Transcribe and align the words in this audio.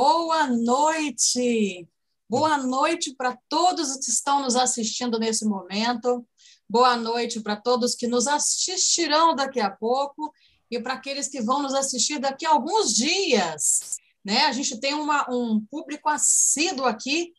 Boa 0.00 0.46
noite! 0.46 1.88
Boa 2.30 2.56
noite 2.56 3.16
para 3.16 3.36
todos 3.48 3.96
que 3.96 4.10
estão 4.12 4.40
nos 4.40 4.54
assistindo 4.54 5.18
nesse 5.18 5.44
momento. 5.44 6.24
Boa 6.70 6.96
noite 6.96 7.40
para 7.40 7.56
todos 7.56 7.96
que 7.96 8.06
nos 8.06 8.28
assistirão 8.28 9.34
daqui 9.34 9.58
a 9.58 9.68
pouco 9.68 10.32
e 10.70 10.80
para 10.80 10.94
aqueles 10.94 11.26
que 11.26 11.42
vão 11.42 11.60
nos 11.62 11.74
assistir 11.74 12.20
daqui 12.20 12.46
a 12.46 12.50
alguns 12.50 12.94
dias. 12.94 13.96
Né? 14.24 14.44
A 14.44 14.52
gente 14.52 14.78
tem 14.78 14.94
uma, 14.94 15.28
um 15.28 15.60
público 15.68 16.08
assíduo 16.08 16.86
aqui 16.86 17.32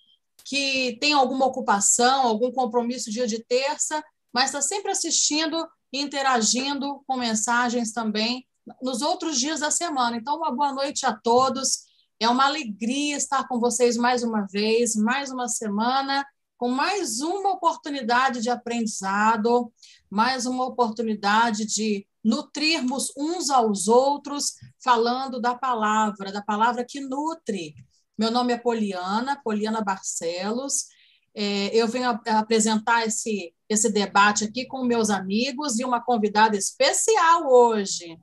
que 0.44 0.98
tem 1.00 1.14
alguma 1.14 1.46
ocupação, 1.46 2.28
algum 2.28 2.52
compromisso 2.52 3.10
dia 3.10 3.26
de 3.26 3.41
terça, 3.41 4.04
mas 4.34 4.48
está 4.48 4.62
sempre 4.62 4.91
assistindo 4.91 5.66
e 5.94 6.02
interagindo 6.02 7.02
com 7.07 7.16
mensagens 7.16 7.93
também 7.93 8.46
nos 8.82 9.01
outros 9.01 9.39
dias 9.39 9.61
da 9.61 9.71
semana. 9.71 10.18
Então, 10.18 10.36
uma 10.36 10.51
boa 10.51 10.73
noite 10.73 11.05
a 11.05 11.14
todos. 11.14 11.87
É 12.21 12.28
uma 12.28 12.47
alegria 12.47 13.15
estar 13.15 13.47
com 13.47 13.61
vocês 13.61 13.96
mais 13.96 14.23
uma 14.23 14.46
vez, 14.46 14.93
mais 14.93 15.32
uma 15.32 15.47
semana, 15.47 16.25
com 16.57 16.68
mais 16.68 17.21
uma 17.21 17.54
oportunidade 17.54 18.41
de 18.41 18.50
aprendizado, 18.50 19.71
mais 20.10 20.46
uma 20.46 20.65
oportunidade 20.65 21.65
de 21.65 22.05
nutrirmos 22.21 23.13
uns 23.18 23.50
aos 23.50 23.87
outros, 23.87 24.55
falando 24.83 25.39
da 25.39 25.55
palavra, 25.55 26.29
da 26.29 26.41
palavra 26.41 26.83
que 26.83 27.00
nutre. 27.00 27.74
Meu 28.18 28.29
nome 28.29 28.51
é 28.51 28.57
Poliana, 28.57 29.39
Poliana 29.41 29.79
Barcelos. 29.82 30.88
É, 31.33 31.74
eu 31.74 31.88
venho 31.88 32.09
apresentar 32.09 33.08
esse, 33.08 33.53
esse 33.69 33.89
debate 33.89 34.44
aqui 34.44 34.66
com 34.66 34.83
meus 34.83 35.09
amigos 35.09 35.80
e 35.80 35.86
uma 35.86 36.03
convidada 36.03 36.58
especial 36.58 37.49
hoje. 37.49 38.19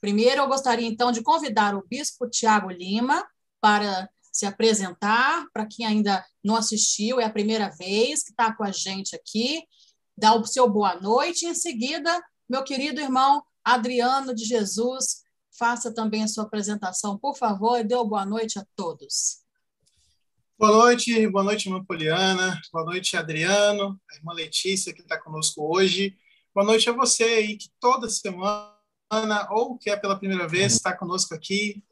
Primeiro, 0.00 0.42
eu 0.42 0.48
gostaria 0.48 0.86
então 0.86 1.10
de 1.10 1.24
convidar 1.24 1.74
o 1.74 1.84
bispo 1.88 2.30
Tiago 2.30 2.70
Lima 2.70 3.26
para 3.62 4.10
se 4.32 4.44
apresentar, 4.44 5.46
para 5.52 5.66
quem 5.66 5.86
ainda 5.86 6.24
não 6.42 6.56
assistiu, 6.56 7.20
é 7.20 7.24
a 7.24 7.32
primeira 7.32 7.70
vez 7.70 8.24
que 8.24 8.30
está 8.30 8.52
com 8.52 8.64
a 8.64 8.72
gente 8.72 9.14
aqui, 9.14 9.62
dar 10.18 10.34
o 10.34 10.44
seu 10.44 10.68
boa 10.68 11.00
noite. 11.00 11.46
Em 11.46 11.54
seguida, 11.54 12.20
meu 12.48 12.64
querido 12.64 13.00
irmão 13.00 13.40
Adriano 13.62 14.34
de 14.34 14.44
Jesus, 14.44 15.22
faça 15.56 15.94
também 15.94 16.24
a 16.24 16.28
sua 16.28 16.42
apresentação, 16.42 17.16
por 17.16 17.36
favor, 17.36 17.78
e 17.78 17.84
dê 17.84 17.94
uma 17.94 18.08
boa 18.08 18.26
noite 18.26 18.58
a 18.58 18.66
todos. 18.74 19.42
Boa 20.58 20.72
noite, 20.72 21.28
boa 21.28 21.44
noite, 21.44 21.68
irmã 21.68 21.84
Poliana, 21.84 22.60
boa 22.72 22.84
noite, 22.84 23.16
Adriano, 23.16 24.00
a 24.10 24.16
irmã 24.16 24.32
Letícia, 24.32 24.92
que 24.92 25.02
está 25.02 25.20
conosco 25.20 25.62
hoje. 25.72 26.16
Boa 26.52 26.66
noite 26.66 26.90
a 26.90 26.92
você 26.92 27.24
aí, 27.24 27.56
que 27.56 27.70
toda 27.78 28.08
semana 28.08 28.72
Ana, 29.08 29.46
ou 29.52 29.76
que 29.76 29.90
é 29.90 29.96
pela 29.96 30.18
primeira 30.18 30.48
vez, 30.48 30.72
está 30.72 30.96
conosco 30.96 31.34
aqui. 31.34 31.84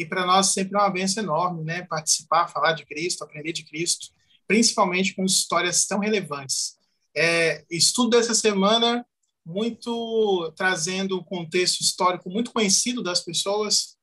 E 0.00 0.06
para 0.06 0.24
nós 0.24 0.46
sempre 0.46 0.78
é 0.78 0.80
uma 0.80 0.88
bênção 0.88 1.22
enorme, 1.22 1.62
né? 1.62 1.82
Participar, 1.82 2.48
falar 2.48 2.72
de 2.72 2.86
Cristo, 2.86 3.22
aprender 3.22 3.52
de 3.52 3.64
Cristo, 3.64 4.08
principalmente 4.48 5.14
com 5.14 5.26
histórias 5.26 5.84
tão 5.84 5.98
relevantes. 5.98 6.78
É, 7.14 7.66
estudo 7.70 8.16
dessa 8.16 8.34
semana 8.34 9.04
muito 9.44 10.50
trazendo 10.56 11.18
um 11.18 11.22
contexto 11.22 11.82
histórico 11.82 12.30
muito 12.30 12.50
conhecido 12.50 13.02
das 13.02 13.20
pessoas, 13.20 13.98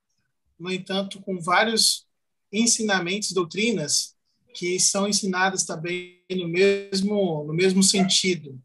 no 0.59 0.71
entanto, 0.71 1.19
com 1.19 1.41
vários 1.41 2.05
ensinamentos, 2.53 3.31
doutrinas 3.31 4.15
que 4.53 4.79
são 4.79 5.07
ensinadas 5.07 5.63
também 5.63 6.21
no 6.29 6.47
mesmo 6.47 7.43
no 7.43 7.53
mesmo 7.55 7.81
sentido. 7.81 8.61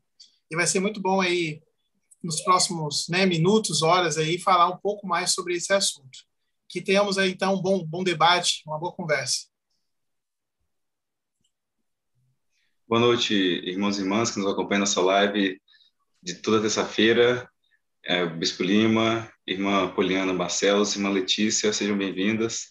E 0.51 0.55
vai 0.57 0.67
ser 0.67 0.81
muito 0.81 1.01
bom 1.01 1.19
aí 1.23 1.63
nos 2.23 2.43
próximos 2.43 3.09
né, 3.09 3.25
minutos, 3.25 3.81
horas 3.81 4.19
aí, 4.19 4.39
falar 4.39 4.69
um 4.69 4.77
pouco 4.77 5.07
mais 5.07 5.31
sobre 5.31 5.55
esse 5.55 5.73
assunto. 5.73 6.31
Que 6.73 6.81
tenhamos 6.81 7.19
aí, 7.19 7.31
então, 7.31 7.55
um 7.55 7.61
bom, 7.61 7.84
bom 7.84 8.03
debate, 8.03 8.62
uma 8.67 8.78
boa 8.78 8.95
conversa. 8.95 9.47
Boa 12.89 12.98
noite, 12.98 13.35
irmãos 13.35 13.98
e 13.98 14.01
irmãs 14.01 14.30
que 14.30 14.39
nos 14.39 14.51
acompanham 14.51 14.80
nessa 14.80 15.02
live 15.02 15.61
de 16.23 16.35
toda 16.36 16.63
terça-feira. 16.63 17.47
É, 18.02 18.24
Bispo 18.24 18.63
Lima, 18.63 19.30
irmã 19.47 19.92
Poliana 19.95 20.33
Barcelos, 20.33 20.97
irmã 20.97 21.11
Letícia, 21.11 21.74
sejam 21.74 21.95
bem-vindas. 21.95 22.69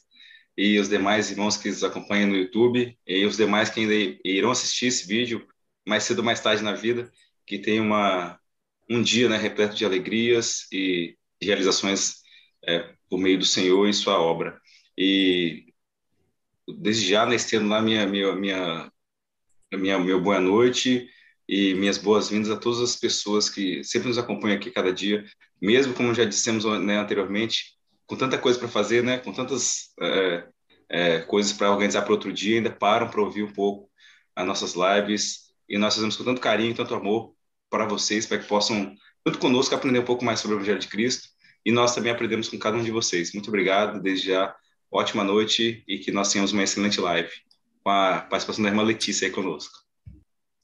E 0.57 0.79
os 0.79 0.89
demais 0.89 1.29
irmãos 1.29 1.55
que 1.55 1.69
nos 1.69 1.83
acompanham 1.83 2.29
no 2.29 2.35
YouTube, 2.35 2.97
e 3.05 3.23
os 3.23 3.37
demais 3.37 3.69
que 3.69 3.81
ainda 3.81 4.19
irão 4.25 4.49
assistir 4.49 4.87
esse 4.87 5.07
vídeo 5.07 5.47
mais 5.87 6.05
cedo 6.05 6.19
ou 6.19 6.25
mais 6.25 6.41
tarde 6.41 6.63
na 6.63 6.73
vida, 6.73 7.11
que 7.45 7.59
tenham 7.59 7.85
uma 7.85 8.39
um 8.89 8.99
dia 8.99 9.29
né, 9.29 9.37
repleto 9.37 9.75
de 9.75 9.85
alegrias 9.85 10.65
e 10.71 11.15
realizações 11.39 12.21
é, 12.67 12.95
por 13.11 13.19
meio 13.19 13.37
do 13.37 13.45
Senhor 13.45 13.85
e 13.89 13.93
sua 13.93 14.17
obra. 14.17 14.57
E 14.97 15.65
desde 16.79 17.09
já, 17.09 17.27
estendo 17.35 17.67
lá 17.67 17.81
minha, 17.81 18.07
minha, 18.07 18.33
minha, 18.33 18.91
minha, 19.73 19.99
meu 19.99 20.21
boa 20.21 20.39
noite 20.39 21.09
e 21.47 21.73
minhas 21.73 21.97
boas-vindas 21.97 22.49
a 22.49 22.55
todas 22.55 22.79
as 22.79 22.95
pessoas 22.95 23.49
que 23.49 23.83
sempre 23.83 24.07
nos 24.07 24.17
acompanham 24.17 24.55
aqui 24.55 24.71
cada 24.71 24.93
dia, 24.93 25.25
mesmo 25.61 25.93
como 25.93 26.13
já 26.13 26.23
dissemos 26.23 26.63
né, 26.63 26.99
anteriormente, 26.99 27.77
com 28.07 28.15
tanta 28.15 28.37
coisa 28.37 28.57
para 28.57 28.69
fazer, 28.69 29.03
né, 29.03 29.17
com 29.17 29.33
tantas 29.33 29.89
é, 29.99 30.47
é, 30.87 31.19
coisas 31.19 31.51
para 31.51 31.69
organizar 31.69 32.03
para 32.03 32.13
outro 32.13 32.31
dia, 32.31 32.55
ainda 32.55 32.71
param 32.71 33.09
para 33.09 33.21
ouvir 33.21 33.43
um 33.43 33.51
pouco 33.51 33.91
as 34.33 34.47
nossas 34.47 34.73
lives. 34.73 35.51
E 35.67 35.77
nós 35.77 35.95
fazemos 35.95 36.15
com 36.15 36.23
tanto 36.23 36.39
carinho, 36.39 36.73
tanto 36.73 36.95
amor 36.95 37.35
para 37.69 37.85
vocês, 37.85 38.25
para 38.25 38.37
que 38.39 38.47
possam, 38.47 38.95
junto 39.27 39.37
conosco, 39.37 39.75
aprender 39.75 39.99
um 39.99 40.05
pouco 40.05 40.23
mais 40.23 40.39
sobre 40.39 40.55
o 40.55 40.59
Evangelho 40.59 40.79
de 40.79 40.87
Cristo 40.87 41.30
e 41.65 41.71
nós 41.71 41.93
também 41.93 42.11
aprendemos 42.11 42.49
com 42.49 42.57
cada 42.57 42.77
um 42.77 42.83
de 42.83 42.91
vocês. 42.91 43.33
Muito 43.33 43.49
obrigado, 43.49 44.01
desde 44.01 44.27
já, 44.27 44.55
ótima 44.91 45.23
noite 45.23 45.83
e 45.87 45.99
que 45.99 46.11
nós 46.11 46.31
tenhamos 46.31 46.51
uma 46.51 46.63
excelente 46.63 46.99
live 46.99 47.31
com 47.83 47.89
a 47.89 48.21
participação 48.21 48.63
da 48.63 48.69
irmã 48.69 48.83
Letícia 48.83 49.27
aí 49.27 49.33
conosco. 49.33 49.79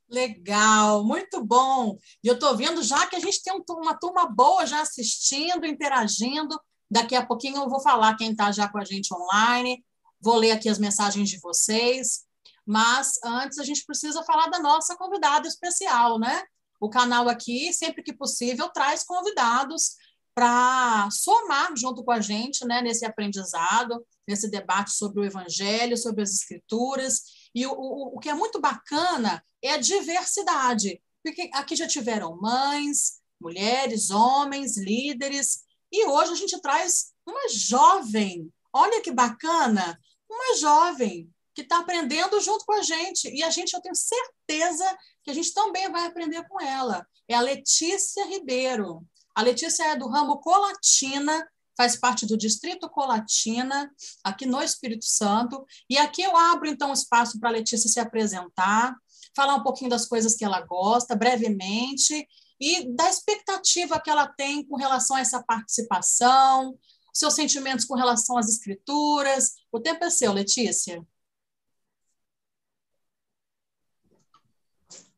Legal, 0.09 1.03
muito 1.03 1.43
bom. 1.43 1.97
E 2.23 2.27
eu 2.27 2.35
estou 2.35 2.55
vendo 2.55 2.81
já 2.81 3.05
que 3.07 3.15
a 3.15 3.19
gente 3.19 3.43
tem 3.43 3.53
uma 3.69 3.97
turma 3.97 4.25
boa 4.25 4.65
já 4.65 4.81
assistindo, 4.81 5.65
interagindo. 5.65 6.59
Daqui 6.89 7.15
a 7.15 7.25
pouquinho 7.25 7.57
eu 7.57 7.69
vou 7.69 7.81
falar 7.81 8.15
quem 8.15 8.31
está 8.31 8.51
já 8.51 8.69
com 8.69 8.77
a 8.77 8.85
gente 8.85 9.13
online, 9.13 9.83
vou 10.21 10.37
ler 10.37 10.51
aqui 10.51 10.69
as 10.69 10.79
mensagens 10.79 11.29
de 11.29 11.39
vocês. 11.39 12.25
Mas 12.65 13.19
antes 13.23 13.59
a 13.59 13.63
gente 13.63 13.85
precisa 13.85 14.23
falar 14.23 14.47
da 14.47 14.59
nossa 14.59 14.95
convidada 14.95 15.47
especial, 15.47 16.17
né? 16.17 16.43
O 16.79 16.89
canal 16.89 17.27
aqui, 17.27 17.73
sempre 17.73 18.03
que 18.03 18.13
possível, 18.13 18.69
traz 18.69 19.03
convidados 19.03 19.95
para 20.37 21.09
somar 21.09 21.75
junto 21.75 22.03
com 22.03 22.11
a 22.11 22.21
gente 22.21 22.63
né, 22.63 22.79
nesse 22.79 23.03
aprendizado, 23.03 24.05
nesse 24.27 24.47
debate 24.51 24.91
sobre 24.91 25.19
o 25.19 25.25
Evangelho, 25.25 25.97
sobre 25.97 26.21
as 26.21 26.29
Escrituras. 26.29 27.23
E 27.55 27.65
o, 27.65 27.71
o, 27.71 28.15
o 28.15 28.19
que 28.19 28.29
é 28.29 28.35
muito 28.35 28.61
bacana 28.61 29.43
é 29.63 29.71
a 29.71 29.77
diversidade, 29.77 31.01
porque 31.23 31.49
aqui 31.51 31.75
já 31.75 31.87
tiveram 31.87 32.39
mães, 32.39 33.19
mulheres, 33.41 34.11
homens, 34.11 34.77
líderes, 34.77 35.63
e 35.91 36.05
hoje 36.05 36.33
a 36.33 36.35
gente 36.35 36.61
traz 36.61 37.13
uma 37.25 37.49
jovem. 37.49 38.53
Olha 38.71 39.01
que 39.01 39.11
bacana! 39.11 39.99
Uma 40.29 40.55
jovem 40.57 41.33
que 41.55 41.61
está 41.63 41.79
aprendendo 41.79 42.39
junto 42.41 42.63
com 42.63 42.73
a 42.73 42.83
gente. 42.83 43.27
E 43.27 43.41
a 43.41 43.49
gente, 43.49 43.73
eu 43.73 43.81
tenho 43.81 43.95
certeza 43.95 44.97
que 45.23 45.31
a 45.31 45.33
gente 45.33 45.51
também 45.51 45.91
vai 45.91 46.05
aprender 46.05 46.47
com 46.47 46.61
ela. 46.61 47.07
É 47.27 47.33
a 47.33 47.41
Letícia 47.41 48.23
Ribeiro. 48.27 49.03
A 49.37 49.43
Letícia 49.43 49.83
é 49.83 49.95
do 49.95 50.07
ramo 50.07 50.39
Colatina, 50.39 51.47
faz 51.77 51.95
parte 51.95 52.25
do 52.25 52.35
Distrito 52.35 52.89
Colatina, 52.89 53.87
aqui 54.23 54.47
no 54.47 54.59
Espírito 54.63 55.05
Santo. 55.05 55.63
E 55.87 55.95
aqui 55.95 56.23
eu 56.23 56.35
abro, 56.35 56.67
então, 56.67 56.91
espaço 56.91 57.39
para 57.39 57.49
a 57.49 57.51
Letícia 57.51 57.87
se 57.87 57.99
apresentar, 57.99 58.95
falar 59.35 59.53
um 59.53 59.61
pouquinho 59.61 59.91
das 59.91 60.07
coisas 60.07 60.35
que 60.35 60.43
ela 60.43 60.61
gosta, 60.61 61.15
brevemente, 61.15 62.27
e 62.59 62.91
da 62.95 63.07
expectativa 63.07 64.01
que 64.01 64.09
ela 64.09 64.27
tem 64.27 64.65
com 64.65 64.75
relação 64.75 65.15
a 65.15 65.19
essa 65.19 65.43
participação, 65.43 66.75
seus 67.13 67.35
sentimentos 67.35 67.85
com 67.85 67.93
relação 67.93 68.39
às 68.39 68.49
escrituras. 68.49 69.51
O 69.71 69.79
tempo 69.79 70.03
é 70.03 70.09
seu, 70.09 70.33
Letícia. 70.33 71.05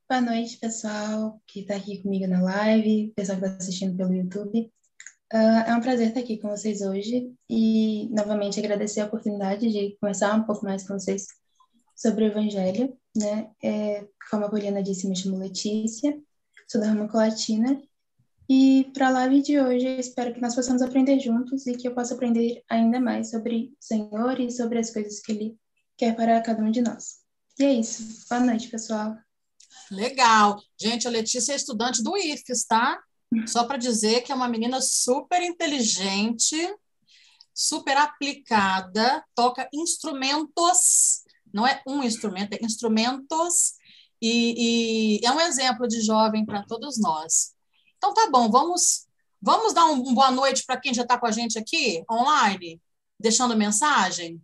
Boa 0.09 0.21
noite, 0.21 0.57
pessoal 0.57 1.39
que 1.45 1.59
está 1.59 1.75
aqui 1.75 2.01
comigo 2.01 2.25
na 2.25 2.41
live, 2.41 3.13
pessoal 3.15 3.37
que 3.37 3.45
está 3.45 3.57
assistindo 3.57 3.95
pelo 3.95 4.11
YouTube. 4.11 4.73
Uh, 5.31 5.61
é 5.67 5.75
um 5.75 5.81
prazer 5.81 6.07
estar 6.07 6.21
aqui 6.21 6.39
com 6.39 6.49
vocês 6.49 6.81
hoje 6.81 7.31
e, 7.47 8.09
novamente, 8.09 8.59
agradecer 8.59 9.01
a 9.01 9.05
oportunidade 9.05 9.71
de 9.71 9.95
conversar 10.01 10.33
um 10.33 10.45
pouco 10.45 10.65
mais 10.65 10.81
com 10.87 10.97
vocês 10.97 11.27
sobre 11.95 12.23
o 12.23 12.27
Evangelho. 12.27 12.97
Né? 13.15 13.51
É, 13.63 14.07
como 14.31 14.45
a 14.45 14.49
Poliana 14.49 14.81
disse, 14.81 15.07
me 15.07 15.15
chamo 15.15 15.37
Letícia, 15.37 16.19
sou 16.67 16.81
da 16.81 16.87
Rama 16.87 17.07
Colatina. 17.07 17.79
E 18.49 18.89
para 18.95 19.09
a 19.09 19.11
live 19.11 19.43
de 19.43 19.61
hoje, 19.61 19.85
espero 19.99 20.33
que 20.33 20.41
nós 20.41 20.55
possamos 20.55 20.81
aprender 20.81 21.19
juntos 21.19 21.67
e 21.67 21.75
que 21.75 21.87
eu 21.87 21.93
possa 21.93 22.15
aprender 22.15 22.63
ainda 22.67 22.99
mais 22.99 23.29
sobre 23.29 23.73
o 23.73 23.77
Senhor 23.79 24.39
e 24.39 24.49
sobre 24.49 24.79
as 24.79 24.89
coisas 24.89 25.19
que 25.19 25.33
Ele 25.33 25.57
quer 25.95 26.15
para 26.15 26.41
cada 26.41 26.63
um 26.63 26.71
de 26.71 26.81
nós. 26.81 27.19
E 27.59 27.63
é 27.63 27.73
isso. 27.73 28.25
Boa 28.27 28.43
noite, 28.43 28.69
pessoal. 28.69 29.15
Legal. 29.91 30.61
Gente, 30.79 31.07
a 31.07 31.11
Letícia 31.11 31.53
é 31.53 31.55
estudante 31.55 32.03
do 32.03 32.15
IFES, 32.17 32.65
tá? 32.65 32.99
Só 33.47 33.63
para 33.65 33.77
dizer 33.77 34.21
que 34.21 34.31
é 34.31 34.35
uma 34.35 34.47
menina 34.47 34.81
super 34.81 35.41
inteligente, 35.41 36.55
super 37.53 37.97
aplicada, 37.97 39.23
toca 39.35 39.69
instrumentos, 39.73 41.23
não 41.53 41.67
é 41.67 41.81
um 41.87 42.03
instrumento, 42.03 42.53
é 42.53 42.59
instrumentos, 42.63 43.73
e, 44.21 45.19
e 45.21 45.25
é 45.25 45.31
um 45.31 45.39
exemplo 45.39 45.87
de 45.87 46.01
jovem 46.01 46.45
para 46.45 46.63
todos 46.63 46.99
nós. 46.99 47.53
Então 47.97 48.13
tá 48.13 48.29
bom, 48.31 48.49
vamos 48.49 49.07
vamos 49.41 49.73
dar 49.73 49.85
um, 49.85 50.09
um 50.09 50.13
boa 50.13 50.31
noite 50.31 50.65
para 50.65 50.79
quem 50.79 50.93
já 50.93 51.03
está 51.03 51.17
com 51.17 51.25
a 51.25 51.31
gente 51.31 51.57
aqui 51.57 52.03
online, 52.11 52.81
deixando 53.19 53.55
mensagem. 53.55 54.41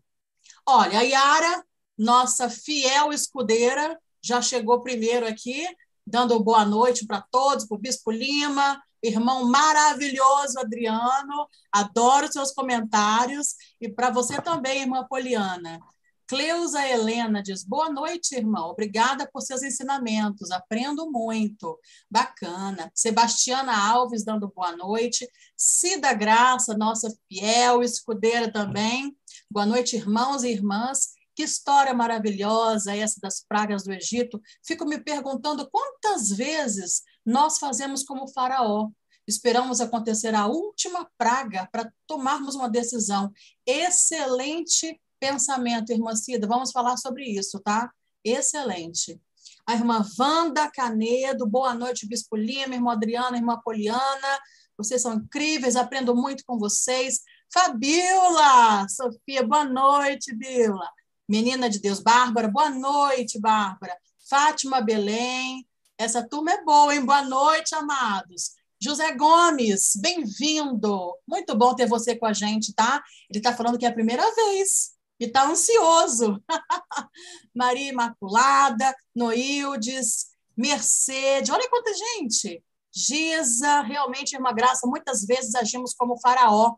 Olha, 0.65 0.99
a 0.99 1.01
Yara, 1.01 1.65
nossa 1.97 2.49
fiel 2.49 3.11
escudeira, 3.11 3.99
já 4.25 4.41
chegou 4.41 4.81
primeiro 4.81 5.27
aqui, 5.27 5.67
dando 6.05 6.39
boa 6.39 6.65
noite 6.65 7.05
para 7.05 7.21
todos, 7.21 7.65
para 7.65 7.75
o 7.75 7.79
Bispo 7.79 8.09
Lima, 8.09 8.81
irmão 9.03 9.47
maravilhoso 9.47 10.59
Adriano, 10.59 11.47
adoro 11.71 12.31
seus 12.31 12.51
comentários, 12.51 13.55
e 13.79 13.87
para 13.87 14.09
você 14.09 14.41
também, 14.41 14.81
irmã 14.81 15.05
Poliana. 15.07 15.79
Cleusa 16.27 16.83
Helena 16.83 17.43
diz: 17.43 17.63
Boa 17.63 17.87
noite, 17.87 18.35
irmão. 18.35 18.69
Obrigada 18.71 19.29
por 19.31 19.41
seus 19.41 19.61
ensinamentos. 19.61 20.49
Aprendo 20.49 21.11
muito. 21.11 21.79
Bacana. 22.09 22.91
Sebastiana 22.95 23.77
Alves 23.77 24.25
dando 24.25 24.51
boa 24.51 24.75
noite. 24.75 25.29
Cida 25.55 26.11
Graça, 26.13 26.75
nossa 26.75 27.15
fiel 27.27 27.83
escudeira 27.83 28.51
também. 28.51 29.15
Boa 29.51 29.67
noite, 29.67 29.97
irmãos 29.97 30.43
e 30.43 30.49
irmãs. 30.49 31.13
Que 31.35 31.43
história 31.43 31.93
maravilhosa 31.93 32.95
essa 32.95 33.19
das 33.21 33.43
pragas 33.45 33.83
do 33.83 33.91
Egito. 33.91 34.41
Fico 34.65 34.85
me 34.85 34.97
perguntando 34.97 35.69
quantas 35.69 36.29
vezes 36.29 37.03
nós 37.25 37.57
fazemos 37.57 38.03
como 38.03 38.27
Faraó. 38.27 38.89
Esperamos 39.27 39.81
acontecer 39.81 40.33
a 40.35 40.45
última 40.45 41.09
praga 41.17 41.67
para 41.71 41.91
tomarmos 42.07 42.55
uma 42.55 42.69
decisão. 42.69 43.31
Excelente 43.65 45.01
pensamento, 45.19 45.91
irmã 45.91 46.15
Cida. 46.15 46.47
Vamos 46.47 46.71
falar 46.71 46.95
sobre 46.97 47.25
isso, 47.25 47.59
tá? 47.59 47.91
Excelente. 48.23 49.19
A 49.67 49.73
irmã 49.73 50.05
Wanda 50.19 50.69
Canedo, 50.71 51.47
boa 51.47 51.73
noite, 51.73 52.07
Bispo 52.07 52.35
Lima, 52.35 52.75
irmã 52.75 52.93
Adriana, 52.93 53.35
irmã 53.35 53.59
Poliana. 53.63 54.39
Vocês 54.77 55.01
são 55.01 55.15
incríveis, 55.15 55.75
aprendo 55.75 56.15
muito 56.15 56.43
com 56.45 56.57
vocês. 56.57 57.21
Fabiola, 57.51 58.87
Sofia, 58.87 59.45
boa 59.45 59.65
noite, 59.65 60.35
Bila. 60.35 60.87
Menina 61.27 61.67
de 61.69 61.79
Deus, 61.79 61.99
Bárbara, 61.99 62.47
boa 62.47 62.69
noite, 62.69 63.39
Bárbara. 63.39 63.97
Fátima 64.29 64.79
Belém, 64.79 65.67
essa 65.97 66.27
turma 66.27 66.51
é 66.51 66.63
boa, 66.63 66.93
hein? 66.93 67.03
Boa 67.03 67.23
noite, 67.23 67.73
amados. 67.73 68.51
José 68.79 69.11
Gomes, 69.13 69.93
bem-vindo. 69.95 71.15
Muito 71.27 71.55
bom 71.57 71.73
ter 71.73 71.87
você 71.87 72.15
com 72.15 72.27
a 72.27 72.33
gente, 72.33 72.73
tá? 72.75 73.03
Ele 73.27 73.39
está 73.39 73.55
falando 73.55 73.79
que 73.79 73.85
é 73.85 73.89
a 73.89 73.93
primeira 73.93 74.23
vez 74.35 74.91
e 75.19 75.25
está 75.25 75.47
ansioso. 75.47 76.39
Maria 77.55 77.89
Imaculada, 77.89 78.95
Noildes, 79.15 80.27
Mercedes, 80.55 81.49
olha 81.49 81.67
quanta 81.71 81.91
gente. 81.91 82.63
Giza, 82.93 83.81
realmente 83.81 84.35
é 84.35 84.39
uma 84.39 84.53
graça. 84.53 84.85
Muitas 84.85 85.25
vezes 85.25 85.55
agimos 85.55 85.95
como 85.95 86.19
faraó. 86.19 86.75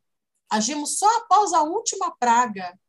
Agimos 0.50 0.98
só 0.98 1.18
após 1.18 1.52
a 1.52 1.64
última 1.64 2.16
praga. 2.18 2.80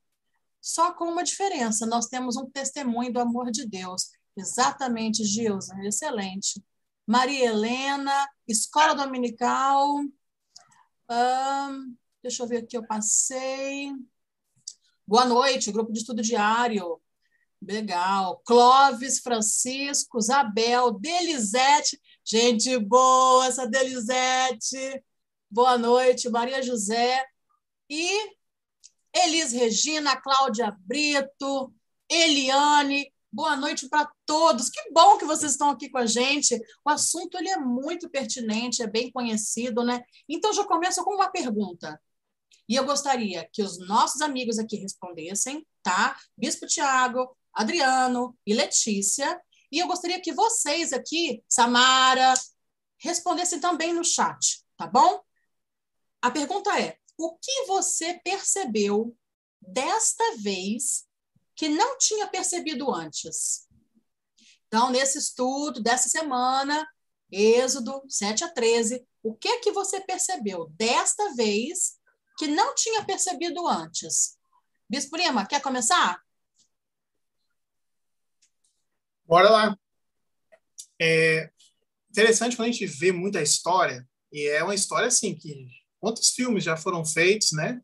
Só 0.60 0.92
com 0.92 1.06
uma 1.06 1.24
diferença, 1.24 1.86
nós 1.86 2.06
temos 2.06 2.36
um 2.36 2.48
testemunho 2.50 3.12
do 3.12 3.20
amor 3.20 3.50
de 3.50 3.66
Deus. 3.66 4.10
Exatamente, 4.36 5.24
Gilza, 5.24 5.74
excelente. 5.82 6.62
Maria 7.06 7.46
Helena, 7.46 8.28
Escola 8.46 8.94
Dominical. 8.94 10.00
deixa 12.22 12.42
eu 12.42 12.46
ver 12.46 12.58
aqui, 12.58 12.76
eu 12.76 12.86
passei. 12.86 13.92
Boa 15.06 15.24
noite, 15.24 15.72
grupo 15.72 15.90
de 15.92 16.00
estudo 16.00 16.20
diário. 16.20 17.00
Legal. 17.60 18.40
Clóvis, 18.44 19.20
Francisco, 19.20 20.18
Isabel, 20.18 20.92
Delizete. 20.92 22.00
Gente 22.24 22.78
boa, 22.78 23.46
essa 23.46 23.66
Delizete. 23.66 25.02
Boa 25.50 25.78
noite, 25.78 26.28
Maria 26.28 26.62
José. 26.62 27.24
E 27.88 28.37
Elis 29.14 29.52
Regina, 29.52 30.20
Cláudia 30.20 30.76
Brito, 30.80 31.72
Eliane. 32.10 33.12
Boa 33.30 33.56
noite 33.56 33.88
para 33.88 34.10
todos. 34.24 34.70
Que 34.70 34.90
bom 34.90 35.18
que 35.18 35.24
vocês 35.24 35.52
estão 35.52 35.70
aqui 35.70 35.90
com 35.90 35.98
a 35.98 36.06
gente. 36.06 36.58
O 36.84 36.90
assunto 36.90 37.36
ele 37.36 37.50
é 37.50 37.58
muito 37.58 38.08
pertinente, 38.08 38.82
é 38.82 38.86
bem 38.86 39.10
conhecido, 39.10 39.84
né? 39.84 40.02
Então 40.28 40.52
já 40.52 40.64
começo 40.64 41.04
com 41.04 41.14
uma 41.14 41.30
pergunta. 41.30 42.00
E 42.68 42.74
eu 42.74 42.84
gostaria 42.84 43.48
que 43.52 43.62
os 43.62 43.78
nossos 43.86 44.20
amigos 44.20 44.58
aqui 44.58 44.76
respondessem, 44.76 45.66
tá? 45.82 46.16
Bispo 46.36 46.66
Tiago, 46.66 47.34
Adriano 47.52 48.36
e 48.46 48.54
Letícia. 48.54 49.40
E 49.72 49.78
eu 49.78 49.86
gostaria 49.86 50.20
que 50.20 50.32
vocês 50.32 50.92
aqui, 50.92 51.42
Samara, 51.48 52.34
respondessem 52.98 53.60
também 53.60 53.92
no 53.92 54.04
chat, 54.04 54.62
tá 54.76 54.86
bom? 54.86 55.20
A 56.20 56.30
pergunta 56.30 56.78
é: 56.78 56.97
o 57.18 57.36
que 57.36 57.66
você 57.66 58.14
percebeu 58.22 59.14
desta 59.60 60.36
vez 60.36 61.06
que 61.56 61.68
não 61.68 61.98
tinha 61.98 62.28
percebido 62.28 62.94
antes? 62.94 63.66
Então, 64.68 64.90
nesse 64.90 65.18
estudo 65.18 65.82
dessa 65.82 66.08
semana, 66.08 66.88
Êxodo 67.30 68.02
7 68.08 68.44
a 68.44 68.48
13, 68.48 69.04
o 69.22 69.34
que 69.34 69.58
que 69.58 69.72
você 69.72 70.00
percebeu 70.00 70.68
desta 70.70 71.34
vez 71.34 71.98
que 72.38 72.46
não 72.46 72.74
tinha 72.74 73.04
percebido 73.04 73.66
antes. 73.66 74.38
Bispo 74.88 75.16
Lima, 75.16 75.44
quer 75.44 75.60
começar? 75.60 76.22
Bora 79.26 79.50
lá. 79.50 79.78
É 81.00 81.50
interessante 82.08 82.56
quando 82.56 82.68
a 82.68 82.72
gente 82.72 82.86
vê 82.86 83.10
muita 83.10 83.42
história, 83.42 84.08
e 84.32 84.46
é 84.48 84.62
uma 84.62 84.74
história 84.74 85.08
assim 85.08 85.34
que 85.34 85.66
quantos 86.00 86.30
filmes 86.30 86.64
já 86.64 86.76
foram 86.76 87.04
feitos, 87.04 87.52
né? 87.52 87.80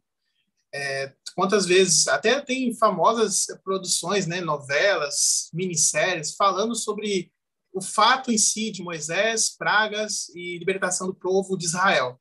É, 0.75 1.15
quantas 1.37 1.67
vezes 1.67 2.09
até 2.09 2.41
tem 2.41 2.75
famosas 2.77 3.47
produções, 3.63 4.27
né, 4.27 4.41
novelas, 4.41 5.49
minisséries 5.53 6.35
falando 6.35 6.75
sobre 6.75 7.33
o 7.73 7.81
fato 7.81 8.33
em 8.33 8.39
si 8.39 8.71
de 8.71 8.83
Moisés, 8.83 9.57
pragas 9.57 10.29
e 10.35 10.59
libertação 10.59 11.07
do 11.07 11.15
povo 11.15 11.57
de 11.57 11.65
Israel. 11.65 12.21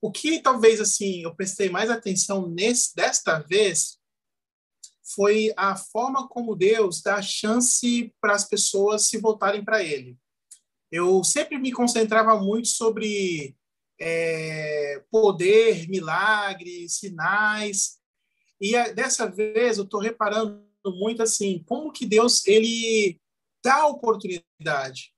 O 0.00 0.10
que 0.10 0.40
talvez 0.40 0.80
assim 0.80 1.22
eu 1.22 1.34
prestei 1.34 1.68
mais 1.68 1.90
atenção 1.90 2.48
nesse 2.48 2.94
desta 2.94 3.38
vez 3.40 3.98
foi 5.14 5.52
a 5.56 5.76
forma 5.76 6.28
como 6.28 6.56
Deus 6.56 7.00
dá 7.00 7.22
chance 7.22 8.12
para 8.20 8.34
as 8.34 8.44
pessoas 8.48 9.06
se 9.06 9.18
voltarem 9.18 9.64
para 9.64 9.82
Ele. 9.82 10.16
Eu 10.90 11.22
sempre 11.24 11.58
me 11.58 11.72
concentrava 11.72 12.38
muito 12.40 12.68
sobre 12.68 13.56
é, 13.98 15.02
poder, 15.10 15.88
milagres, 15.88 16.98
sinais, 16.98 17.98
e 18.60 18.72
dessa 18.94 19.26
vez 19.26 19.78
eu 19.78 19.84
estou 19.84 20.00
reparando 20.00 20.64
muito 20.86 21.22
assim 21.22 21.62
como 21.66 21.92
que 21.92 22.06
Deus 22.06 22.46
ele 22.46 23.20
dá 23.62 23.86
oportunidade. 23.86 25.12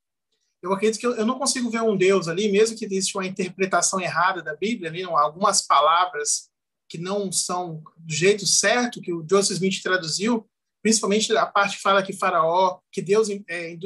Eu 0.63 0.73
acredito 0.73 0.99
que 0.99 1.07
eu, 1.07 1.15
eu, 1.15 1.27
não 1.27 1.39
consigo 1.39 1.71
ver 1.71 1.83
um 1.83 1.97
Deus 1.97 2.27
ali, 2.27 2.51
mesmo 2.51 2.77
que 2.77 2.85
exista 2.85 3.19
uma 3.19 3.27
interpretação 3.27 4.01
errada 4.01 4.43
da 4.43 4.57
Bíblia, 4.57 4.91
ali, 4.91 5.05
algumas 5.05 5.63
palavras 5.63 6.49
que 6.89 6.99
não 6.99 7.31
são 7.31 7.83
do 7.97 8.13
jeito 8.13 8.47
certo 8.47 9.01
que 9.01 9.13
o 9.13 9.25
Joseph 9.29 9.57
Smith 9.57 9.83
traduziu, 9.83 10.49
principalmente 10.83 11.37
a 11.37 11.47
parte 11.47 11.77
que 11.77 11.83
fala 11.83 12.03
que 12.03 12.13
Faraó, 12.13 12.81
que 12.91 13.03
Deus 13.03 13.29
é, 13.49 13.77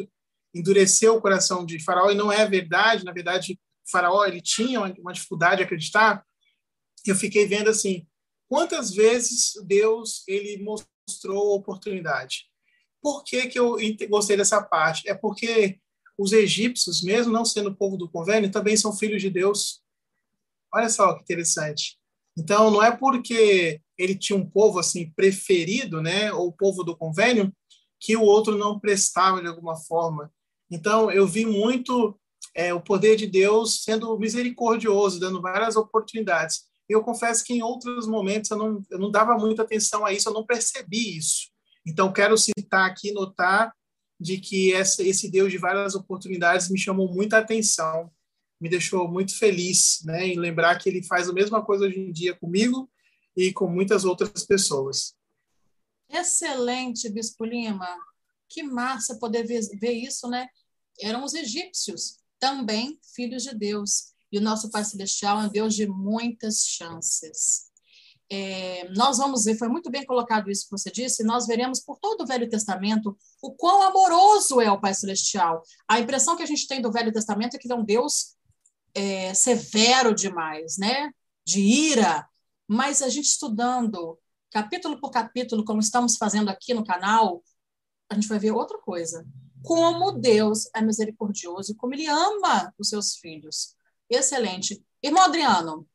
endureceu 0.54 1.16
o 1.16 1.20
coração 1.20 1.66
de 1.66 1.82
Faraó, 1.82 2.10
e 2.10 2.14
não 2.14 2.30
é 2.30 2.46
verdade, 2.46 3.04
na 3.04 3.12
verdade, 3.12 3.58
Faraó 3.90 4.24
ele 4.24 4.40
tinha 4.40 4.80
uma 4.80 5.12
dificuldade 5.12 5.58
de 5.58 5.62
acreditar. 5.64 6.24
Eu 7.06 7.14
fiquei 7.14 7.46
vendo 7.46 7.68
assim, 7.68 8.06
quantas 8.48 8.90
vezes 8.90 9.52
Deus 9.66 10.22
ele 10.28 10.62
mostrou 10.62 11.54
oportunidade. 11.54 12.46
Por 13.00 13.24
que, 13.24 13.48
que 13.48 13.58
eu 13.58 13.76
gostei 14.08 14.36
dessa 14.36 14.62
parte? 14.62 15.08
É 15.08 15.14
porque 15.14 15.80
os 16.16 16.32
egípcios, 16.32 17.02
mesmo 17.02 17.32
não 17.32 17.44
sendo 17.44 17.74
povo 17.74 17.96
do 17.96 18.08
convênio, 18.08 18.50
também 18.50 18.76
são 18.76 18.96
filhos 18.96 19.20
de 19.20 19.28
Deus. 19.28 19.82
Olha 20.72 20.88
só 20.88 21.14
que 21.14 21.22
interessante. 21.22 21.98
Então, 22.36 22.70
não 22.70 22.82
é 22.82 22.96
porque 22.96 23.80
ele 23.98 24.14
tinha 24.14 24.38
um 24.38 24.48
povo 24.48 24.78
assim 24.78 25.10
preferido, 25.12 26.00
né, 26.00 26.32
ou 26.32 26.52
povo 26.52 26.82
do 26.82 26.96
convênio, 26.96 27.52
que 28.00 28.16
o 28.16 28.22
outro 28.22 28.56
não 28.56 28.80
prestava 28.80 29.40
de 29.40 29.48
alguma 29.48 29.76
forma. 29.76 30.32
Então, 30.70 31.10
eu 31.10 31.26
vi 31.26 31.44
muito 31.44 32.18
é, 32.54 32.72
o 32.74 32.80
poder 32.80 33.16
de 33.16 33.26
Deus 33.26 33.82
sendo 33.82 34.18
misericordioso, 34.18 35.20
dando 35.20 35.40
várias 35.40 35.76
oportunidades. 35.76 36.64
Eu 36.88 37.02
confesso 37.02 37.44
que 37.44 37.54
em 37.54 37.62
outros 37.62 38.06
momentos 38.06 38.50
eu 38.50 38.58
não, 38.58 38.82
eu 38.90 38.98
não 38.98 39.10
dava 39.10 39.36
muita 39.36 39.62
atenção 39.62 40.04
a 40.04 40.12
isso, 40.12 40.28
eu 40.28 40.34
não 40.34 40.44
percebi 40.44 41.16
isso. 41.16 41.50
Então, 41.86 42.12
quero 42.12 42.36
citar 42.36 42.88
aqui, 42.88 43.12
notar 43.12 43.72
de 44.20 44.38
que 44.38 44.72
essa, 44.72 45.02
esse 45.02 45.30
Deus 45.30 45.50
de 45.50 45.58
várias 45.58 45.94
oportunidades 45.94 46.68
me 46.70 46.78
chamou 46.78 47.12
muita 47.12 47.38
atenção, 47.38 48.10
me 48.60 48.68
deixou 48.68 49.08
muito 49.08 49.36
feliz, 49.36 50.00
né, 50.04 50.28
em 50.28 50.38
lembrar 50.38 50.78
que 50.78 50.88
ele 50.88 51.02
faz 51.02 51.28
a 51.28 51.32
mesma 51.32 51.64
coisa 51.64 51.84
hoje 51.86 51.98
em 51.98 52.12
dia 52.12 52.34
comigo 52.36 52.88
e 53.36 53.52
com 53.52 53.66
muitas 53.66 54.04
outras 54.04 54.44
pessoas. 54.46 55.14
Excelente, 56.08 57.08
Bispo 57.08 57.44
Lima. 57.44 57.88
Que 58.48 58.62
massa 58.62 59.18
poder 59.18 59.44
ver, 59.44 59.62
ver 59.80 59.92
isso, 59.92 60.28
né? 60.28 60.46
Eram 61.00 61.24
os 61.24 61.34
egípcios, 61.34 62.18
também 62.42 62.98
filhos 63.14 63.44
de 63.44 63.54
Deus. 63.54 64.14
E 64.32 64.36
o 64.36 64.40
nosso 64.40 64.68
Pai 64.68 64.84
Celestial 64.84 65.40
é 65.40 65.44
um 65.44 65.48
Deus 65.48 65.76
de 65.76 65.86
muitas 65.86 66.64
chances. 66.66 67.70
É, 68.28 68.88
nós 68.96 69.18
vamos 69.18 69.44
ver, 69.44 69.56
foi 69.56 69.68
muito 69.68 69.88
bem 69.90 70.04
colocado 70.04 70.50
isso 70.50 70.64
que 70.64 70.70
você 70.72 70.90
disse, 70.90 71.22
nós 71.22 71.46
veremos 71.46 71.78
por 71.78 71.98
todo 71.98 72.22
o 72.22 72.26
Velho 72.26 72.48
Testamento 72.48 73.16
o 73.40 73.52
quão 73.52 73.82
amoroso 73.82 74.60
é 74.60 74.72
o 74.72 74.80
Pai 74.80 74.92
Celestial. 74.92 75.62
A 75.86 76.00
impressão 76.00 76.34
que 76.34 76.42
a 76.42 76.46
gente 76.46 76.66
tem 76.66 76.82
do 76.82 76.90
Velho 76.90 77.12
Testamento 77.12 77.54
é 77.54 77.58
que 77.58 77.68
ele 77.68 77.74
é 77.74 77.76
um 77.76 77.84
Deus 77.84 78.34
é, 78.92 79.32
severo 79.34 80.12
demais, 80.12 80.78
né? 80.78 81.12
De 81.46 81.60
ira. 81.60 82.26
Mas 82.66 83.02
a 83.02 83.08
gente 83.08 83.26
estudando 83.26 84.18
capítulo 84.50 84.98
por 84.98 85.12
capítulo, 85.12 85.64
como 85.64 85.78
estamos 85.78 86.16
fazendo 86.16 86.48
aqui 86.48 86.74
no 86.74 86.84
canal, 86.84 87.42
a 88.10 88.14
gente 88.14 88.26
vai 88.26 88.40
ver 88.40 88.50
outra 88.50 88.78
coisa. 88.78 89.24
Como 89.62 90.12
Deus 90.12 90.68
é 90.74 90.82
misericordioso 90.82 91.72
e 91.72 91.74
como 91.74 91.94
Ele 91.94 92.06
ama 92.06 92.72
os 92.78 92.88
seus 92.88 93.16
filhos. 93.16 93.74
Excelente. 94.10 94.82
Irmão 95.02 95.22
Adriano, 95.22 95.86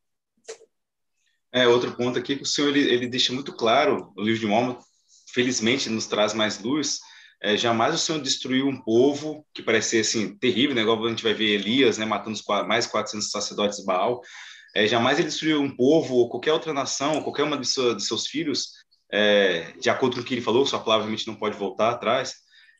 é, 1.52 1.66
outro 1.66 1.94
ponto 1.96 2.18
aqui 2.18 2.36
que 2.36 2.42
o 2.42 2.46
senhor 2.46 2.68
ele, 2.68 2.80
ele 2.92 3.06
deixa 3.06 3.32
muito 3.32 3.52
claro, 3.52 4.12
o 4.16 4.22
livro 4.22 4.40
de 4.40 4.46
Mormon, 4.46 4.76
felizmente 5.32 5.88
nos 5.88 6.06
traz 6.06 6.34
mais 6.34 6.58
luz, 6.58 6.98
é, 7.40 7.56
jamais 7.56 7.94
o 7.94 7.98
Senhor 7.98 8.20
destruiu 8.20 8.66
um 8.66 8.76
povo 8.76 9.46
que 9.54 9.62
parecia 9.62 10.00
assim 10.00 10.36
terrível, 10.36 10.74
né? 10.74 10.82
igual 10.82 11.04
a 11.04 11.08
gente 11.08 11.22
vai 11.22 11.32
ver 11.32 11.54
Elias, 11.54 11.96
né, 11.96 12.04
matando 12.04 12.32
os 12.36 12.44
mais 12.66 12.86
400 12.86 13.30
sacerdotes 13.30 13.78
de 13.78 13.84
Baal. 13.84 14.20
É, 14.74 14.86
jamais 14.86 15.18
ele 15.18 15.28
destruiu 15.28 15.60
um 15.62 15.74
povo 15.74 16.16
ou 16.16 16.28
qualquer 16.28 16.52
outra 16.52 16.74
nação, 16.74 17.22
qualquer 17.22 17.44
uma 17.44 17.56
de, 17.56 17.66
sua, 17.66 17.94
de 17.94 18.02
seus 18.02 18.26
filhos, 18.26 18.72
é, 19.10 19.72
de 19.80 19.88
acordo 19.88 20.16
com 20.16 20.22
o 20.22 20.24
que 20.24 20.34
ele 20.34 20.40
falou, 20.40 20.66
sua 20.66 20.80
palavra 20.80 21.04
realmente 21.04 21.26
não 21.26 21.36
pode 21.36 21.56
voltar 21.56 21.90
atrás, 21.90 22.34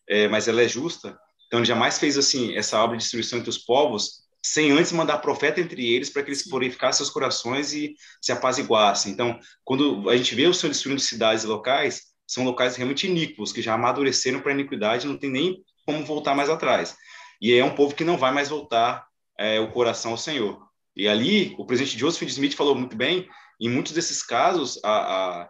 é, 0.08 0.28
mas 0.28 0.48
ela 0.48 0.62
é 0.62 0.68
justa. 0.68 1.18
Então 1.46 1.60
ele 1.60 1.66
jamais 1.66 1.98
fez 1.98 2.16
assim 2.18 2.56
essa 2.56 2.82
obra 2.82 2.96
de 2.96 3.02
destruição 3.02 3.38
entre 3.38 3.50
os 3.50 3.58
povos 3.58 4.28
sem 4.42 4.70
antes 4.70 4.92
mandar 4.92 5.18
profeta 5.18 5.60
entre 5.60 5.92
eles 5.92 6.10
para 6.10 6.22
que 6.22 6.30
eles 6.30 6.48
purificassem 6.48 6.98
seus 6.98 7.10
corações 7.10 7.72
e 7.72 7.94
se 8.20 8.32
apaziguassem. 8.32 9.12
Então, 9.12 9.38
quando 9.64 10.08
a 10.08 10.16
gente 10.16 10.34
vê 10.34 10.46
o 10.46 10.54
Senhor 10.54 10.70
destruindo 10.70 11.00
cidades 11.00 11.44
e 11.44 11.46
locais, 11.46 12.02
são 12.26 12.44
locais 12.44 12.76
realmente 12.76 13.06
iníquos, 13.06 13.52
que 13.52 13.62
já 13.62 13.74
amadureceram 13.74 14.40
para 14.40 14.52
a 14.52 14.54
iniquidade, 14.54 15.06
não 15.06 15.18
tem 15.18 15.30
nem 15.30 15.62
como 15.84 16.04
voltar 16.04 16.34
mais 16.34 16.48
atrás. 16.48 16.96
E 17.40 17.52
é 17.54 17.64
um 17.64 17.74
povo 17.74 17.94
que 17.94 18.04
não 18.04 18.16
vai 18.16 18.32
mais 18.32 18.48
voltar 18.48 19.06
é, 19.38 19.58
o 19.60 19.70
coração 19.70 20.12
ao 20.12 20.18
Senhor. 20.18 20.58
E 20.96 21.08
ali, 21.08 21.54
o 21.58 21.64
presidente 21.64 21.98
Joseph 21.98 22.28
Smith 22.28 22.54
falou 22.54 22.74
muito 22.74 22.96
bem, 22.96 23.28
em 23.60 23.68
muitos 23.68 23.92
desses 23.92 24.22
casos, 24.22 24.78
a, 24.84 24.90
a, 24.92 25.48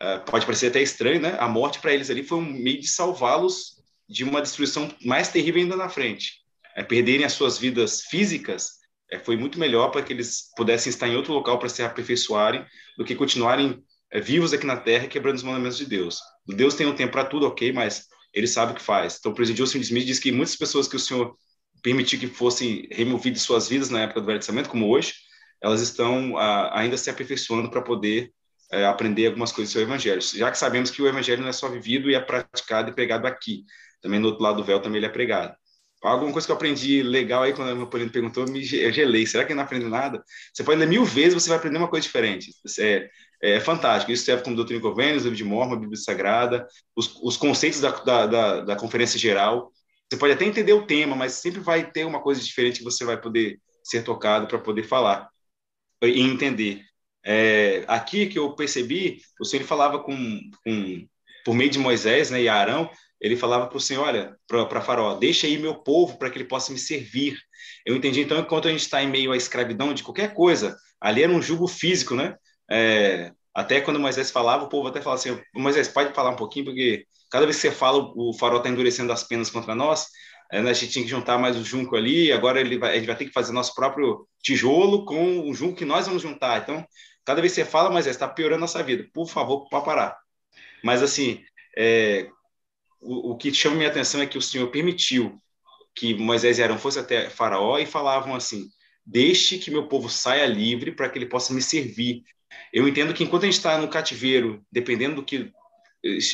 a 0.00 0.18
pode 0.20 0.44
parecer 0.44 0.68
até 0.68 0.82
estranho, 0.82 1.20
né? 1.20 1.36
A 1.38 1.48
morte 1.48 1.78
para 1.78 1.92
eles 1.92 2.10
ali 2.10 2.22
foi 2.22 2.38
um 2.38 2.44
meio 2.44 2.80
de 2.80 2.88
salvá-los 2.88 3.75
de 4.08 4.24
uma 4.24 4.42
destruição 4.42 4.92
mais 5.04 5.28
terrível 5.28 5.60
ainda 5.60 5.76
na 5.76 5.88
frente 5.88 6.46
é, 6.76 6.82
perderem 6.82 7.24
as 7.24 7.32
suas 7.32 7.58
vidas 7.58 8.02
físicas, 8.02 8.72
é, 9.10 9.18
foi 9.18 9.36
muito 9.36 9.58
melhor 9.58 9.90
para 9.90 10.02
que 10.02 10.12
eles 10.12 10.52
pudessem 10.54 10.90
estar 10.90 11.08
em 11.08 11.16
outro 11.16 11.32
local 11.32 11.58
para 11.58 11.70
se 11.70 11.82
aperfeiçoarem 11.82 12.64
do 12.98 13.04
que 13.04 13.14
continuarem 13.14 13.82
é, 14.12 14.20
vivos 14.20 14.52
aqui 14.52 14.66
na 14.66 14.76
Terra 14.76 15.08
quebrando 15.08 15.36
os 15.36 15.42
mandamentos 15.42 15.78
de 15.78 15.86
Deus. 15.86 16.20
Deus 16.46 16.74
tem 16.74 16.86
um 16.86 16.94
tempo 16.94 17.12
para 17.12 17.24
tudo, 17.24 17.46
ok, 17.46 17.72
mas 17.72 18.06
ele 18.32 18.46
sabe 18.46 18.72
o 18.72 18.74
que 18.74 18.82
faz. 18.82 19.16
Então, 19.18 19.32
o 19.32 19.34
presidente 19.34 19.58
Joseph 19.58 19.82
Smith 19.82 20.04
diz 20.04 20.18
que 20.18 20.30
muitas 20.30 20.54
pessoas 20.54 20.86
que 20.86 20.96
o 20.96 21.00
Senhor 21.00 21.34
permitiu 21.82 22.20
que 22.20 22.26
fossem 22.26 22.86
removidas 22.92 23.40
de 23.40 23.46
suas 23.46 23.68
vidas 23.68 23.88
na 23.88 24.02
época 24.02 24.20
do 24.20 24.26
Velho 24.26 24.38
Testamento, 24.38 24.68
como 24.68 24.88
hoje, 24.88 25.14
elas 25.62 25.80
estão 25.80 26.36
a, 26.36 26.78
ainda 26.78 26.98
se 26.98 27.08
aperfeiçoando 27.08 27.70
para 27.70 27.80
poder 27.80 28.30
é, 28.70 28.84
aprender 28.84 29.26
algumas 29.26 29.50
coisas 29.50 29.72
do 29.72 29.78
seu 29.78 29.82
evangelho. 29.82 30.20
Já 30.20 30.50
que 30.50 30.58
sabemos 30.58 30.90
que 30.90 31.00
o 31.00 31.06
evangelho 31.06 31.40
não 31.40 31.48
é 31.48 31.52
só 31.52 31.68
vivido 31.68 32.10
e 32.10 32.14
é 32.14 32.20
praticado 32.20 32.90
e 32.90 32.94
pregado 32.94 33.26
aqui, 33.26 33.64
também 34.00 34.20
no 34.20 34.28
outro 34.28 34.42
lado 34.42 34.56
do 34.56 34.64
véu 34.64 34.80
também 34.80 34.98
ele 34.98 35.06
é 35.06 35.10
pregado. 35.10 35.54
Alguma 36.02 36.32
coisa 36.32 36.46
que 36.46 36.52
eu 36.52 36.56
aprendi 36.56 37.02
legal 37.02 37.42
aí 37.42 37.52
quando 37.52 37.74
meu 37.74 37.86
Polino 37.86 38.10
perguntou, 38.10 38.44
eu, 38.44 38.54
eu 38.54 38.92
gelei. 38.92 39.26
Será 39.26 39.44
que 39.44 39.54
não 39.54 39.62
aprende 39.62 39.86
nada? 39.86 40.22
Você 40.52 40.62
pode 40.62 40.78
ler 40.78 40.86
mil 40.86 41.04
vezes, 41.04 41.34
você 41.34 41.48
vai 41.48 41.58
aprender 41.58 41.78
uma 41.78 41.88
coisa 41.88 42.06
diferente. 42.06 42.52
É, 42.78 43.10
é 43.42 43.60
fantástico. 43.60 44.12
Isso 44.12 44.24
serve 44.24 44.44
como 44.44 44.54
doutrina 44.54 44.78
e 44.78 44.82
convênios, 44.82 45.24
livro 45.24 45.36
de 45.36 45.44
Mormon, 45.44 45.80
Bíblia 45.80 45.98
Sagrada, 45.98 46.66
os, 46.94 47.16
os 47.22 47.36
conceitos 47.36 47.80
da, 47.80 47.90
da, 47.90 48.26
da, 48.26 48.60
da, 48.60 48.76
conferência 48.76 49.18
geral. 49.18 49.72
Você 50.08 50.18
pode 50.18 50.34
até 50.34 50.44
entender 50.44 50.72
o 50.72 50.86
tema, 50.86 51.16
mas 51.16 51.32
sempre 51.32 51.60
vai 51.60 51.90
ter 51.90 52.04
uma 52.04 52.22
coisa 52.22 52.40
diferente 52.40 52.78
que 52.78 52.84
você 52.84 53.04
vai 53.04 53.20
poder 53.20 53.58
ser 53.82 54.02
tocado 54.02 54.46
para 54.46 54.58
poder 54.58 54.84
falar 54.84 55.28
e 56.02 56.20
entender. 56.20 56.82
É, 57.24 57.84
aqui 57.88 58.26
que 58.26 58.38
eu 58.38 58.54
percebi, 58.54 59.20
o 59.40 59.44
Senhor 59.44 59.64
falava 59.64 59.98
com, 59.98 60.40
com, 60.64 61.08
por 61.44 61.54
meio 61.54 61.70
de 61.70 61.78
Moisés 61.78 62.30
né, 62.30 62.42
e 62.42 62.48
Arão, 62.48 62.88
ele 63.20 63.36
falava 63.36 63.66
para 63.66 63.76
o 63.76 63.80
Senhor, 63.80 64.04
olha, 64.06 64.36
para 64.46 64.80
Faraó, 64.80 65.14
deixa 65.14 65.46
aí 65.46 65.58
meu 65.58 65.74
povo 65.74 66.18
para 66.18 66.30
que 66.30 66.38
ele 66.38 66.44
possa 66.44 66.72
me 66.72 66.78
servir. 66.78 67.38
Eu 67.84 67.96
entendi, 67.96 68.20
então, 68.20 68.38
enquanto 68.38 68.68
a 68.68 68.70
gente 68.70 68.80
está 68.80 69.02
em 69.02 69.08
meio 69.08 69.32
à 69.32 69.36
escravidão 69.36 69.94
de 69.94 70.02
qualquer 70.02 70.34
coisa, 70.34 70.76
ali 71.00 71.22
era 71.22 71.32
um 71.32 71.42
jugo 71.42 71.66
físico, 71.66 72.14
né? 72.14 72.36
É, 72.70 73.32
até 73.54 73.80
quando 73.80 73.98
Moisés 73.98 74.30
falava, 74.30 74.64
o 74.64 74.68
povo 74.68 74.88
até 74.88 75.00
falava 75.00 75.20
assim, 75.20 75.40
Moisés, 75.54 75.88
pode 75.88 76.14
falar 76.14 76.30
um 76.30 76.36
pouquinho, 76.36 76.66
porque 76.66 77.06
cada 77.30 77.46
vez 77.46 77.56
que 77.56 77.62
você 77.62 77.70
fala, 77.74 78.12
o 78.14 78.32
faraó 78.34 78.58
está 78.58 78.68
endurecendo 78.68 79.12
as 79.12 79.24
penas 79.24 79.50
contra 79.50 79.74
nós, 79.74 80.06
é, 80.52 80.60
né, 80.60 80.70
a 80.70 80.72
gente 80.72 80.92
tinha 80.92 81.04
que 81.04 81.10
juntar 81.10 81.38
mais 81.38 81.56
o 81.56 81.64
junco 81.64 81.96
ali, 81.96 82.30
agora 82.32 82.60
ele 82.60 82.78
vai, 82.78 82.92
a 82.92 82.94
gente 82.96 83.06
vai 83.06 83.16
ter 83.16 83.24
que 83.24 83.32
fazer 83.32 83.52
nosso 83.52 83.74
próprio 83.74 84.28
tijolo 84.42 85.04
com 85.04 85.48
o 85.48 85.54
junco 85.54 85.76
que 85.76 85.84
nós 85.84 86.06
vamos 86.06 86.22
juntar. 86.22 86.62
Então, 86.62 86.84
cada 87.24 87.40
vez 87.40 87.54
que 87.54 87.62
você 87.62 87.68
fala, 87.68 87.90
Moisés, 87.90 88.14
está 88.14 88.28
piorando 88.28 88.58
a 88.58 88.60
nossa 88.60 88.82
vida. 88.82 89.04
Por 89.12 89.26
favor, 89.28 89.68
para 89.68 89.80
parar. 89.80 90.16
Mas, 90.84 91.02
assim, 91.02 91.42
é, 91.76 92.28
o, 93.06 93.36
que 93.36 93.52
chama 93.52 93.76
minha 93.76 93.88
atenção 93.88 94.20
é 94.20 94.26
que 94.26 94.38
o 94.38 94.42
Senhor 94.42 94.68
permitiu 94.68 95.40
que 95.94 96.14
Moisés 96.14 96.58
e 96.58 96.62
Arão 96.62 96.78
fossem 96.78 97.02
até 97.02 97.30
Faraó 97.30 97.78
e 97.78 97.86
falavam 97.86 98.34
assim: 98.34 98.68
Deixe 99.04 99.58
que 99.58 99.70
meu 99.70 99.88
povo 99.88 100.08
saia 100.08 100.46
livre 100.46 100.92
para 100.92 101.08
que 101.08 101.18
ele 101.18 101.26
possa 101.26 101.54
me 101.54 101.62
servir. 101.62 102.22
Eu 102.72 102.86
entendo 102.88 103.14
que 103.14 103.24
enquanto 103.24 103.44
a 103.44 103.46
gente 103.46 103.54
está 103.54 103.78
no 103.78 103.88
cativeiro, 103.88 104.62
dependendo 104.70 105.16
do 105.16 105.24
que 105.24 105.50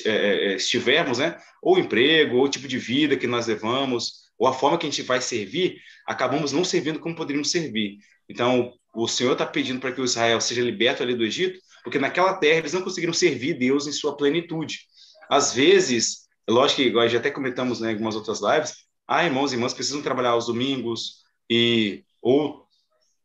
é, 0.05 0.55
estivermos, 0.55 1.19
né, 1.19 1.39
ou 1.63 1.79
emprego, 1.79 2.37
ou 2.37 2.49
tipo 2.49 2.69
de 2.69 2.79
vida 2.79 3.17
que 3.17 3.27
nós 3.27 3.47
levamos, 3.47 4.23
ou 4.39 4.47
a 4.47 4.53
forma 4.53 4.79
que 4.79 4.87
a 4.87 4.91
gente 4.91 5.03
vai 5.03 5.21
servir, 5.21 5.81
acabamos 6.07 6.53
não 6.53 6.65
servindo 6.65 6.99
como 6.99 7.15
poderíamos 7.15 7.51
servir. 7.51 7.99
Então, 8.29 8.73
o 8.95 9.07
Senhor 9.07 9.33
está 9.33 9.47
pedindo 9.47 9.81
para 9.81 9.93
que 9.93 10.01
o 10.01 10.05
Israel 10.05 10.41
seja 10.41 10.63
liberto 10.63 11.03
ali 11.03 11.15
do 11.15 11.25
Egito, 11.25 11.59
porque 11.83 11.99
naquela 11.99 12.35
terra 12.35 12.59
eles 12.59 12.73
não 12.73 12.83
conseguiram 12.83 13.13
servir 13.13 13.55
Deus 13.55 13.87
em 13.87 13.93
sua 13.93 14.17
plenitude. 14.17 14.81
Às 15.31 15.55
vezes, 15.55 16.23
lógico 16.49 16.83
que, 16.83 16.89
igual 16.89 17.09
já 17.09 17.19
até 17.19 17.31
comentamos 17.31 17.81
né, 17.81 17.91
em 17.91 17.93
algumas 17.93 18.15
outras 18.15 18.41
lives, 18.41 18.75
ah, 19.07 19.25
irmãos 19.25 19.53
e 19.53 19.57
irmãs 19.57 19.75
precisam 19.75 20.03
trabalhar 20.03 20.31
aos 20.31 20.47
domingos 20.47 21.23
e 21.51 22.05
ou 22.21 22.67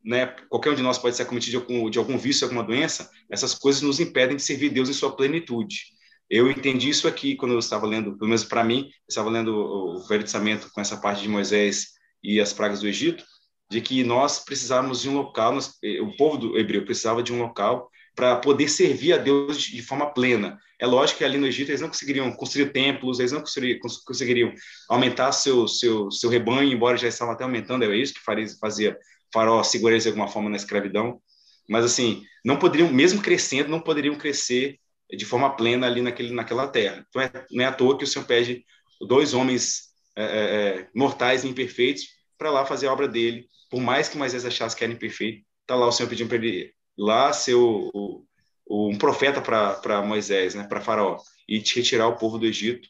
né, 0.03 0.27
qualquer 0.49 0.71
um 0.71 0.75
de 0.75 0.81
nós 0.81 0.97
pode 0.97 1.15
ser 1.15 1.23
acometido 1.23 1.51
de 1.51 1.57
algum, 1.57 1.89
de 1.89 1.99
algum 1.99 2.17
vício, 2.17 2.45
alguma 2.45 2.63
doença, 2.63 3.09
essas 3.29 3.53
coisas 3.53 3.81
nos 3.81 3.99
impedem 3.99 4.37
de 4.37 4.41
servir 4.41 4.69
Deus 4.69 4.89
em 4.89 4.93
sua 4.93 5.15
plenitude. 5.15 5.97
Eu 6.29 6.49
entendi 6.49 6.89
isso 6.89 7.07
aqui 7.07 7.35
quando 7.35 7.53
eu 7.53 7.59
estava 7.59 7.85
lendo, 7.85 8.17
pelo 8.17 8.29
menos 8.29 8.43
para 8.43 8.63
mim, 8.63 8.85
eu 8.85 9.09
estava 9.09 9.29
lendo 9.29 9.55
o 9.55 10.07
Velho 10.07 10.25
com 10.73 10.81
essa 10.81 10.97
parte 10.97 11.21
de 11.21 11.29
Moisés 11.29 11.87
e 12.23 12.39
as 12.39 12.53
pragas 12.53 12.81
do 12.81 12.87
Egito, 12.87 13.23
de 13.69 13.81
que 13.81 14.03
nós 14.03 14.43
precisávamos 14.43 15.01
de 15.01 15.09
um 15.09 15.13
local, 15.13 15.53
nós, 15.53 15.73
o 16.01 16.15
povo 16.17 16.37
do 16.37 16.57
hebreu 16.57 16.85
precisava 16.85 17.21
de 17.21 17.33
um 17.33 17.41
local 17.41 17.89
para 18.17 18.35
poder 18.35 18.67
servir 18.67 19.13
a 19.13 19.17
Deus 19.17 19.61
de 19.61 19.79
forma 19.83 20.11
plena. 20.11 20.59
É 20.79 20.87
lógico 20.87 21.19
que 21.19 21.23
ali 21.23 21.37
no 21.37 21.45
Egito 21.45 21.69
eles 21.69 21.81
não 21.81 21.87
conseguiriam 21.87 22.31
construir 22.31 22.73
templos, 22.73 23.19
eles 23.19 23.31
não 23.31 23.43
conseguiriam, 23.43 24.51
aumentar 24.89 25.31
seu, 25.31 25.67
seu, 25.67 26.09
seu 26.09 26.27
rebanho, 26.27 26.73
embora 26.73 26.97
já 26.97 27.07
estavam 27.07 27.35
até 27.35 27.43
aumentando, 27.43 27.85
é 27.85 27.95
isso 27.95 28.15
que 28.15 28.19
fazia 28.59 28.97
Faraó 29.31 29.61
segurar 29.61 29.99
de 29.99 30.07
alguma 30.07 30.27
forma 30.27 30.49
na 30.49 30.57
escravidão. 30.57 31.21
Mas, 31.69 31.85
assim, 31.85 32.23
não 32.43 32.57
poderiam, 32.57 32.91
mesmo 32.91 33.21
crescendo, 33.21 33.69
não 33.69 33.79
poderiam 33.79 34.15
crescer 34.15 34.79
de 35.15 35.23
forma 35.23 35.55
plena 35.55 35.85
ali 35.85 36.01
naquele, 36.01 36.33
naquela 36.33 36.67
terra. 36.67 37.05
Então, 37.09 37.21
é, 37.21 37.31
não 37.51 37.63
é 37.63 37.67
à 37.67 37.71
toa 37.71 37.99
que 37.99 38.03
o 38.03 38.07
Senhor 38.07 38.25
pede 38.25 38.65
dois 39.07 39.35
homens 39.35 39.89
é, 40.15 40.23
é, 40.23 40.29
é 40.29 40.87
mortais 40.95 41.43
e 41.43 41.47
imperfeitos 41.47 42.03
para 42.35 42.49
lá 42.49 42.65
fazer 42.65 42.87
a 42.87 42.93
obra 42.93 43.07
dele. 43.07 43.47
Por 43.69 43.79
mais 43.79 44.09
que 44.09 44.17
Moisés 44.17 44.43
achasse 44.43 44.75
que 44.75 44.83
era 44.83 44.91
imperfeito, 44.91 45.45
está 45.61 45.75
lá 45.75 45.85
o 45.85 45.91
Senhor 45.91 46.09
pedindo 46.09 46.29
para 46.29 46.37
ele 46.37 46.73
lá 46.97 47.31
ser 47.31 47.55
o, 47.55 48.25
o, 48.65 48.89
um 48.89 48.97
profeta 48.97 49.41
para 49.41 50.01
Moisés, 50.01 50.55
né, 50.55 50.63
para 50.63 50.81
Faraó, 50.81 51.17
e 51.47 51.61
te 51.61 51.77
retirar 51.77 52.07
o 52.07 52.17
povo 52.17 52.37
do 52.37 52.45
Egito 52.45 52.89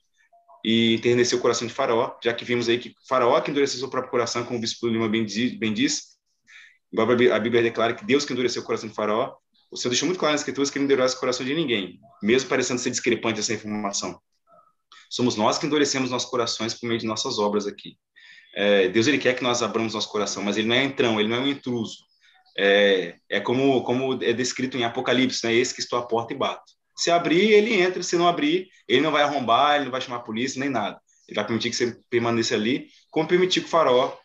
e 0.64 0.96
enternecer 0.96 1.38
o 1.38 1.42
coração 1.42 1.68
de 1.68 1.74
Faraó, 1.74 2.18
já 2.24 2.34
que 2.34 2.46
vimos 2.46 2.68
aí 2.68 2.80
que 2.80 2.96
Faraó 3.08 3.40
que 3.42 3.52
endureceu 3.52 3.80
seu 3.80 3.90
próprio 3.90 4.12
coração, 4.12 4.44
como 4.44 4.58
o 4.58 4.62
bispo 4.62 4.88
Lima 4.88 5.08
bem, 5.08 5.26
bem 5.58 5.74
disse, 5.74 6.18
a 6.98 7.40
Bíblia 7.40 7.62
declara 7.62 7.94
que 7.94 8.06
Deus 8.06 8.26
que 8.26 8.34
endureceu 8.34 8.62
o 8.62 8.66
coração 8.66 8.90
de 8.90 8.96
Faraó, 8.96 9.36
o 9.70 9.76
Senhor 9.76 9.92
deixou 9.92 10.08
muito 10.08 10.20
claro 10.20 10.34
nas 10.34 10.42
Escrituras 10.42 10.70
que 10.70 10.78
ele 10.78 10.86
não 10.86 10.94
endurece 10.94 11.16
o 11.16 11.20
coração 11.20 11.46
de 11.46 11.54
ninguém, 11.54 12.00
mesmo 12.24 12.50
parecendo 12.50 12.80
ser 12.80 12.90
discrepante 12.90 13.40
essa 13.40 13.54
informação. 13.54 14.20
Somos 15.10 15.36
nós 15.36 15.58
que 15.58 15.66
endurecemos 15.66 16.10
nossos 16.10 16.30
corações 16.30 16.74
por 16.74 16.88
meio 16.88 17.00
de 17.00 17.06
nossas 17.06 17.38
obras 17.38 17.68
aqui. 17.68 17.98
É, 18.56 18.88
Deus 18.88 19.08
ele 19.08 19.18
quer 19.18 19.36
que 19.36 19.44
nós 19.44 19.62
abramos 19.62 19.94
nosso 19.94 20.10
coração, 20.10 20.44
mas 20.44 20.58
ele 20.58 20.68
não 20.68 20.76
é 20.76 20.84
entrão, 20.84 21.20
ele 21.20 21.30
não 21.30 21.38
é 21.38 21.40
um 21.42 21.48
intruso. 21.48 22.07
É, 22.58 23.16
é 23.30 23.40
como, 23.40 23.84
como 23.84 24.22
é 24.24 24.34
descrito 24.34 24.78
em 24.78 24.84
Apocalipse, 24.84 25.46
né? 25.46 25.54
Esse 25.54 25.74
que 25.74 25.80
estou 25.80 26.00
à 26.00 26.06
porta 26.06 26.34
e 26.34 26.38
bato. 26.38 26.64
Se 26.98 27.12
abrir, 27.12 27.52
ele 27.52 27.74
entra. 27.74 28.02
Se 28.02 28.16
não 28.16 28.28
abrir, 28.28 28.68
ele 28.88 29.02
não 29.02 29.12
vai 29.12 29.24
arrombar, 29.24 29.76
ele 29.76 29.86
não 29.86 29.92
vai 29.92 30.02
chamar 30.02 30.18
a 30.18 30.24
polícia, 30.24 30.60
nem 30.60 30.70
nada. 30.70 31.00
Ele 31.28 31.36
vai 31.36 31.46
permitir 31.46 31.70
que 31.70 31.76
você 31.76 31.98
permaneça 32.10 32.56
ali, 32.56 32.88
como 33.12 33.28
permitir 33.28 33.62
que 33.62 33.68
o 33.68 33.70
faraó 33.70 34.16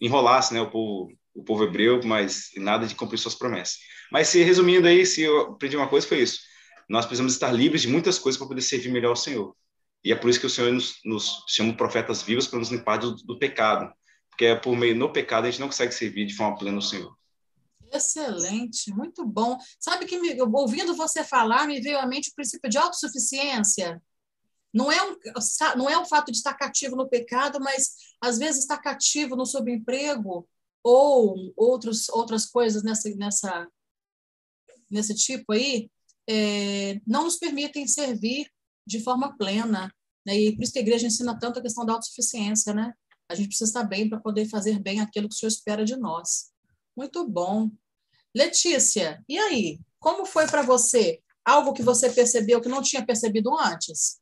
enrolasse 0.00 0.52
né, 0.52 0.60
o, 0.60 0.70
povo, 0.70 1.12
o 1.34 1.42
povo 1.42 1.64
hebreu, 1.64 2.00
mas 2.04 2.50
nada 2.56 2.86
de 2.86 2.94
cumprir 2.94 3.18
suas 3.18 3.34
promessas. 3.34 3.78
Mas, 4.10 4.28
se 4.28 4.42
resumindo 4.42 4.86
aí, 4.86 5.06
se 5.06 5.22
eu 5.22 5.52
aprendi 5.52 5.76
uma 5.76 5.88
coisa, 5.88 6.06
foi 6.06 6.20
isso. 6.20 6.40
Nós 6.88 7.06
precisamos 7.06 7.32
estar 7.32 7.50
livres 7.50 7.82
de 7.82 7.88
muitas 7.88 8.18
coisas 8.18 8.38
para 8.38 8.48
poder 8.48 8.60
servir 8.60 8.90
melhor 8.90 9.10
ao 9.10 9.16
Senhor. 9.16 9.56
E 10.04 10.12
é 10.12 10.16
por 10.16 10.28
isso 10.28 10.40
que 10.40 10.46
o 10.46 10.50
Senhor 10.50 10.72
nos, 10.72 10.96
nos 11.04 11.44
chama 11.48 11.72
profetas 11.72 12.22
vivos 12.22 12.46
para 12.46 12.58
nos 12.58 12.70
limpar 12.70 12.98
do, 12.98 13.14
do 13.14 13.38
pecado. 13.38 13.90
Porque 14.28 14.46
é 14.46 14.54
por 14.54 14.76
meio 14.76 14.94
no 14.94 15.12
pecado 15.12 15.46
a 15.46 15.50
gente 15.50 15.60
não 15.60 15.68
consegue 15.68 15.94
servir 15.94 16.26
de 16.26 16.34
forma 16.34 16.58
plena 16.58 16.76
ao 16.76 16.82
Senhor. 16.82 17.16
Excelente, 17.92 18.90
muito 18.90 19.24
bom. 19.24 19.58
Sabe 19.78 20.06
que, 20.06 20.18
me, 20.18 20.40
ouvindo 20.40 20.96
você 20.96 21.22
falar, 21.22 21.66
me 21.66 21.80
veio 21.80 21.98
à 21.98 22.06
mente 22.06 22.30
o 22.30 22.34
princípio 22.34 22.70
de 22.70 22.78
autossuficiência. 22.78 24.02
Não 24.72 24.90
é, 24.90 25.02
um, 25.02 25.16
não 25.76 25.90
é 25.90 25.98
o 25.98 26.06
fato 26.06 26.32
de 26.32 26.38
estar 26.38 26.54
cativo 26.54 26.96
no 26.96 27.08
pecado, 27.08 27.60
mas 27.60 27.94
às 28.18 28.38
vezes 28.38 28.62
estar 28.62 28.78
cativo 28.78 29.36
no 29.36 29.44
subemprego 29.44 30.48
ou 30.82 31.52
outros, 31.54 32.08
outras 32.08 32.46
coisas 32.46 32.82
nessa, 32.82 33.10
nessa, 33.14 33.68
nesse 34.90 35.14
tipo 35.14 35.52
aí, 35.52 35.90
é, 36.26 36.98
não 37.06 37.24
nos 37.24 37.36
permitem 37.36 37.86
servir 37.86 38.50
de 38.86 39.00
forma 39.00 39.36
plena. 39.36 39.92
Né? 40.26 40.40
E 40.40 40.56
por 40.56 40.62
isso 40.62 40.72
que 40.72 40.78
a 40.78 40.82
igreja 40.82 41.06
ensina 41.06 41.38
tanto 41.38 41.58
a 41.58 41.62
questão 41.62 41.84
da 41.84 41.92
autossuficiência, 41.92 42.72
né? 42.72 42.94
A 43.28 43.34
gente 43.34 43.48
precisa 43.48 43.68
estar 43.68 43.84
bem 43.84 44.08
para 44.08 44.20
poder 44.20 44.48
fazer 44.48 44.78
bem 44.78 45.00
aquilo 45.00 45.28
que 45.28 45.34
o 45.34 45.38
Senhor 45.38 45.48
espera 45.48 45.84
de 45.84 45.96
nós. 45.96 46.51
Muito 46.96 47.26
bom. 47.26 47.70
Letícia, 48.34 49.22
e 49.28 49.38
aí? 49.38 49.80
Como 49.98 50.24
foi 50.24 50.46
para 50.46 50.62
você? 50.62 51.20
Algo 51.44 51.72
que 51.72 51.82
você 51.82 52.10
percebeu 52.10 52.60
que 52.60 52.68
não 52.68 52.82
tinha 52.82 53.04
percebido 53.04 53.56
antes? 53.58 54.20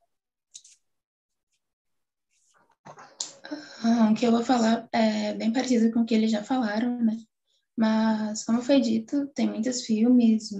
Ah, 3.82 4.10
o 4.10 4.14
que 4.14 4.26
eu 4.26 4.30
vou 4.32 4.44
falar 4.44 4.88
é 4.92 5.34
bem 5.34 5.52
parecido 5.52 5.92
com 5.92 6.00
o 6.00 6.04
que 6.04 6.14
eles 6.14 6.30
já 6.30 6.42
falaram, 6.42 7.02
né? 7.02 7.16
Mas, 7.76 8.44
como 8.44 8.62
foi 8.62 8.80
dito, 8.80 9.26
tem 9.28 9.48
muitos 9.48 9.82
filmes, 9.82 10.50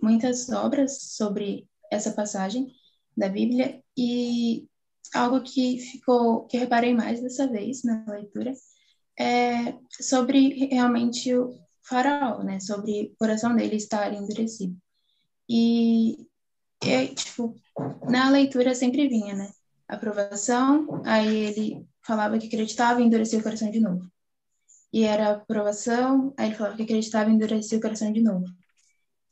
muitas 0.00 0.48
obras 0.48 0.98
sobre 1.00 1.68
essa 1.90 2.12
passagem 2.12 2.74
da 3.16 3.28
Bíblia 3.28 3.82
e 3.96 4.66
algo 5.14 5.42
que 5.42 5.78
ficou, 5.78 6.46
que 6.46 6.56
eu 6.56 6.60
reparei 6.60 6.94
mais 6.94 7.20
dessa 7.20 7.46
vez 7.46 7.82
na 7.84 8.04
leitura, 8.08 8.52
é 9.18 9.74
sobre 9.90 10.66
realmente 10.66 11.34
o 11.34 11.58
faraó, 11.82 12.42
né? 12.42 12.60
Sobre 12.60 13.12
o 13.12 13.16
coração 13.16 13.54
dele 13.54 13.76
estar 13.76 14.12
endurecido. 14.12 14.76
E, 15.48 16.26
tipo, 17.14 17.54
na 18.08 18.30
leitura 18.30 18.74
sempre 18.74 19.08
vinha, 19.08 19.34
né? 19.34 19.50
Aprovação, 19.88 21.02
aí 21.04 21.36
ele 21.36 21.86
falava 22.02 22.38
que 22.38 22.46
acreditava 22.46 23.00
e 23.00 23.04
endurecia 23.04 23.38
o 23.38 23.42
coração 23.42 23.70
de 23.70 23.80
novo. 23.80 24.10
E 24.92 25.04
era 25.04 25.32
aprovação, 25.32 26.32
aí 26.36 26.48
ele 26.48 26.56
falava 26.56 26.76
que 26.76 26.82
acreditava 26.84 27.30
e 27.30 27.34
endurecia 27.34 27.78
o 27.78 27.80
coração 27.80 28.12
de 28.12 28.22
novo. 28.22 28.46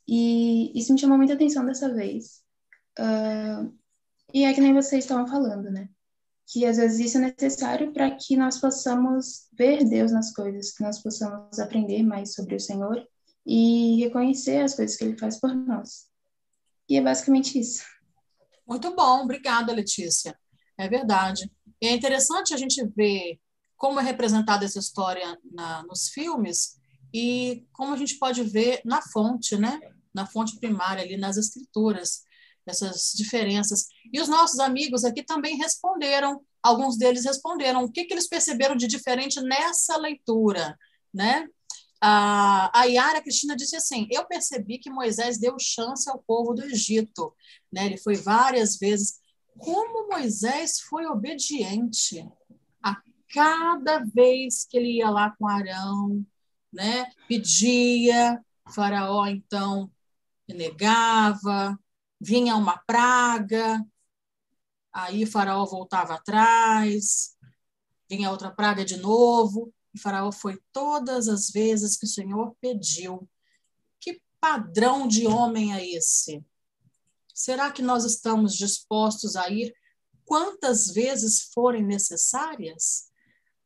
E 0.07 0.77
isso 0.77 0.93
me 0.93 0.99
chamou 0.99 1.17
muita 1.17 1.33
atenção 1.33 1.65
dessa 1.65 1.93
vez. 1.93 2.43
Uh, 2.99 3.73
e 4.33 4.43
é 4.43 4.53
que 4.53 4.61
nem 4.61 4.73
vocês 4.73 5.03
estavam 5.03 5.27
falando, 5.27 5.71
né? 5.71 5.89
Que 6.47 6.65
às 6.65 6.77
vezes 6.77 6.99
isso 6.99 7.17
é 7.17 7.21
necessário 7.21 7.93
para 7.93 8.11
que 8.11 8.35
nós 8.35 8.59
possamos 8.59 9.47
ver 9.57 9.83
Deus 9.85 10.11
nas 10.11 10.33
coisas, 10.33 10.71
que 10.71 10.83
nós 10.83 11.01
possamos 11.01 11.57
aprender 11.59 12.03
mais 12.03 12.33
sobre 12.33 12.55
o 12.55 12.59
Senhor 12.59 13.07
e 13.45 14.03
reconhecer 14.03 14.61
as 14.61 14.75
coisas 14.75 14.97
que 14.97 15.03
Ele 15.03 15.17
faz 15.17 15.39
por 15.39 15.53
nós. 15.55 16.07
E 16.89 16.97
é 16.97 17.01
basicamente 17.01 17.59
isso. 17.59 17.83
Muito 18.67 18.95
bom, 18.95 19.23
obrigada, 19.23 19.73
Letícia. 19.73 20.37
É 20.77 20.87
verdade. 20.87 21.51
E 21.81 21.87
é 21.87 21.91
interessante 21.91 22.53
a 22.53 22.57
gente 22.57 22.85
ver 22.95 23.39
como 23.77 23.99
é 23.99 24.03
representada 24.03 24.65
essa 24.65 24.79
história 24.79 25.37
na, 25.51 25.83
nos 25.83 26.09
filmes 26.09 26.77
e 27.13 27.67
como 27.73 27.93
a 27.93 27.97
gente 27.97 28.17
pode 28.17 28.43
ver 28.43 28.81
na 28.85 29.01
fonte, 29.01 29.57
né? 29.57 29.79
Na 30.13 30.25
fonte 30.25 30.57
primária 30.59 31.03
ali 31.03 31.17
nas 31.17 31.37
escrituras, 31.37 32.23
essas 32.65 33.11
diferenças. 33.15 33.87
E 34.11 34.19
os 34.19 34.27
nossos 34.27 34.59
amigos 34.59 35.03
aqui 35.03 35.23
também 35.23 35.57
responderam, 35.57 36.41
alguns 36.61 36.97
deles 36.97 37.25
responderam 37.25 37.83
o 37.83 37.91
que, 37.91 38.05
que 38.05 38.13
eles 38.13 38.27
perceberam 38.27 38.75
de 38.75 38.87
diferente 38.87 39.41
nessa 39.41 39.97
leitura, 39.97 40.77
né? 41.13 41.47
A, 42.05 42.81
a 42.81 42.83
Yara 42.83 43.21
Cristina 43.21 43.55
disse 43.55 43.77
assim: 43.77 44.07
Eu 44.11 44.25
percebi 44.25 44.77
que 44.77 44.89
Moisés 44.89 45.37
deu 45.37 45.55
chance 45.57 46.09
ao 46.09 46.19
povo 46.19 46.53
do 46.53 46.65
Egito. 46.65 47.33
Né? 47.71 47.85
Ele 47.85 47.97
foi 47.97 48.15
várias 48.15 48.77
vezes. 48.77 49.21
Como 49.57 50.09
Moisés 50.09 50.81
foi 50.81 51.05
obediente 51.05 52.27
a 52.83 53.01
cada 53.33 53.99
vez 53.99 54.65
que 54.65 54.77
ele 54.77 54.97
ia 54.97 55.09
lá 55.09 55.33
com 55.37 55.47
Arão, 55.47 56.25
né? 56.73 57.09
pedia, 57.25 58.43
Faraó 58.73 59.25
então 59.27 59.89
negava, 60.47 61.79
vinha 62.23 62.55
uma 62.55 62.77
praga, 62.77 63.83
aí 64.91 65.25
Faraó 65.25 65.65
voltava 65.65 66.15
atrás, 66.15 67.35
vinha 68.09 68.31
outra 68.31 68.49
praga 68.49 68.85
de 68.85 68.97
novo, 68.97 69.73
e 69.93 69.99
Faraó 69.99 70.31
foi 70.31 70.57
todas 70.71 71.27
as 71.27 71.49
vezes 71.49 71.97
que 71.97 72.05
o 72.05 72.09
Senhor 72.09 72.55
pediu. 72.61 73.29
Que 73.99 74.21
padrão 74.39 75.07
de 75.07 75.27
homem 75.27 75.73
é 75.75 75.85
esse? 75.85 76.43
Será 77.33 77.71
que 77.71 77.81
nós 77.81 78.05
estamos 78.05 78.55
dispostos 78.55 79.35
a 79.35 79.49
ir 79.49 79.75
quantas 80.25 80.87
vezes 80.87 81.49
forem 81.53 81.83
necessárias? 81.83 83.11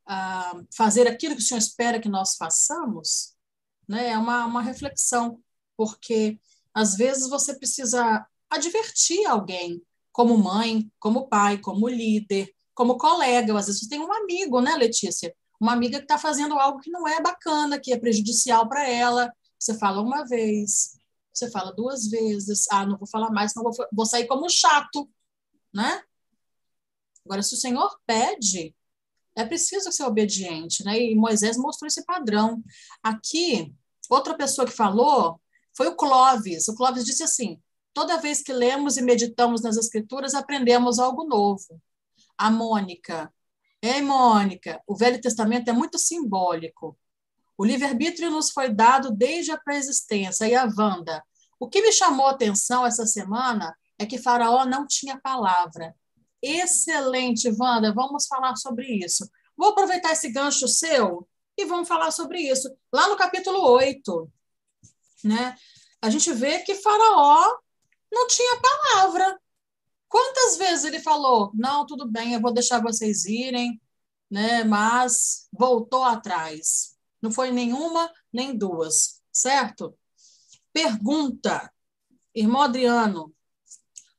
a 0.08 0.58
fazer 0.74 1.06
aquilo 1.06 1.36
que 1.36 1.42
o 1.42 1.44
Senhor 1.44 1.58
espera 1.58 2.00
que 2.00 2.08
nós 2.08 2.34
façamos? 2.36 3.36
Né? 3.86 4.08
É 4.08 4.18
uma, 4.18 4.46
uma 4.46 4.62
reflexão, 4.62 5.38
porque 5.76 6.40
às 6.72 6.96
vezes 6.96 7.28
você 7.28 7.54
precisa 7.54 8.26
advertir 8.50 9.26
alguém, 9.26 9.82
como 10.12 10.36
mãe, 10.36 10.90
como 10.98 11.28
pai, 11.28 11.58
como 11.58 11.88
líder, 11.88 12.52
como 12.74 12.98
colega. 12.98 13.56
Às 13.58 13.66
vezes 13.66 13.82
você 13.82 13.88
tem 13.88 14.00
um 14.00 14.12
amigo, 14.12 14.60
né, 14.60 14.74
Letícia? 14.76 15.34
Uma 15.60 15.72
amiga 15.72 15.98
que 15.98 16.04
está 16.04 16.18
fazendo 16.18 16.58
algo 16.58 16.80
que 16.80 16.90
não 16.90 17.06
é 17.06 17.20
bacana, 17.20 17.80
que 17.80 17.92
é 17.92 17.98
prejudicial 17.98 18.68
para 18.68 18.88
ela. 18.88 19.32
Você 19.58 19.76
fala 19.78 20.00
uma 20.00 20.24
vez, 20.24 20.98
você 21.32 21.50
fala 21.50 21.72
duas 21.72 22.08
vezes. 22.08 22.66
Ah, 22.70 22.86
não 22.86 22.96
vou 22.96 23.08
falar 23.08 23.30
mais, 23.30 23.54
não 23.54 23.62
vou, 23.62 23.72
vou 23.92 24.06
sair 24.06 24.26
como 24.26 24.48
chato, 24.48 25.08
né? 25.72 26.02
Agora, 27.24 27.42
se 27.42 27.54
o 27.54 27.58
Senhor 27.58 27.98
pede, 28.06 28.74
é 29.36 29.44
preciso 29.44 29.92
ser 29.92 30.04
obediente, 30.04 30.84
né? 30.84 30.98
E 30.98 31.14
Moisés 31.14 31.56
mostrou 31.56 31.86
esse 31.86 32.04
padrão. 32.04 32.62
Aqui, 33.02 33.74
outra 34.08 34.36
pessoa 34.36 34.66
que 34.66 34.72
falou 34.72 35.40
foi 35.76 35.86
o 35.88 35.96
Clóvis. 35.96 36.66
O 36.68 36.74
Clóvis 36.74 37.04
disse 37.04 37.22
assim: 37.22 37.60
toda 37.98 38.20
vez 38.20 38.40
que 38.40 38.52
lemos 38.52 38.96
e 38.96 39.02
meditamos 39.02 39.60
nas 39.60 39.76
Escrituras, 39.76 40.32
aprendemos 40.32 41.00
algo 41.00 41.24
novo. 41.24 41.82
A 42.38 42.48
Mônica, 42.48 43.28
Ei, 43.82 44.00
Mônica, 44.00 44.80
o 44.86 44.94
Velho 44.94 45.20
Testamento 45.20 45.68
é 45.68 45.72
muito 45.72 45.98
simbólico. 45.98 46.96
O 47.56 47.64
livre-arbítrio 47.64 48.30
nos 48.30 48.50
foi 48.52 48.68
dado 48.72 49.10
desde 49.10 49.50
a 49.50 49.58
pré-existência. 49.58 50.46
E 50.46 50.54
a 50.54 50.64
Wanda, 50.78 51.24
o 51.58 51.68
que 51.68 51.82
me 51.82 51.90
chamou 51.90 52.28
a 52.28 52.30
atenção 52.30 52.86
essa 52.86 53.04
semana 53.04 53.76
é 53.98 54.06
que 54.06 54.16
Faraó 54.16 54.64
não 54.64 54.86
tinha 54.86 55.18
palavra. 55.18 55.92
Excelente, 56.40 57.50
Wanda, 57.58 57.92
vamos 57.92 58.28
falar 58.28 58.54
sobre 58.54 58.86
isso. 59.04 59.28
Vou 59.56 59.70
aproveitar 59.70 60.12
esse 60.12 60.30
gancho 60.30 60.68
seu 60.68 61.28
e 61.56 61.64
vamos 61.64 61.88
falar 61.88 62.12
sobre 62.12 62.42
isso. 62.42 62.72
Lá 62.92 63.08
no 63.08 63.16
capítulo 63.16 63.60
8, 63.60 64.30
né, 65.24 65.56
a 66.00 66.08
gente 66.10 66.32
vê 66.32 66.60
que 66.60 66.76
Faraó 66.76 67.58
não 68.10 68.26
tinha 68.26 68.60
palavra. 68.60 69.38
Quantas 70.08 70.56
vezes 70.56 70.84
ele 70.84 71.00
falou: 71.00 71.50
não, 71.54 71.86
tudo 71.86 72.06
bem, 72.10 72.34
eu 72.34 72.40
vou 72.40 72.52
deixar 72.52 72.82
vocês 72.82 73.24
irem, 73.24 73.80
né? 74.30 74.64
mas 74.64 75.48
voltou 75.52 76.04
atrás. 76.04 76.96
Não 77.20 77.30
foi 77.30 77.50
nenhuma 77.50 78.12
nem 78.32 78.56
duas, 78.56 79.20
certo? 79.32 79.96
Pergunta, 80.72 81.72
irmão 82.34 82.62
Adriano, 82.62 83.34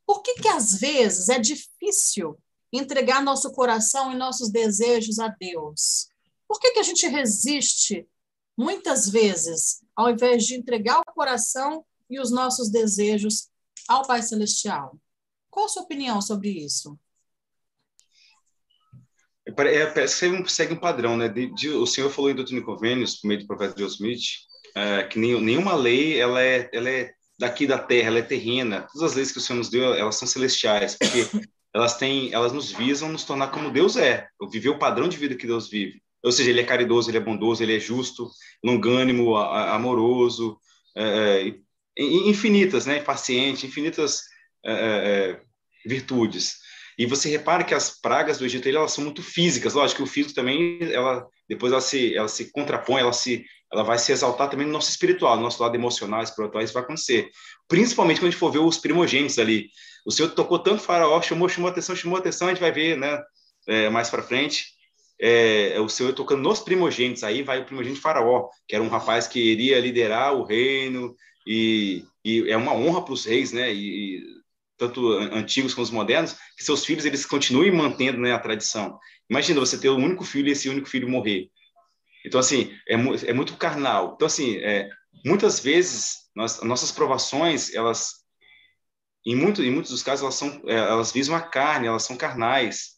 por 0.05 0.21
que, 0.21 0.35
que 0.35 0.47
às 0.47 0.73
vezes 0.73 1.29
é 1.29 1.39
difícil 1.39 2.37
entregar 2.73 3.23
nosso 3.23 3.51
coração 3.51 4.11
e 4.11 4.17
nossos 4.17 4.49
desejos 4.49 5.19
a 5.19 5.27
Deus? 5.27 6.09
Por 6.47 6.59
que, 6.59 6.71
que 6.71 6.79
a 6.79 6.83
gente 6.83 7.07
resiste 7.07 8.07
muitas 8.57 9.07
vezes, 9.07 9.81
ao 9.95 10.09
invés 10.09 10.45
de 10.45 10.55
entregar 10.55 10.99
o 10.99 11.13
coração 11.13 11.85
e 12.09 12.19
os 12.19 12.31
nossos 12.31 12.69
desejos 12.69 13.48
ao 13.89 14.05
Pai 14.05 14.21
Celestial? 14.21 14.97
Qual 15.49 15.65
a 15.65 15.69
sua 15.69 15.81
opinião 15.81 16.21
sobre 16.21 16.49
isso? 16.49 16.97
É, 19.45 19.51
parece 19.51 20.29
que 20.43 20.51
segue 20.51 20.73
um 20.73 20.79
padrão, 20.79 21.17
né? 21.17 21.27
De, 21.27 21.51
de, 21.55 21.69
o 21.69 21.85
senhor 21.87 22.09
falou 22.11 22.29
em 22.29 22.35
Doutrina 22.35 22.61
e 22.61 22.63
Convênios, 22.63 23.15
por 23.15 23.27
meio 23.27 23.39
do 23.39 23.47
profeta 23.47 23.77
Joe 23.77 23.87
Smith, 23.87 24.21
é, 24.75 25.03
que 25.03 25.17
nenhuma 25.17 25.73
lei 25.73 26.19
ela 26.19 26.41
é, 26.41 26.69
ela 26.71 26.89
é 26.89 27.11
daqui 27.37 27.65
da 27.65 27.79
Terra, 27.79 28.07
ela 28.09 28.19
é 28.19 28.23
terrena. 28.23 28.87
Todas 28.93 29.11
as 29.11 29.17
leis 29.17 29.31
que 29.31 29.39
o 29.39 29.41
Senhor 29.41 29.57
nos 29.57 29.69
deu, 29.69 29.93
elas 29.93 30.15
são 30.15 30.27
celestiais, 30.27 30.95
porque 30.95 31.25
elas 31.73 31.97
têm, 31.97 32.31
elas 32.31 32.53
nos 32.53 32.71
visam 32.71 33.09
nos 33.09 33.23
tornar 33.23 33.49
como 33.49 33.71
Deus 33.71 33.97
é, 33.97 34.27
viver 34.51 34.69
o 34.69 34.79
padrão 34.79 35.09
de 35.09 35.17
vida 35.17 35.35
que 35.35 35.47
Deus 35.47 35.67
vive. 35.67 35.99
Ou 36.23 36.31
seja, 36.31 36.49
ele 36.49 36.59
é 36.59 36.65
caridoso, 36.65 37.09
ele 37.09 37.17
é 37.17 37.21
bondoso, 37.21 37.63
ele 37.63 37.75
é 37.75 37.79
justo, 37.79 38.29
longânimo, 38.63 39.35
amoroso, 39.35 40.59
é, 40.95 41.47
é 41.47 41.55
infinitas, 41.99 42.85
né? 42.85 42.99
Paciente, 42.99 43.67
infinitas 43.67 44.23
é, 44.65 44.71
é, 44.71 45.31
é, 45.31 45.41
virtudes. 45.85 46.57
E 46.97 47.05
você 47.05 47.29
repara 47.29 47.63
que 47.63 47.73
as 47.73 47.99
pragas 47.99 48.37
do 48.37 48.45
Egito 48.45 48.67
elas 48.67 48.91
são 48.91 49.03
muito 49.03 49.23
físicas. 49.23 49.73
Lógico 49.73 50.03
que 50.03 50.09
o 50.09 50.11
físico 50.11 50.35
também, 50.35 50.79
ela 50.91 51.25
depois 51.47 51.71
ela 51.71 51.81
se, 51.81 52.15
ela 52.15 52.27
se 52.27 52.51
contrapõe, 52.51 53.01
ela 53.01 53.13
se, 53.13 53.45
ela 53.71 53.83
vai 53.83 53.97
se 53.97 54.11
exaltar 54.11 54.49
também 54.49 54.67
no 54.67 54.73
nosso 54.73 54.89
espiritual, 54.89 55.35
no 55.35 55.43
nosso 55.43 55.61
lado 55.63 55.73
emocional, 55.75 56.21
espiritual, 56.21 56.63
isso 56.63 56.73
vai 56.73 56.83
acontecer. 56.83 57.29
Principalmente 57.67 58.19
quando 58.19 58.27
a 58.27 58.31
gente 58.31 58.39
for 58.39 58.51
ver 58.51 58.59
os 58.59 58.77
primogênitos 58.77 59.39
ali. 59.39 59.69
O 60.05 60.11
Senhor 60.11 60.29
tocou 60.29 60.59
tanto 60.59 60.83
faraó, 60.83 61.21
chamou, 61.21 61.49
chamou 61.49 61.69
atenção, 61.69 61.95
chamou 61.95 62.17
atenção, 62.17 62.47
a 62.47 62.51
gente 62.51 62.61
vai 62.61 62.71
ver, 62.71 62.97
né? 62.97 63.19
É, 63.67 63.89
mais 63.89 64.09
para 64.09 64.21
frente. 64.21 64.65
É, 65.21 65.79
o 65.79 65.89
Senhor 65.89 66.13
tocando 66.13 66.41
nos 66.41 66.59
primogênitos, 66.59 67.23
aí 67.23 67.43
vai 67.43 67.61
o 67.61 67.65
primogênito 67.65 68.01
faraó, 68.01 68.49
que 68.67 68.75
era 68.75 68.83
um 68.83 68.87
rapaz 68.87 69.27
que 69.27 69.39
iria 69.39 69.79
liderar 69.79 70.33
o 70.33 70.43
reino, 70.43 71.15
e, 71.51 72.05
e 72.23 72.51
é 72.51 72.55
uma 72.55 72.75
honra 72.75 73.03
para 73.03 73.13
os 73.13 73.25
reis, 73.25 73.51
né? 73.51 73.73
E, 73.73 74.23
tanto 74.77 75.11
antigos 75.11 75.73
como 75.73 75.83
os 75.83 75.91
modernos, 75.91 76.37
que 76.55 76.63
seus 76.63 76.85
filhos 76.85 77.03
eles 77.03 77.25
continuem 77.25 77.71
mantendo 77.71 78.19
né, 78.19 78.31
a 78.31 78.39
tradição. 78.39 78.97
Imagina 79.29 79.59
você 79.59 79.77
ter 79.77 79.89
um 79.89 80.01
único 80.01 80.23
filho 80.23 80.47
e 80.47 80.51
esse 80.51 80.69
único 80.69 80.87
filho 80.87 81.09
morrer. 81.09 81.49
Então, 82.25 82.39
assim, 82.39 82.71
é, 82.87 82.93
é 82.93 83.33
muito 83.33 83.57
carnal. 83.57 84.13
Então, 84.15 84.25
assim, 84.25 84.57
é, 84.57 84.89
muitas 85.25 85.59
vezes, 85.59 86.29
nós, 86.33 86.61
nossas 86.61 86.93
provações, 86.93 87.73
elas, 87.73 88.11
em, 89.25 89.35
muito, 89.35 89.61
em 89.61 89.71
muitos 89.71 89.91
dos 89.91 90.03
casos, 90.03 90.23
elas, 90.23 90.35
são, 90.35 90.61
é, 90.65 90.75
elas 90.75 91.11
visam 91.11 91.35
a 91.35 91.41
carne, 91.41 91.87
elas 91.87 92.03
são 92.03 92.15
carnais. 92.15 92.91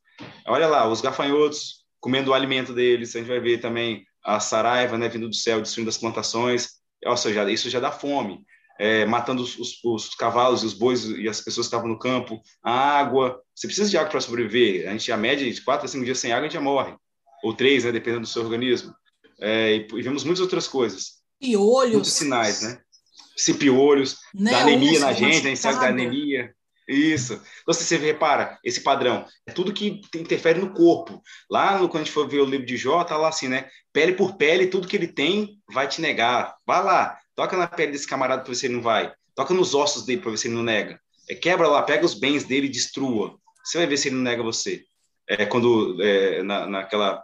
Olha 0.46 0.68
lá, 0.68 0.88
os 0.88 1.02
gafanhotos 1.02 1.84
comendo 2.00 2.30
o 2.30 2.34
alimento 2.34 2.74
deles, 2.74 3.16
a 3.16 3.20
gente 3.20 3.28
vai 3.28 3.40
ver 3.40 3.60
também 3.60 4.06
a 4.24 4.40
saraiva 4.40 5.00
né, 5.00 5.10
vindo 5.10 5.28
do 5.28 5.36
céu, 5.36 5.62
destruindo 5.62 5.90
as 5.90 5.98
plantações, 5.98 6.81
ou 7.06 7.18
seja, 7.18 7.50
isso 7.50 7.70
já 7.70 7.80
dá 7.80 7.92
fome 7.92 8.46
é, 8.82 9.06
matando 9.06 9.44
os, 9.44 9.60
os, 9.60 9.80
os, 9.84 10.16
cavalos 10.16 10.64
e 10.64 10.66
os 10.66 10.74
bois 10.74 11.06
e 11.06 11.30
as 11.30 11.40
pessoas 11.40 11.68
que 11.68 11.76
estavam 11.76 11.88
no 11.88 12.00
campo, 12.00 12.42
a 12.64 12.72
água. 12.72 13.40
Você 13.54 13.68
precisa 13.68 13.88
de 13.88 13.96
água 13.96 14.10
para 14.10 14.20
sobreviver. 14.20 14.90
A 14.90 14.92
gente, 14.92 15.12
a 15.12 15.18
média 15.18 15.50
de 15.52 15.62
quatro 15.62 15.86
a 15.86 15.88
cinco 15.88 16.04
dias 16.04 16.18
sem 16.18 16.32
água, 16.32 16.42
a 16.42 16.50
gente 16.50 16.56
já 16.56 16.62
morre. 16.62 16.96
Ou 17.44 17.54
três, 17.54 17.84
né, 17.84 17.92
dependendo 17.92 18.22
do 18.22 18.28
seu 18.28 18.42
organismo. 18.42 18.92
É, 19.40 19.76
e, 19.76 19.88
e, 19.88 20.02
vemos 20.02 20.24
muitas 20.24 20.42
outras 20.42 20.68
coisas. 20.68 21.22
Piolhos. 21.40 21.94
Muitos 21.94 22.14
sinais, 22.14 22.64
né? 22.64 22.80
Se 23.38 23.54
piolhos, 23.54 24.18
né? 24.34 24.50
da 24.50 24.62
anemia 24.62 25.00
na 25.00 25.14
gente, 25.14 25.46
a 25.46 25.50
gente 25.50 25.60
sabe 25.60 25.80
da 25.80 25.88
anemia. 25.88 26.52
Isso. 26.88 27.42
Então, 27.62 27.74
se 27.74 27.84
você 27.84 27.98
repara, 27.98 28.60
esse 28.64 28.82
padrão, 28.82 29.26
é 29.46 29.52
tudo 29.52 29.74
que 29.74 30.02
interfere 30.16 30.60
no 30.60 30.74
corpo. 30.74 31.22
Lá, 31.50 31.78
no, 31.78 31.88
quando 31.88 32.02
a 32.02 32.06
gente 32.06 32.14
for 32.14 32.28
ver 32.28 32.40
o 32.40 32.46
livro 32.46 32.66
de 32.66 32.76
Jó, 32.76 33.04
tá 33.04 33.18
lá 33.18 33.30
assim, 33.30 33.48
né? 33.48 33.70
Pele 33.94 34.14
por 34.14 34.36
pele, 34.36 34.68
tudo 34.68 34.88
que 34.88 34.96
ele 34.96 35.08
tem 35.08 35.60
vai 35.72 35.88
te 35.88 36.02
negar. 36.02 36.56
Vai 36.66 36.84
lá. 36.84 37.18
Toca 37.36 37.56
na 37.56 37.68
pele 37.68 37.92
desse 37.92 38.08
camarada 38.08 38.42
para 38.42 38.50
ver 38.50 38.56
se 38.56 38.66
ele 38.66 38.76
não 38.76 38.82
vai. 38.82 39.14
Toca 39.36 39.54
nos 39.54 39.74
ossos 39.74 40.06
dele 40.06 40.22
para 40.22 40.32
ver 40.32 40.38
se 40.38 40.48
ele 40.48 40.56
não 40.56 40.64
nega. 40.64 41.00
É, 41.30 41.36
quebra 41.36 41.68
lá, 41.68 41.82
pega 41.84 42.06
os 42.06 42.14
bens 42.14 42.44
dele 42.44 42.68
e 42.68 42.72
destrua. 42.72 43.38
Você 43.64 43.78
vai 43.78 43.88
ver 43.88 43.98
se 43.98 44.10
ele 44.10 44.16
não 44.16 44.24
nega 44.24 44.44
você. 44.44 44.84
É, 45.30 45.46
quando, 45.46 46.02
é, 46.02 46.44
na, 46.44 46.68
naquela 46.68 47.24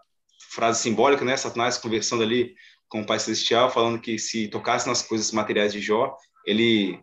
frase 0.51 0.81
simbólica, 0.81 1.25
né? 1.25 1.35
Satanás 1.35 1.77
conversando 1.77 2.23
ali 2.23 2.55
com 2.87 3.01
o 3.01 3.05
Pai 3.05 3.19
Celestial, 3.19 3.69
falando 3.69 3.99
que 3.99 4.17
se 4.17 4.47
tocasse 4.47 4.87
nas 4.87 5.01
coisas 5.01 5.31
materiais 5.31 5.73
de 5.73 5.81
Jó, 5.81 6.15
ele 6.45 6.99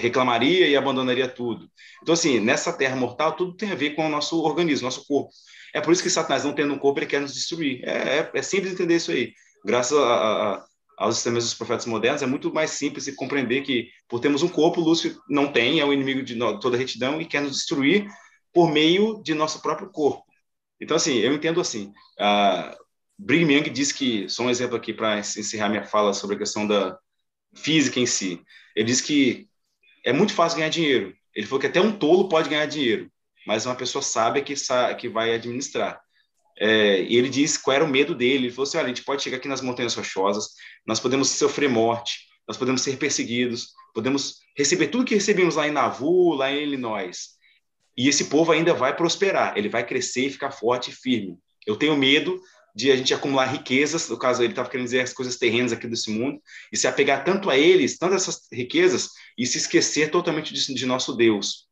reclamaria 0.00 0.66
e 0.68 0.76
abandonaria 0.76 1.28
tudo. 1.28 1.70
Então, 2.02 2.12
assim, 2.12 2.40
nessa 2.40 2.72
terra 2.72 2.96
mortal, 2.96 3.32
tudo 3.32 3.56
tem 3.56 3.70
a 3.70 3.74
ver 3.74 3.90
com 3.90 4.06
o 4.06 4.08
nosso 4.08 4.42
organismo, 4.42 4.86
nosso 4.86 5.06
corpo. 5.06 5.30
É 5.74 5.80
por 5.80 5.92
isso 5.92 6.02
que 6.02 6.10
Satanás, 6.10 6.44
não 6.44 6.54
tendo 6.54 6.72
um 6.72 6.78
corpo, 6.78 6.98
ele 7.00 7.06
quer 7.06 7.20
nos 7.20 7.34
destruir. 7.34 7.82
É, 7.84 8.18
é, 8.18 8.30
é 8.34 8.42
simples 8.42 8.72
entender 8.72 8.96
isso 8.96 9.10
aí. 9.10 9.32
Graças 9.64 9.96
a, 9.98 10.04
a, 10.04 10.64
aos 10.98 11.16
sistemas 11.16 11.44
dos 11.44 11.54
profetas 11.54 11.86
modernos, 11.86 12.22
é 12.22 12.26
muito 12.26 12.52
mais 12.52 12.70
simples 12.70 13.04
de 13.04 13.12
compreender 13.12 13.62
que, 13.62 13.88
por 14.08 14.20
termos 14.20 14.42
um 14.42 14.48
corpo, 14.48 14.80
Lúcifer 14.80 15.18
não 15.28 15.52
tem, 15.52 15.80
é 15.80 15.84
o 15.84 15.92
inimigo 15.92 16.22
de 16.22 16.38
toda 16.60 16.76
retidão 16.76 17.20
e 17.20 17.26
quer 17.26 17.42
nos 17.42 17.52
destruir 17.52 18.06
por 18.52 18.70
meio 18.70 19.22
de 19.22 19.34
nosso 19.34 19.60
próprio 19.60 19.90
corpo. 19.90 20.24
Então, 20.80 20.96
assim, 20.96 21.16
eu 21.16 21.34
entendo 21.34 21.60
assim. 21.60 21.92
Uh, 22.18 22.74
Brigham 23.18 23.50
Young 23.50 23.70
diz 23.70 23.92
que, 23.92 24.28
só 24.28 24.42
um 24.42 24.50
exemplo 24.50 24.76
aqui 24.76 24.92
para 24.92 25.18
encerrar 25.18 25.68
minha 25.68 25.84
fala 25.84 26.12
sobre 26.12 26.36
a 26.36 26.38
questão 26.38 26.66
da 26.66 26.98
física 27.56 27.98
em 27.98 28.06
si. 28.06 28.40
Ele 28.74 28.86
diz 28.86 29.00
que 29.00 29.48
é 30.04 30.12
muito 30.12 30.32
fácil 30.32 30.58
ganhar 30.58 30.68
dinheiro. 30.68 31.14
Ele 31.34 31.46
falou 31.46 31.60
que 31.60 31.66
até 31.66 31.80
um 31.80 31.92
tolo 31.92 32.28
pode 32.28 32.48
ganhar 32.48 32.66
dinheiro, 32.66 33.10
mas 33.46 33.66
uma 33.66 33.74
pessoa 33.74 34.02
sábia 34.02 34.42
que, 34.42 34.54
que 34.98 35.08
vai 35.08 35.34
administrar. 35.34 36.00
É, 36.58 37.02
e 37.02 37.16
ele 37.16 37.28
disse 37.28 37.62
qual 37.62 37.74
era 37.74 37.84
o 37.84 37.88
medo 37.88 38.14
dele. 38.14 38.46
Ele 38.46 38.50
falou 38.50 38.66
assim: 38.66 38.78
olha, 38.78 38.86
a 38.86 38.88
gente 38.88 39.04
pode 39.04 39.22
chegar 39.22 39.36
aqui 39.38 39.48
nas 39.48 39.60
Montanhas 39.60 39.94
Rochosas, 39.94 40.50
nós 40.86 41.00
podemos 41.00 41.28
sofrer 41.30 41.68
morte, 41.68 42.20
nós 42.46 42.56
podemos 42.56 42.80
ser 42.80 42.96
perseguidos, 42.96 43.68
podemos 43.94 44.40
receber 44.56 44.88
tudo 44.88 45.04
que 45.04 45.14
recebemos 45.14 45.54
lá 45.54 45.66
em 45.66 45.72
Nauvoo, 45.72 46.34
lá 46.34 46.50
em 46.50 46.62
Illinois. 46.62 47.36
E 47.96 48.08
esse 48.08 48.26
povo 48.26 48.52
ainda 48.52 48.74
vai 48.74 48.94
prosperar, 48.94 49.56
ele 49.56 49.68
vai 49.68 49.84
crescer 49.86 50.26
e 50.26 50.30
ficar 50.30 50.50
forte 50.50 50.90
e 50.90 50.94
firme. 50.94 51.38
Eu 51.66 51.76
tenho 51.76 51.96
medo 51.96 52.40
de 52.76 52.92
a 52.92 52.96
gente 52.96 53.14
acumular 53.14 53.46
riquezas, 53.46 54.06
no 54.10 54.18
caso 54.18 54.42
ele 54.42 54.52
estava 54.52 54.68
querendo 54.68 54.84
dizer 54.84 55.00
as 55.00 55.14
coisas 55.14 55.36
terrenas 55.36 55.72
aqui 55.72 55.88
desse 55.88 56.10
mundo, 56.10 56.38
e 56.70 56.76
se 56.76 56.86
apegar 56.86 57.24
tanto 57.24 57.48
a 57.48 57.56
eles, 57.56 57.96
tanto 57.96 58.12
a 58.12 58.16
essas 58.16 58.42
riquezas, 58.52 59.08
e 59.38 59.46
se 59.46 59.56
esquecer 59.56 60.10
totalmente 60.10 60.52
de, 60.52 60.74
de 60.74 60.84
nosso 60.84 61.16
Deus 61.16 61.66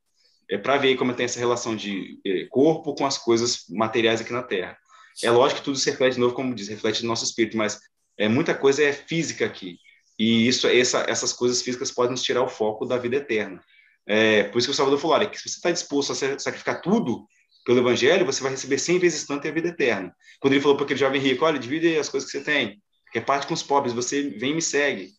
é 0.51 0.59
para 0.59 0.77
ver 0.77 0.97
como 0.97 1.15
tem 1.15 1.25
essa 1.25 1.39
relação 1.39 1.75
de 1.75 2.19
é, 2.25 2.47
corpo 2.51 2.95
com 2.95 3.07
as 3.07 3.19
coisas 3.19 3.65
materiais 3.69 4.21
aqui 4.21 4.33
na 4.33 4.43
Terra. 4.43 4.77
É 5.23 5.31
lógico 5.31 5.61
que 5.61 5.65
tudo 5.65 5.79
se 5.79 5.91
reflete 5.91 6.15
de 6.15 6.21
novo, 6.21 6.35
como 6.35 6.55
diz, 6.55 6.69
reflete 6.69 7.03
no 7.03 7.09
nosso 7.09 7.25
espírito, 7.25 7.57
mas 7.57 7.79
é 8.19 8.29
muita 8.29 8.55
coisa 8.55 8.83
é 8.83 8.93
física 8.93 9.45
aqui. 9.45 9.79
E 10.19 10.47
isso, 10.47 10.67
essa, 10.67 11.05
essas 11.09 11.33
coisas 11.33 11.63
físicas 11.63 11.91
podem 11.91 12.13
nos 12.13 12.23
tirar 12.23 12.43
o 12.43 12.49
foco 12.49 12.87
da 12.87 12.97
vida 12.97 13.17
eterna. 13.17 13.63
É, 14.07 14.45
por 14.45 14.59
isso 14.59 14.69
que 14.69 14.73
o 14.73 14.75
Salvador 14.75 15.01
falou, 15.01 15.17
olha, 15.17 15.29
que 15.29 15.39
se 15.39 15.49
você 15.49 15.57
está 15.57 15.71
disposto 15.71 16.13
a 16.13 16.39
sacrificar 16.39 16.81
tudo 16.81 17.27
pelo 17.65 17.79
Evangelho, 17.79 18.27
você 18.27 18.43
vai 18.43 18.53
receber 18.53 18.79
100 18.79 18.99
vezes 18.99 19.27
tanto 19.27 19.47
e 19.47 19.51
a 19.51 19.53
vida 19.53 19.69
eterna. 19.69 20.15
Quando 20.41 20.53
ele 20.53 20.61
falou 20.63 20.77
para 20.77 20.85
aquele 20.85 21.01
jovem 21.01 21.21
rico, 21.21 21.45
olha, 21.45 21.59
divide 21.59 21.97
as 21.97 22.09
coisas 22.09 22.31
que 22.31 22.39
você 22.39 22.45
tem, 22.45 22.83
reparte 23.13 23.47
com 23.47 23.55
os 23.55 23.63
pobres, 23.63 23.95
você 23.95 24.23
vem 24.31 24.53
e 24.53 24.55
me 24.55 24.63
segue, 24.63 25.11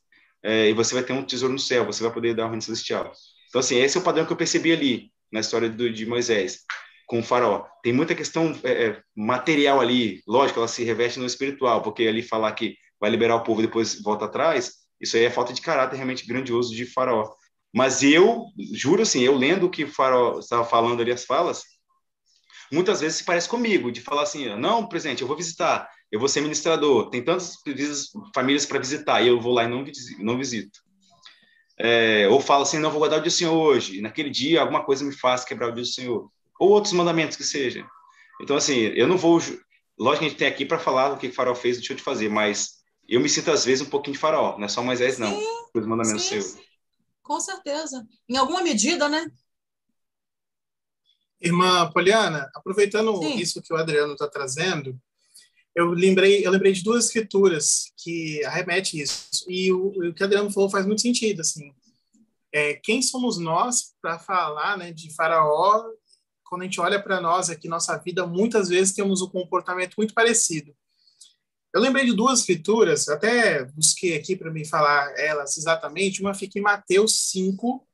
é, 0.44 0.70
e 0.70 0.74
você 0.74 0.94
vai 0.94 1.04
ter 1.04 1.14
um 1.14 1.24
tesouro 1.24 1.54
no 1.54 1.60
céu, 1.60 1.86
você 1.86 2.04
vai 2.04 2.14
poder 2.14 2.36
dar 2.36 2.46
o 2.46 2.50
reino 2.50 2.62
celestial. 2.62 3.12
Então, 3.50 3.60
assim, 3.60 3.78
esse 3.78 3.98
é 3.98 4.00
o 4.00 4.04
padrão 4.04 4.26
que 4.26 4.32
eu 4.32 4.38
percebi 4.38 4.72
ali 4.72 5.12
na 5.32 5.40
história 5.40 5.70
do, 5.70 5.92
de 5.92 6.06
Moisés 6.06 6.60
com 7.08 7.20
o 7.20 7.24
faraó. 7.24 7.66
Tem 7.84 7.94
muita 7.94 8.16
questão 8.16 8.58
é, 8.64 8.88
é, 8.88 9.02
material 9.16 9.80
ali, 9.80 10.22
lógico, 10.28 10.60
ela 10.60 10.68
se 10.68 10.84
reveste 10.84 11.20
no 11.20 11.26
espiritual, 11.26 11.82
porque 11.82 12.08
ali 12.08 12.22
falar 12.22 12.52
que 12.54 12.76
vai 13.00 13.10
liberar 13.10 13.36
o 13.36 13.44
povo 13.44 13.62
e 13.62 13.66
depois 13.66 14.02
volta 14.02 14.26
atrás, 14.26 14.72
isso 15.00 15.18
aí 15.18 15.24
é 15.24 15.30
falta 15.30 15.54
de 15.54 15.62
caráter 15.62 15.96
realmente 15.96 16.26
grandioso 16.26 16.76
de 16.76 16.86
faraó. 16.86 17.32
Mas 17.74 18.04
eu, 18.04 18.46
juro 18.74 19.02
assim, 19.02 19.22
eu 19.22 19.36
lendo 19.36 19.66
o 19.66 19.70
que 19.70 19.84
o 19.84 19.92
faraó 19.92 20.40
estava 20.40 20.64
falando 20.64 21.02
ali, 21.02 21.12
as 21.12 21.26
falas, 21.26 21.64
muitas 22.72 23.02
vezes 23.02 23.18
se 23.18 23.24
parece 23.24 23.48
comigo, 23.48 23.92
de 23.92 24.02
falar 24.02 24.24
assim, 24.24 24.56
não, 24.56 24.88
presente, 24.88 25.22
eu 25.22 25.28
vou 25.28 25.38
visitar, 25.38 25.90
eu 26.12 26.20
vou 26.20 26.30
ser 26.30 26.42
ministrador, 26.42 27.10
tem 27.10 27.24
tantas 27.24 27.58
famílias 28.34 28.66
para 28.66 28.80
visitar, 28.80 29.22
e 29.22 29.28
eu 29.28 29.40
vou 29.40 29.54
lá 29.54 29.64
e 29.64 29.68
não, 29.68 29.84
não 30.20 30.38
visito. 30.38 30.80
É, 31.78 32.28
ou 32.30 32.40
fala 32.40 32.64
assim, 32.64 32.80
não 32.80 32.90
vou 32.90 33.00
guardar 33.00 33.20
o 33.20 33.22
dia 33.22 33.32
do 33.32 33.36
Senhor 33.36 33.54
hoje, 33.54 33.98
e 33.98 34.02
naquele 34.02 34.30
dia 34.30 34.62
alguma 34.62 34.84
coisa 34.84 35.04
me 35.04 35.14
faz 35.14 35.44
quebrar 35.44 35.70
o 35.70 35.74
dia 35.74 35.84
do 35.84 35.88
Senhor. 35.88 36.30
Ou 36.60 36.70
outros 36.70 36.94
mandamentos 36.94 37.36
que 37.36 37.44
seja. 37.44 37.86
Então, 38.42 38.56
assim, 38.56 38.76
eu 38.76 39.08
não 39.08 39.18
vou. 39.18 39.42
Lógico 39.98 40.20
que 40.20 40.26
a 40.26 40.30
gente 40.30 40.38
tem 40.38 40.48
aqui 40.48 40.66
para 40.66 40.80
falar 40.80 41.10
do 41.10 41.18
que 41.18 41.28
o 41.28 41.34
faraó 41.34 41.56
fez, 41.56 41.78
deixou 41.78 41.96
de 41.96 42.02
fazer, 42.02 42.30
mas 42.30 42.76
eu 43.08 43.20
me 43.20 43.30
sinto 43.30 43.52
às 43.52 43.66
vezes 43.66 43.86
um 43.86 43.90
pouquinho 43.90 44.14
de 44.14 44.20
faraó, 44.20 44.58
não 44.58 44.66
é 44.66 44.68
só 44.68 44.82
Moisés, 44.82 45.18
não. 45.18 45.38
Sim, 45.38 45.48
os 45.74 45.86
mandamentos 45.86 46.24
sim, 46.24 46.42
seus. 46.42 46.58
Com 47.22 47.40
certeza. 47.40 48.06
Em 48.30 48.38
alguma 48.38 48.62
medida, 48.62 49.10
né? 49.10 49.26
Irmã 51.42 51.90
Poliana, 51.92 52.50
aproveitando 52.56 53.18
sim. 53.20 53.38
isso 53.38 53.62
que 53.62 53.74
o 53.74 53.78
Adriano 53.78 54.14
está 54.14 54.28
trazendo, 54.28 55.00
eu 55.76 55.90
lembrei, 55.90 56.46
eu 56.46 56.52
lembrei 56.52 56.72
de 56.72 56.84
duas 56.84 57.06
escrituras 57.06 57.92
que 57.98 58.44
arremete 58.46 59.00
isso. 59.00 59.46
E 59.48 59.72
o, 59.74 59.88
o 59.88 60.14
que 60.14 60.24
o 60.24 60.26
Adriano 60.26 60.50
falou 60.50 60.70
faz 60.70 60.86
muito 60.86 61.02
sentido, 61.02 61.42
assim. 61.42 61.74
É, 62.54 62.76
quem 62.76 63.02
somos 63.02 63.38
nós 63.38 63.94
para 64.02 64.18
falar, 64.18 64.78
né, 64.78 64.94
de 64.94 65.14
Faraó? 65.14 65.84
Quando 66.46 66.62
a 66.62 66.64
gente 66.66 66.80
olha 66.80 67.02
para 67.02 67.20
nós 67.20 67.50
aqui, 67.50 67.68
nossa 67.68 67.98
vida, 67.98 68.26
muitas 68.26 68.70
vezes 68.70 68.94
temos 68.94 69.22
um 69.22 69.28
comportamento 69.28 69.96
muito 69.98 70.14
parecido. 70.14 70.74
Eu 71.74 71.82
lembrei 71.82 72.06
de 72.06 72.14
duas 72.14 72.40
escrituras, 72.40 73.10
até 73.10 73.66
busquei 73.66 74.16
aqui 74.16 74.38
para 74.38 74.50
me 74.50 74.66
falar 74.66 75.14
elas 75.18 75.58
exatamente. 75.58 76.22
Uma 76.22 76.34
fica 76.34 76.58
em 76.58 76.62
Mateus 76.62 77.32
5, 77.32 77.86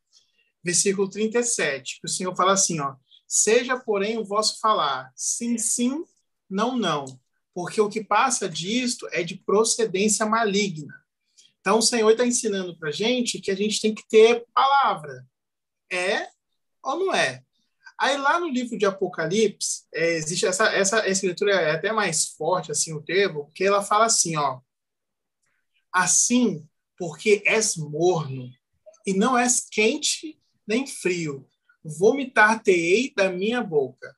versículo 0.63 1.09
37, 1.09 1.99
que 1.99 2.05
o 2.05 2.09
Senhor 2.09 2.35
fala 2.35 2.53
assim, 2.53 2.79
ó: 2.79 2.93
Seja, 3.33 3.79
porém, 3.79 4.17
o 4.17 4.25
vosso 4.25 4.59
falar 4.59 5.09
sim, 5.15 5.57
sim, 5.57 6.03
não, 6.49 6.77
não, 6.77 7.05
porque 7.53 7.79
o 7.79 7.87
que 7.87 8.03
passa 8.03 8.49
disto 8.49 9.07
é 9.13 9.23
de 9.23 9.37
procedência 9.37 10.25
maligna. 10.25 10.93
Então, 11.61 11.77
o 11.77 11.81
Senhor 11.81 12.11
está 12.11 12.25
ensinando 12.25 12.77
para 12.77 12.89
a 12.89 12.91
gente 12.91 13.39
que 13.39 13.49
a 13.49 13.55
gente 13.55 13.79
tem 13.79 13.95
que 13.95 14.05
ter 14.05 14.45
palavra. 14.53 15.25
É 15.89 16.27
ou 16.83 16.99
não 16.99 17.15
é? 17.15 17.41
Aí, 17.97 18.17
lá 18.17 18.37
no 18.37 18.49
livro 18.49 18.77
de 18.77 18.85
Apocalipse, 18.85 19.85
é, 19.93 20.15
existe 20.15 20.45
essa, 20.45 20.65
essa 20.65 21.07
escritura, 21.07 21.53
é 21.53 21.71
até 21.71 21.93
mais 21.93 22.31
forte, 22.31 22.69
assim, 22.69 22.93
o 22.93 23.01
termo, 23.01 23.45
porque 23.45 23.63
ela 23.63 23.81
fala 23.81 24.07
assim, 24.07 24.35
ó. 24.35 24.59
Assim, 25.89 26.67
porque 26.97 27.41
és 27.45 27.77
morno, 27.77 28.51
e 29.07 29.13
não 29.13 29.37
és 29.37 29.65
quente 29.71 30.37
nem 30.67 30.85
frio, 30.85 31.47
vomitar-te-ei 31.83 33.13
da 33.15 33.29
minha 33.29 33.61
boca. 33.61 34.15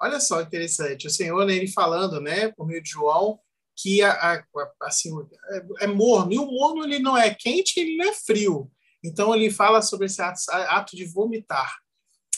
Olha 0.00 0.18
só 0.18 0.40
interessante, 0.40 1.06
o 1.06 1.10
Senhor, 1.10 1.44
né, 1.44 1.54
ele 1.54 1.68
falando, 1.68 2.20
né, 2.20 2.48
por 2.52 2.66
meio 2.66 2.82
de 2.82 2.90
João, 2.90 3.38
que 3.76 4.02
a, 4.02 4.12
a, 4.12 4.44
assim, 4.82 5.10
é, 5.50 5.84
é, 5.84 5.86
morno. 5.86 6.32
E 6.32 6.38
o 6.38 6.46
morno 6.46 6.84
ele 6.84 6.98
não 6.98 7.16
é 7.16 7.34
quente, 7.34 7.78
ele 7.78 7.96
não 7.96 8.06
é 8.06 8.14
frio. 8.14 8.70
Então 9.02 9.34
ele 9.34 9.50
fala 9.50 9.80
sobre 9.80 10.06
esse 10.06 10.20
ato, 10.20 10.40
ato 10.50 10.96
de 10.96 11.04
vomitar. 11.04 11.78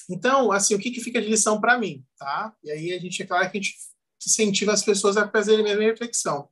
Então, 0.09 0.53
assim, 0.53 0.75
o 0.75 0.79
que, 0.79 0.91
que 0.91 1.01
fica 1.01 1.21
de 1.21 1.29
lição 1.29 1.61
para 1.61 1.79
mim, 1.79 2.05
tá? 2.19 2.55
E 2.63 2.71
aí 2.71 2.93
a 2.93 2.99
gente 2.99 3.23
é 3.23 3.27
claro 3.27 3.51
que 3.51 3.59
a 3.59 3.61
gente 3.61 3.77
incentiva 4.25 4.73
as 4.73 4.83
pessoas 4.83 5.17
a 5.17 5.29
fazerem 5.29 5.61
a 5.61 5.69
mesma 5.69 5.83
reflexão. 5.83 6.49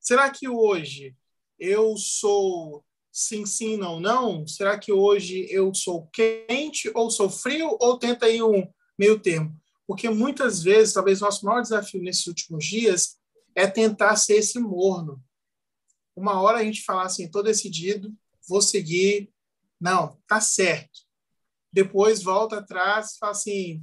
Será 0.00 0.30
que 0.30 0.48
hoje 0.48 1.16
eu 1.58 1.96
sou 1.96 2.84
sim, 3.18 3.44
sim, 3.44 3.76
não, 3.76 3.98
não? 3.98 4.46
Será 4.46 4.78
que 4.78 4.92
hoje 4.92 5.44
eu 5.50 5.74
sou 5.74 6.06
quente 6.12 6.88
ou 6.94 7.10
sou 7.10 7.28
frio 7.28 7.76
ou 7.80 7.98
tenta 7.98 8.26
aí 8.26 8.40
um 8.40 8.64
meio 8.96 9.18
termo? 9.18 9.60
Porque 9.88 10.08
muitas 10.08 10.62
vezes, 10.62 10.94
talvez 10.94 11.20
nosso 11.20 11.44
maior 11.44 11.60
desafio 11.60 12.00
nesses 12.00 12.28
últimos 12.28 12.64
dias 12.64 13.16
é 13.56 13.66
tentar 13.66 14.14
ser 14.14 14.34
esse 14.34 14.60
morno. 14.60 15.20
Uma 16.14 16.40
hora 16.40 16.58
a 16.58 16.64
gente 16.64 16.84
falar 16.84 17.06
assim, 17.06 17.24
estou 17.24 17.42
decidido, 17.42 18.14
vou 18.48 18.62
seguir, 18.62 19.32
não, 19.80 20.16
tá 20.28 20.40
certo. 20.40 21.00
Depois 21.72 22.22
volta 22.22 22.58
atrás 22.58 23.16
fala 23.18 23.32
assim, 23.32 23.82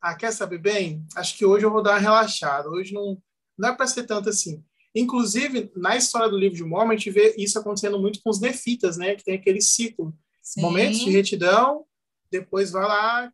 ah, 0.00 0.14
quer 0.14 0.32
saber 0.32 0.58
bem? 0.58 1.04
Acho 1.14 1.36
que 1.36 1.44
hoje 1.44 1.66
eu 1.66 1.70
vou 1.70 1.82
dar 1.82 1.92
uma 1.92 1.98
relaxada. 1.98 2.70
Hoje 2.70 2.94
não, 2.94 3.22
não 3.58 3.68
é 3.68 3.76
para 3.76 3.86
ser 3.86 4.04
tanto 4.04 4.30
assim. 4.30 4.64
Inclusive, 4.94 5.70
na 5.76 5.96
história 5.96 6.28
do 6.28 6.38
livro 6.38 6.56
de 6.56 6.64
Mormon, 6.64 6.92
a 6.92 6.96
gente 6.96 7.10
vê 7.10 7.34
isso 7.38 7.58
acontecendo 7.58 8.00
muito 8.00 8.20
com 8.22 8.30
os 8.30 8.40
nefitas, 8.40 8.96
né? 8.96 9.14
Que 9.14 9.24
tem 9.24 9.34
aquele 9.34 9.60
ciclo. 9.60 10.12
Sim. 10.42 10.62
Momentos 10.62 11.00
de 11.00 11.10
retidão, 11.10 11.84
depois 12.30 12.72
vai 12.72 12.82
lá, 12.82 13.32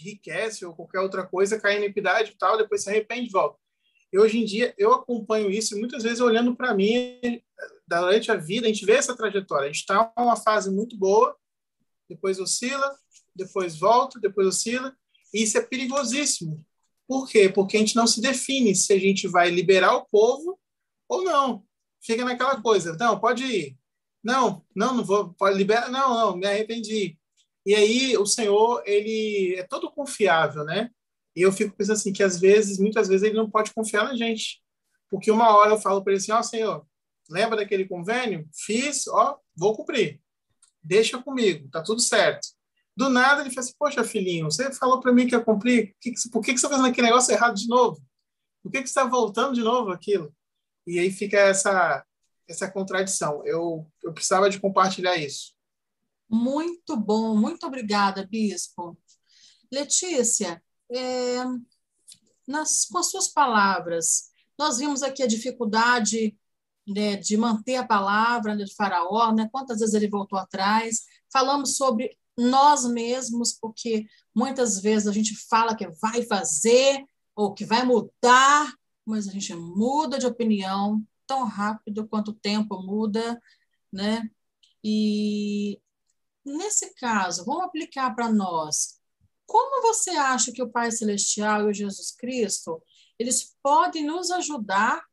enriquece 0.00 0.64
ou 0.64 0.74
qualquer 0.74 1.00
outra 1.00 1.26
coisa, 1.26 1.60
cai 1.60 1.76
em 1.76 1.84
iniquidade 1.84 2.32
e 2.32 2.38
tal, 2.38 2.56
depois 2.56 2.82
se 2.82 2.90
arrepende 2.90 3.28
e 3.28 3.32
volta. 3.32 3.58
E 4.12 4.18
hoje 4.18 4.38
em 4.38 4.44
dia 4.44 4.74
eu 4.78 4.92
acompanho 4.92 5.50
isso 5.50 5.78
muitas 5.78 6.02
vezes 6.02 6.20
olhando 6.20 6.54
para 6.54 6.74
mim 6.74 7.20
durante 7.86 8.30
a 8.30 8.36
vida, 8.36 8.66
a 8.66 8.68
gente 8.68 8.86
vê 8.86 8.92
essa 8.92 9.16
trajetória. 9.16 9.64
A 9.64 9.72
gente 9.72 9.80
está 9.80 10.12
numa 10.16 10.36
fase 10.36 10.70
muito 10.70 10.96
boa, 10.96 11.36
depois 12.08 12.38
oscila, 12.38 12.96
depois 13.34 13.78
volta, 13.78 14.20
depois 14.20 14.46
oscila, 14.46 14.96
e 15.34 15.42
isso 15.42 15.58
é 15.58 15.62
perigosíssimo. 15.62 16.64
Por 17.06 17.28
quê? 17.28 17.48
Porque 17.48 17.76
a 17.76 17.80
gente 17.80 17.96
não 17.96 18.06
se 18.06 18.20
define 18.20 18.74
se 18.74 18.92
a 18.92 18.98
gente 18.98 19.28
vai 19.28 19.50
liberar 19.50 19.94
o 19.94 20.06
povo 20.06 20.58
ou 21.08 21.22
não. 21.22 21.64
Fica 22.02 22.24
naquela 22.24 22.60
coisa, 22.60 22.96
não, 22.96 23.18
pode 23.18 23.44
ir. 23.44 23.78
Não, 24.22 24.64
não, 24.74 24.94
não 24.94 25.04
vou, 25.04 25.32
pode 25.34 25.56
liberar. 25.56 25.90
Não, 25.90 26.14
não, 26.14 26.36
me 26.36 26.46
arrependi. 26.46 27.18
E 27.64 27.74
aí 27.74 28.16
o 28.16 28.26
Senhor, 28.26 28.82
ele 28.86 29.54
é 29.56 29.62
todo 29.64 29.90
confiável, 29.90 30.64
né? 30.64 30.90
E 31.34 31.42
eu 31.42 31.52
fico 31.52 31.76
pensando 31.76 31.96
assim, 31.96 32.12
que 32.12 32.22
às 32.22 32.40
vezes, 32.40 32.78
muitas 32.78 33.08
vezes, 33.08 33.24
ele 33.24 33.36
não 33.36 33.50
pode 33.50 33.72
confiar 33.74 34.04
na 34.04 34.16
gente. 34.16 34.62
Porque 35.10 35.30
uma 35.30 35.54
hora 35.56 35.72
eu 35.72 35.78
falo 35.80 36.02
para 36.02 36.12
ele 36.12 36.20
assim, 36.20 36.32
ó, 36.32 36.40
oh, 36.40 36.42
Senhor, 36.42 36.86
lembra 37.28 37.56
daquele 37.56 37.84
convênio? 37.86 38.48
Fiz, 38.54 39.06
ó, 39.08 39.38
vou 39.54 39.76
cumprir. 39.76 40.20
Deixa 40.82 41.22
comigo, 41.22 41.68
tá 41.70 41.82
tudo 41.82 42.00
certo. 42.00 42.48
Do 42.96 43.10
nada 43.10 43.42
ele 43.42 43.50
fala 43.50 43.60
assim, 43.60 43.74
poxa, 43.78 44.02
filhinho, 44.02 44.46
você 44.46 44.72
falou 44.72 45.00
para 45.00 45.12
mim 45.12 45.26
que 45.26 45.34
ia 45.34 45.44
cumprir, 45.44 45.92
por 45.92 46.00
que, 46.00 46.10
que, 46.12 46.30
por 46.30 46.42
que, 46.42 46.54
que 46.54 46.58
você 46.58 46.66
está 46.66 46.76
fazendo 46.76 46.90
aquele 46.90 47.08
negócio 47.08 47.32
errado 47.32 47.54
de 47.54 47.68
novo? 47.68 48.02
Por 48.62 48.72
que, 48.72 48.82
que 48.82 48.88
você 48.88 48.98
está 48.98 49.04
voltando 49.04 49.54
de 49.54 49.62
novo 49.62 49.90
aquilo? 49.90 50.34
E 50.86 50.98
aí 50.98 51.10
fica 51.10 51.36
essa, 51.36 52.04
essa 52.48 52.70
contradição. 52.70 53.44
Eu, 53.44 53.86
eu 54.02 54.14
precisava 54.14 54.48
de 54.48 54.58
compartilhar 54.58 55.16
isso. 55.16 55.54
Muito 56.28 56.96
bom, 56.96 57.36
muito 57.36 57.66
obrigada, 57.66 58.26
Bispo. 58.26 58.98
Letícia, 59.70 60.62
é, 60.90 61.44
nas, 62.46 62.86
com 62.86 62.98
as 62.98 63.10
suas 63.10 63.28
palavras, 63.28 64.30
nós 64.58 64.78
vimos 64.78 65.02
aqui 65.02 65.22
a 65.22 65.26
dificuldade 65.26 66.36
né, 66.86 67.16
de 67.16 67.36
manter 67.36 67.76
a 67.76 67.86
palavra 67.86 68.54
né, 68.54 68.64
de 68.64 68.74
Faraó, 68.74 69.32
né, 69.32 69.48
quantas 69.50 69.80
vezes 69.80 69.94
ele 69.94 70.08
voltou 70.08 70.38
atrás. 70.38 71.02
Falamos 71.32 71.76
sobre 71.76 72.16
nós 72.36 72.84
mesmos, 72.84 73.52
porque 73.52 74.06
muitas 74.34 74.80
vezes 74.80 75.08
a 75.08 75.12
gente 75.12 75.34
fala 75.48 75.74
que 75.74 75.88
vai 76.00 76.22
fazer 76.22 77.04
ou 77.34 77.54
que 77.54 77.64
vai 77.64 77.84
mudar, 77.84 78.74
mas 79.04 79.28
a 79.28 79.32
gente 79.32 79.54
muda 79.54 80.18
de 80.18 80.26
opinião 80.26 81.02
tão 81.26 81.44
rápido 81.44 82.06
quanto 82.06 82.30
o 82.30 82.34
tempo 82.34 82.82
muda, 82.82 83.40
né? 83.92 84.28
E 84.82 85.80
nesse 86.44 86.94
caso, 86.94 87.44
vamos 87.44 87.64
aplicar 87.64 88.14
para 88.14 88.32
nós. 88.32 89.00
Como 89.46 89.82
você 89.82 90.10
acha 90.10 90.52
que 90.52 90.62
o 90.62 90.70
Pai 90.70 90.90
Celestial 90.90 91.62
e 91.62 91.70
o 91.70 91.74
Jesus 91.74 92.10
Cristo, 92.10 92.82
eles 93.18 93.56
podem 93.62 94.04
nos 94.04 94.30
ajudar 94.30 95.04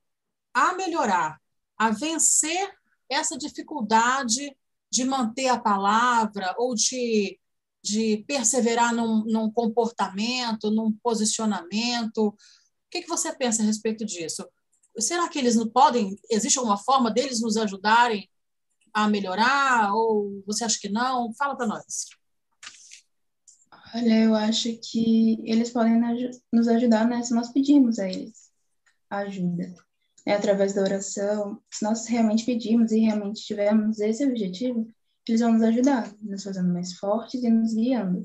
a 0.53 0.73
melhorar, 0.73 1.41
a 1.77 1.89
vencer 1.89 2.71
essa 3.09 3.37
dificuldade 3.37 4.55
de 4.93 5.03
manter 5.03 5.47
a 5.47 5.59
palavra 5.59 6.53
ou 6.55 6.75
de, 6.75 7.39
de 7.83 8.23
perseverar 8.27 8.93
num, 8.93 9.25
num 9.25 9.51
comportamento, 9.51 10.69
num 10.69 10.91
posicionamento? 11.01 12.27
O 12.27 12.35
que, 12.91 13.01
que 13.01 13.09
você 13.09 13.35
pensa 13.35 13.63
a 13.63 13.65
respeito 13.65 14.05
disso? 14.05 14.47
Será 14.99 15.27
que 15.27 15.39
eles 15.39 15.55
não 15.55 15.67
podem, 15.67 16.15
existe 16.29 16.59
alguma 16.59 16.77
forma 16.77 17.09
deles 17.09 17.41
nos 17.41 17.57
ajudarem 17.57 18.29
a 18.93 19.07
melhorar? 19.07 19.91
Ou 19.95 20.43
você 20.45 20.63
acha 20.63 20.77
que 20.79 20.89
não? 20.89 21.33
Fala 21.33 21.57
para 21.57 21.65
nós. 21.65 22.05
Olha, 23.95 24.21
eu 24.21 24.35
acho 24.35 24.77
que 24.77 25.39
eles 25.43 25.71
podem 25.71 25.99
nos 26.51 26.67
ajudar 26.67 27.07
né, 27.07 27.23
se 27.23 27.33
nós 27.33 27.51
pedirmos 27.51 27.97
a 27.97 28.07
eles 28.07 28.51
ajuda. 29.09 29.73
É, 30.25 30.33
através 30.33 30.73
da 30.73 30.81
oração, 30.81 31.61
se 31.69 31.83
nós 31.83 32.07
realmente 32.07 32.45
pedimos 32.45 32.91
e 32.91 32.99
realmente 32.99 33.43
tivermos 33.43 33.99
esse 33.99 34.25
objetivo, 34.25 34.87
eles 35.27 35.41
vão 35.41 35.53
nos 35.53 35.63
ajudar, 35.63 36.13
nos 36.21 36.43
fazendo 36.43 36.71
mais 36.71 36.93
fortes 36.93 37.43
e 37.43 37.49
nos 37.49 37.73
guiando. 37.73 38.21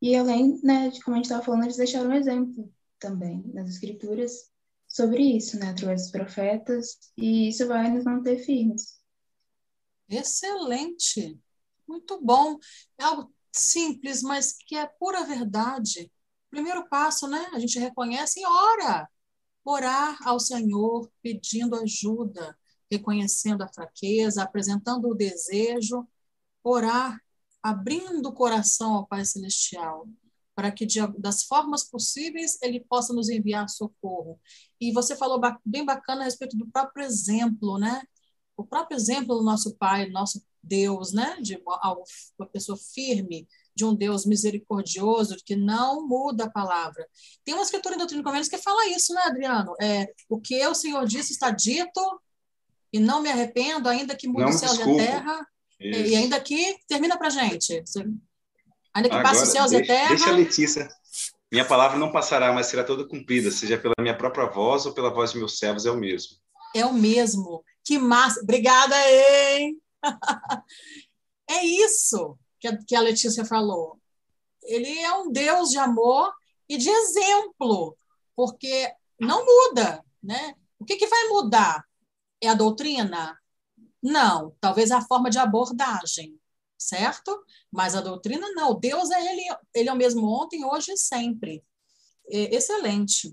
E 0.00 0.14
além 0.14 0.60
né, 0.62 0.90
de, 0.90 1.00
como 1.02 1.14
a 1.14 1.18
gente 1.18 1.26
estava 1.26 1.42
falando, 1.42 1.64
eles 1.64 1.76
deixaram 1.76 2.10
um 2.10 2.14
exemplo 2.14 2.72
também 2.98 3.42
nas 3.52 3.68
escrituras 3.68 4.50
sobre 4.86 5.22
isso, 5.22 5.58
né, 5.58 5.70
através 5.70 6.02
dos 6.02 6.10
profetas, 6.10 6.98
e 7.16 7.48
isso 7.48 7.66
vai 7.66 7.90
nos 7.90 8.04
manter 8.04 8.38
firmes. 8.38 9.00
Excelente, 10.08 11.38
muito 11.88 12.20
bom. 12.22 12.58
É 12.98 13.04
algo 13.04 13.34
simples, 13.52 14.22
mas 14.22 14.52
que 14.52 14.76
é 14.76 14.86
pura 14.86 15.24
verdade. 15.24 16.10
Primeiro 16.50 16.88
passo, 16.88 17.26
né? 17.26 17.48
A 17.52 17.58
gente 17.58 17.78
reconhece 17.78 18.40
e 18.40 18.46
ora. 18.46 19.08
Orar 19.64 20.18
ao 20.26 20.38
Senhor, 20.38 21.10
pedindo 21.22 21.74
ajuda, 21.76 22.56
reconhecendo 22.90 23.62
a 23.62 23.68
fraqueza, 23.68 24.42
apresentando 24.42 25.08
o 25.08 25.14
desejo. 25.14 26.06
Orar, 26.62 27.20
abrindo 27.62 28.28
o 28.28 28.32
coração 28.32 28.94
ao 28.94 29.06
Pai 29.06 29.24
Celestial, 29.24 30.06
para 30.54 30.70
que 30.70 30.86
de, 30.86 31.00
das 31.18 31.44
formas 31.44 31.84
possíveis 31.84 32.58
ele 32.62 32.80
possa 32.80 33.12
nos 33.12 33.28
enviar 33.28 33.68
socorro. 33.68 34.38
E 34.80 34.92
você 34.92 35.16
falou 35.16 35.40
bem 35.64 35.84
bacana 35.84 36.22
a 36.22 36.24
respeito 36.24 36.56
do 36.56 36.70
próprio 36.70 37.04
exemplo, 37.04 37.78
né? 37.78 38.02
O 38.56 38.64
próprio 38.64 38.96
exemplo 38.96 39.34
do 39.36 39.42
nosso 39.42 39.74
Pai, 39.76 40.08
nosso 40.10 40.44
Deus, 40.62 41.12
né? 41.12 41.40
De 41.40 41.60
uma 42.38 42.46
pessoa 42.52 42.78
firme, 42.78 43.48
de 43.74 43.84
um 43.84 43.94
Deus 43.94 44.24
misericordioso, 44.24 45.36
que 45.44 45.56
não 45.56 46.06
muda 46.06 46.44
a 46.44 46.50
palavra. 46.50 47.06
Tem 47.44 47.54
uma 47.54 47.62
escritura 47.62 47.94
em 47.94 47.98
Doutrina 47.98 48.20
e 48.22 48.24
Convênios 48.24 48.48
que 48.48 48.58
fala 48.58 48.86
isso, 48.88 49.12
né, 49.12 49.22
Adriano? 49.24 49.74
É, 49.80 50.06
o 50.28 50.40
que 50.40 50.64
o 50.66 50.74
Senhor 50.74 51.04
disse 51.06 51.32
está 51.32 51.50
dito 51.50 52.00
e 52.92 53.00
não 53.00 53.20
me 53.20 53.30
arrependo, 53.30 53.88
ainda 53.88 54.14
que 54.14 54.28
mude 54.28 54.50
o 54.50 54.52
céu 54.52 54.74
e 54.74 54.82
a 54.82 55.06
terra. 55.06 55.46
Isso. 55.80 56.00
E 56.00 56.16
ainda 56.16 56.40
que, 56.40 56.76
termina 56.86 57.18
para 57.18 57.30
gente. 57.30 57.82
Ainda 58.94 59.08
que 59.08 59.14
Agora, 59.14 59.22
passe 59.22 59.42
os 59.42 59.48
céus 59.48 59.70
deixa, 59.72 59.92
e 59.92 59.96
a 59.96 59.96
terra. 59.96 60.08
Deixa 60.10 60.30
a 60.30 60.32
Letícia. 60.32 60.88
Minha 61.50 61.64
palavra 61.64 61.98
não 61.98 62.12
passará, 62.12 62.52
mas 62.52 62.66
será 62.66 62.84
toda 62.84 63.06
cumprida, 63.06 63.50
seja 63.50 63.76
pela 63.76 63.94
minha 63.98 64.16
própria 64.16 64.46
voz 64.46 64.86
ou 64.86 64.92
pela 64.92 65.12
voz 65.12 65.32
de 65.32 65.38
meus 65.38 65.58
servos, 65.58 65.84
é 65.84 65.90
o 65.90 65.96
mesmo. 65.96 66.36
É 66.74 66.86
o 66.86 66.92
mesmo. 66.92 67.64
Que 67.84 67.98
massa. 67.98 68.40
Obrigada, 68.40 68.94
hein? 69.10 69.80
é 71.50 71.64
isso 71.64 72.38
que 72.64 72.68
a, 72.68 72.76
que 72.78 72.96
a 72.96 73.00
Letícia 73.00 73.44
falou. 73.44 74.00
Ele 74.62 74.98
é 75.00 75.12
um 75.12 75.30
Deus 75.30 75.68
de 75.68 75.78
amor 75.78 76.32
e 76.66 76.78
de 76.78 76.88
exemplo, 76.88 77.96
porque 78.34 78.90
não 79.20 79.44
muda, 79.44 80.02
né? 80.22 80.54
O 80.78 80.84
que, 80.84 80.96
que 80.96 81.06
vai 81.06 81.28
mudar? 81.28 81.84
É 82.42 82.48
a 82.48 82.54
doutrina? 82.54 83.38
Não, 84.02 84.54
talvez 84.60 84.90
a 84.90 85.02
forma 85.02 85.28
de 85.28 85.38
abordagem, 85.38 86.38
certo? 86.78 87.44
Mas 87.70 87.94
a 87.94 88.00
doutrina 88.00 88.50
não. 88.52 88.78
Deus 88.78 89.10
é 89.10 89.32
ele, 89.32 89.42
ele 89.74 89.88
é 89.90 89.92
o 89.92 89.96
mesmo 89.96 90.26
ontem, 90.26 90.64
hoje 90.64 90.92
e 90.92 90.96
sempre. 90.96 91.62
É, 92.30 92.54
excelente. 92.54 93.32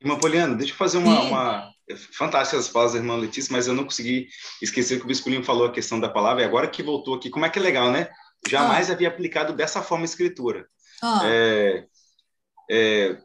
Irmã 0.00 0.16
Poliana, 0.18 0.54
deixa 0.54 0.72
eu 0.72 0.76
fazer 0.76 0.98
uma, 0.98 1.20
uma... 1.22 1.72
Fantásticas 2.12 2.66
as 2.66 2.68
falas 2.68 2.92
da 2.92 2.98
irmã 2.98 3.16
Letícia, 3.16 3.52
mas 3.52 3.66
eu 3.66 3.74
não 3.74 3.82
consegui 3.82 4.28
esquecer 4.62 4.98
que 4.98 5.04
o 5.04 5.08
Bispo 5.08 5.28
Lino 5.28 5.42
falou 5.42 5.66
a 5.66 5.72
questão 5.72 5.98
da 5.98 6.08
palavra, 6.08 6.42
e 6.42 6.46
agora 6.46 6.68
que 6.68 6.82
voltou 6.82 7.14
aqui, 7.14 7.28
como 7.28 7.44
é 7.44 7.50
que 7.50 7.58
é 7.58 7.62
legal, 7.62 7.90
né? 7.90 8.08
Jamais 8.46 8.90
ah. 8.90 8.92
havia 8.92 9.08
aplicado 9.08 9.52
dessa 9.52 9.82
forma 9.82 10.04
a 10.04 10.06
escritura. 10.06 10.66
Ah. 11.02 11.20
É, 11.24 11.86
é, 12.70 13.18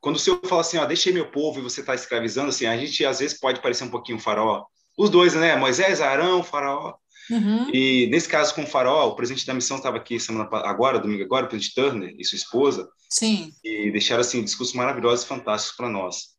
quando 0.00 0.16
o 0.16 0.18
Senhor 0.18 0.40
fala 0.44 0.60
assim, 0.60 0.78
ó, 0.78 0.84
deixei 0.84 1.12
meu 1.12 1.30
povo 1.30 1.58
e 1.58 1.62
você 1.62 1.80
está 1.80 1.94
escravizando, 1.94 2.50
assim, 2.50 2.66
a 2.66 2.76
gente 2.76 3.04
às 3.04 3.18
vezes 3.18 3.38
pode 3.38 3.60
parecer 3.60 3.84
um 3.84 3.90
pouquinho 3.90 4.18
faraó. 4.18 4.64
Os 4.96 5.10
dois, 5.10 5.34
né? 5.34 5.56
Moisés, 5.56 6.00
Arão, 6.00 6.42
faraó. 6.42 6.94
Uhum. 7.30 7.70
E 7.74 8.06
nesse 8.06 8.28
caso 8.28 8.54
com 8.54 8.62
o 8.62 8.66
Faraó, 8.66 9.08
o 9.08 9.16
presidente 9.16 9.46
da 9.46 9.54
missão 9.54 9.76
estava 9.76 9.96
aqui 9.96 10.18
semana 10.18 10.48
agora, 10.64 10.98
domingo 10.98 11.24
agora, 11.24 11.46
o 11.46 11.48
presidente 11.48 11.74
Turner 11.74 12.14
e 12.16 12.24
sua 12.24 12.36
esposa. 12.36 12.88
Sim. 13.10 13.52
E 13.64 13.90
deixaram 13.90 14.20
assim 14.20 14.42
discursos 14.44 14.74
maravilhosos 14.74 15.24
e 15.24 15.28
fantásticos 15.28 15.76
para 15.76 15.88
nós. 15.88 16.36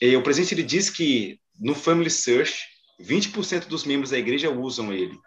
E 0.00 0.16
o 0.16 0.22
presidente 0.22 0.54
ele 0.54 0.62
disse 0.62 0.92
que 0.92 1.40
no 1.58 1.74
Family 1.74 2.10
Search, 2.10 2.66
20% 3.00 3.66
dos 3.66 3.84
membros 3.84 4.10
da 4.10 4.18
igreja 4.18 4.50
usam 4.50 4.92
ele. 4.92 5.18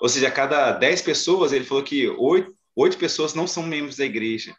Ou 0.00 0.08
seja, 0.08 0.28
a 0.28 0.30
cada 0.30 0.72
10 0.72 1.02
pessoas, 1.02 1.52
ele 1.52 1.64
falou 1.64 1.82
que 1.84 2.08
8, 2.08 2.52
8 2.74 2.96
pessoas 2.98 3.34
não 3.34 3.46
são 3.46 3.62
membros 3.62 3.96
da 3.96 4.04
igreja. 4.04 4.54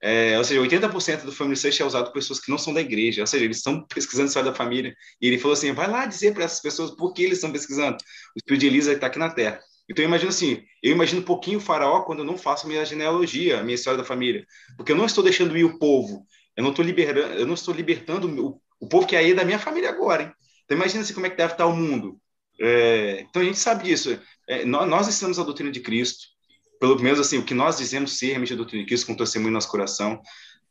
É, 0.00 0.36
ou 0.36 0.44
seja, 0.44 0.60
80% 0.60 1.24
do 1.24 1.32
Family 1.32 1.56
Search 1.56 1.80
é 1.80 1.84
usado 1.84 2.06
por 2.06 2.12
pessoas 2.12 2.38
que 2.38 2.50
não 2.50 2.58
são 2.58 2.74
da 2.74 2.82
igreja, 2.82 3.22
ou 3.22 3.26
seja, 3.26 3.44
eles 3.44 3.56
estão 3.58 3.82
pesquisando 3.86 4.26
a 4.26 4.28
história 4.28 4.50
da 4.50 4.56
família. 4.56 4.94
E 5.20 5.26
ele 5.26 5.38
falou 5.38 5.54
assim: 5.54 5.72
vai 5.72 5.90
lá 5.90 6.06
dizer 6.06 6.34
para 6.34 6.44
essas 6.44 6.60
pessoas 6.60 6.90
por 6.90 7.12
que 7.12 7.22
eles 7.22 7.38
estão 7.38 7.50
pesquisando. 7.50 7.96
O 8.34 8.38
Espírito 8.38 8.60
de 8.60 8.66
Elisa 8.66 8.92
está 8.92 9.06
aqui 9.06 9.18
na 9.18 9.30
Terra. 9.30 9.60
Então, 9.88 10.04
eu 10.04 10.08
imagino 10.08 10.28
assim: 10.30 10.62
eu 10.82 10.92
imagino 10.92 11.22
um 11.22 11.24
pouquinho 11.24 11.58
o 11.58 11.62
faraó 11.62 12.02
quando 12.02 12.20
eu 12.20 12.24
não 12.24 12.36
faço 12.36 12.68
minha 12.68 12.84
genealogia, 12.84 13.60
a 13.60 13.62
minha 13.62 13.74
história 13.74 13.98
da 13.98 14.04
família. 14.04 14.46
Porque 14.76 14.92
eu 14.92 14.96
não 14.96 15.06
estou 15.06 15.24
deixando 15.24 15.56
ir 15.56 15.64
o 15.64 15.78
povo, 15.78 16.26
eu 16.56 16.62
não 16.62 16.70
estou 16.70 16.84
liberando, 16.84 17.34
eu 17.34 17.46
não 17.46 17.54
estou 17.54 17.74
libertando 17.74 18.28
o, 18.46 18.60
o 18.80 18.88
povo 18.88 19.06
que 19.06 19.16
é 19.16 19.20
aí 19.20 19.34
da 19.34 19.44
minha 19.44 19.58
família 19.58 19.88
agora. 19.88 20.24
Hein? 20.24 20.32
Então, 20.64 20.76
imagina 20.76 21.02
assim, 21.02 21.14
como 21.14 21.26
é 21.26 21.30
que 21.30 21.36
deve 21.36 21.52
estar 21.52 21.66
o 21.66 21.74
mundo. 21.76 22.20
É, 22.60 23.20
então, 23.20 23.42
a 23.42 23.44
gente 23.44 23.58
sabe 23.58 23.84
disso. 23.84 24.18
É, 24.48 24.64
nós, 24.64 24.88
nós 24.88 25.08
estamos 25.08 25.38
a 25.38 25.42
doutrina 25.42 25.70
de 25.70 25.80
Cristo 25.80 26.36
pelo 26.78 27.00
menos 27.00 27.18
assim, 27.20 27.38
o 27.38 27.44
que 27.44 27.54
nós 27.54 27.78
dizemos 27.78 28.18
ser 28.18 28.28
realmente 28.28 28.52
a 28.52 28.56
doutrina 28.56 28.82
de 28.82 28.88
Cristo 28.88 29.06
com 29.06 29.14
testemunho 29.14 29.50
no 29.50 29.56
nosso 29.56 29.70
coração. 29.70 30.20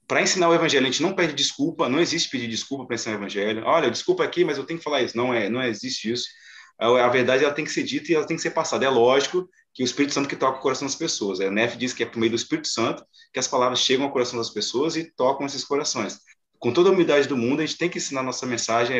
Para 0.07 0.21
ensinar 0.21 0.49
o 0.49 0.53
evangelho, 0.53 0.85
a 0.85 0.89
gente 0.89 1.01
não 1.01 1.13
pede 1.13 1.33
desculpa, 1.33 1.89
não 1.89 1.99
existe 1.99 2.29
pedir 2.29 2.47
desculpa 2.47 2.85
para 2.85 2.95
ensinar 2.95 3.15
o 3.15 3.19
evangelho. 3.19 3.63
Olha, 3.65 3.89
desculpa 3.89 4.23
aqui, 4.23 4.43
mas 4.43 4.57
eu 4.57 4.65
tenho 4.65 4.77
que 4.77 4.83
falar 4.83 5.01
isso. 5.01 5.17
Não 5.17 5.33
é, 5.33 5.49
não 5.49 5.61
existe 5.63 6.11
isso. 6.11 6.27
A, 6.79 7.05
a 7.05 7.09
verdade 7.09 7.43
ela 7.43 7.53
tem 7.53 7.65
que 7.65 7.71
ser 7.71 7.83
dita 7.83 8.11
e 8.11 8.15
ela 8.15 8.25
tem 8.25 8.35
que 8.35 8.43
ser 8.43 8.51
passada. 8.51 8.85
É 8.85 8.89
lógico 8.89 9.49
que 9.73 9.83
o 9.83 9.85
Espírito 9.85 10.13
Santo 10.13 10.29
que 10.29 10.35
toca 10.35 10.59
o 10.59 10.61
coração 10.61 10.87
das 10.87 10.95
pessoas. 10.95 11.39
A 11.41 11.49
NEF 11.49 11.75
diz 11.75 11.91
que 11.91 12.03
é 12.03 12.05
por 12.05 12.19
meio 12.19 12.29
do 12.29 12.35
Espírito 12.35 12.67
Santo 12.67 13.03
que 13.33 13.39
as 13.39 13.47
palavras 13.47 13.79
chegam 13.79 14.05
ao 14.05 14.11
coração 14.11 14.37
das 14.37 14.51
pessoas 14.51 14.95
e 14.95 15.11
tocam 15.15 15.45
esses 15.47 15.63
corações. 15.63 16.19
Com 16.59 16.71
toda 16.71 16.89
a 16.89 16.91
humildade 16.91 17.27
do 17.27 17.35
mundo, 17.35 17.61
a 17.61 17.65
gente 17.65 17.77
tem 17.77 17.89
que 17.89 17.97
ensinar 17.97 18.21
nossa 18.21 18.45
mensagem, 18.45 18.95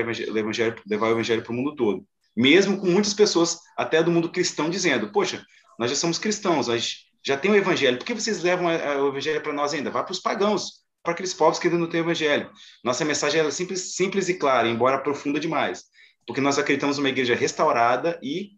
levar 0.86 1.08
o 1.08 1.12
evangelho 1.12 1.44
para 1.44 1.52
o 1.52 1.56
mundo 1.56 1.76
todo. 1.76 2.06
Mesmo 2.36 2.78
com 2.78 2.88
muitas 2.88 3.14
pessoas, 3.14 3.60
até 3.78 4.04
do 4.04 4.12
mundo 4.12 4.32
cristão, 4.32 4.70
dizendo: 4.70 5.12
Poxa, 5.12 5.46
nós 5.80 5.90
já 5.90 5.96
somos 5.96 6.18
cristãos, 6.18 6.68
nós 6.68 7.06
já 7.26 7.38
tem 7.38 7.52
o 7.52 7.56
evangelho. 7.56 7.98
Por 7.98 8.06
que 8.06 8.14
vocês 8.14 8.44
levam 8.44 8.68
o 8.68 9.08
evangelho 9.08 9.42
para 9.42 9.54
nós 9.54 9.74
ainda? 9.74 9.90
Vá 9.90 10.04
para 10.04 10.12
os 10.12 10.20
pagãos, 10.20 10.84
para 11.04 11.14
aqueles 11.14 11.34
povos 11.34 11.60
que 11.60 11.68
ainda 11.68 11.80
não 11.80 11.90
têm 11.90 12.02
o 12.02 12.04
evangelho. 12.04 12.50
Nossa 12.84 13.06
mensagem 13.06 13.42
é 13.42 13.52
simples, 13.52 13.96
simples 13.96 14.30
e 14.30 14.36
clara, 14.36 14.68
embora 14.68 15.00
profunda 15.00 15.40
demais, 15.40 15.86
porque 16.28 16.42
nós 16.42 16.60
acreditamos 16.60 16.98
numa 16.98 17.10
igreja 17.10 17.36
restaurada 17.36 18.20
e 18.22 18.52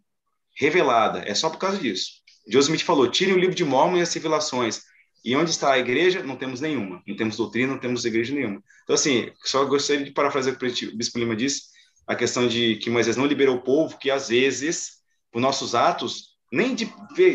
revelada. 0.56 1.24
É 1.26 1.34
só 1.34 1.50
por 1.50 1.60
causa 1.60 1.78
disso. 1.78 2.12
Joseph 2.50 2.70
Smith 2.70 2.86
falou: 2.86 3.10
tirem 3.10 3.36
o 3.36 3.38
livro 3.38 3.56
de 3.56 3.64
Mormon 3.64 3.98
e 3.98 4.02
as 4.02 4.10
civilizações. 4.10 4.82
E 5.24 5.36
onde 5.36 5.50
está 5.50 5.74
a 5.74 5.80
igreja? 5.80 6.24
Não 6.24 6.38
temos 6.38 6.62
nenhuma. 6.62 7.04
Não 7.06 7.16
temos 7.16 7.36
doutrina, 7.36 7.74
não 7.74 7.80
temos 7.80 8.06
igreja 8.06 8.34
nenhuma. 8.34 8.64
Então, 8.84 8.94
assim, 8.94 9.30
só 9.44 9.66
gostaria 9.66 10.06
de 10.06 10.12
parafrasear 10.12 10.56
o 10.56 10.58
que 10.58 10.86
o 10.86 10.96
Bispo 10.96 11.20
Lima 11.20 11.36
disse, 11.36 11.64
a 12.08 12.16
questão 12.16 12.48
de 12.48 12.78
que 12.78 12.90
Moisés 12.90 13.18
não 13.18 13.26
liberou 13.26 13.58
o 13.58 13.62
povo, 13.62 13.98
que 13.98 14.10
às 14.10 14.30
vezes, 14.30 15.00
por 15.32 15.42
nossos 15.42 15.76
atos, 15.76 16.38
nem 16.52 16.74
de, 16.74 16.86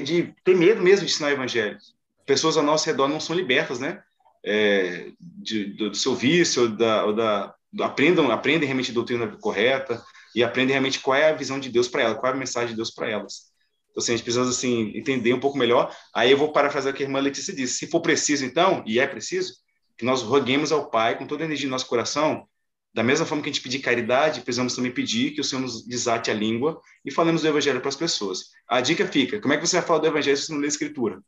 de 0.03 0.35
ter 0.43 0.57
medo 0.57 0.83
mesmo 0.83 1.05
de 1.05 1.13
ensinar 1.13 1.29
o 1.29 1.33
evangelho. 1.33 1.77
Pessoas 2.25 2.57
ao 2.57 2.63
nosso 2.63 2.87
redor 2.87 3.07
não 3.07 3.21
são 3.21 3.37
libertas, 3.37 3.79
né? 3.79 4.03
É, 4.45 5.11
de, 5.21 5.67
do, 5.67 5.91
do, 5.91 5.97
seu 5.97 6.15
vício, 6.15 6.69
da, 6.69 7.05
ou 7.05 7.15
da, 7.15 7.55
do, 7.71 7.85
aprendam, 7.85 8.31
aprendem 8.31 8.67
realmente 8.67 8.91
a 8.91 8.95
doutrina 8.95 9.27
correta 9.41 10.03
e 10.35 10.43
aprendem 10.43 10.73
realmente 10.73 10.99
qual 10.99 11.17
é 11.17 11.31
a 11.31 11.35
visão 11.35 11.61
de 11.61 11.69
Deus 11.69 11.87
para 11.87 12.03
elas, 12.03 12.19
qual 12.19 12.33
é 12.33 12.35
a 12.35 12.39
mensagem 12.39 12.71
de 12.71 12.77
Deus 12.77 12.91
para 12.91 13.09
elas. 13.09 13.53
Então, 13.91 14.03
assim, 14.03 14.15
a 14.15 14.17
gente 14.17 14.25
precisa 14.25 14.49
assim, 14.49 14.97
entender 14.97 15.35
um 15.35 15.41
pouco 15.41 15.59
melhor. 15.59 15.95
Aí 16.15 16.31
eu 16.31 16.39
vou 16.39 16.51
parafrasear 16.51 16.95
o 16.95 16.97
que 16.97 17.03
a 17.03 17.07
irmã 17.07 17.21
Letícia 17.21 17.55
disse. 17.55 17.75
Se 17.75 17.87
for 17.87 18.01
preciso, 18.01 18.45
então, 18.45 18.83
e 18.87 18.99
é 18.99 19.07
preciso, 19.07 19.55
que 19.99 20.05
nós 20.05 20.23
roguemos 20.23 20.73
ao 20.73 20.91
Pai 20.91 21.19
com 21.19 21.27
toda 21.27 21.45
a 21.45 21.47
energia 21.47 21.69
do 21.69 21.73
nosso 21.73 21.87
coração 21.87 22.49
da 22.95 23.03
mesma 23.03 23.25
forma 23.25 23.43
que 23.43 23.49
a 23.49 23.53
gente 23.53 23.63
pedir 23.63 23.79
caridade, 23.79 24.43
precisamos 24.43 24.75
também 24.75 24.93
pedir 24.93 25.31
que 25.31 25.41
o 25.41 25.45
Senhor 25.45 25.63
nos 25.63 25.87
desate 25.87 26.31
a 26.31 26.35
língua 26.35 26.81
e 27.05 27.11
falemos 27.11 27.41
do 27.41 27.49
Evangelho 27.49 27.81
para 27.81 27.89
as 27.89 27.97
pessoas. 27.97 28.51
A 28.69 28.81
dica 28.81 29.07
fica: 29.07 29.41
como 29.41 29.55
é 29.55 29.57
que 29.57 29.67
você 29.67 29.79
vai 29.79 29.87
falar 29.87 30.01
do 30.01 30.07
Evangelho 30.07 30.37
se 30.37 30.47
você 30.47 30.53
não 30.53 30.61
lê 30.61 30.67
a 30.67 30.69
Escritura? 30.69 31.23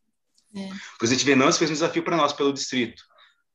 É. 0.54 0.66
O 0.94 0.98
presidente 0.98 1.24
Venâncio 1.24 1.58
fez 1.58 1.70
um 1.70 1.74
desafio 1.74 2.02
para 2.02 2.16
nós 2.16 2.32
pelo 2.32 2.52
distrito. 2.52 3.02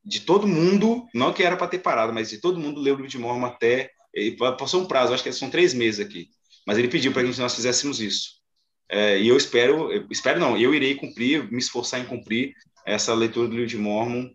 De 0.04 0.20
todo 0.20 0.46
mundo, 0.46 1.06
não 1.14 1.32
que 1.32 1.42
era 1.42 1.56
para 1.56 1.68
ter 1.68 1.78
parado, 1.78 2.12
mas 2.12 2.30
de 2.30 2.38
todo 2.38 2.58
mundo 2.58 2.80
ler 2.80 2.92
o 2.92 2.96
livro 2.96 3.08
de 3.08 3.18
Mormon 3.18 3.46
até. 3.46 3.90
Ele 4.12 4.36
passou 4.36 4.82
um 4.82 4.86
prazo, 4.86 5.14
acho 5.14 5.22
que 5.22 5.32
são 5.32 5.48
três 5.48 5.72
meses 5.72 6.04
aqui. 6.04 6.28
Mas 6.66 6.78
ele 6.78 6.88
pediu 6.88 7.12
para 7.12 7.22
que 7.22 7.40
nós 7.40 7.54
fizéssemos 7.54 8.00
isso. 8.00 8.40
É, 8.88 9.20
e 9.20 9.28
eu 9.28 9.36
espero, 9.36 9.88
espero 10.10 10.40
não, 10.40 10.56
eu 10.56 10.74
irei 10.74 10.96
cumprir, 10.96 11.50
me 11.50 11.58
esforçar 11.58 12.00
em 12.00 12.06
cumprir 12.06 12.54
essa 12.84 13.14
leitura 13.14 13.46
do 13.46 13.54
livro 13.54 13.68
de 13.68 13.78
Mormon 13.78 14.28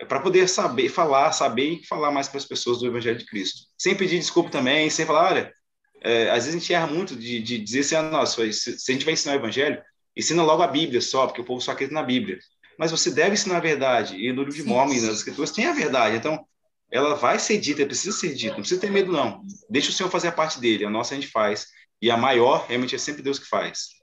é 0.00 0.04
para 0.06 0.18
poder 0.18 0.48
saber 0.48 0.88
falar, 0.88 1.30
saber 1.30 1.74
e 1.74 1.86
falar 1.86 2.10
mais 2.10 2.26
para 2.26 2.38
as 2.38 2.46
pessoas 2.46 2.78
do 2.78 2.86
Evangelho 2.86 3.18
de 3.18 3.26
Cristo. 3.26 3.66
Sem 3.76 3.94
pedir 3.94 4.18
desculpa 4.18 4.48
também, 4.48 4.88
sem 4.88 5.04
falar, 5.04 5.30
olha, 5.30 5.54
é, 6.00 6.30
às 6.30 6.46
vezes 6.46 6.54
a 6.54 6.58
gente 6.58 6.72
erra 6.72 6.86
muito 6.86 7.14
de, 7.14 7.42
de 7.42 7.58
dizer 7.58 7.80
assim, 7.80 7.94
ah, 7.96 8.02
nossa, 8.02 8.50
se, 8.50 8.78
se 8.78 8.90
a 8.90 8.94
gente 8.94 9.04
vai 9.04 9.12
ensinar 9.12 9.34
o 9.34 9.36
Evangelho, 9.36 9.82
ensina 10.16 10.42
logo 10.42 10.62
a 10.62 10.66
Bíblia 10.66 11.02
só, 11.02 11.26
porque 11.26 11.42
o 11.42 11.44
povo 11.44 11.60
só 11.60 11.72
acredita 11.72 11.94
na 11.94 12.02
Bíblia. 12.02 12.38
Mas 12.78 12.90
você 12.90 13.10
deve 13.10 13.34
ensinar 13.34 13.58
a 13.58 13.60
verdade, 13.60 14.16
e 14.16 14.32
no 14.32 14.42
livro 14.42 14.56
de 14.56 14.62
Mormon 14.62 14.94
e 14.94 15.00
nas 15.02 15.16
Escrituras 15.16 15.50
tem 15.50 15.66
a 15.66 15.74
verdade, 15.74 16.16
então 16.16 16.46
ela 16.90 17.14
vai 17.14 17.38
ser 17.38 17.58
dita, 17.58 17.84
precisa 17.84 18.16
ser 18.16 18.34
dita, 18.34 18.54
não 18.54 18.60
precisa 18.60 18.80
ter 18.80 18.90
medo 18.90 19.12
não. 19.12 19.42
Deixa 19.68 19.90
o 19.90 19.92
Senhor 19.92 20.08
fazer 20.08 20.28
a 20.28 20.32
parte 20.32 20.58
dele, 20.58 20.86
a 20.86 20.90
nossa 20.90 21.12
a 21.12 21.20
gente 21.20 21.30
faz, 21.30 21.66
e 22.00 22.10
a 22.10 22.16
maior 22.16 22.64
realmente 22.66 22.94
é 22.94 22.98
sempre 22.98 23.22
Deus 23.22 23.38
que 23.38 23.46
faz. 23.46 24.00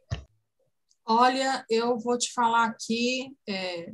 Olha, 1.04 1.66
eu 1.72 1.98
vou 1.98 2.20
te 2.20 2.32
falar 2.34 2.66
aqui, 2.66 3.32
é, 3.50 3.90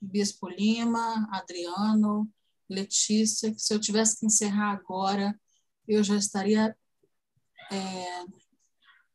Bispo 0.00 0.48
Lima, 0.48 1.28
Adriano, 1.30 2.28
Letícia, 2.68 3.52
que 3.52 3.60
se 3.60 3.74
eu 3.74 3.80
tivesse 3.80 4.18
que 4.18 4.26
encerrar 4.26 4.72
agora, 4.72 5.38
eu 5.86 6.04
já 6.04 6.16
estaria 6.16 6.76
é, 7.72 8.24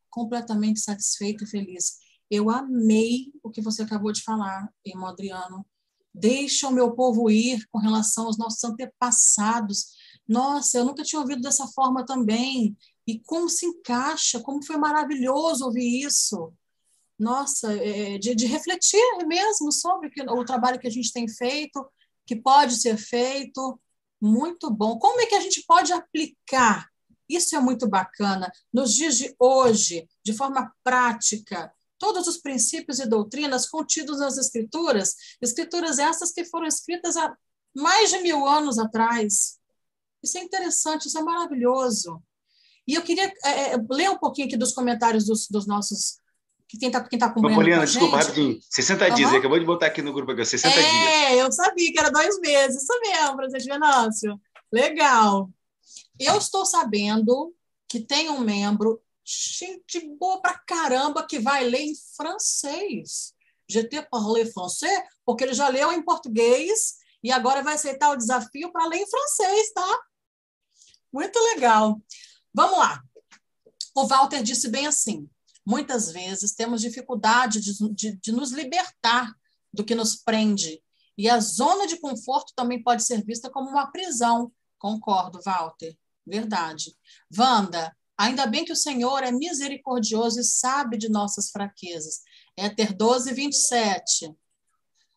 completamente 0.09 0.79
satisfeita 0.79 1.43
e 1.43 1.47
feliz. 1.47 1.97
Eu 2.29 2.49
amei 2.49 3.31
o 3.43 3.49
que 3.49 3.61
você 3.61 3.83
acabou 3.83 4.11
de 4.11 4.23
falar, 4.23 4.69
irmão 4.85 5.07
Adriano. 5.07 5.65
Deixa 6.13 6.67
o 6.67 6.71
meu 6.71 6.93
povo 6.93 7.29
ir 7.29 7.65
com 7.71 7.79
relação 7.79 8.25
aos 8.25 8.37
nossos 8.37 8.63
antepassados. 8.63 9.93
Nossa, 10.27 10.77
eu 10.77 10.85
nunca 10.85 11.03
tinha 11.03 11.21
ouvido 11.21 11.41
dessa 11.41 11.67
forma 11.67 12.05
também. 12.05 12.77
E 13.07 13.19
como 13.19 13.49
se 13.49 13.65
encaixa, 13.65 14.39
como 14.39 14.65
foi 14.65 14.77
maravilhoso 14.77 15.65
ouvir 15.65 16.05
isso 16.05 16.53
nossa, 17.17 17.73
é, 17.73 18.17
de, 18.17 18.35
de, 18.35 18.45
refletir 18.45 18.99
mesmo 19.27 19.71
sobre 19.71 20.09
que, 20.09 20.21
o 20.21 20.45
trabalho 20.45 20.79
que 20.79 20.87
a 20.87 20.91
gente 20.91 21.11
tem 21.11 21.27
feito, 21.27 21.85
que 22.25 22.35
pode 22.35 22.75
ser 22.75 22.97
feito, 22.97 23.79
muito 24.21 24.69
bom. 24.71 24.97
Como 24.97 25.19
é 25.21 25.25
que 25.25 25.35
a 25.35 25.41
gente 25.41 25.63
pode 25.65 25.91
aplicar? 25.91 26.87
Isso 27.27 27.55
é 27.55 27.59
muito 27.59 27.87
bacana. 27.87 28.51
Nos 28.71 28.93
dias 28.93 29.17
de 29.17 29.35
hoje, 29.39 30.07
de 30.23 30.33
forma 30.33 30.73
prática, 30.83 31.73
todos 31.97 32.27
os 32.27 32.37
princípios 32.37 32.99
e 32.99 33.05
doutrinas 33.05 33.67
contidos 33.67 34.19
nas 34.19 34.37
Escrituras, 34.37 35.15
Escrituras 35.41 35.99
essas 35.99 36.31
que 36.31 36.45
foram 36.45 36.67
escritas 36.67 37.15
há 37.15 37.35
mais 37.75 38.11
de 38.11 38.19
mil 38.19 38.47
anos 38.47 38.77
atrás. 38.77 39.57
Isso 40.21 40.37
é 40.37 40.41
interessante, 40.41 41.07
isso 41.07 41.17
é 41.17 41.23
maravilhoso. 41.23 42.21
E 42.87 42.95
eu 42.95 43.01
queria 43.01 43.33
é, 43.45 43.77
ler 43.89 44.09
um 44.09 44.17
pouquinho 44.17 44.47
aqui 44.47 44.57
dos 44.57 44.73
comentários 44.73 45.25
dos, 45.25 45.47
dos 45.47 45.65
nossos 45.65 46.19
que 46.73 46.79
quem 46.79 46.87
está 46.87 47.03
quem 47.07 47.19
tá 47.19 47.27
acompanhando. 47.27 47.55
Poliana, 47.55 47.85
desculpa, 47.85 48.17
rapidinho. 48.17 48.59
60 48.67 49.07
uhum. 49.07 49.13
dias, 49.13 49.33
acabou 49.33 49.59
de 49.59 49.65
botar 49.65 49.85
aqui 49.85 50.01
no 50.01 50.11
grupo 50.11 50.31
aqui, 50.31 50.43
60 50.43 50.67
é, 50.67 50.81
dias. 50.81 50.91
É, 50.91 51.41
eu 51.43 51.51
sabia 51.51 51.91
que 51.91 51.99
era 51.99 52.09
dois 52.09 52.39
meses, 52.39 52.81
isso 52.81 52.99
mesmo, 52.99 53.37
presidente 53.37 53.67
Venâncio. 53.67 54.41
Legal. 54.71 55.51
Eu 56.19 56.35
estou 56.37 56.65
sabendo 56.65 57.53
que 57.87 57.99
tem 57.99 58.27
um 58.31 58.39
membro 58.39 58.99
gente 59.23 59.99
boa 60.17 60.41
pra 60.41 60.57
caramba 60.65 61.25
que 61.27 61.39
vai 61.39 61.63
ler 61.63 61.81
em 61.81 61.93
francês. 62.17 63.33
GT 63.69 64.07
parler 64.09 64.51
français, 64.51 65.03
porque 65.23 65.43
ele 65.43 65.53
já 65.53 65.67
leu 65.69 65.91
em 65.91 66.01
português 66.01 66.95
e 67.23 67.31
agora 67.31 67.61
vai 67.61 67.75
aceitar 67.75 68.09
o 68.09 68.17
desafio 68.17 68.71
para 68.71 68.87
ler 68.87 68.97
em 68.97 69.09
francês, 69.09 69.71
tá? 69.73 69.99
Muito 71.11 71.37
legal. 71.53 72.01
Vamos 72.51 72.79
lá. 72.79 72.99
O 73.95 74.07
Walter 74.07 74.41
disse 74.41 74.69
bem 74.69 74.87
assim: 74.87 75.29
muitas 75.65 76.11
vezes 76.11 76.53
temos 76.53 76.81
dificuldade 76.81 77.59
de, 77.59 77.93
de, 77.93 78.17
de 78.17 78.31
nos 78.31 78.51
libertar 78.51 79.33
do 79.73 79.83
que 79.83 79.95
nos 79.95 80.15
prende. 80.15 80.81
E 81.17 81.29
a 81.29 81.39
zona 81.39 81.87
de 81.87 81.97
conforto 81.97 82.53
também 82.55 82.81
pode 82.81 83.03
ser 83.03 83.23
vista 83.23 83.49
como 83.49 83.69
uma 83.69 83.91
prisão. 83.91 84.51
Concordo, 84.77 85.39
Walter. 85.45 85.95
Verdade. 86.25 86.95
Wanda, 87.37 87.95
ainda 88.17 88.45
bem 88.47 88.65
que 88.65 88.71
o 88.71 88.77
Senhor 88.77 89.23
é 89.23 89.31
misericordioso 89.31 90.39
e 90.39 90.43
sabe 90.43 90.97
de 90.97 91.09
nossas 91.09 91.49
fraquezas. 91.51 92.21
Éter 92.57 92.95
12, 92.95 93.33
27. 93.33 94.35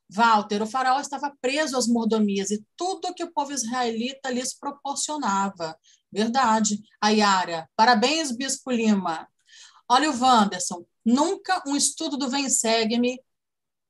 Walter, 0.09 0.63
o 0.63 0.67
faraó 0.67 1.01
estava 1.01 1.35
preso 1.41 1.77
às 1.77 1.89
mordomias 1.89 2.51
e 2.51 2.65
tudo 2.77 3.15
que 3.15 3.25
o 3.25 3.33
povo 3.33 3.53
israelita 3.53 4.31
lhes 4.31 4.55
proporcionava. 4.55 5.77
Verdade. 6.13 6.81
Ayara, 7.01 7.69
parabéns, 7.75 8.31
Bispo 8.31 8.71
Lima. 8.71 9.29
Olha 9.89 10.11
o 10.11 10.19
Wanderson, 10.19 10.85
nunca 11.05 11.63
um 11.67 11.77
estudo 11.77 12.17
do 12.17 12.29
Vem 12.29 12.51
Segue-me 12.51 13.21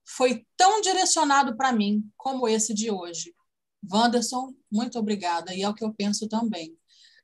foi 0.04 0.46
tão 0.56 0.80
direcionado 0.80 1.56
para 1.56 1.72
mim 1.72 2.08
como 2.16 2.46
esse 2.46 2.74
de 2.74 2.90
hoje. 2.90 3.34
Wanderson, 3.90 4.54
muito 4.70 4.98
obrigada, 4.98 5.54
e 5.54 5.62
é 5.62 5.68
o 5.68 5.74
que 5.74 5.84
eu 5.84 5.94
penso 5.94 6.28
também. 6.28 6.76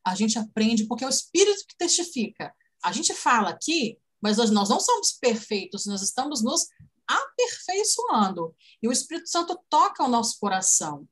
A 0.05 0.15
gente 0.15 0.39
aprende, 0.39 0.87
porque 0.87 1.05
é 1.05 1.07
o 1.07 1.11
Espírito 1.11 1.65
que 1.69 1.77
testifica. 1.77 2.53
A 2.83 2.93
gente 2.93 3.15
fala 3.15 3.51
aqui, 3.51 3.99
mas 4.21 4.39
nós 4.39 4.69
não 4.69 4.81
somos 4.81 5.13
perfeitos, 5.13 5.87
nós 5.87 6.03
estamos 6.03 6.43
nos 6.43 6.67
aperfeiçoando. 7.07 8.55
E 8.83 8.89
o 8.89 8.93
Espírito 8.93 9.29
Santo 9.29 9.59
toca 9.69 10.03
o 10.03 10.09
nosso 10.09 10.39
coração 10.41 11.07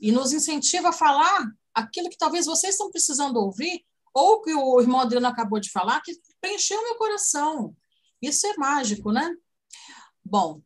e 0.00 0.12
nos 0.12 0.32
incentiva 0.32 0.90
a 0.90 0.92
falar 0.92 1.50
aquilo 1.74 2.08
que 2.08 2.16
talvez 2.16 2.46
vocês 2.46 2.74
estão 2.74 2.90
precisando 2.90 3.36
ouvir, 3.36 3.84
ou 4.14 4.40
que 4.40 4.54
o 4.54 4.80
irmão 4.80 5.00
Adriano 5.00 5.26
acabou 5.26 5.58
de 5.58 5.70
falar, 5.70 6.00
que 6.00 6.12
preencheu 6.40 6.80
meu 6.82 6.94
coração. 6.94 7.76
Isso 8.22 8.46
é 8.46 8.54
mágico, 8.56 9.10
né? 9.10 9.34
Bom, 10.24 10.62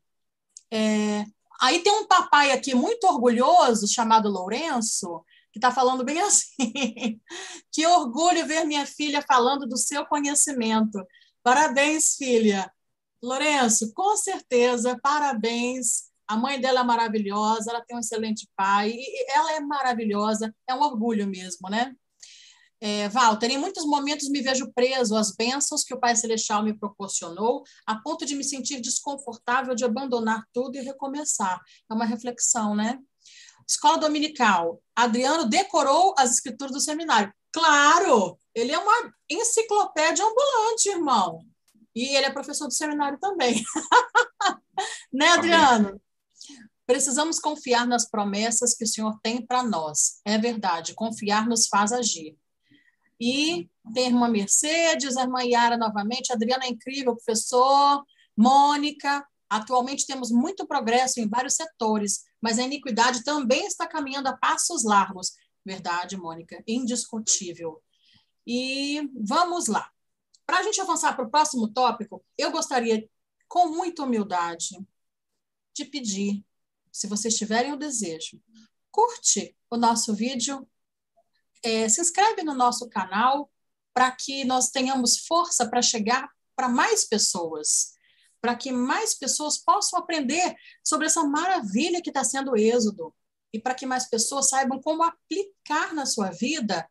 é, 0.70 1.24
aí 1.60 1.82
tem 1.82 1.92
um 1.92 2.06
papai 2.06 2.52
aqui 2.52 2.74
muito 2.74 3.04
orgulhoso, 3.04 3.88
chamado 3.88 4.28
Lourenço, 4.28 5.24
que 5.50 5.58
está 5.58 5.72
falando 5.72 6.04
bem 6.04 6.20
assim. 6.22 7.20
que 7.72 7.86
orgulho 7.86 8.46
ver 8.46 8.64
minha 8.64 8.86
filha 8.86 9.22
falando 9.22 9.66
do 9.66 9.78
seu 9.78 10.04
conhecimento. 10.06 11.02
Parabéns, 11.42 12.16
filha. 12.16 12.70
Lourenço, 13.22 13.92
com 13.94 14.16
certeza, 14.16 14.98
parabéns. 15.02 16.08
A 16.28 16.36
mãe 16.36 16.60
dela 16.60 16.80
é 16.80 16.84
maravilhosa, 16.84 17.70
ela 17.70 17.84
tem 17.84 17.96
um 17.96 18.00
excelente 18.00 18.46
pai, 18.54 18.90
e 18.90 19.32
ela 19.32 19.52
é 19.52 19.60
maravilhosa, 19.60 20.54
é 20.68 20.74
um 20.74 20.82
orgulho 20.82 21.26
mesmo, 21.26 21.70
né? 21.70 21.96
É, 22.80 23.08
Walter, 23.08 23.50
em 23.50 23.58
muitos 23.58 23.84
momentos 23.84 24.28
me 24.28 24.40
vejo 24.40 24.72
preso 24.72 25.16
às 25.16 25.34
bênçãos 25.34 25.82
que 25.82 25.92
o 25.92 25.98
Pai 25.98 26.14
Celestial 26.14 26.62
me 26.62 26.78
proporcionou, 26.78 27.64
a 27.86 27.96
ponto 27.96 28.24
de 28.24 28.36
me 28.36 28.44
sentir 28.44 28.80
desconfortável 28.80 29.74
de 29.74 29.84
abandonar 29.84 30.44
tudo 30.52 30.76
e 30.76 30.80
recomeçar. 30.80 31.60
É 31.90 31.94
uma 31.94 32.04
reflexão, 32.04 32.74
né? 32.74 32.98
Escola 33.66 33.98
dominical. 33.98 34.80
Adriano 34.94 35.44
decorou 35.44 36.14
as 36.16 36.32
escrituras 36.32 36.72
do 36.72 36.80
seminário. 36.80 37.32
Claro, 37.52 38.38
ele 38.54 38.72
é 38.72 38.78
uma 38.78 39.12
enciclopédia 39.28 40.24
ambulante, 40.24 40.88
irmão. 40.88 41.40
E 41.94 42.16
ele 42.16 42.26
é 42.26 42.30
professor 42.30 42.66
do 42.66 42.74
seminário 42.74 43.18
também. 43.18 43.62
né, 45.12 45.30
Adriano? 45.30 46.00
Precisamos 46.86 47.38
confiar 47.38 47.86
nas 47.86 48.08
promessas 48.08 48.74
que 48.74 48.84
o 48.84 48.86
Senhor 48.86 49.18
tem 49.22 49.44
para 49.44 49.62
nós. 49.62 50.20
É 50.24 50.38
verdade, 50.38 50.94
confiar 50.94 51.46
nos 51.46 51.66
faz 51.66 51.92
agir. 51.92 52.36
E 53.20 53.68
tem 53.92 54.04
a 54.04 54.08
irmã 54.08 54.28
Mercedes, 54.28 55.16
a 55.16 55.22
irmã 55.22 55.42
Yara 55.42 55.76
novamente, 55.76 56.30
a 56.30 56.36
Adriana 56.36 56.64
é 56.64 56.68
incrível, 56.68 57.14
professor, 57.14 58.04
Mônica. 58.36 59.26
Atualmente 59.50 60.06
temos 60.06 60.30
muito 60.30 60.66
progresso 60.66 61.20
em 61.20 61.28
vários 61.28 61.54
setores, 61.54 62.24
mas 62.40 62.58
a 62.58 62.62
iniquidade 62.62 63.24
também 63.24 63.66
está 63.66 63.86
caminhando 63.86 64.28
a 64.28 64.36
passos 64.36 64.84
largos. 64.84 65.32
Verdade, 65.64 66.16
Mônica, 66.16 66.62
indiscutível. 66.66 67.82
E 68.46 69.08
vamos 69.14 69.66
lá. 69.66 69.90
Para 70.46 70.60
a 70.60 70.62
gente 70.62 70.80
avançar 70.80 71.14
para 71.14 71.26
o 71.26 71.30
próximo 71.30 71.68
tópico, 71.68 72.24
eu 72.36 72.50
gostaria, 72.50 73.08
com 73.46 73.68
muita 73.68 74.02
humildade, 74.02 74.78
de 75.74 75.84
pedir, 75.84 76.44
se 76.90 77.06
vocês 77.06 77.36
tiverem 77.36 77.72
o 77.72 77.76
desejo, 77.76 78.40
curte 78.90 79.56
o 79.70 79.76
nosso 79.76 80.14
vídeo, 80.14 80.66
é, 81.62 81.88
se 81.88 82.00
inscreve 82.00 82.42
no 82.42 82.54
nosso 82.54 82.88
canal 82.88 83.50
para 83.94 84.10
que 84.10 84.44
nós 84.44 84.70
tenhamos 84.70 85.18
força 85.26 85.68
para 85.68 85.82
chegar 85.82 86.28
para 86.54 86.68
mais 86.68 87.04
pessoas, 87.04 87.92
para 88.40 88.56
que 88.56 88.72
mais 88.72 89.14
pessoas 89.14 89.58
possam 89.58 89.98
aprender 89.98 90.54
sobre 90.84 91.06
essa 91.06 91.22
maravilha 91.24 92.02
que 92.02 92.10
está 92.10 92.24
sendo 92.24 92.52
o 92.52 92.56
Êxodo 92.56 93.14
e 93.52 93.60
para 93.60 93.74
que 93.74 93.86
mais 93.86 94.08
pessoas 94.08 94.48
saibam 94.48 94.80
como 94.80 95.02
aplicar 95.02 95.94
na 95.94 96.04
sua 96.04 96.30
vida 96.30 96.88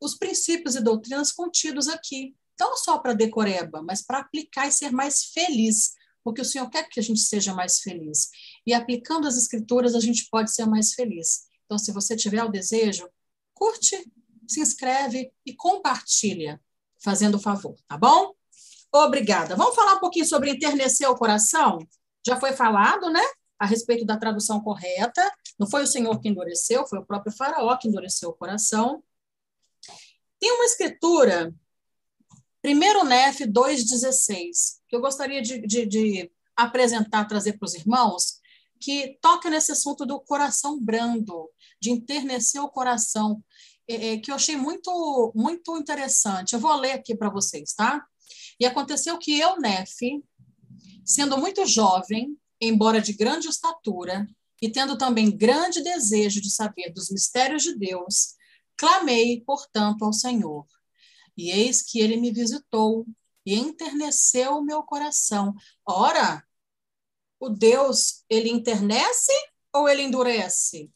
os 0.00 0.16
princípios 0.16 0.76
e 0.76 0.80
doutrinas 0.80 1.32
contidos 1.32 1.88
aqui. 1.88 2.34
Não 2.58 2.76
só 2.76 2.98
para 2.98 3.12
decoreba, 3.12 3.82
mas 3.82 4.02
para 4.02 4.18
aplicar 4.18 4.66
e 4.66 4.72
ser 4.72 4.90
mais 4.90 5.26
feliz, 5.26 5.94
porque 6.24 6.40
o 6.40 6.44
Senhor 6.44 6.68
quer 6.70 6.88
que 6.88 6.98
a 6.98 7.02
gente 7.02 7.20
seja 7.20 7.54
mais 7.54 7.80
feliz. 7.80 8.30
E 8.66 8.74
aplicando 8.74 9.26
as 9.26 9.36
escrituras, 9.36 9.94
a 9.94 10.00
gente 10.00 10.28
pode 10.30 10.52
ser 10.52 10.66
mais 10.66 10.94
feliz. 10.94 11.46
Então, 11.64 11.78
se 11.78 11.92
você 11.92 12.16
tiver 12.16 12.42
o 12.42 12.50
desejo, 12.50 13.08
curte, 13.58 14.10
se 14.46 14.60
inscreve 14.60 15.32
e 15.44 15.54
compartilha, 15.54 16.60
fazendo 17.02 17.36
o 17.36 17.40
favor, 17.40 17.74
tá 17.86 17.98
bom? 17.98 18.34
Obrigada. 18.92 19.54
Vamos 19.54 19.74
falar 19.74 19.94
um 19.94 20.00
pouquinho 20.00 20.24
sobre 20.24 20.50
enternecer 20.50 21.08
o 21.08 21.16
coração? 21.16 21.78
Já 22.26 22.38
foi 22.38 22.52
falado, 22.52 23.10
né? 23.10 23.22
A 23.58 23.66
respeito 23.66 24.04
da 24.04 24.16
tradução 24.16 24.60
correta. 24.60 25.30
Não 25.58 25.68
foi 25.68 25.82
o 25.82 25.86
Senhor 25.86 26.18
que 26.20 26.28
endureceu, 26.28 26.86
foi 26.86 26.98
o 26.98 27.04
próprio 27.04 27.34
Faraó 27.36 27.76
que 27.76 27.88
endureceu 27.88 28.30
o 28.30 28.34
coração. 28.34 29.02
Tem 30.40 30.52
uma 30.52 30.64
escritura, 30.64 31.52
1 32.64 33.04
Nef 33.04 33.40
2,16, 33.40 34.78
que 34.88 34.96
eu 34.96 35.00
gostaria 35.00 35.42
de, 35.42 35.60
de, 35.60 35.84
de 35.84 36.32
apresentar, 36.56 37.26
trazer 37.26 37.58
para 37.58 37.66
os 37.66 37.74
irmãos, 37.74 38.40
que 38.80 39.18
toca 39.20 39.50
nesse 39.50 39.72
assunto 39.72 40.06
do 40.06 40.20
coração 40.20 40.80
brando, 40.80 41.50
de 41.80 41.90
enternecer 41.90 42.60
o 42.60 42.68
coração, 42.68 43.42
é, 43.88 44.12
é, 44.12 44.18
que 44.18 44.30
eu 44.30 44.34
achei 44.34 44.56
muito, 44.56 45.32
muito 45.34 45.76
interessante. 45.76 46.52
Eu 46.52 46.60
vou 46.60 46.74
ler 46.76 46.92
aqui 46.92 47.16
para 47.16 47.30
vocês, 47.30 47.72
tá? 47.72 48.04
E 48.60 48.66
aconteceu 48.66 49.18
que 49.18 49.38
eu, 49.38 49.58
Nefe, 49.58 50.22
sendo 51.04 51.38
muito 51.38 51.64
jovem, 51.64 52.36
embora 52.60 53.00
de 53.00 53.12
grande 53.12 53.48
estatura, 53.48 54.28
e 54.60 54.68
tendo 54.68 54.98
também 54.98 55.34
grande 55.34 55.82
desejo 55.82 56.40
de 56.40 56.50
saber 56.50 56.92
dos 56.92 57.10
mistérios 57.10 57.62
de 57.62 57.76
Deus, 57.76 58.34
clamei, 58.76 59.40
portanto, 59.40 60.04
ao 60.04 60.12
Senhor. 60.12 60.66
E 61.36 61.50
eis 61.50 61.82
que 61.82 62.00
ele 62.00 62.16
me 62.16 62.32
visitou 62.32 63.06
e 63.46 63.54
enterneceu 63.54 64.56
o 64.56 64.64
meu 64.64 64.82
coração. 64.82 65.54
Ora, 65.86 66.44
o 67.40 67.48
Deus, 67.48 68.24
ele 68.28 68.50
internece 68.50 69.32
ou 69.72 69.88
ele 69.88 70.02
endurece? 70.02 70.90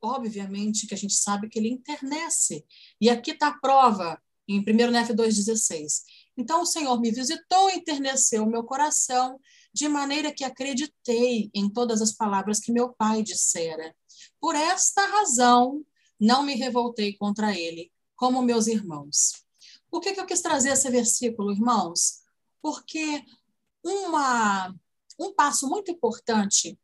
Obviamente 0.00 0.86
que 0.86 0.94
a 0.94 0.96
gente 0.96 1.14
sabe 1.14 1.48
que 1.48 1.58
ele 1.58 1.70
internece. 1.70 2.64
E 3.00 3.10
aqui 3.10 3.32
está 3.32 3.48
a 3.48 3.58
prova, 3.58 4.20
em 4.46 4.60
1 4.60 4.90
Nef 4.90 5.10
2,16. 5.10 6.02
Então 6.36 6.62
o 6.62 6.66
Senhor 6.66 7.00
me 7.00 7.10
visitou 7.10 7.68
e 7.70 7.74
enterneceu 7.74 8.44
o 8.44 8.50
meu 8.50 8.64
coração, 8.64 9.40
de 9.72 9.88
maneira 9.88 10.32
que 10.32 10.44
acreditei 10.44 11.50
em 11.52 11.68
todas 11.68 12.00
as 12.00 12.12
palavras 12.12 12.60
que 12.60 12.72
meu 12.72 12.90
pai 12.90 13.22
dissera. 13.22 13.94
Por 14.40 14.54
esta 14.54 15.04
razão, 15.06 15.84
não 16.18 16.42
me 16.42 16.54
revoltei 16.54 17.12
contra 17.14 17.56
ele, 17.56 17.92
como 18.16 18.42
meus 18.42 18.66
irmãos. 18.66 19.44
Por 19.90 20.00
que, 20.00 20.12
que 20.12 20.20
eu 20.20 20.26
quis 20.26 20.40
trazer 20.40 20.70
esse 20.70 20.90
versículo, 20.90 21.52
irmãos? 21.52 22.20
Porque 22.60 23.22
uma 23.84 24.74
um 25.18 25.32
passo 25.34 25.68
muito 25.68 25.90
importante 25.90 26.78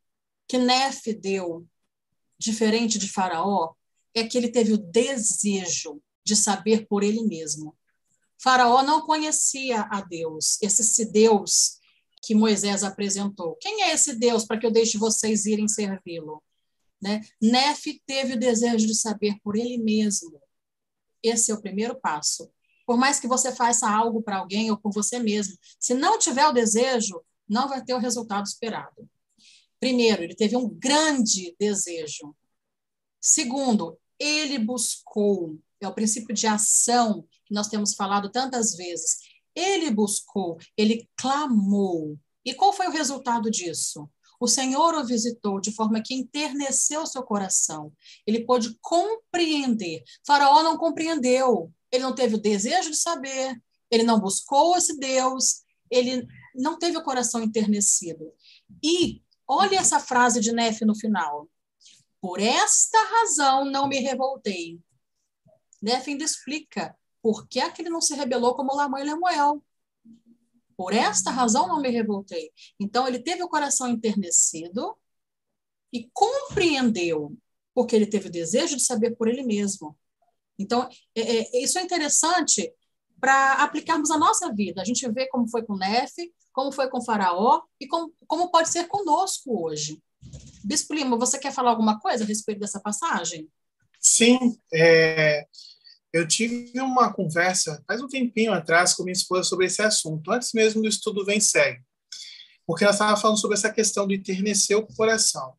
que 0.47 0.57
Nefe 0.57 1.13
deu, 1.13 1.65
diferente 2.37 2.97
de 2.97 3.09
Faraó, 3.09 3.73
é 4.13 4.23
que 4.23 4.37
ele 4.37 4.49
teve 4.49 4.73
o 4.73 4.77
desejo 4.77 6.01
de 6.23 6.35
saber 6.35 6.87
por 6.87 7.03
ele 7.03 7.21
mesmo. 7.23 7.75
Faraó 8.41 8.81
não 8.83 9.01
conhecia 9.01 9.81
a 9.91 10.01
Deus, 10.01 10.57
esse 10.61 11.11
Deus 11.11 11.79
que 12.21 12.33
Moisés 12.33 12.83
apresentou. 12.83 13.55
Quem 13.61 13.83
é 13.83 13.93
esse 13.93 14.15
Deus 14.15 14.45
para 14.45 14.59
que 14.59 14.65
eu 14.65 14.71
deixe 14.71 14.97
vocês 14.97 15.45
irem 15.45 15.67
servi-lo? 15.67 16.43
Né? 17.01 17.21
Nefe 17.39 18.01
teve 18.05 18.33
o 18.33 18.39
desejo 18.39 18.87
de 18.87 18.95
saber 18.95 19.35
por 19.43 19.55
ele 19.55 19.77
mesmo. 19.77 20.41
Esse 21.21 21.51
é 21.51 21.53
o 21.53 21.61
primeiro 21.61 21.95
passo. 21.99 22.49
Por 22.85 22.97
mais 22.97 23.19
que 23.19 23.27
você 23.27 23.53
faça 23.53 23.89
algo 23.89 24.21
para 24.21 24.37
alguém 24.37 24.71
ou 24.71 24.77
por 24.77 24.91
você 24.91 25.19
mesmo, 25.19 25.55
se 25.79 25.93
não 25.93 26.17
tiver 26.17 26.47
o 26.47 26.51
desejo, 26.51 27.21
não 27.47 27.67
vai 27.67 27.83
ter 27.83 27.93
o 27.93 27.99
resultado 27.99 28.45
esperado. 28.45 29.09
Primeiro, 29.85 30.23
ele 30.23 30.33
teve 30.33 30.57
um 30.57 30.67
grande 30.67 31.55
desejo. 31.59 32.35
Segundo, 33.21 33.99
ele 34.17 34.57
buscou 34.57 35.59
é 35.79 35.87
o 35.87 35.93
princípio 35.93 36.33
de 36.33 36.47
ação 36.47 37.27
que 37.45 37.53
nós 37.53 37.67
temos 37.67 37.93
falado 37.93 38.31
tantas 38.31 38.75
vezes. 38.75 39.19
Ele 39.53 39.91
buscou, 39.91 40.57
ele 40.75 41.07
clamou. 41.15 42.17
E 42.43 42.51
qual 42.55 42.73
foi 42.73 42.87
o 42.87 42.91
resultado 42.91 43.51
disso? 43.51 44.09
O 44.39 44.47
Senhor 44.47 44.95
o 44.95 45.05
visitou 45.05 45.61
de 45.61 45.71
forma 45.71 46.01
que 46.01 46.15
enterneceu 46.15 47.05
seu 47.05 47.21
coração. 47.21 47.93
Ele 48.25 48.43
pôde 48.43 48.75
compreender. 48.81 50.03
Faraó 50.25 50.63
não 50.63 50.79
compreendeu. 50.79 51.71
Ele 51.91 52.01
não 52.01 52.15
teve 52.15 52.33
o 52.33 52.41
desejo 52.41 52.89
de 52.89 52.97
saber. 52.97 53.55
Ele 53.91 54.01
não 54.01 54.19
buscou 54.19 54.75
esse 54.75 54.97
Deus. 54.97 55.61
Ele 55.91 56.25
não 56.55 56.79
teve 56.79 56.97
o 56.97 57.03
coração 57.03 57.43
enternecido. 57.43 58.33
E 58.83 59.23
olha 59.47 59.77
essa 59.77 59.99
frase 59.99 60.39
de 60.39 60.51
Nefe 60.51 60.85
no 60.85 60.95
final. 60.95 61.49
Por 62.21 62.39
esta 62.39 62.97
razão 63.03 63.65
não 63.65 63.87
me 63.87 63.99
revoltei. 63.99 64.79
Nefe 65.81 66.11
ainda 66.11 66.23
explica 66.23 66.97
por 67.21 67.47
que, 67.47 67.59
é 67.59 67.69
que 67.69 67.81
ele 67.81 67.89
não 67.89 68.01
se 68.01 68.15
rebelou 68.15 68.55
como 68.55 68.75
Lamã 68.75 68.99
e 68.99 69.03
Lemuel. 69.03 69.63
Por 70.77 70.93
esta 70.93 71.31
razão 71.31 71.67
não 71.67 71.81
me 71.81 71.89
revoltei. 71.89 72.51
Então, 72.79 73.07
ele 73.07 73.19
teve 73.19 73.43
o 73.43 73.49
coração 73.49 73.87
enternecido 73.87 74.97
e 75.91 76.09
compreendeu, 76.13 77.35
porque 77.73 77.95
ele 77.95 78.05
teve 78.05 78.27
o 78.27 78.31
desejo 78.31 78.75
de 78.75 78.83
saber 78.83 79.15
por 79.15 79.27
ele 79.27 79.43
mesmo. 79.43 79.97
Então, 80.57 80.89
é, 81.15 81.21
é, 81.21 81.63
isso 81.63 81.77
é 81.79 81.81
interessante 81.81 82.73
para 83.19 83.63
aplicarmos 83.63 84.11
a 84.11 84.17
nossa 84.17 84.53
vida. 84.53 84.81
A 84.81 84.85
gente 84.85 85.09
vê 85.11 85.27
como 85.27 85.49
foi 85.49 85.63
com 85.63 85.77
Nefe, 85.77 86.33
como 86.55 86.71
foi 86.71 86.87
com 86.87 87.01
Faraó 87.01 87.63
e 87.79 87.85
como, 87.85 88.13
como 88.25 88.49
pode 88.49 88.69
ser 88.69 88.87
conosco 88.87 89.65
hoje. 89.65 90.01
Bispo 90.63 90.93
Lima, 90.93 91.17
você 91.17 91.37
quer 91.37 91.51
falar 91.51 91.71
alguma 91.71 91.99
coisa 91.99 92.23
a 92.23 92.27
respeito 92.27 92.61
dessa 92.61 92.79
passagem? 92.79 93.49
Sim, 93.99 94.57
é, 94.73 95.45
eu 96.13 96.25
tive 96.25 96.79
uma 96.79 97.11
conversa 97.13 97.83
faz 97.85 98.01
um 98.01 98.07
tempinho 98.07 98.53
atrás 98.53 98.93
com 98.93 99.03
minha 99.03 99.11
esposa 99.11 99.43
sobre 99.43 99.65
esse 99.65 99.81
assunto, 99.81 100.31
antes 100.31 100.53
mesmo 100.53 100.81
do 100.81 100.87
estudo 100.87 101.25
Vem 101.25 101.41
Segue, 101.41 101.83
porque 102.65 102.85
nós 102.85 102.95
estávamos 102.95 103.21
falando 103.21 103.41
sobre 103.41 103.57
essa 103.57 103.71
questão 103.71 104.07
do 104.07 104.13
enternecer 104.13 104.77
o 104.77 104.87
coração. 104.87 105.53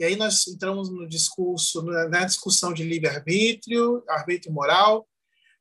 E 0.00 0.04
aí 0.04 0.16
nós 0.16 0.48
entramos 0.48 0.90
no 0.90 1.08
discurso, 1.08 1.80
na 1.82 2.24
discussão 2.24 2.72
de 2.72 2.82
livre-arbítrio, 2.82 4.02
arbítrio 4.08 4.52
moral, 4.52 5.06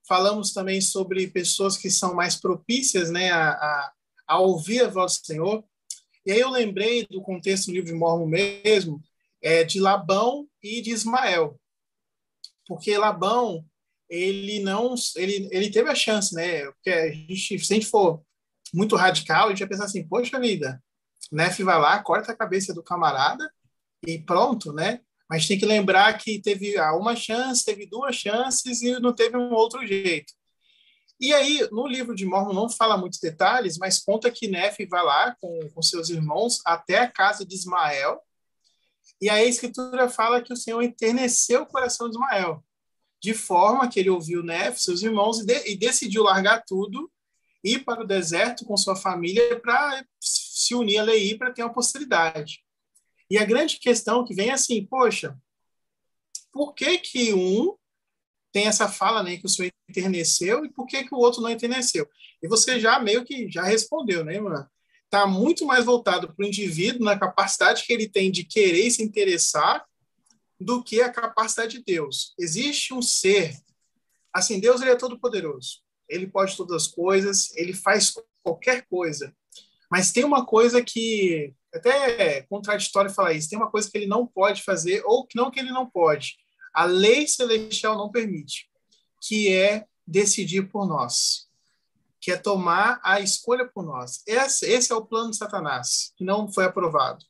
falamos 0.08 0.52
também 0.52 0.82
sobre 0.82 1.28
pessoas 1.28 1.78
que 1.78 1.92
são 1.92 2.16
mais 2.16 2.36
propícias 2.36 3.12
né, 3.12 3.30
a, 3.32 3.52
a, 3.52 3.94
a 4.28 4.40
ouvir 4.40 4.82
a 4.84 4.90
voz 4.90 5.20
do 5.20 5.26
Senhor. 5.26 5.64
E 6.26 6.32
aí 6.32 6.40
eu 6.40 6.50
lembrei 6.50 7.06
do 7.08 7.22
contexto 7.22 7.68
do 7.68 7.74
livro 7.74 7.92
de 7.92 7.98
Mormon 7.98 8.28
mesmo, 8.28 9.02
é, 9.42 9.64
de 9.64 9.80
Labão 9.80 10.48
e 10.62 10.82
de 10.82 10.92
Ismael. 10.92 11.60
Porque 12.66 12.98
Labão 12.98 13.66
ele 14.10 14.60
não 14.60 14.94
ele, 15.16 15.50
ele 15.52 15.72
teve 15.72 15.90
a 15.90 15.96
chance, 15.96 16.36
né? 16.36 16.66
Porque 16.72 16.90
a 16.90 17.12
gente, 17.12 17.60
se 17.60 17.74
a 17.74 17.76
gente 17.76 17.88
for 17.88 18.22
muito 18.74 18.96
radical, 18.96 19.48
a 19.48 19.50
gente 19.50 19.60
vai 19.60 19.70
pensar 19.70 19.86
assim, 19.86 20.08
poxa 20.08 20.40
vida, 20.40 20.82
Nef 21.32 21.60
vai 21.64 21.80
lá, 21.80 22.02
corta 22.02 22.32
a 22.32 22.36
cabeça 22.36 22.74
do 22.74 22.84
camarada 22.84 23.52
e 24.06 24.20
pronto, 24.20 24.72
né? 24.72 25.02
Mas 25.30 25.48
tem 25.48 25.58
que 25.58 25.66
lembrar 25.66 26.18
que 26.18 26.42
teve 26.42 26.80
uma 26.80 27.16
chance, 27.16 27.66
teve 27.66 27.86
duas 27.88 28.16
chances 28.16 28.82
e 28.82 29.00
não 29.00 29.14
teve 29.14 29.38
um 29.38 29.52
outro 29.54 29.86
jeito. 29.86 30.34
E 31.20 31.34
aí, 31.34 31.68
no 31.72 31.88
livro 31.88 32.16
de 32.16 32.26
Mormon 32.26 32.54
não 32.54 32.70
fala 32.70 32.98
muitos 32.98 33.20
detalhes, 33.20 33.78
mas 33.78 34.00
conta 34.00 34.32
que 34.32 34.48
Nef 34.48 34.86
vai 34.88 35.04
lá 35.04 35.36
com, 35.40 35.70
com 35.74 35.82
seus 35.82 36.10
irmãos 36.10 36.60
até 36.66 37.00
a 37.00 37.10
casa 37.10 37.46
de 37.46 37.56
Ismael, 37.56 38.20
e 39.22 39.30
aí 39.30 39.46
a 39.46 39.50
escritura 39.50 40.10
fala 40.10 40.42
que 40.42 40.52
o 40.52 40.58
Senhor 40.58 40.82
enterneceu 40.82 41.62
o 41.62 41.66
coração 41.66 42.10
de 42.10 42.16
Ismael 42.16 42.64
de 43.24 43.34
forma 43.34 43.88
que 43.88 44.02
ele 44.02 44.10
ouviu 44.10 44.44
Nef, 44.44 44.78
seus 44.78 45.02
irmãos, 45.02 45.40
e, 45.40 45.46
de, 45.46 45.72
e 45.72 45.78
decidiu 45.78 46.24
largar 46.24 46.62
tudo, 46.68 47.10
ir 47.64 47.86
para 47.86 48.02
o 48.02 48.06
deserto 48.06 48.66
com 48.66 48.76
sua 48.76 48.98
família 48.98 49.58
para 49.62 50.06
se 50.20 50.76
unir 50.76 50.98
a 50.98 51.04
Lei 51.04 51.38
para 51.38 51.54
ter 51.54 51.64
uma 51.64 51.72
posteridade. 51.72 52.62
E 53.30 53.38
a 53.38 53.46
grande 53.46 53.80
questão 53.80 54.26
que 54.26 54.36
vem 54.36 54.50
é 54.50 54.54
assim, 54.54 54.86
poxa, 54.86 55.38
por 56.52 56.74
que 56.74 56.98
que 56.98 57.34
um 57.34 57.74
tem 58.54 58.68
essa 58.68 58.88
fala, 58.88 59.24
né, 59.24 59.36
que 59.36 59.46
o 59.46 59.50
senhor 59.50 59.72
enterneceu, 59.90 60.64
e 60.64 60.70
por 60.70 60.86
que 60.86 61.04
que 61.04 61.14
o 61.14 61.18
outro 61.18 61.42
não 61.42 61.50
enterneceu? 61.50 62.08
E 62.42 62.48
você 62.48 62.80
já 62.80 63.00
meio 63.00 63.26
que 63.26 63.52
já 63.52 63.64
respondeu, 63.64 64.24
né, 64.24 64.40
mano? 64.40 64.66
Está 65.06 65.26
muito 65.28 65.66
mais 65.66 65.84
voltado 65.84 66.32
para 66.32 66.44
o 66.44 66.48
indivíduo, 66.48 67.04
na 67.04 67.18
capacidade 67.18 67.84
que 67.84 67.92
ele 67.92 68.08
tem 68.08 68.32
de 68.32 68.44
querer 68.44 68.90
se 68.92 69.04
interessar, 69.04 69.84
do 70.60 70.84
que 70.84 71.02
a 71.02 71.12
capacidade 71.12 71.80
de 71.80 71.84
Deus. 71.84 72.34
Existe 72.40 72.94
um 72.94 73.02
ser, 73.02 73.58
assim, 74.32 74.60
Deus 74.60 74.82
ele 74.82 74.92
é 74.92 74.96
todo 74.96 75.20
poderoso. 75.20 75.82
Ele 76.08 76.28
pode 76.28 76.56
todas 76.56 76.84
as 76.84 76.88
coisas, 76.88 77.56
ele 77.56 77.74
faz 77.74 78.14
qualquer 78.44 78.86
coisa. 78.88 79.36
Mas 79.90 80.12
tem 80.12 80.24
uma 80.24 80.46
coisa 80.46 80.82
que 80.84 81.54
até 81.74 82.38
é 82.38 82.42
contraditório 82.44 83.12
falar 83.12 83.34
isso, 83.34 83.50
tem 83.50 83.58
uma 83.58 83.70
coisa 83.70 83.90
que 83.90 83.98
ele 83.98 84.06
não 84.06 84.28
pode 84.28 84.62
fazer 84.62 85.02
ou 85.06 85.26
que 85.26 85.36
não 85.36 85.50
que 85.50 85.60
ele 85.60 85.72
não 85.72 85.90
pode. 85.90 86.38
A 86.74 86.86
lei 86.86 87.28
celestial 87.28 87.98
não 87.98 88.12
permite, 88.12 88.70
que 89.22 89.54
é 89.54 89.86
decidir 90.06 90.70
por 90.70 90.88
nós, 90.88 91.48
que 92.20 92.32
é 92.32 92.38
tomar 92.38 93.00
a 93.04 93.20
escolha 93.20 93.68
por 93.68 93.84
nós. 93.84 94.24
Esse, 94.26 94.66
esse 94.66 94.92
é 94.92 94.96
o 94.96 95.06
plano 95.06 95.32
de 95.32 95.38
Satanás, 95.38 96.12
que 96.18 96.24
não 96.24 96.52
foi 96.52 96.66
aprovado. 96.66 97.24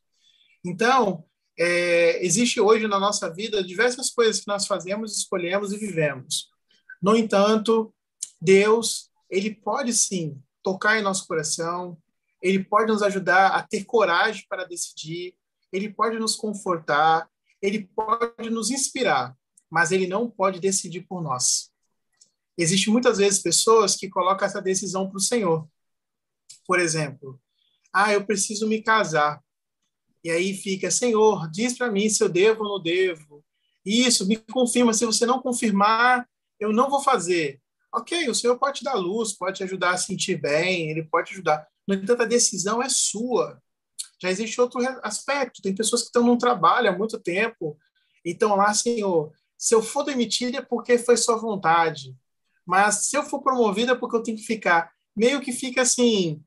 Então, 0.66 1.26
é, 1.60 2.26
existe 2.26 2.60
hoje 2.60 2.88
na 2.88 3.00
nossa 3.00 3.32
vida 3.32 3.64
diversas 3.64 4.10
coisas 4.10 4.40
que 4.40 4.48
nós 4.48 4.66
fazemos, 4.66 5.18
escolhemos 5.18 5.72
e 5.72 5.78
vivemos. 5.78 6.50
No 7.02 7.16
entanto, 7.16 7.94
Deus, 8.42 9.10
ele 9.30 9.54
pode 9.54 9.94
sim 9.94 10.42
tocar 10.64 10.98
em 10.98 11.04
nosso 11.04 11.28
coração, 11.28 11.98
ele 12.42 12.64
pode 12.64 12.92
nos 12.92 13.02
ajudar 13.02 13.48
a 13.48 13.62
ter 13.62 13.86
coragem 13.86 14.46
para 14.48 14.66
decidir, 14.66 15.36
ele 15.72 15.90
pode 15.92 16.18
nos 16.20 16.36
confortar, 16.36 17.30
ele 17.64 17.90
pode 17.96 18.50
nos 18.50 18.70
inspirar, 18.70 19.36
mas 19.72 19.94
ele 19.94 20.06
não 20.06 20.30
pode 20.30 20.60
decidir 20.60 21.08
por 21.08 21.24
nós. 21.24 21.72
Existem 22.58 22.92
muitas 22.92 23.20
vezes 23.20 23.42
pessoas 23.42 23.96
que 23.96 24.10
colocam 24.10 24.46
essa 24.46 24.62
decisão 24.62 25.10
para 25.10 25.18
o 25.18 25.22
Senhor. 25.22 25.66
Por 26.68 26.78
exemplo, 26.78 27.42
ah, 27.94 28.12
eu 28.12 28.26
preciso 28.26 28.68
me 28.68 28.84
casar. 28.84 29.42
E 30.22 30.30
aí 30.30 30.54
fica, 30.54 30.92
Senhor, 30.92 31.50
diz 31.50 31.78
para 31.78 31.90
mim 31.90 32.10
se 32.10 32.22
eu 32.22 32.28
devo 32.28 32.64
ou 32.64 32.70
não 32.78 32.84
devo. 32.84 33.44
Isso, 33.86 34.28
me 34.28 34.36
confirma. 34.36 34.94
Se 34.94 35.06
você 35.06 35.26
não 35.26 35.42
confirmar, 35.42 36.28
eu 36.60 36.74
não 36.74 36.90
vou 36.90 37.02
fazer. 37.02 37.62
Ok, 37.94 38.30
o 38.30 38.36
Senhor 38.36 38.60
pode 38.60 38.80
te 38.80 38.84
dar 38.84 38.96
luz, 38.96 39.34
pode 39.34 39.58
te 39.58 39.64
ajudar 39.64 39.92
a 39.92 39.98
sentir 39.98 40.36
bem, 40.36 40.92
ele 40.92 41.04
pode 41.04 41.30
te 41.30 41.34
ajudar. 41.34 41.66
No 41.88 41.94
entanto, 41.96 42.24
a 42.24 42.26
decisão 42.26 42.84
é 42.84 42.90
sua. 42.90 43.62
Já 44.22 44.30
existe 44.30 44.60
outro 44.60 44.80
aspecto. 45.02 45.62
Tem 45.62 45.76
pessoas 45.76 46.02
que 46.02 46.08
estão 46.08 46.24
num 46.24 46.38
trabalho 46.38 46.90
há 46.90 46.98
muito 46.98 47.20
tempo 47.20 47.78
e 48.24 48.32
estão 48.32 48.56
lá, 48.56 48.74
Senhor, 48.74 49.34
se 49.58 49.76
eu 49.76 49.82
for 49.82 50.04
demitida 50.04 50.60
é 50.60 50.62
porque 50.62 50.98
foi 50.98 51.18
sua 51.18 51.38
vontade. 51.38 52.16
Mas 52.66 53.08
se 53.08 53.18
eu 53.18 53.24
for 53.24 53.42
promovida 53.42 53.94
é 53.94 53.96
porque 53.96 54.16
eu 54.16 54.24
tenho 54.24 54.38
que 54.38 54.44
ficar. 54.44 54.92
Meio 55.16 55.42
que 55.42 55.52
fica 55.52 55.82
assim, 55.82 56.42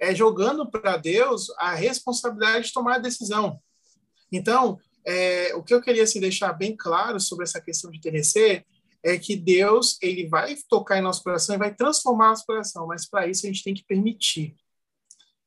é, 0.00 0.14
jogando 0.14 0.68
para 0.70 0.96
Deus 0.96 1.48
a 1.58 1.74
responsabilidade 1.74 2.66
de 2.66 2.72
tomar 2.72 2.96
a 2.96 2.98
decisão. 2.98 3.60
Então, 4.30 4.78
é, 5.06 5.54
o 5.54 5.62
que 5.62 5.74
eu 5.74 5.80
queria 5.80 6.02
assim, 6.02 6.20
deixar 6.20 6.52
bem 6.52 6.76
claro 6.76 7.20
sobre 7.20 7.44
essa 7.44 7.60
questão 7.60 7.90
de 7.90 8.00
TNC 8.00 8.64
é 9.02 9.18
que 9.18 9.36
Deus 9.36 9.98
ele 10.00 10.28
vai 10.28 10.56
tocar 10.68 10.98
em 10.98 11.02
nosso 11.02 11.22
coração 11.22 11.54
e 11.54 11.58
vai 11.58 11.74
transformar 11.74 12.28
nosso 12.28 12.46
coração, 12.46 12.86
mas 12.86 13.08
para 13.08 13.26
isso 13.26 13.44
a 13.44 13.48
gente 13.48 13.64
tem 13.64 13.74
que 13.74 13.84
permitir. 13.84 14.56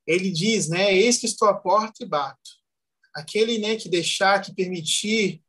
Ele 0.05 0.31
diz, 0.31 0.69
né, 0.69 0.93
eis 0.93 1.17
que 1.17 1.25
estou 1.25 1.47
à 1.47 1.53
porta 1.53 2.03
e 2.03 2.05
bato. 2.07 2.51
Aquele 3.13 3.57
né, 3.57 3.75
que 3.75 3.89
deixar, 3.89 4.41
que 4.41 4.53
permitir, 4.53 5.41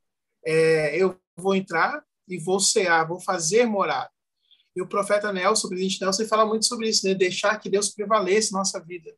é, 0.45 0.97
eu 0.97 1.19
vou 1.37 1.55
entrar 1.55 2.03
e 2.29 2.39
vou 2.39 2.61
cear, 2.61 3.07
vou 3.07 3.21
fazer 3.21 3.67
morada. 3.67 4.11
E 4.75 4.83
o 4.83 4.87
profeta 4.87 5.33
Nelson, 5.33 5.67
o 5.67 5.71
presidente 5.71 6.01
Nelson, 6.01 6.27
fala 6.27 6.45
muito 6.45 6.67
sobre 6.67 6.89
isso, 6.89 7.07
né? 7.07 7.15
Deixar 7.15 7.59
que 7.59 7.71
Deus 7.71 7.89
prevaleça 7.89 8.57
nossa 8.57 8.79
vida. 8.79 9.11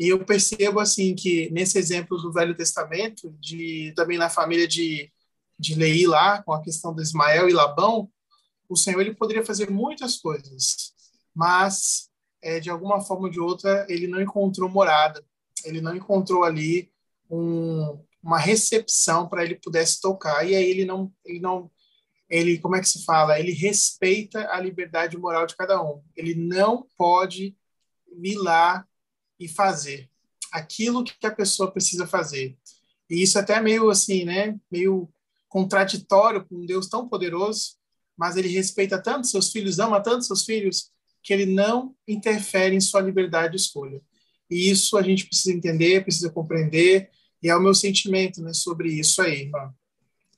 E 0.00 0.08
eu 0.08 0.24
percebo, 0.24 0.80
assim, 0.80 1.14
que 1.14 1.50
nesse 1.50 1.78
exemplo 1.78 2.16
do 2.16 2.32
Velho 2.32 2.56
Testamento, 2.56 3.30
de 3.38 3.92
também 3.94 4.16
na 4.16 4.30
família 4.30 4.66
de, 4.66 5.12
de 5.58 5.74
Leí 5.74 6.06
lá, 6.06 6.42
com 6.42 6.52
a 6.52 6.62
questão 6.62 6.94
do 6.94 7.02
Ismael 7.02 7.48
e 7.48 7.52
Labão, 7.52 8.10
o 8.68 8.76
Senhor 8.76 9.00
ele 9.02 9.14
poderia 9.14 9.44
fazer 9.44 9.70
muitas 9.70 10.16
coisas, 10.16 10.94
mas 11.34 12.08
é, 12.42 12.60
de 12.60 12.68
alguma 12.68 13.00
forma 13.00 13.24
ou 13.24 13.30
de 13.30 13.40
outra 13.40 13.86
ele 13.88 14.06
não 14.06 14.20
encontrou 14.20 14.68
morada, 14.68 15.24
ele 15.64 15.80
não 15.80 15.94
encontrou 15.94 16.44
ali 16.44 16.90
um, 17.30 17.98
uma 18.22 18.38
recepção 18.38 19.28
para 19.28 19.44
ele 19.44 19.54
pudesse 19.54 20.00
tocar 20.00 20.46
e 20.46 20.54
aí 20.54 20.64
ele 20.64 20.84
não 20.84 21.12
ele 21.24 21.40
não 21.40 21.70
ele, 22.32 22.58
como 22.58 22.74
é 22.74 22.80
que 22.80 22.88
se 22.88 23.04
fala? 23.04 23.38
Ele 23.38 23.52
respeita 23.52 24.48
a 24.50 24.58
liberdade 24.58 25.18
moral 25.18 25.46
de 25.46 25.54
cada 25.54 25.82
um. 25.82 26.02
Ele 26.16 26.34
não 26.34 26.86
pode 26.96 27.54
ir 28.22 28.36
lá 28.36 28.86
e 29.38 29.46
fazer 29.46 30.08
aquilo 30.50 31.04
que 31.04 31.26
a 31.26 31.30
pessoa 31.30 31.70
precisa 31.70 32.06
fazer. 32.06 32.56
E 33.10 33.22
isso 33.22 33.36
é 33.36 33.42
até 33.42 33.60
meio 33.60 33.90
assim, 33.90 34.24
né? 34.24 34.58
Meio 34.70 35.12
contraditório 35.48 36.46
com 36.46 36.56
um 36.56 36.66
Deus 36.66 36.88
tão 36.88 37.06
poderoso, 37.06 37.76
mas 38.16 38.36
ele 38.36 38.48
respeita 38.48 39.02
tanto 39.02 39.26
seus 39.26 39.50
filhos, 39.50 39.78
ama 39.78 40.00
tanto 40.00 40.24
seus 40.24 40.44
filhos, 40.44 40.91
que 41.22 41.32
ele 41.32 41.46
não 41.46 41.94
interfere 42.06 42.74
em 42.74 42.80
sua 42.80 43.00
liberdade 43.00 43.56
de 43.56 43.62
escolha. 43.62 44.02
E 44.50 44.70
isso 44.70 44.96
a 44.96 45.02
gente 45.02 45.26
precisa 45.26 45.54
entender, 45.54 46.02
precisa 46.02 46.30
compreender, 46.30 47.10
e 47.42 47.48
é 47.48 47.56
o 47.56 47.60
meu 47.60 47.74
sentimento 47.74 48.42
né, 48.42 48.52
sobre 48.52 48.92
isso 48.92 49.22
aí, 49.22 49.42
irmã. 49.42 49.74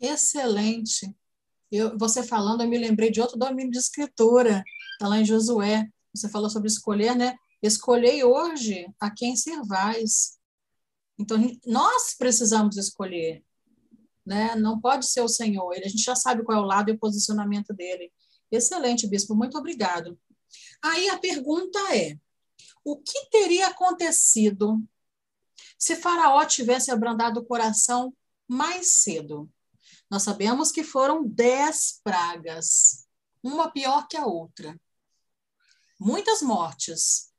Excelente. 0.01 1.15
Eu, 1.71 1.99
você 1.99 2.23
falando, 2.23 2.63
eu 2.63 2.69
me 2.69 2.79
lembrei 2.79 3.11
de 3.11 3.21
outro 3.21 3.39
domínio 3.39 3.73
de 3.73 3.79
escritura, 3.79 4.63
está 4.93 5.09
lá 5.09 5.19
em 5.19 5.25
Josué. 5.25 5.89
Você 6.15 6.29
falou 6.29 6.49
sobre 6.49 6.69
escolher, 6.69 7.17
né? 7.17 7.37
Escolhei 7.61 8.23
hoje 8.23 8.87
a 9.01 9.11
quem 9.11 9.35
servais. 9.35 10.39
Então, 11.19 11.37
nós 11.67 12.15
precisamos 12.17 12.77
escolher. 12.77 13.43
Né? 14.25 14.55
Não 14.55 14.81
pode 14.81 15.07
ser 15.07 15.21
o 15.23 15.29
Senhor. 15.29 15.73
A 15.73 15.89
gente 15.89 16.03
já 16.03 16.15
sabe 16.15 16.45
qual 16.45 16.59
é 16.59 16.61
o 16.61 16.65
lado 16.65 16.91
e 16.91 16.95
o 16.95 16.99
posicionamento 16.99 17.75
dele. 17.75 18.13
Excelente, 18.51 19.07
bispo. 19.07 19.35
Muito 19.35 19.59
obrigado. 19.59 20.19
Aí 20.85 21.09
a 21.09 21.19
pergunta 21.19 21.79
é: 21.97 22.19
o 22.85 22.99
que 22.99 23.31
teria 23.31 23.69
acontecido 23.69 24.79
se 25.79 25.97
Faraó 25.97 26.45
tivesse 26.45 26.91
abrandado 26.91 27.41
o 27.41 27.45
coração 27.45 28.15
mais 28.47 28.93
cedo? 28.93 29.51
Nós 30.11 30.23
sabemos 30.23 30.71
que 30.71 30.85
foram 30.85 31.27
dez 31.27 32.01
pragas, 32.05 33.07
uma 33.43 33.71
pior 33.71 34.07
que 34.07 34.17
a 34.19 34.27
outra. 34.27 34.79
Muitas 35.99 36.43
mortes, 36.43 37.33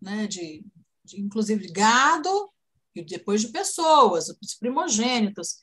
né, 0.00 0.26
de, 0.26 0.64
de 1.04 1.20
inclusive 1.20 1.66
de 1.66 1.72
gado 1.72 2.50
e 2.94 3.04
depois 3.04 3.42
de 3.42 3.48
pessoas, 3.48 4.30
os 4.42 4.54
primogênitos. 4.54 5.62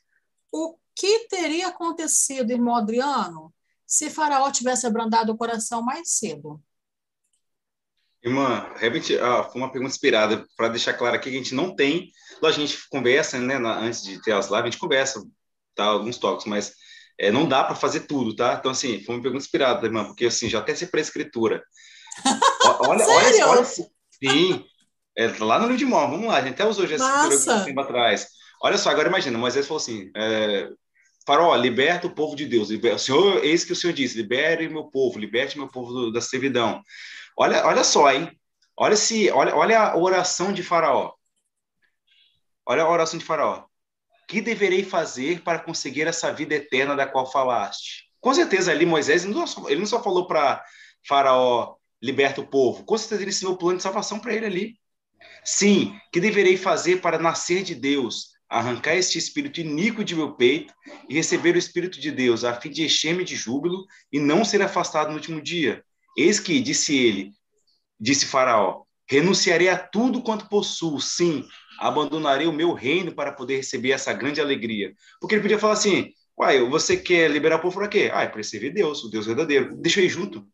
O 0.52 0.78
que 0.94 1.26
teria 1.26 1.68
acontecido, 1.68 2.52
irmão 2.52 2.76
Adriano, 2.76 3.52
se 3.84 4.10
Faraó 4.10 4.48
tivesse 4.52 4.86
abrandado 4.86 5.32
o 5.32 5.36
coração 5.36 5.82
mais 5.82 6.12
cedo? 6.12 6.62
Irmã, 8.26 8.66
realmente 8.74 9.16
ah, 9.18 9.44
foi 9.44 9.60
uma 9.60 9.70
pergunta 9.70 9.92
inspirada 9.92 10.44
para 10.56 10.68
deixar 10.68 10.94
claro 10.94 11.14
aqui 11.14 11.30
que 11.30 11.36
a 11.36 11.38
gente 11.38 11.54
não 11.54 11.76
tem. 11.76 12.10
A 12.42 12.50
gente 12.50 12.76
conversa, 12.88 13.38
né, 13.38 13.56
na, 13.58 13.78
antes 13.78 14.02
de 14.02 14.20
ter 14.20 14.32
as 14.32 14.46
lives, 14.46 14.62
a 14.62 14.64
gente 14.66 14.78
conversa, 14.78 15.24
tá, 15.74 15.84
alguns 15.84 16.18
toques, 16.18 16.44
mas 16.44 16.74
é, 17.18 17.30
não 17.30 17.48
dá 17.48 17.62
para 17.62 17.76
fazer 17.76 18.00
tudo, 18.00 18.34
tá? 18.34 18.54
Então, 18.58 18.72
assim, 18.72 19.02
foi 19.04 19.14
uma 19.14 19.22
pergunta 19.22 19.44
inspirada, 19.44 19.86
irmã, 19.86 20.04
porque 20.04 20.26
assim, 20.26 20.48
já 20.48 20.58
até 20.58 20.74
se 20.74 20.88
para 20.88 21.00
escritura. 21.00 21.62
Olha, 22.80 23.06
olha, 23.06 23.48
olha, 23.48 23.64
sim, 23.64 24.64
é, 25.16 25.28
lá 25.38 25.58
no 25.58 25.66
livro 25.66 25.78
de 25.78 25.84
Mó, 25.84 26.06
vamos 26.08 26.26
lá, 26.26 26.36
a 26.36 26.40
gente 26.40 26.54
até 26.54 26.66
usou 26.66 26.86
já 26.86 26.96
esse 26.96 27.64
tempo 27.64 27.80
atrás. 27.80 28.26
Olha 28.60 28.76
só, 28.76 28.90
agora 28.90 29.08
imagina, 29.08 29.38
Moisés 29.38 29.66
falou 29.66 29.80
assim: 29.80 30.10
é, 30.16 30.68
Farol, 31.26 31.56
liberta 31.56 32.06
o 32.06 32.14
povo 32.14 32.36
de 32.36 32.46
Deus. 32.46 32.70
Liberta, 32.70 32.96
o 32.96 33.00
Senhor, 33.00 33.44
eis 33.44 33.64
que 33.64 33.72
o 33.72 33.76
Senhor 33.76 33.92
disse: 33.92 34.16
libere 34.16 34.68
meu 34.68 34.84
povo, 34.84 35.18
liberte 35.18 35.58
meu 35.58 35.68
povo 35.68 35.92
do, 35.92 36.12
da 36.12 36.20
servidão. 36.20 36.82
Olha, 37.36 37.66
olha 37.66 37.82
só, 37.82 38.10
hein? 38.12 38.30
Olha, 38.76 38.96
se, 38.96 39.30
olha, 39.30 39.54
olha 39.54 39.80
a 39.80 39.96
oração 39.96 40.52
de 40.52 40.62
Faraó. 40.62 41.12
Olha 42.64 42.82
a 42.82 42.88
oração 42.90 43.18
de 43.18 43.24
Faraó. 43.24 43.64
Que 44.28 44.40
deverei 44.40 44.84
fazer 44.84 45.42
para 45.42 45.58
conseguir 45.58 46.06
essa 46.06 46.32
vida 46.32 46.54
eterna 46.54 46.94
da 46.94 47.06
qual 47.06 47.30
falaste? 47.30 48.06
Com 48.20 48.34
certeza 48.34 48.72
ali 48.72 48.84
Moisés 48.86 49.24
ele 49.24 49.34
não 49.34 49.46
só, 49.46 49.68
ele 49.68 49.80
não 49.80 49.86
só 49.86 50.02
falou 50.02 50.26
para 50.26 50.64
Faraó 51.06 51.76
liberta 52.02 52.40
o 52.40 52.46
povo. 52.46 52.84
Com 52.84 52.98
certeza 52.98 53.22
ele 53.22 53.30
ensinou 53.30 53.54
o 53.54 53.58
plano 53.58 53.76
de 53.78 53.82
salvação 53.82 54.18
para 54.18 54.34
ele 54.34 54.46
ali. 54.46 54.78
Sim, 55.44 55.98
que 56.12 56.20
deverei 56.20 56.56
fazer 56.56 57.00
para 57.00 57.18
nascer 57.18 57.62
de 57.62 57.74
Deus, 57.74 58.35
arrancar 58.48 58.94
este 58.96 59.18
espírito 59.18 59.60
iníquo 59.60 60.04
de 60.04 60.14
meu 60.14 60.34
peito 60.34 60.72
e 61.08 61.14
receber 61.14 61.54
o 61.54 61.58
espírito 61.58 62.00
de 62.00 62.10
Deus, 62.10 62.44
a 62.44 62.54
fim 62.54 62.70
de 62.70 62.84
encher-me 62.84 63.24
de 63.24 63.34
júbilo 63.34 63.84
e 64.12 64.20
não 64.20 64.44
ser 64.44 64.62
afastado 64.62 65.08
no 65.08 65.14
último 65.14 65.40
dia. 65.40 65.84
Eis 66.16 66.38
que, 66.38 66.60
disse 66.60 66.96
ele, 66.96 67.32
disse 67.98 68.26
Faraó, 68.26 68.84
renunciarei 69.08 69.68
a 69.68 69.76
tudo 69.76 70.22
quanto 70.22 70.48
possuo, 70.48 71.00
sim, 71.00 71.46
abandonarei 71.78 72.46
o 72.46 72.52
meu 72.52 72.72
reino 72.72 73.12
para 73.14 73.32
poder 73.32 73.56
receber 73.56 73.90
essa 73.90 74.12
grande 74.12 74.40
alegria. 74.40 74.94
Porque 75.20 75.34
ele 75.34 75.42
podia 75.42 75.58
falar 75.58 75.74
assim, 75.74 76.12
uai, 76.38 76.60
você 76.68 76.96
quer 76.96 77.30
liberar 77.30 77.56
o 77.56 77.60
povo 77.60 77.78
para 77.78 77.88
quê? 77.88 78.10
Ah, 78.12 78.22
é 78.22 78.28
para 78.28 78.38
receber 78.38 78.70
Deus, 78.70 79.04
o 79.04 79.10
Deus 79.10 79.26
verdadeiro. 79.26 79.76
Deixa 79.76 80.00
eu 80.00 80.04
ir 80.04 80.08
junto. 80.08 80.46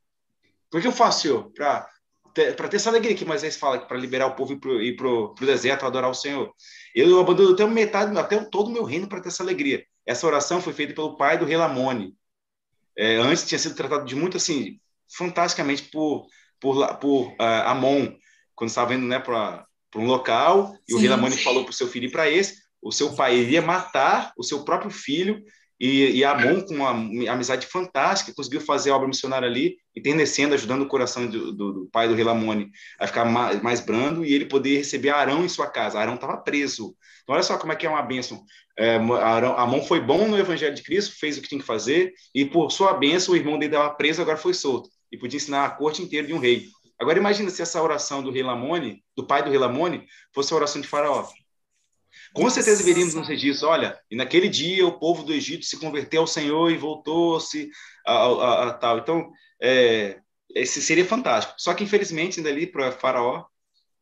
Por 0.70 0.80
que 0.80 0.86
eu 0.86 0.92
faço, 0.92 1.22
Senhor? 1.22 1.52
Para 1.52 1.88
ter, 2.32 2.54
ter 2.54 2.76
essa 2.76 2.90
alegria 2.90 3.14
que 3.14 3.24
Moisés 3.24 3.56
fala, 3.56 3.78
para 3.78 3.98
liberar 3.98 4.26
o 4.26 4.34
povo 4.34 4.58
e 4.80 4.88
ir 4.88 4.96
para 4.96 5.08
o 5.08 5.34
deserto, 5.40 5.84
adorar 5.84 6.10
o 6.10 6.14
Senhor. 6.14 6.52
Eu 6.94 7.20
abandono 7.20 7.54
até 7.54 7.66
metade, 7.66 8.16
até 8.18 8.38
todo 8.44 8.68
o 8.68 8.72
meu 8.72 8.84
reino 8.84 9.08
para 9.08 9.20
ter 9.20 9.28
essa 9.28 9.42
alegria. 9.42 9.84
Essa 10.06 10.26
oração 10.26 10.60
foi 10.60 10.72
feita 10.72 10.94
pelo 10.94 11.16
pai 11.16 11.38
do 11.38 11.44
Relamone. 11.44 12.14
É, 12.96 13.16
antes 13.16 13.46
tinha 13.46 13.58
sido 13.58 13.74
tratado 13.74 14.04
de 14.04 14.14
muito 14.14 14.36
assim, 14.36 14.78
fantasticamente 15.16 15.84
por, 15.84 16.26
por, 16.60 16.96
por 16.96 17.28
uh, 17.32 17.66
Amon, 17.66 18.14
quando 18.54 18.70
estava 18.70 18.94
indo 18.94 19.06
né, 19.06 19.18
para 19.18 19.66
um 19.96 20.06
local, 20.06 20.76
e 20.88 20.92
sim, 20.92 20.98
o 20.98 21.00
rei 21.00 21.08
Lamone 21.08 21.36
falou 21.36 21.64
para 21.64 21.70
o 21.70 21.74
seu 21.74 21.88
filho 21.88 22.06
ir 22.06 22.12
para 22.12 22.30
esse, 22.30 22.62
o 22.82 22.92
seu 22.92 23.14
pai 23.14 23.36
iria 23.36 23.62
matar 23.62 24.32
o 24.36 24.42
seu 24.42 24.64
próprio 24.64 24.90
filho, 24.90 25.42
e, 25.82 26.18
e 26.18 26.24
Amon, 26.24 26.60
com 26.60 26.74
uma 26.74 26.90
amizade 27.32 27.66
fantástica, 27.66 28.32
conseguiu 28.32 28.60
fazer 28.60 28.90
a 28.90 28.94
obra 28.94 29.08
missionária 29.08 29.48
ali, 29.48 29.78
entendecendo, 29.96 30.54
ajudando 30.54 30.82
o 30.82 30.86
coração 30.86 31.26
do, 31.26 31.52
do, 31.52 31.72
do 31.72 31.86
pai 31.90 32.06
do 32.06 32.14
rei 32.14 32.22
Lamone 32.22 32.70
a 33.00 33.06
ficar 33.08 33.24
mais, 33.24 33.60
mais, 33.60 33.80
brando, 33.80 34.24
e 34.24 34.32
ele 34.32 34.46
poder 34.46 34.76
receber 34.76 35.10
Arão 35.10 35.44
em 35.44 35.48
sua 35.48 35.66
casa. 35.66 35.98
Arão 35.98 36.14
estava 36.14 36.36
preso. 36.36 36.94
Então, 37.24 37.34
olha 37.34 37.42
só 37.42 37.58
como 37.58 37.72
é 37.72 37.76
que 37.76 37.84
é 37.84 37.90
uma 37.90 38.00
bênção. 38.00 38.44
É, 38.78 38.94
Arão, 38.94 39.58
Amon 39.58 39.82
foi 39.82 40.00
bom 40.00 40.28
no 40.28 40.38
evangelho 40.38 40.72
de 40.72 40.84
Cristo, 40.84 41.16
fez 41.18 41.36
o 41.36 41.42
que 41.42 41.48
tinha 41.48 41.60
que 41.60 41.66
fazer, 41.66 42.12
e 42.32 42.44
por 42.44 42.70
sua 42.70 42.94
bênção, 42.94 43.34
o 43.34 43.36
irmão 43.36 43.58
dele 43.58 43.74
estava 43.74 43.92
preso, 43.92 44.22
agora 44.22 44.38
foi 44.38 44.54
solto 44.54 44.88
e 45.10 45.18
podia 45.18 45.36
ensinar 45.36 45.66
a 45.66 45.70
corte 45.70 46.00
inteira 46.00 46.28
de 46.28 46.32
um 46.32 46.38
rei. 46.38 46.68
Agora 46.96 47.18
imagina 47.18 47.50
se 47.50 47.60
essa 47.60 47.82
oração 47.82 48.22
do 48.22 48.30
rei 48.30 48.44
Lamone, 48.44 49.02
do 49.16 49.26
pai 49.26 49.42
do 49.42 49.50
rei 49.50 49.58
Lamone, 49.58 50.06
fosse 50.32 50.52
a 50.52 50.56
oração 50.56 50.80
de 50.80 50.86
Faraó. 50.86 51.26
Com 52.32 52.48
certeza 52.48 52.82
veríamos 52.82 53.14
nos 53.14 53.28
registros, 53.28 53.62
olha, 53.62 53.98
e 54.10 54.16
naquele 54.16 54.48
dia 54.48 54.86
o 54.86 54.98
povo 54.98 55.22
do 55.22 55.32
Egito 55.32 55.66
se 55.66 55.78
converteu 55.78 56.22
ao 56.22 56.26
Senhor 56.26 56.70
e 56.70 56.76
voltou-se 56.76 57.70
a, 58.06 58.12
a, 58.12 58.68
a, 58.68 58.72
tal. 58.72 58.98
Então, 58.98 59.30
é, 59.60 60.18
esse 60.54 60.80
seria 60.80 61.04
fantástico. 61.04 61.54
Só 61.58 61.74
que, 61.74 61.84
infelizmente, 61.84 62.38
ainda 62.38 62.50
ali 62.50 62.66
para 62.66 62.92
Faraó, 62.92 63.44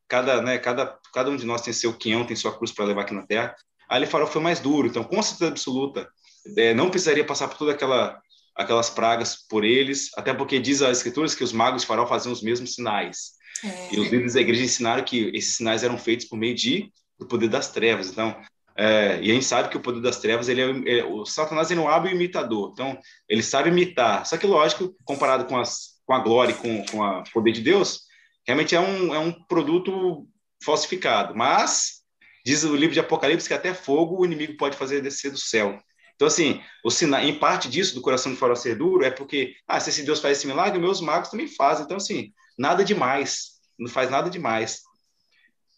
cada, 0.09 0.41
né, 0.43 0.59
cada, 0.59 0.99
cada 1.12 1.31
um 1.31 1.37
de 1.37 1.45
nós 1.45 1.62
tem 1.62 1.72
seu 1.72 1.93
quinhão, 1.93 2.24
tem 2.24 2.37
sua 2.37 2.57
cruz 2.57 2.72
para 2.72 2.85
levar 2.85 3.03
aqui 3.03 3.14
na 3.14 3.26
terra. 3.26 3.55
Ali 3.89 4.07
Faraó 4.07 4.26
foi 4.26 4.41
mais 4.41 4.61
duro. 4.61 4.87
Então, 4.87 5.03
com 5.03 5.20
certeza 5.22 5.51
absoluta, 5.51 6.09
é, 6.57 6.72
não 6.72 6.91
precisaria 6.91 7.24
passar 7.24 7.49
por 7.49 7.59
toda 7.59 7.72
aquela 7.72 8.20
aquelas 8.55 8.91
pragas 8.91 9.37
por 9.49 9.64
eles, 9.64 10.11
até 10.16 10.35
porque 10.35 10.59
diz 10.59 10.83
as 10.83 10.99
escrituras 10.99 11.35
que 11.35 11.45
os 11.45 11.53
magos 11.53 11.83
de 11.83 11.89
Faraó 11.89 12.07
faziam 12.07 12.33
os 12.33 12.43
mesmos 12.43 12.74
sinais. 12.74 13.33
É. 13.64 13.95
E 13.95 14.01
os 14.01 14.07
líderes 14.11 14.35
da 14.35 14.41
igreja 14.41 14.64
ensinaram 14.64 15.03
que 15.03 15.31
esses 15.35 15.57
sinais 15.57 15.83
eram 15.83 15.97
feitos 15.97 16.26
por 16.26 16.37
meio 16.37 16.55
de 16.55 16.93
do 17.21 17.27
poder 17.27 17.49
das 17.49 17.71
trevas. 17.71 18.09
Então, 18.09 18.35
é, 18.77 19.21
e 19.23 19.31
a 19.31 19.35
gente 19.35 19.45
sabe 19.45 19.68
que 19.68 19.77
o 19.77 19.81
poder 19.81 20.01
das 20.01 20.18
trevas, 20.18 20.49
ele 20.49 20.62
é, 20.62 21.01
é 21.01 21.05
o 21.05 21.27
Satanás 21.27 21.71
ele 21.71 21.81
é 21.81 21.83
um 21.83 21.89
hábil 21.89 22.12
imitador. 22.12 22.71
Então, 22.73 22.99
ele 23.29 23.43
sabe 23.43 23.68
imitar. 23.68 24.25
Só 24.25 24.39
que, 24.39 24.47
lógico, 24.47 24.97
comparado 25.05 25.45
com, 25.45 25.59
as, 25.59 26.01
com 26.07 26.14
a 26.14 26.18
glória 26.18 26.53
e 26.53 26.57
com, 26.57 26.85
com 26.87 26.99
o 27.01 27.25
poder 27.31 27.53
de 27.53 27.61
Deus, 27.61 28.01
realmente 28.47 28.75
é 28.75 28.81
um, 28.81 29.14
é 29.14 29.18
um 29.18 29.31
produto 29.31 30.27
falsificado. 30.64 31.37
Mas, 31.37 32.01
diz 32.45 32.64
o 32.64 32.75
livro 32.75 32.95
de 32.95 33.01
Apocalipse 33.01 33.47
que 33.47 33.55
até 33.55 33.75
fogo 33.75 34.21
o 34.21 34.25
inimigo 34.25 34.57
pode 34.57 34.77
fazer 34.77 35.03
descer 35.03 35.31
do 35.31 35.39
céu. 35.39 35.79
Então, 36.14 36.27
assim, 36.27 36.62
o 36.85 36.91
sina... 36.91 37.23
em 37.25 37.39
parte 37.39 37.68
disso, 37.68 37.95
do 37.95 38.03
coração 38.03 38.33
de 38.33 38.39
fora 38.39 38.55
ser 38.55 38.77
duro, 38.77 39.05
é 39.05 39.11
porque, 39.11 39.55
ah, 39.66 39.81
se 39.81 39.91
esse 39.91 40.03
Deus 40.03 40.21
faz 40.21 40.39
esse 40.39 40.47
milagre, 40.47 40.79
meus 40.79 41.01
magos 41.01 41.31
também 41.31 41.49
fazem. 41.49 41.85
Então, 41.85 41.97
assim, 41.97 42.33
nada 42.59 42.85
demais. 42.85 43.61
Não 43.79 43.89
faz 43.89 44.11
nada 44.11 44.29
demais. 44.29 44.83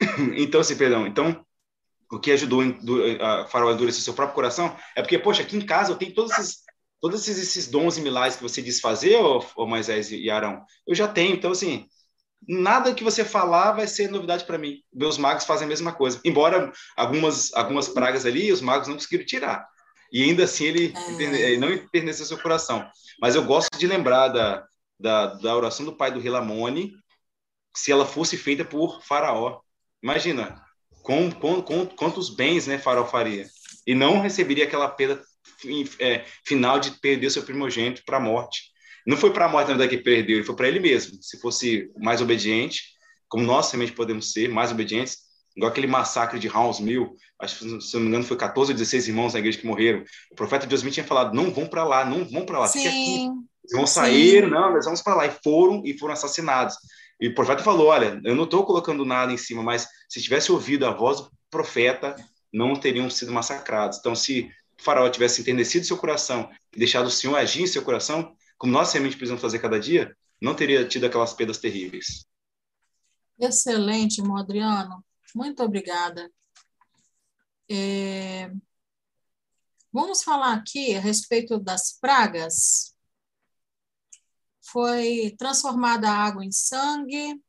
então, 0.37 0.61
assim, 0.61 0.77
perdão. 0.77 1.07
Então, 1.07 1.45
o 2.11 2.19
que 2.19 2.33
ajudou 2.33 2.63
a 3.21 3.47
Faraó 3.47 3.71
a 3.71 3.73
endurecer 3.73 4.03
seu 4.03 4.15
próprio 4.15 4.35
coração 4.35 4.77
é 4.95 5.03
porque, 5.03 5.19
poxa, 5.19 5.43
aqui 5.43 5.57
em 5.57 5.65
casa 5.65 5.93
eu 5.93 5.97
tenho 5.97 6.15
todos 6.15 6.33
esses, 6.33 6.59
todos 7.01 7.27
esses, 7.27 7.67
dons 7.69 7.97
e 7.97 8.01
milagres 8.01 8.37
que 8.37 8.43
você 8.43 8.61
diz 8.61 8.81
fazer, 8.81 9.17
ô, 9.17 9.45
ô 9.57 9.67
Moisés 9.67 10.11
e 10.13 10.31
Arão. 10.31 10.65
Eu 10.87 10.95
já 10.95 11.09
tenho. 11.09 11.35
Então, 11.35 11.53
assim, 11.53 11.87
nada 12.47 12.95
que 12.95 13.05
você 13.05 13.25
falar 13.25 13.73
vai 13.73 13.87
ser 13.87 14.11
novidade 14.11 14.45
para 14.45 14.59
mim. 14.59 14.83
Meus 14.93 15.17
magos 15.17 15.45
fazem 15.45 15.65
a 15.65 15.69
mesma 15.69 15.93
coisa. 15.93 16.21
Embora 16.25 16.73
algumas, 16.97 17.53
algumas 17.55 17.89
pragas 17.89 18.27
ali, 18.27 18.53
os 18.53 18.61
magos 18.61 18.89
não 18.89 18.97
conseguiram 18.97 19.25
tirar 19.25 19.67
e 20.13 20.23
ainda 20.23 20.45
assim 20.45 20.67
ele, 20.67 20.93
é. 20.95 21.57
não 21.57 21.73
enterneceu 21.73 22.27
seu 22.27 22.39
coração. 22.39 22.87
Mas 23.19 23.35
eu 23.35 23.45
gosto 23.45 23.77
de 23.79 23.87
lembrar 23.87 24.29
da, 24.29 24.67
da, 25.01 25.27
da 25.35 25.57
oração 25.57 25.87
do 25.87 25.97
pai 25.97 26.13
do 26.13 26.21
Relamone, 26.21 26.93
se 27.75 27.91
ela 27.91 28.05
fosse 28.05 28.37
feita 28.37 28.63
por 28.63 29.03
Faraó. 29.03 29.61
Imagina, 30.03 30.61
com, 31.03 31.31
com, 31.31 31.63
com, 31.63 31.87
quantos 31.87 32.31
bens 32.31 32.67
né, 32.67 32.79
Faraó 32.79 33.05
faria. 33.05 33.47
E 33.87 33.95
não 33.95 34.21
receberia 34.21 34.65
aquela 34.65 34.89
perda 34.89 35.23
é, 35.99 36.25
final 36.45 36.79
de 36.79 36.93
perder 37.01 37.31
seu 37.31 37.43
primogênito 37.43 38.03
para 38.05 38.17
a 38.17 38.21
morte. 38.21 38.73
Não 39.07 39.17
foi 39.17 39.33
para 39.33 39.47
a 39.47 39.49
morte, 39.49 39.69
na 39.69 39.75
verdade, 39.75 39.97
que 39.97 40.03
perdeu, 40.03 40.37
ele 40.37 40.47
foi 40.47 40.55
para 40.55 40.69
ele 40.69 40.81
mesmo. 40.81 41.19
Se 41.21 41.41
fosse 41.41 41.91
mais 41.97 42.21
obediente, 42.21 42.83
como 43.29 43.45
nós 43.45 43.71
também 43.71 43.89
podemos 43.89 44.33
ser, 44.33 44.49
mais 44.49 44.71
obedientes, 44.71 45.19
igual 45.57 45.71
aquele 45.71 45.87
massacre 45.87 46.39
de 46.39 46.49
Mill, 46.81 47.17
acho 47.41 47.59
que, 47.59 47.81
se 47.81 47.95
não 47.95 48.03
me 48.03 48.09
engano, 48.09 48.25
foi 48.25 48.37
14 48.37 48.73
ou 48.73 48.77
16 48.77 49.09
irmãos 49.09 49.33
na 49.33 49.41
igreja 49.41 49.59
que 49.59 49.67
morreram. 49.67 50.05
O 50.31 50.37
profeta 50.37 50.67
Deus 50.67 50.83
tinha 50.83 51.05
falado, 51.05 51.35
não 51.35 51.51
vão 51.51 51.67
para 51.67 51.85
lá, 51.85 52.05
não 52.05 52.25
vão 52.25 52.45
para 52.45 52.61
lá, 52.61 52.67
Sim. 52.67 52.87
Eles 52.87 53.73
vão 53.73 53.87
sair, 53.87 54.45
Sim. 54.45 54.51
não, 54.51 54.73
nós 54.73 54.85
vamos 54.85 55.03
para 55.03 55.15
lá. 55.15 55.27
E 55.27 55.33
foram, 55.43 55.83
e 55.85 55.99
foram 55.99 56.15
assassinados. 56.15 56.77
E 57.23 57.29
o 57.29 57.35
profeta 57.37 57.63
falou: 57.63 57.87
Olha, 57.87 58.21
eu 58.25 58.35
não 58.35 58.43
estou 58.43 58.67
colocando 58.67 59.05
nada 59.05 59.33
em 59.33 59.37
cima, 59.37 59.63
mas 59.63 59.87
se 60.09 60.21
tivesse 60.21 60.51
ouvido 60.51 60.85
a 60.85 60.93
voz 60.93 61.21
do 61.21 61.31
profeta, 61.49 62.17
não 62.53 62.75
teriam 62.75 63.09
sido 63.09 63.31
massacrados. 63.31 63.99
Então, 63.99 64.13
se 64.13 64.51
o 64.77 64.83
faraó 64.83 65.09
tivesse 65.09 65.41
entendecido 65.41 65.87
seu 65.87 65.97
coração 65.97 66.51
e 66.75 66.79
deixado 66.81 67.07
o 67.07 67.11
Senhor 67.11 67.37
agir 67.37 67.63
em 67.63 67.67
seu 67.69 67.85
coração, 67.85 68.35
como 68.59 68.73
nós 68.73 68.93
realmente 68.93 69.17
precisamos 69.17 69.41
fazer 69.41 69.61
cada 69.61 69.79
dia, 69.79 70.17
não 70.41 70.53
teria 70.53 70.85
tido 70.85 71.07
aquelas 71.07 71.33
perdas 71.33 71.59
terríveis. 71.59 72.27
Excelente, 73.39 74.21
irmão 74.21 74.37
Adriano. 74.37 75.05
Muito 75.33 75.63
obrigada. 75.63 76.29
É... 77.71 78.51
Vamos 79.93 80.25
falar 80.25 80.55
aqui 80.55 80.97
a 80.97 81.01
respeito 81.01 81.57
das 81.57 81.97
pragas 82.01 82.92
foi 84.63 85.35
transformada 85.39 86.09
a 86.09 86.17
água 86.17 86.45
em 86.45 86.53
sangue. 86.53 87.41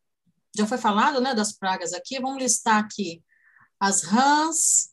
Já 0.55 0.65
foi 0.65 0.77
falado 0.77 1.21
né, 1.21 1.33
das 1.33 1.53
pragas 1.53 1.93
aqui. 1.93 2.19
Vamos 2.19 2.41
listar 2.41 2.83
aqui 2.83 3.23
as 3.79 4.03
rãs, 4.03 4.89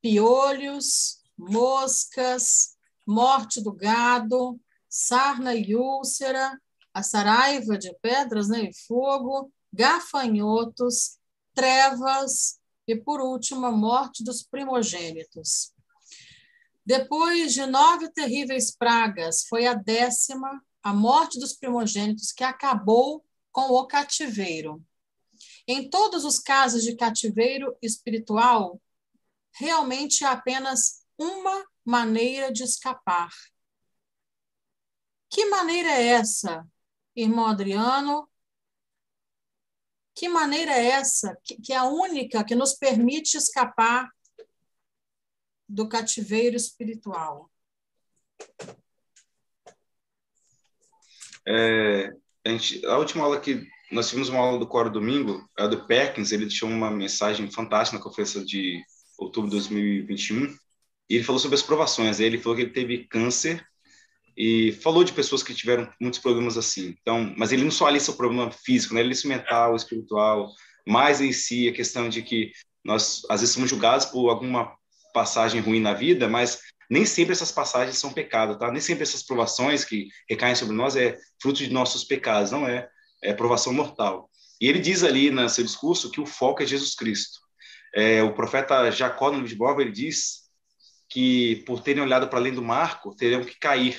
piolhos, 0.00 1.18
moscas, 1.36 2.76
morte 3.06 3.60
do 3.60 3.72
gado, 3.72 4.60
sarna 4.88 5.54
e 5.54 5.74
úlcera, 5.74 6.58
a 6.92 7.02
saraiva 7.02 7.78
de 7.78 7.94
pedras 8.00 8.48
né, 8.48 8.64
e 8.64 8.86
fogo, 8.86 9.52
gafanhotos, 9.72 11.18
trevas 11.54 12.58
e, 12.86 12.96
por 12.96 13.20
último, 13.20 13.66
a 13.66 13.70
morte 13.70 14.24
dos 14.24 14.42
primogênitos. 14.42 15.72
Depois 16.84 17.52
de 17.52 17.66
nove 17.66 18.10
terríveis 18.10 18.74
pragas, 18.74 19.44
foi 19.44 19.66
a 19.66 19.74
décima 19.74 20.60
a 20.82 20.92
morte 20.92 21.38
dos 21.38 21.52
primogênitos 21.52 22.32
que 22.32 22.44
acabou 22.44 23.24
com 23.52 23.70
o 23.72 23.86
cativeiro. 23.86 24.84
Em 25.66 25.88
todos 25.88 26.24
os 26.24 26.38
casos 26.38 26.82
de 26.82 26.96
cativeiro 26.96 27.76
espiritual, 27.82 28.80
realmente 29.52 30.24
há 30.24 30.32
apenas 30.32 31.04
uma 31.18 31.64
maneira 31.84 32.52
de 32.52 32.62
escapar. 32.62 33.30
Que 35.28 35.46
maneira 35.46 35.90
é 35.90 36.06
essa, 36.08 36.66
irmão 37.14 37.46
Adriano? 37.46 38.28
Que 40.14 40.28
maneira 40.28 40.72
é 40.72 40.86
essa, 40.86 41.36
que 41.44 41.72
é 41.72 41.76
a 41.76 41.84
única 41.84 42.44
que 42.44 42.54
nos 42.54 42.74
permite 42.74 43.36
escapar 43.36 44.10
do 45.68 45.88
cativeiro 45.88 46.56
espiritual? 46.56 47.50
É, 51.52 52.12
a, 52.46 52.50
gente, 52.50 52.86
a, 52.86 52.96
última 52.96 53.24
aula 53.24 53.40
que 53.40 53.66
nós 53.90 54.08
tivemos 54.08 54.28
uma 54.28 54.38
aula 54.38 54.58
do 54.58 54.68
Coro 54.68 54.88
Domingo, 54.88 55.44
a 55.58 55.66
do 55.66 55.84
Perkins, 55.84 56.30
ele 56.30 56.46
deixou 56.46 56.68
uma 56.68 56.90
mensagem 56.90 57.50
fantástica 57.50 57.98
na 57.98 58.04
conferência 58.04 58.44
de 58.44 58.80
outubro 59.18 59.50
de 59.50 59.56
2021, 59.56 60.46
e 61.08 61.16
ele 61.16 61.24
falou 61.24 61.40
sobre 61.40 61.56
as 61.56 61.62
provações. 61.62 62.20
Ele 62.20 62.38
falou 62.38 62.54
que 62.54 62.62
ele 62.62 62.70
teve 62.70 63.04
câncer 63.08 63.66
e 64.36 64.70
falou 64.80 65.02
de 65.02 65.12
pessoas 65.12 65.42
que 65.42 65.52
tiveram 65.52 65.92
muitos 66.00 66.20
problemas 66.20 66.56
assim. 66.56 66.94
Então, 67.02 67.34
mas 67.36 67.50
ele 67.50 67.64
não 67.64 67.70
só 67.70 67.88
alista 67.88 68.12
o 68.12 68.16
problema 68.16 68.50
físico, 68.52 68.94
né? 68.94 69.00
Ele 69.00 69.08
lista 69.08 69.26
mental, 69.26 69.74
espiritual, 69.74 70.52
mais 70.86 71.20
em 71.20 71.32
si 71.32 71.68
a 71.68 71.72
questão 71.72 72.08
de 72.08 72.22
que 72.22 72.52
nós 72.84 73.22
às 73.28 73.40
vezes 73.40 73.54
somos 73.54 73.68
julgados 73.68 74.06
por 74.06 74.30
alguma 74.30 74.72
passagem 75.12 75.60
ruim 75.60 75.80
na 75.80 75.92
vida, 75.92 76.28
mas 76.28 76.60
nem 76.90 77.06
sempre 77.06 77.32
essas 77.32 77.52
passagens 77.52 77.98
são 77.98 78.12
pecado, 78.12 78.58
tá? 78.58 78.70
Nem 78.70 78.80
sempre 78.80 79.04
essas 79.04 79.22
provações 79.22 79.84
que 79.84 80.08
recaem 80.28 80.56
sobre 80.56 80.74
nós 80.74 80.96
é 80.96 81.16
fruto 81.40 81.60
de 81.60 81.72
nossos 81.72 82.02
pecados, 82.02 82.50
não 82.50 82.66
é, 82.66 82.88
é 83.22 83.32
provação 83.32 83.72
mortal. 83.72 84.28
E 84.60 84.68
ele 84.68 84.80
diz 84.80 85.04
ali 85.04 85.30
no 85.30 85.48
seu 85.48 85.64
discurso 85.64 86.10
que 86.10 86.20
o 86.20 86.26
foco 86.26 86.62
é 86.62 86.66
Jesus 86.66 86.96
Cristo. 86.96 87.38
É, 87.94 88.22
o 88.24 88.34
profeta 88.34 88.90
Jacó, 88.90 89.28
no 89.28 89.36
livro 89.36 89.48
de 89.48 89.54
Bob, 89.54 89.80
ele 89.80 89.92
diz 89.92 90.50
que 91.08 91.62
por 91.64 91.80
terem 91.80 92.02
olhado 92.02 92.28
para 92.28 92.40
além 92.40 92.52
do 92.52 92.62
marco, 92.62 93.14
teriam 93.14 93.44
que 93.44 93.58
cair. 93.58 93.96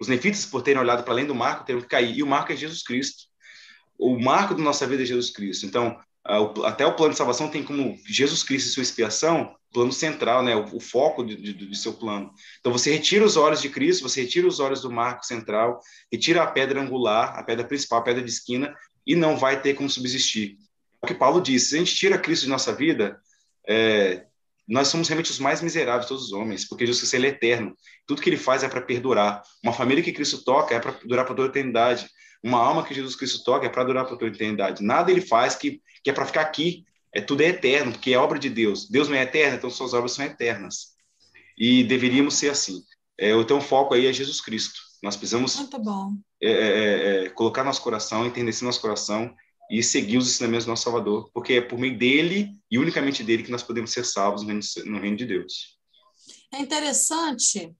Os 0.00 0.08
nefitas, 0.08 0.46
por 0.46 0.62
terem 0.62 0.80
olhado 0.80 1.04
para 1.04 1.12
além 1.12 1.26
do 1.26 1.34
marco, 1.34 1.64
teriam 1.64 1.82
que 1.82 1.88
cair. 1.88 2.16
E 2.16 2.22
o 2.22 2.26
marco 2.26 2.52
é 2.52 2.56
Jesus 2.56 2.82
Cristo. 2.82 3.24
O 3.98 4.18
marco 4.18 4.54
da 4.54 4.62
nossa 4.62 4.86
vida 4.86 5.02
é 5.02 5.06
Jesus 5.06 5.30
Cristo. 5.30 5.66
Então, 5.66 5.98
até 6.66 6.84
o 6.84 6.94
plano 6.94 7.12
de 7.12 7.18
salvação 7.18 7.48
tem 7.48 7.62
como 7.62 7.96
Jesus 8.06 8.42
Cristo 8.42 8.68
e 8.68 8.70
sua 8.70 8.82
expiação 8.82 9.54
plano 9.72 9.92
central, 9.92 10.42
né, 10.42 10.56
o, 10.56 10.80
foco 10.80 11.22
de, 11.22 11.36
de, 11.36 11.52
de, 11.52 11.76
seu 11.76 11.92
plano. 11.92 12.32
Então 12.58 12.72
você 12.72 12.90
retira 12.90 13.24
os 13.24 13.36
olhos 13.36 13.60
de 13.60 13.68
Cristo, 13.68 14.02
você 14.08 14.22
retira 14.22 14.46
os 14.46 14.60
olhos 14.60 14.80
do 14.80 14.90
marco 14.90 15.24
central, 15.24 15.80
retira 16.10 16.42
a 16.42 16.46
pedra 16.46 16.80
angular, 16.80 17.38
a 17.38 17.42
pedra 17.42 17.64
principal, 17.64 17.98
a 17.98 18.02
pedra 18.02 18.22
de 18.22 18.30
esquina, 18.30 18.74
e 19.06 19.14
não 19.14 19.36
vai 19.36 19.60
ter 19.60 19.74
como 19.74 19.88
subsistir. 19.88 20.56
O 21.02 21.06
que 21.06 21.14
Paulo 21.14 21.40
disse: 21.40 21.70
se 21.70 21.76
a 21.76 21.78
gente 21.78 21.94
tira 21.94 22.18
Cristo 22.18 22.44
de 22.44 22.48
nossa 22.48 22.74
vida, 22.74 23.18
é, 23.66 24.24
nós 24.66 24.88
somos 24.88 25.08
realmente 25.08 25.30
os 25.30 25.38
mais 25.38 25.62
miseráveis 25.62 26.04
de 26.04 26.08
todos 26.08 26.24
os 26.24 26.32
homens, 26.32 26.66
porque 26.66 26.84
Jesus 26.84 27.00
Cristo 27.00 27.14
ele 27.14 27.26
é 27.26 27.30
eterno. 27.30 27.74
Tudo 28.06 28.20
que 28.20 28.28
ele 28.28 28.36
faz 28.36 28.62
é 28.62 28.68
para 28.68 28.82
perdurar. 28.82 29.42
Uma 29.62 29.72
família 29.72 30.02
que 30.02 30.12
Cristo 30.12 30.44
toca 30.44 30.74
é 30.74 30.80
para 30.80 30.92
durar 31.04 31.24
para 31.24 31.34
toda 31.34 31.48
a 31.48 31.50
eternidade. 31.50 32.06
Uma 32.42 32.58
alma 32.58 32.84
que 32.84 32.94
Jesus 32.94 33.16
Cristo 33.16 33.42
toca 33.44 33.66
é 33.66 33.68
para 33.68 33.84
durar 33.84 34.06
para 34.06 34.14
a 34.24 34.28
eternidade. 34.28 34.82
Nada 34.82 35.10
ele 35.10 35.20
faz 35.20 35.54
que, 35.54 35.82
que 36.02 36.10
é 36.10 36.12
para 36.12 36.26
ficar 36.26 36.42
aqui 36.42 36.84
é 37.14 37.20
tudo 37.20 37.42
é 37.42 37.48
eterno, 37.48 37.92
porque 37.92 38.12
é 38.12 38.18
obra 38.18 38.38
de 38.38 38.50
Deus. 38.50 38.88
Deus 38.88 39.08
não 39.08 39.16
é 39.16 39.22
eterno, 39.22 39.56
então 39.56 39.70
suas 39.70 39.94
obras 39.94 40.12
são 40.12 40.24
eternas. 40.24 40.94
E 41.56 41.82
deveríamos 41.84 42.34
ser 42.34 42.50
assim. 42.50 42.82
É, 43.18 43.32
então 43.32 43.58
o 43.58 43.62
foco 43.62 43.94
aí 43.94 44.06
é 44.06 44.12
Jesus 44.12 44.40
Cristo. 44.40 44.78
Nós 45.02 45.16
precisamos 45.16 45.58
é, 46.40 46.48
é, 46.48 46.52
é, 46.52 47.24
é, 47.24 47.28
colocar 47.30 47.64
nosso 47.64 47.82
coração, 47.82 48.26
entender 48.26 48.54
nosso 48.62 48.80
coração 48.80 49.34
e 49.70 49.82
seguir 49.82 50.16
os 50.16 50.28
ensinamentos 50.28 50.64
do 50.64 50.70
nosso 50.70 50.84
Salvador, 50.84 51.30
porque 51.32 51.54
é 51.54 51.60
por 51.60 51.78
meio 51.78 51.96
dele 51.96 52.52
e 52.70 52.78
unicamente 52.78 53.22
dele 53.22 53.42
que 53.42 53.50
nós 53.50 53.62
podemos 53.62 53.92
ser 53.92 54.04
salvos 54.04 54.42
no 54.42 54.98
reino 54.98 55.16
de 55.16 55.26
Deus. 55.26 55.78
É 56.52 56.58
interessante 56.58 57.72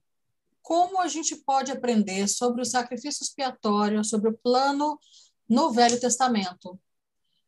como 0.69 1.01
a 1.01 1.07
gente 1.07 1.35
pode 1.35 1.71
aprender 1.71 2.27
sobre 2.27 2.61
o 2.61 2.65
sacrifício 2.65 3.23
expiatório, 3.23 4.05
sobre 4.05 4.29
o 4.29 4.37
plano 4.37 4.99
no 5.49 5.71
Velho 5.71 5.99
Testamento. 5.99 6.79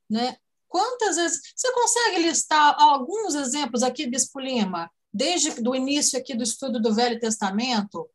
Né? 0.09 0.37
Quantas 0.67 1.17
vezes 1.17 1.39
você 1.55 1.71
consegue 1.71 2.23
listar 2.23 2.75
alguns 2.81 3.35
exemplos 3.35 3.83
aqui, 3.83 4.07
Bispo 4.07 4.39
Lima, 4.39 4.89
desde 5.13 5.53
o 5.69 5.75
início 5.75 6.17
aqui 6.17 6.33
do 6.33 6.41
estudo 6.41 6.81
do 6.81 6.95
Velho 6.95 7.19
Testamento, 7.19 8.09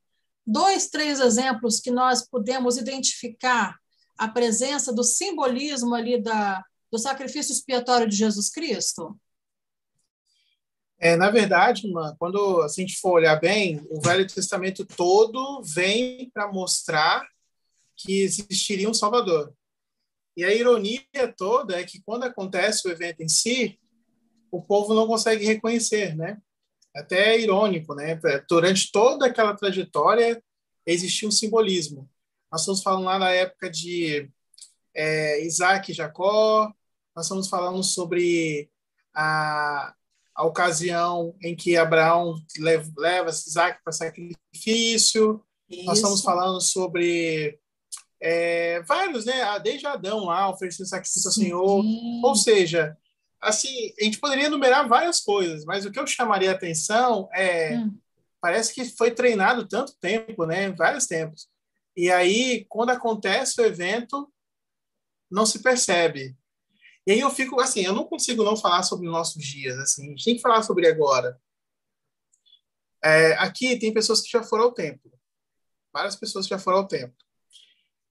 dois, 0.44 0.88
três 0.88 1.20
exemplos 1.20 1.78
que 1.78 1.92
nós 1.92 2.26
podemos 2.28 2.76
identificar 2.76 3.76
a 4.18 4.26
presença 4.26 4.92
do 4.92 5.04
simbolismo 5.04 5.94
ali 5.94 6.20
da, 6.20 6.64
do 6.90 6.98
sacrifício 6.98 7.52
expiatório 7.52 8.08
de 8.08 8.16
Jesus 8.16 8.50
Cristo? 8.50 9.16
É, 10.98 11.14
na 11.14 11.30
verdade, 11.30 11.90
mano, 11.90 12.16
quando 12.18 12.62
a 12.62 12.68
gente 12.68 12.98
for 12.98 13.12
olhar 13.12 13.36
bem, 13.38 13.86
o 13.90 14.00
Velho 14.00 14.26
Testamento 14.26 14.84
todo 14.84 15.62
vem 15.62 16.30
para 16.30 16.50
mostrar 16.50 17.26
que 17.94 18.22
existiria 18.22 18.88
um 18.88 18.94
Salvador. 18.94 19.52
E 20.36 20.44
a 20.44 20.52
ironia 20.52 21.02
toda 21.36 21.78
é 21.78 21.84
que 21.84 22.02
quando 22.02 22.24
acontece 22.24 22.86
o 22.86 22.90
evento 22.90 23.22
em 23.22 23.28
si, 23.28 23.78
o 24.50 24.62
povo 24.62 24.94
não 24.94 25.06
consegue 25.06 25.44
reconhecer, 25.44 26.14
né? 26.16 26.38
Até 26.94 27.34
é 27.34 27.40
irônico, 27.40 27.94
né? 27.94 28.18
Durante 28.48 28.90
toda 28.90 29.26
aquela 29.26 29.54
trajetória 29.54 30.42
existia 30.86 31.28
um 31.28 31.32
simbolismo. 31.32 32.08
Nós 32.50 32.62
estamos 32.62 32.82
falando 32.82 33.04
lá 33.04 33.18
na 33.18 33.30
época 33.30 33.70
de 33.70 34.30
é, 34.94 35.44
Isaac 35.44 35.90
e 35.90 35.94
Jacó, 35.94 36.72
nós 37.14 37.26
estamos 37.26 37.48
falando 37.48 37.82
sobre 37.82 38.70
a, 39.14 39.94
a 40.36 40.44
ocasião 40.44 41.34
em 41.42 41.56
que 41.56 41.78
Abraão 41.78 42.34
leva, 42.58 43.30
Isaac 43.30 43.80
para 43.82 43.92
sacrifício, 43.92 45.42
Isso. 45.68 45.84
nós 45.86 45.96
estamos 45.96 46.20
falando 46.20 46.60
sobre 46.60 47.58
é, 48.20 48.82
vários, 48.82 49.24
né? 49.24 49.42
Ah, 49.42 49.56
desde 49.56 49.86
Adão 49.86 50.26
lá, 50.26 50.50
oferecendo 50.50 50.86
sacrifício 50.86 51.28
ao 51.28 51.32
Senhor. 51.32 51.84
Ou 52.22 52.36
seja, 52.36 52.94
assim, 53.40 53.94
a 53.98 54.04
gente 54.04 54.18
poderia 54.18 54.46
enumerar 54.46 54.86
várias 54.86 55.20
coisas, 55.20 55.64
mas 55.64 55.86
o 55.86 55.90
que 55.90 55.98
eu 55.98 56.06
chamaria 56.06 56.50
a 56.50 56.54
atenção 56.54 57.28
é. 57.32 57.78
Hum. 57.78 57.96
Parece 58.38 58.72
que 58.74 58.84
foi 58.84 59.10
treinado 59.10 59.66
tanto 59.66 59.96
tempo, 59.98 60.44
né? 60.44 60.70
Vários 60.70 61.06
tempos. 61.06 61.48
E 61.96 62.10
aí, 62.12 62.66
quando 62.68 62.90
acontece 62.90 63.60
o 63.60 63.64
evento, 63.64 64.30
não 65.30 65.46
se 65.46 65.60
percebe. 65.62 66.36
E 67.06 67.12
aí 67.12 67.20
eu 67.20 67.30
fico 67.30 67.60
assim, 67.60 67.82
eu 67.82 67.92
não 67.92 68.04
consigo 68.04 68.42
não 68.42 68.56
falar 68.56 68.82
sobre 68.82 69.08
nossos 69.08 69.44
dias, 69.44 69.78
assim, 69.78 70.06
a 70.06 70.10
gente 70.10 70.24
tem 70.24 70.36
que 70.36 70.42
falar 70.42 70.62
sobre 70.62 70.88
agora. 70.88 71.40
É, 73.02 73.34
aqui 73.34 73.78
tem 73.78 73.94
pessoas 73.94 74.20
que 74.20 74.30
já 74.30 74.42
foram 74.42 74.64
ao 74.64 74.72
templo. 74.72 75.12
Várias 75.92 76.16
pessoas 76.16 76.46
já 76.46 76.58
foram 76.58 76.78
ao 76.78 76.88
templo. 76.88 77.16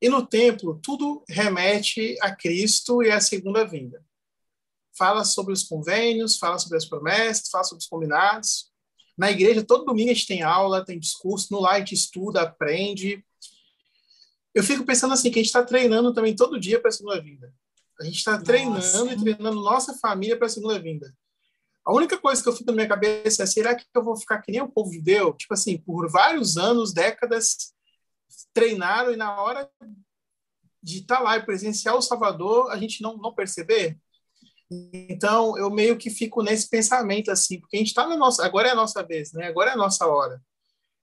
E 0.01 0.07
no 0.07 0.25
templo, 0.25 0.79
tudo 0.81 1.23
remete 1.27 2.17
a 2.21 2.33
Cristo 2.33 3.03
e 3.03 3.11
à 3.11 3.19
segunda 3.19 3.65
vinda. 3.65 4.03
Fala 4.97 5.25
sobre 5.25 5.51
os 5.51 5.63
convênios, 5.63 6.37
fala 6.37 6.57
sobre 6.57 6.77
as 6.77 6.85
promessas, 6.85 7.49
fala 7.49 7.63
sobre 7.65 7.81
os 7.81 7.87
combinados. 7.87 8.71
Na 9.17 9.29
igreja, 9.29 9.63
todo 9.63 9.85
domingo 9.85 10.11
a 10.11 10.13
gente 10.13 10.27
tem 10.27 10.41
aula, 10.41 10.85
tem 10.85 10.99
discurso, 10.99 11.47
no 11.51 11.59
lá 11.59 11.73
a 11.73 11.79
gente 11.79 11.93
estuda, 11.93 12.41
aprende. 12.41 13.25
eu 14.53 14.63
fico 14.63 14.85
pensando 14.85 15.13
assim, 15.13 15.29
que 15.29 15.39
a 15.39 15.41
gente 15.41 15.47
está 15.47 15.63
treinando 15.63 16.13
também 16.13 16.35
todo 16.35 16.59
dia 16.59 16.79
para 16.79 16.89
a 16.89 16.91
segunda 16.93 17.21
vinda. 17.21 17.53
A 17.99 18.03
gente 18.03 18.17
está 18.17 18.37
treinando 18.37 19.11
e 19.11 19.17
treinando 19.17 19.61
nossa 19.61 19.93
família 19.93 20.37
para 20.37 20.47
a 20.47 20.49
segunda 20.49 20.79
vinda. 20.79 21.13
A 21.85 21.93
única 21.93 22.17
coisa 22.17 22.41
que 22.41 22.49
eu 22.49 22.53
fico 22.53 22.71
na 22.71 22.75
minha 22.75 22.87
cabeça 22.87 23.43
é: 23.43 23.45
será 23.45 23.75
que 23.75 23.85
eu 23.93 24.03
vou 24.03 24.17
ficar 24.17 24.41
que 24.41 24.51
nem 24.51 24.61
o 24.61 24.69
povo 24.69 24.91
judeu? 24.91 25.33
Tipo 25.33 25.53
assim, 25.53 25.77
por 25.77 26.09
vários 26.09 26.57
anos, 26.57 26.93
décadas, 26.93 27.73
treinaram 28.53 29.13
e 29.13 29.15
na 29.15 29.39
hora 29.41 29.69
de 30.81 30.99
estar 30.99 31.17
tá 31.17 31.21
lá 31.21 31.37
e 31.37 31.45
presenciar 31.45 31.95
o 31.95 32.01
Salvador, 32.01 32.71
a 32.71 32.77
gente 32.77 33.01
não, 33.01 33.17
não 33.17 33.33
perceber? 33.33 33.97
Então, 34.69 35.57
eu 35.57 35.69
meio 35.69 35.95
que 35.97 36.09
fico 36.09 36.41
nesse 36.41 36.67
pensamento, 36.67 37.29
assim, 37.29 37.59
porque 37.59 37.75
a 37.75 37.79
gente 37.79 37.89
está 37.89 38.07
na 38.07 38.17
nossa. 38.17 38.43
Agora 38.43 38.67
é 38.67 38.71
a 38.71 38.75
nossa 38.75 39.03
vez, 39.03 39.31
né? 39.31 39.47
Agora 39.47 39.69
é 39.69 39.73
a 39.73 39.77
nossa 39.77 40.07
hora. 40.07 40.41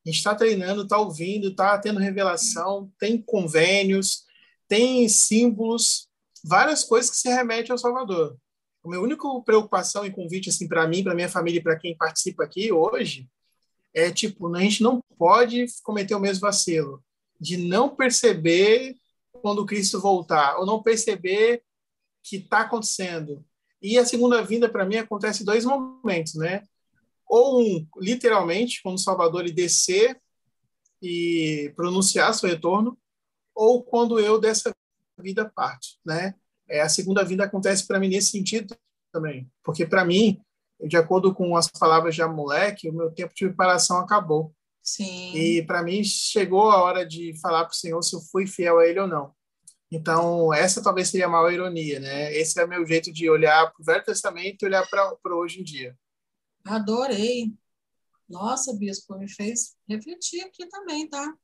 A 0.05 0.09
gente 0.09 0.19
está 0.19 0.35
treinando, 0.35 0.83
está 0.83 0.99
ouvindo, 0.99 1.49
está 1.49 1.79
tendo 1.79 2.01
revelação, 2.01 2.93
tem 2.99 3.23
convênios, 3.23 4.25
tem 4.67 5.09
símbolos, 5.09 6.09
várias 6.45 6.85
coisas 6.85 7.11
que 7.11 7.17
se 7.17 7.29
remetem 7.29 7.73
ao 7.73 7.79
Salvador. 7.79 8.37
A 8.85 8.89
minha 8.89 9.01
única 9.01 9.27
preocupação 9.45 10.05
e 10.05 10.11
convite 10.11 10.49
assim 10.49 10.67
para 10.67 10.87
mim, 10.89 11.05
para 11.05 11.15
minha 11.15 11.29
família 11.29 11.61
e 11.61 11.63
para 11.63 11.79
quem 11.79 11.97
participa 11.97 12.45
aqui 12.45 12.73
hoje 12.73 13.29
é 13.95 14.11
tipo, 14.11 14.55
a 14.55 14.61
gente 14.61 14.83
não 14.83 15.03
pode 15.19 15.67
cometer 15.83 16.15
o 16.15 16.21
mesmo 16.21 16.41
vacilo 16.41 17.03
de 17.39 17.57
não 17.57 17.95
perceber 17.95 18.97
quando 19.33 19.67
Cristo 19.67 20.01
voltar, 20.01 20.59
ou 20.59 20.65
não 20.65 20.83
perceber 20.83 21.63
que 22.23 22.37
está 22.37 22.61
acontecendo. 22.61 23.45
E 23.83 23.99
a 23.99 24.07
segunda 24.07 24.43
vinda 24.43 24.69
para 24.69 24.87
mim 24.87 24.97
acontece 24.97 25.43
em 25.43 25.47
dois 25.47 25.65
momentos, 25.65 26.35
né? 26.37 26.63
Ou 27.27 27.61
um, 27.61 27.87
literalmente, 27.97 28.81
quando 28.83 28.97
o 28.97 29.01
Salvador 29.01 29.43
ele 29.43 29.53
descer 29.53 30.21
e 31.03 31.73
pronunciar 31.75 32.33
seu 32.33 32.49
retorno, 32.49 32.97
ou 33.55 33.83
quando 33.83 34.21
eu 34.21 34.39
dessa 34.39 34.73
vida 35.23 35.51
parto, 35.55 35.87
né? 36.05 36.35
É, 36.69 36.81
a 36.81 36.89
segunda 36.89 37.25
vinda 37.25 37.45
acontece 37.45 37.87
para 37.87 37.99
mim 37.99 38.09
nesse 38.09 38.31
sentido 38.31 38.77
também, 39.13 39.51
porque 39.63 39.87
para 39.87 40.05
mim, 40.05 40.41
de 40.81 40.97
acordo 40.97 41.35
com 41.35 41.57
as 41.57 41.69
palavras 41.69 42.15
de 42.15 42.25
moleque, 42.25 42.89
o 42.89 42.93
meu 42.93 43.11
tempo 43.11 43.35
de 43.35 43.47
preparação 43.47 43.99
acabou. 43.99 44.55
Sim. 44.83 45.35
E 45.35 45.65
para 45.65 45.83
mim 45.83 46.03
chegou 46.03 46.71
a 46.71 46.83
hora 46.83 47.07
de 47.07 47.39
falar 47.41 47.65
para 47.65 47.73
o 47.73 47.77
Senhor 47.77 48.03
se 48.03 48.17
eu 48.17 48.21
fui 48.21 48.47
fiel 48.47 48.79
a 48.79 48.87
Ele 48.87 49.01
ou 49.01 49.07
não. 49.07 49.33
Então, 49.91 50.53
essa 50.55 50.83
talvez 50.83 51.11
seria 51.11 51.27
a 51.27 51.29
maior 51.29 51.53
ironia, 51.53 52.01
né? 52.01 52.35
Esse 52.35 52.59
é 52.59 52.65
o 52.65 52.69
meu 52.69 52.85
jeito 52.87 53.13
de 53.13 53.29
olhar 53.29 53.71
para 53.71 53.83
o 53.83 53.85
Velho 53.85 54.03
Testamento 54.03 54.63
e 54.63 54.67
olhar 54.67 54.89
para 54.89 55.37
hoje 55.37 55.61
em 55.61 55.63
dia. 55.63 55.95
Adorei. 56.65 57.53
Nossa, 58.27 58.75
bispo, 58.75 59.19
me 59.19 59.29
fez 59.29 59.77
refletir 59.87 60.41
aqui 60.41 60.67
também, 60.67 61.07
tá? 61.07 61.35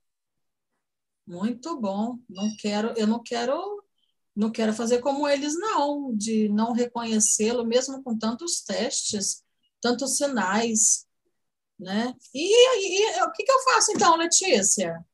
Muito 1.29 1.79
bom. 1.79 2.18
Não 2.26 2.57
quero, 2.57 2.95
eu 2.97 3.07
não 3.07 3.22
quero, 3.22 3.85
não 4.35 4.51
quero 4.51 4.72
fazer 4.72 5.01
como 5.01 5.29
eles 5.29 5.55
não, 5.61 6.16
de 6.16 6.49
não 6.49 6.72
reconhecê-lo 6.72 7.66
mesmo 7.66 8.03
com 8.03 8.18
tantos 8.18 8.62
testes, 8.62 9.45
tantos 9.79 10.16
sinais, 10.16 11.07
né? 11.79 12.14
E, 12.33 12.41
e, 12.41 13.18
e 13.18 13.22
o 13.24 13.33
que, 13.33 13.45
que 13.45 13.53
eu 13.53 13.61
faço 13.61 13.93
então, 13.93 14.16
Letícia? 14.16 15.05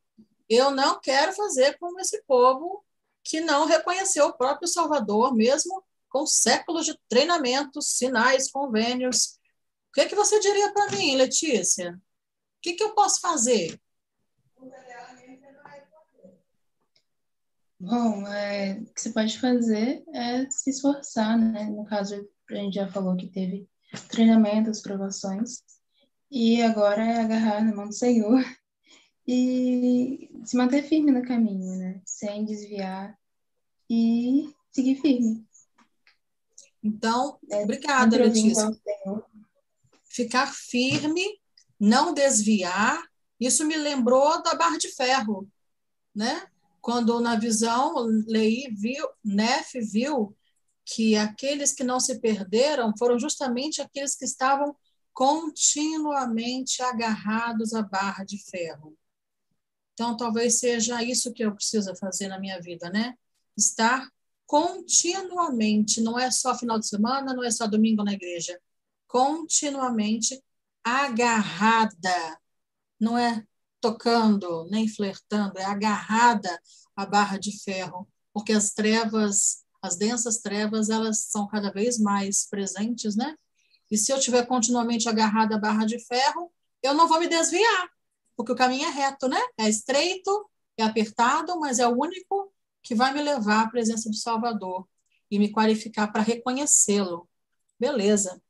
Eu 0.49 0.71
não 0.71 1.01
quero 1.01 1.33
fazer 1.33 1.77
como 1.79 1.99
esse 1.99 2.23
povo 2.23 2.85
que 3.25 3.41
não 3.41 3.67
reconheceu 3.67 4.27
o 4.27 4.37
próprio 4.37 4.69
Salvador, 4.69 5.35
mesmo 5.35 5.83
com 6.09 6.25
séculos 6.25 6.87
de 6.87 6.97
treinamentos, 7.09 7.97
sinais, 7.97 8.49
convênios. 8.53 9.41
O 9.89 9.95
que, 9.95 10.03
é 10.03 10.09
que 10.09 10.15
você 10.15 10.39
diria 10.39 10.73
para 10.73 10.93
mim, 10.93 11.17
Letícia? 11.17 11.91
O 11.91 12.01
que, 12.63 12.75
que 12.75 12.85
eu 12.85 12.95
posso 12.95 13.21
fazer? 13.21 13.81
Bom, 17.85 18.27
é, 18.27 18.79
o 18.81 18.95
que 18.95 19.01
você 19.01 19.11
pode 19.11 19.39
fazer 19.39 20.03
é 20.15 20.51
se 20.51 20.71
esforçar, 20.71 21.39
né? 21.39 21.67
No 21.67 21.85
caso, 21.85 22.27
a 22.49 22.55
gente 22.55 22.77
já 22.77 22.89
falou 22.89 23.15
que 23.15 23.27
teve 23.27 23.69
treinamentos, 24.09 24.81
provações, 24.81 25.63
e 26.31 26.63
agora 26.63 27.05
é 27.05 27.21
agarrar 27.21 27.63
na 27.63 27.75
mão 27.75 27.87
do 27.87 27.93
Senhor 27.93 28.43
e 29.29 30.31
se 30.47 30.57
manter 30.57 30.83
firme 30.85 31.13
no 31.13 31.27
caminho, 31.27 31.77
né? 31.77 32.01
Sem 32.07 32.47
desviar 32.47 33.19
e 33.91 34.51
seguir 34.73 34.97
firme. 35.03 35.47
Então, 36.83 37.39
é, 37.51 37.65
obrigada, 37.65 38.17
Letícia. 38.17 38.71
Ficar 40.09 40.47
firme, 40.47 41.39
não 41.79 42.15
desviar. 42.15 43.03
Isso 43.39 43.67
me 43.67 43.77
lembrou 43.77 44.43
da 44.43 44.55
barra 44.55 44.79
de 44.79 44.89
ferro, 44.89 45.47
né? 46.15 46.49
Quando 46.85 47.19
na 47.19 47.35
visão 47.35 47.95
Lei 48.27 48.69
viu, 48.71 49.09
Nef 49.25 49.73
viu 49.81 50.37
que 50.85 51.17
aqueles 51.17 51.73
que 51.73 51.83
não 51.83 51.99
se 51.99 52.21
perderam 52.21 52.93
foram 52.99 53.19
justamente 53.19 53.81
aqueles 53.81 54.15
que 54.15 54.27
estavam 54.27 54.77
continuamente 55.11 56.83
agarrados 56.83 57.73
à 57.73 57.81
barra 57.81 58.23
de 58.23 58.37
ferro. 58.37 58.95
Então, 59.95 60.15
talvez 60.15 60.59
seja 60.59 61.03
isso 61.03 61.33
que 61.33 61.43
eu 61.43 61.55
preciso 61.55 61.97
fazer 61.97 62.29
na 62.29 62.39
minha 62.39 62.61
vida, 62.61 62.91
né? 62.91 63.15
Estar 63.57 64.07
continuamente, 64.45 66.03
não 66.03 66.19
é 66.19 66.31
só 66.31 66.55
final 66.55 66.79
de 66.79 66.87
semana, 66.87 67.33
não 67.33 67.43
é 67.43 67.51
só 67.51 67.67
domingo 67.67 68.05
na 68.05 68.13
igreja, 68.13 68.61
continuamente 69.07 70.39
agarrada, 70.85 72.39
não 73.01 73.17
é 73.17 73.43
tocando, 73.85 74.67
nem 74.71 74.89
flertando, 74.89 75.59
é 75.59 75.65
agarrada 75.65 76.59
à 76.97 77.05
barra 77.05 77.37
de 77.37 77.63
ferro, 77.63 78.09
porque 78.33 78.55
as 78.55 78.73
trevas, 78.73 79.63
as 79.83 79.95
densas 79.95 80.39
trevas, 80.39 80.89
elas 80.89 81.19
são 81.19 81.47
cada 81.47 81.71
vez 81.71 81.99
mais 81.99 82.49
presentes, 82.49 83.15
né? 83.15 83.37
E 83.91 83.99
se 83.99 84.11
eu 84.11 84.17
estiver 84.17 84.47
continuamente 84.47 85.07
agarrada 85.07 85.57
à 85.57 85.59
barra 85.59 85.85
de 85.85 85.99
ferro, 85.99 86.51
eu 86.83 86.95
não 86.95 87.07
vou 87.07 87.21
me 87.21 87.29
desviar, 87.29 87.91
porque 88.35 88.53
o 88.53 88.57
caminho 88.57 88.87
é 88.87 88.91
reto, 88.91 89.29
né? 89.29 89.41
É 89.59 89.69
estreito, 89.69 90.51
é 90.79 90.83
apertado, 90.83 91.61
mas 91.61 91.79
é 91.79 91.87
o 91.87 91.95
único 91.95 92.51
que 92.83 92.95
vai 92.95 93.13
me 93.13 93.21
levar 93.21 93.65
à 93.65 93.69
presença 93.69 94.09
do 94.09 94.17
Salvador 94.17 94.89
e 95.31 95.39
me 95.39 95.53
qualificar 95.53 96.11
para 96.11 96.23
reconhecê-lo. 96.23 97.29
Beleza. 97.79 98.43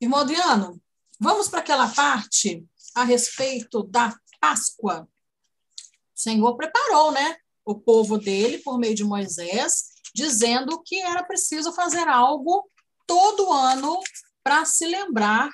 Irmão 0.00 0.18
Adriano, 0.18 0.82
vamos 1.20 1.46
para 1.46 1.60
aquela 1.60 1.86
parte 1.86 2.66
a 2.94 3.02
respeito 3.02 3.82
da 3.82 4.16
Páscoa. 4.44 5.08
O 6.14 6.20
Senhor 6.20 6.54
preparou, 6.54 7.10
né? 7.12 7.38
O 7.64 7.74
povo 7.74 8.18
dele 8.18 8.58
por 8.58 8.78
meio 8.78 8.94
de 8.94 9.02
Moisés, 9.02 9.94
dizendo 10.14 10.82
que 10.82 11.00
era 11.00 11.24
preciso 11.24 11.72
fazer 11.72 12.06
algo 12.08 12.70
todo 13.06 13.50
ano 13.50 13.98
para 14.42 14.66
se 14.66 14.86
lembrar 14.86 15.50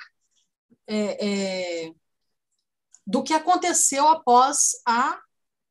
é, 0.85 1.85
é, 1.85 1.93
do 3.07 3.23
que 3.23 3.33
aconteceu 3.33 4.09
após 4.09 4.71
a 4.85 5.21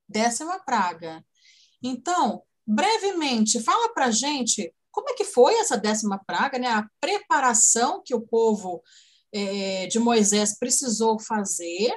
décima 0.08 0.58
praga. 0.60 1.22
Então, 1.82 2.42
brevemente, 2.66 3.62
fala 3.62 3.92
para 3.92 4.06
a 4.06 4.10
gente 4.10 4.74
como 4.90 5.10
é 5.10 5.14
que 5.14 5.24
foi 5.24 5.56
essa 5.56 5.76
décima 5.76 6.18
praga, 6.24 6.58
né? 6.58 6.68
a 6.68 6.88
preparação 6.98 8.02
que 8.02 8.14
o 8.14 8.22
povo 8.22 8.82
é, 9.30 9.86
de 9.88 9.98
Moisés 9.98 10.58
precisou 10.58 11.20
fazer 11.20 11.94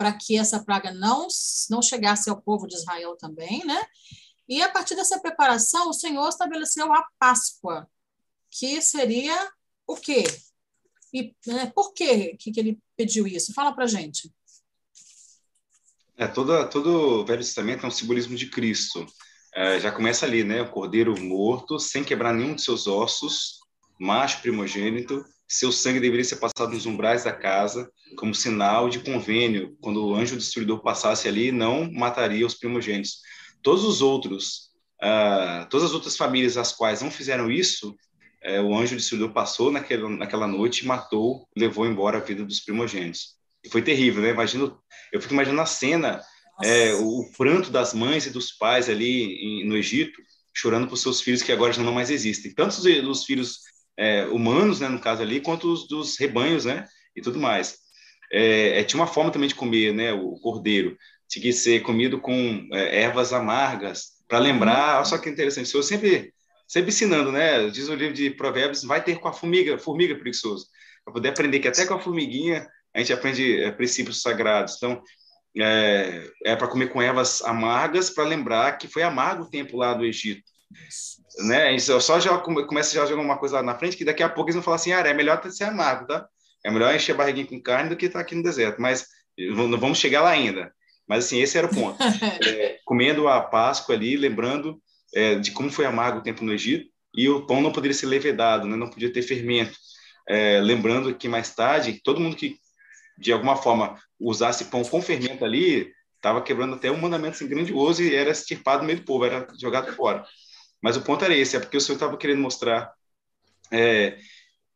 para 0.00 0.14
que 0.14 0.38
essa 0.38 0.64
praga 0.64 0.90
não, 0.94 1.28
não 1.68 1.82
chegasse 1.82 2.30
ao 2.30 2.40
povo 2.40 2.66
de 2.66 2.74
Israel 2.74 3.18
também, 3.18 3.62
né? 3.66 3.78
E 4.48 4.62
a 4.62 4.68
partir 4.70 4.94
dessa 4.94 5.20
preparação, 5.20 5.90
o 5.90 5.92
Senhor 5.92 6.26
estabeleceu 6.26 6.90
a 6.90 7.06
Páscoa, 7.18 7.86
que 8.50 8.80
seria 8.80 9.36
o 9.86 9.94
quê? 9.94 10.24
E 11.12 11.34
né, 11.46 11.70
por 11.74 11.92
quê 11.92 12.34
que, 12.38 12.50
que 12.50 12.58
ele 12.58 12.78
pediu 12.96 13.26
isso? 13.26 13.52
Fala 13.52 13.74
para 13.74 13.86
gente. 13.86 14.32
É, 16.16 16.26
todo, 16.26 16.66
todo 16.70 17.20
o 17.20 17.26
Velho 17.26 17.44
Testamento 17.44 17.84
é 17.84 17.88
um 17.88 17.92
simbolismo 17.92 18.34
de 18.34 18.46
Cristo. 18.46 19.04
É, 19.54 19.78
já 19.80 19.92
começa 19.92 20.24
ali, 20.24 20.42
né? 20.42 20.62
O 20.62 20.70
cordeiro 20.70 21.20
morto, 21.20 21.78
sem 21.78 22.02
quebrar 22.02 22.32
nenhum 22.32 22.54
de 22.54 22.62
seus 22.62 22.86
ossos, 22.86 23.60
macho 23.98 24.40
primogênito, 24.40 25.22
seu 25.52 25.72
sangue 25.72 25.98
deveria 25.98 26.24
ser 26.24 26.36
passado 26.36 26.72
nos 26.72 26.86
umbrais 26.86 27.24
da 27.24 27.32
casa, 27.32 27.90
como 28.16 28.32
sinal 28.32 28.88
de 28.88 29.00
convênio. 29.00 29.76
Quando 29.80 30.06
o 30.06 30.14
anjo 30.14 30.36
destruidor 30.36 30.80
passasse 30.80 31.26
ali, 31.26 31.50
não 31.50 31.90
mataria 31.90 32.46
os 32.46 32.54
primogênitos. 32.54 33.18
Todos 33.60 33.84
os 33.84 34.00
outros, 34.00 34.70
uh, 35.02 35.68
todas 35.68 35.88
as 35.88 35.92
outras 35.92 36.16
famílias 36.16 36.56
as 36.56 36.72
quais 36.72 37.02
não 37.02 37.10
fizeram 37.10 37.50
isso, 37.50 37.96
é, 38.40 38.60
o 38.60 38.72
anjo 38.76 38.94
destruidor 38.94 39.32
passou 39.32 39.72
naquela, 39.72 40.08
naquela 40.08 40.46
noite 40.46 40.86
matou, 40.86 41.48
levou 41.56 41.84
embora 41.84 42.18
a 42.18 42.22
vida 42.22 42.44
dos 42.44 42.60
primogênitos. 42.60 43.34
E 43.64 43.68
foi 43.68 43.82
terrível, 43.82 44.22
né? 44.22 44.30
Imagino, 44.30 44.80
eu 45.12 45.20
fico 45.20 45.34
imaginando 45.34 45.62
a 45.62 45.66
cena, 45.66 46.22
é, 46.62 46.94
o, 46.94 47.28
pranto 47.36 47.70
das 47.70 47.92
mães 47.92 48.24
e 48.24 48.30
dos 48.30 48.52
pais 48.52 48.88
ali 48.88 49.24
em, 49.34 49.66
no 49.66 49.76
Egito, 49.76 50.22
chorando 50.54 50.86
por 50.86 50.96
seus 50.96 51.20
filhos 51.20 51.42
que 51.42 51.50
agora 51.50 51.72
já 51.72 51.82
não 51.82 51.92
mais 51.92 52.08
existem. 52.08 52.54
Tanto 52.54 52.70
os, 52.70 52.84
os 52.84 53.24
filhos 53.24 53.58
é, 54.00 54.24
humanos, 54.24 54.80
né, 54.80 54.88
no 54.88 54.98
caso 54.98 55.20
ali, 55.20 55.40
quanto 55.40 55.70
os 55.70 55.86
dos 55.86 56.18
rebanhos, 56.18 56.64
né? 56.64 56.86
E 57.14 57.20
tudo 57.20 57.38
mais. 57.38 57.76
É, 58.32 58.80
é, 58.80 58.84
tinha 58.84 58.98
uma 58.98 59.06
forma 59.06 59.30
também 59.30 59.48
de 59.48 59.54
comer, 59.54 59.92
né? 59.92 60.12
O 60.14 60.40
cordeiro 60.40 60.96
tinha 61.28 61.42
que 61.42 61.52
ser 61.52 61.80
comido 61.82 62.18
com 62.18 62.66
é, 62.72 63.02
ervas 63.02 63.32
amargas, 63.32 64.20
para 64.26 64.38
lembrar, 64.38 64.96
olha 64.96 65.04
só 65.04 65.18
que 65.18 65.28
interessante, 65.28 65.66
o 65.66 65.70
Senhor 65.70 65.82
sempre, 65.82 66.32
sempre 66.66 66.88
ensinando, 66.88 67.30
né? 67.30 67.68
Diz 67.68 67.88
o 67.88 67.94
livro 67.94 68.14
de 68.14 68.30
Provérbios, 68.30 68.84
vai 68.84 69.04
ter 69.04 69.18
com 69.20 69.28
a 69.28 69.32
formiga, 69.32 69.78
formiga 69.78 70.14
preguiçoso, 70.14 70.66
para 71.04 71.12
poder 71.12 71.28
aprender 71.28 71.58
que 71.60 71.68
até 71.68 71.84
com 71.86 71.94
a 71.94 72.00
formiguinha 72.00 72.66
a 72.94 72.98
gente 73.00 73.12
aprende 73.12 73.62
é, 73.62 73.70
princípios 73.70 74.22
sagrados. 74.22 74.76
Então, 74.76 75.02
é, 75.58 76.26
é 76.46 76.56
para 76.56 76.68
comer 76.68 76.88
com 76.88 77.02
ervas 77.02 77.42
amargas, 77.42 78.08
para 78.08 78.24
lembrar 78.24 78.78
que 78.78 78.88
foi 78.88 79.02
amargo 79.02 79.44
o 79.44 79.50
tempo 79.50 79.76
lá 79.76 79.92
do 79.92 80.06
Egito. 80.06 80.42
Né? 81.38 81.74
Isso 81.74 81.98
só 82.00 82.20
já 82.20 82.36
começa 82.38 82.94
já 82.94 83.02
a 83.02 83.06
jogar 83.06 83.22
uma 83.22 83.38
coisa 83.38 83.56
lá 83.56 83.62
na 83.62 83.78
frente, 83.78 83.96
que 83.96 84.04
daqui 84.04 84.22
a 84.22 84.28
pouco 84.28 84.48
eles 84.48 84.54
vão 84.54 84.62
falar 84.62 84.76
assim, 84.76 84.92
ah, 84.92 85.00
é 85.00 85.14
melhor 85.14 85.42
ser 85.50 85.64
amargo, 85.64 86.06
tá? 86.06 86.28
É 86.64 86.70
melhor 86.70 86.94
encher 86.94 87.12
a 87.12 87.16
barriguinha 87.16 87.46
com 87.46 87.60
carne 87.60 87.88
do 87.88 87.96
que 87.96 88.06
estar 88.06 88.18
tá 88.18 88.22
aqui 88.22 88.34
no 88.34 88.42
deserto. 88.42 88.80
Mas 88.80 89.06
não 89.38 89.78
vamos 89.78 89.98
chegar 89.98 90.22
lá 90.22 90.30
ainda. 90.30 90.72
Mas, 91.08 91.24
assim, 91.24 91.40
esse 91.40 91.58
era 91.58 91.66
o 91.66 91.74
ponto. 91.74 91.98
É, 92.46 92.78
comendo 92.84 93.28
a 93.28 93.40
Páscoa 93.40 93.94
ali, 93.94 94.16
lembrando 94.16 94.80
é, 95.14 95.34
de 95.36 95.50
como 95.50 95.70
foi 95.70 95.84
amargo 95.84 96.18
o 96.18 96.22
tempo 96.22 96.44
no 96.44 96.52
Egito, 96.52 96.88
e 97.14 97.28
o 97.28 97.46
pão 97.46 97.60
não 97.60 97.72
poderia 97.72 97.94
ser 97.94 98.06
levedado, 98.06 98.66
né? 98.66 98.76
não 98.76 98.88
podia 98.88 99.12
ter 99.12 99.22
fermento. 99.22 99.76
É, 100.28 100.60
lembrando 100.60 101.14
que 101.14 101.28
mais 101.28 101.54
tarde, 101.54 102.00
todo 102.04 102.20
mundo 102.20 102.36
que 102.36 102.56
de 103.18 103.32
alguma 103.32 103.56
forma 103.56 103.98
usasse 104.18 104.66
pão 104.66 104.82
com 104.82 105.02
fermento 105.02 105.44
ali, 105.44 105.92
estava 106.16 106.40
quebrando 106.42 106.74
até 106.74 106.90
um 106.90 106.96
mandamento 106.96 107.34
assim, 107.34 107.48
grandioso 107.48 108.02
e 108.02 108.14
era 108.14 108.30
extirpado 108.30 108.82
no 108.82 108.86
meio 108.86 109.00
do 109.00 109.04
povo, 109.04 109.24
era 109.24 109.46
jogado 109.60 109.92
fora. 109.94 110.24
Mas 110.82 110.96
o 110.96 111.02
ponto 111.02 111.24
era 111.24 111.36
esse, 111.36 111.56
é 111.56 111.60
porque 111.60 111.76
o 111.76 111.80
Senhor 111.80 111.96
estava 111.96 112.16
querendo 112.16 112.40
mostrar 112.40 112.92
é, 113.70 114.18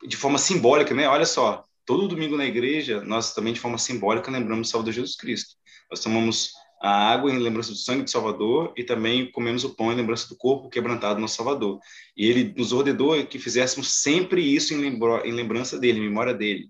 de 0.07 0.17
forma 0.17 0.39
simbólica, 0.39 0.95
né? 0.95 1.09
Olha 1.09 1.27
só, 1.27 1.65
todo 1.87 2.09
domingo 2.09 2.37
na 2.37 2.47
igreja, 2.47 3.01
nós 3.03 3.35
também 3.35 3.53
de 3.53 3.61
forma 3.61 3.79
simbólica 3.79 4.31
lembramos 4.31 4.69
o 4.69 4.71
Salvador 4.71 4.93
Jesus 4.93 5.17
Cristo. 5.17 5.57
Nós 5.91 6.01
tomamos 6.01 6.53
a 6.81 7.13
água 7.13 7.31
em 7.31 7.39
lembrança 7.39 7.71
do 7.71 7.79
sangue 7.79 8.05
de 8.05 8.11
Salvador 8.11 8.73
e 8.77 8.85
também 8.85 9.31
comemos 9.33 9.65
o 9.65 9.75
pão 9.75 9.91
em 9.91 9.97
lembrança 9.97 10.29
do 10.29 10.37
corpo 10.37 10.69
quebrantado 10.69 11.19
no 11.19 11.29
Salvador. 11.29 11.79
E 12.15 12.29
ele 12.29 12.55
nos 12.57 12.73
ordenou 12.73 13.25
que 13.27 13.39
fizéssemos 13.39 14.03
sempre 14.03 14.43
isso 14.43 14.75
em, 14.75 15.33
lembrança 15.33 15.79
dele, 15.79 15.99
em 15.99 16.03
memória 16.03 16.35
dele. 16.35 16.69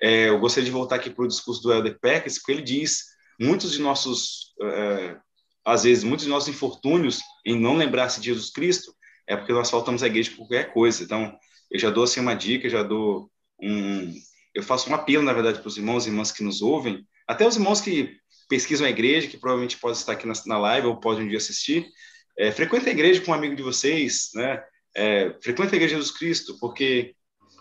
É, 0.00 0.28
eu 0.28 0.38
gostaria 0.38 0.66
de 0.66 0.70
voltar 0.70 0.96
aqui 0.96 1.10
para 1.10 1.24
o 1.24 1.28
discurso 1.28 1.62
do 1.62 1.72
Elder 1.72 1.98
Peckes, 1.98 2.38
porque 2.38 2.52
ele 2.52 2.62
diz 2.62 3.04
muitos 3.40 3.72
de 3.72 3.80
nossos, 3.80 4.54
é, 4.62 5.16
às 5.66 5.82
vezes, 5.82 6.04
muitos 6.04 6.24
de 6.24 6.30
nossos 6.30 6.48
infortúnios 6.48 7.20
em 7.44 7.58
não 7.58 7.76
lembrar-se 7.76 8.20
de 8.20 8.26
Jesus 8.26 8.50
Cristo 8.50 8.94
é 9.26 9.36
porque 9.36 9.52
nós 9.52 9.68
faltamos 9.68 10.02
a 10.02 10.06
igreja 10.06 10.30
por 10.30 10.38
qualquer 10.38 10.72
coisa. 10.72 11.02
Então, 11.02 11.36
eu 11.70 11.78
já 11.78 11.90
dou 11.90 12.04
assim 12.04 12.20
uma 12.20 12.34
dica, 12.34 12.70
já 12.70 12.84
dou 12.84 13.28
um, 13.60 14.14
eu 14.54 14.62
faço 14.62 14.88
um 14.88 14.94
apelo, 14.94 15.24
na 15.24 15.32
verdade, 15.32 15.58
para 15.58 15.68
os 15.68 15.76
irmãos 15.76 16.06
e 16.06 16.08
irmãs 16.08 16.30
que 16.30 16.44
nos 16.44 16.62
ouvem, 16.62 17.04
até 17.26 17.46
os 17.46 17.56
irmãos 17.56 17.80
que 17.80 18.16
pesquisam 18.48 18.86
a 18.86 18.90
igreja, 18.90 19.26
que 19.26 19.36
provavelmente 19.36 19.76
podem 19.76 19.98
estar 19.98 20.12
aqui 20.12 20.26
na, 20.46 20.58
live 20.58 20.86
ou 20.86 21.00
podem 21.00 21.24
um 21.24 21.28
dia 21.28 21.38
assistir, 21.38 21.86
é, 22.38 22.52
frequenta 22.52 22.88
a 22.88 22.92
igreja 22.92 23.20
com 23.20 23.32
um 23.32 23.34
amigo 23.34 23.56
de 23.56 23.62
vocês, 23.62 24.30
né? 24.34 24.62
É, 24.94 25.34
frequenta 25.42 25.74
a 25.74 25.76
igreja 25.76 25.96
de 25.96 26.00
Jesus 26.00 26.16
Cristo, 26.16 26.56
porque 26.60 27.14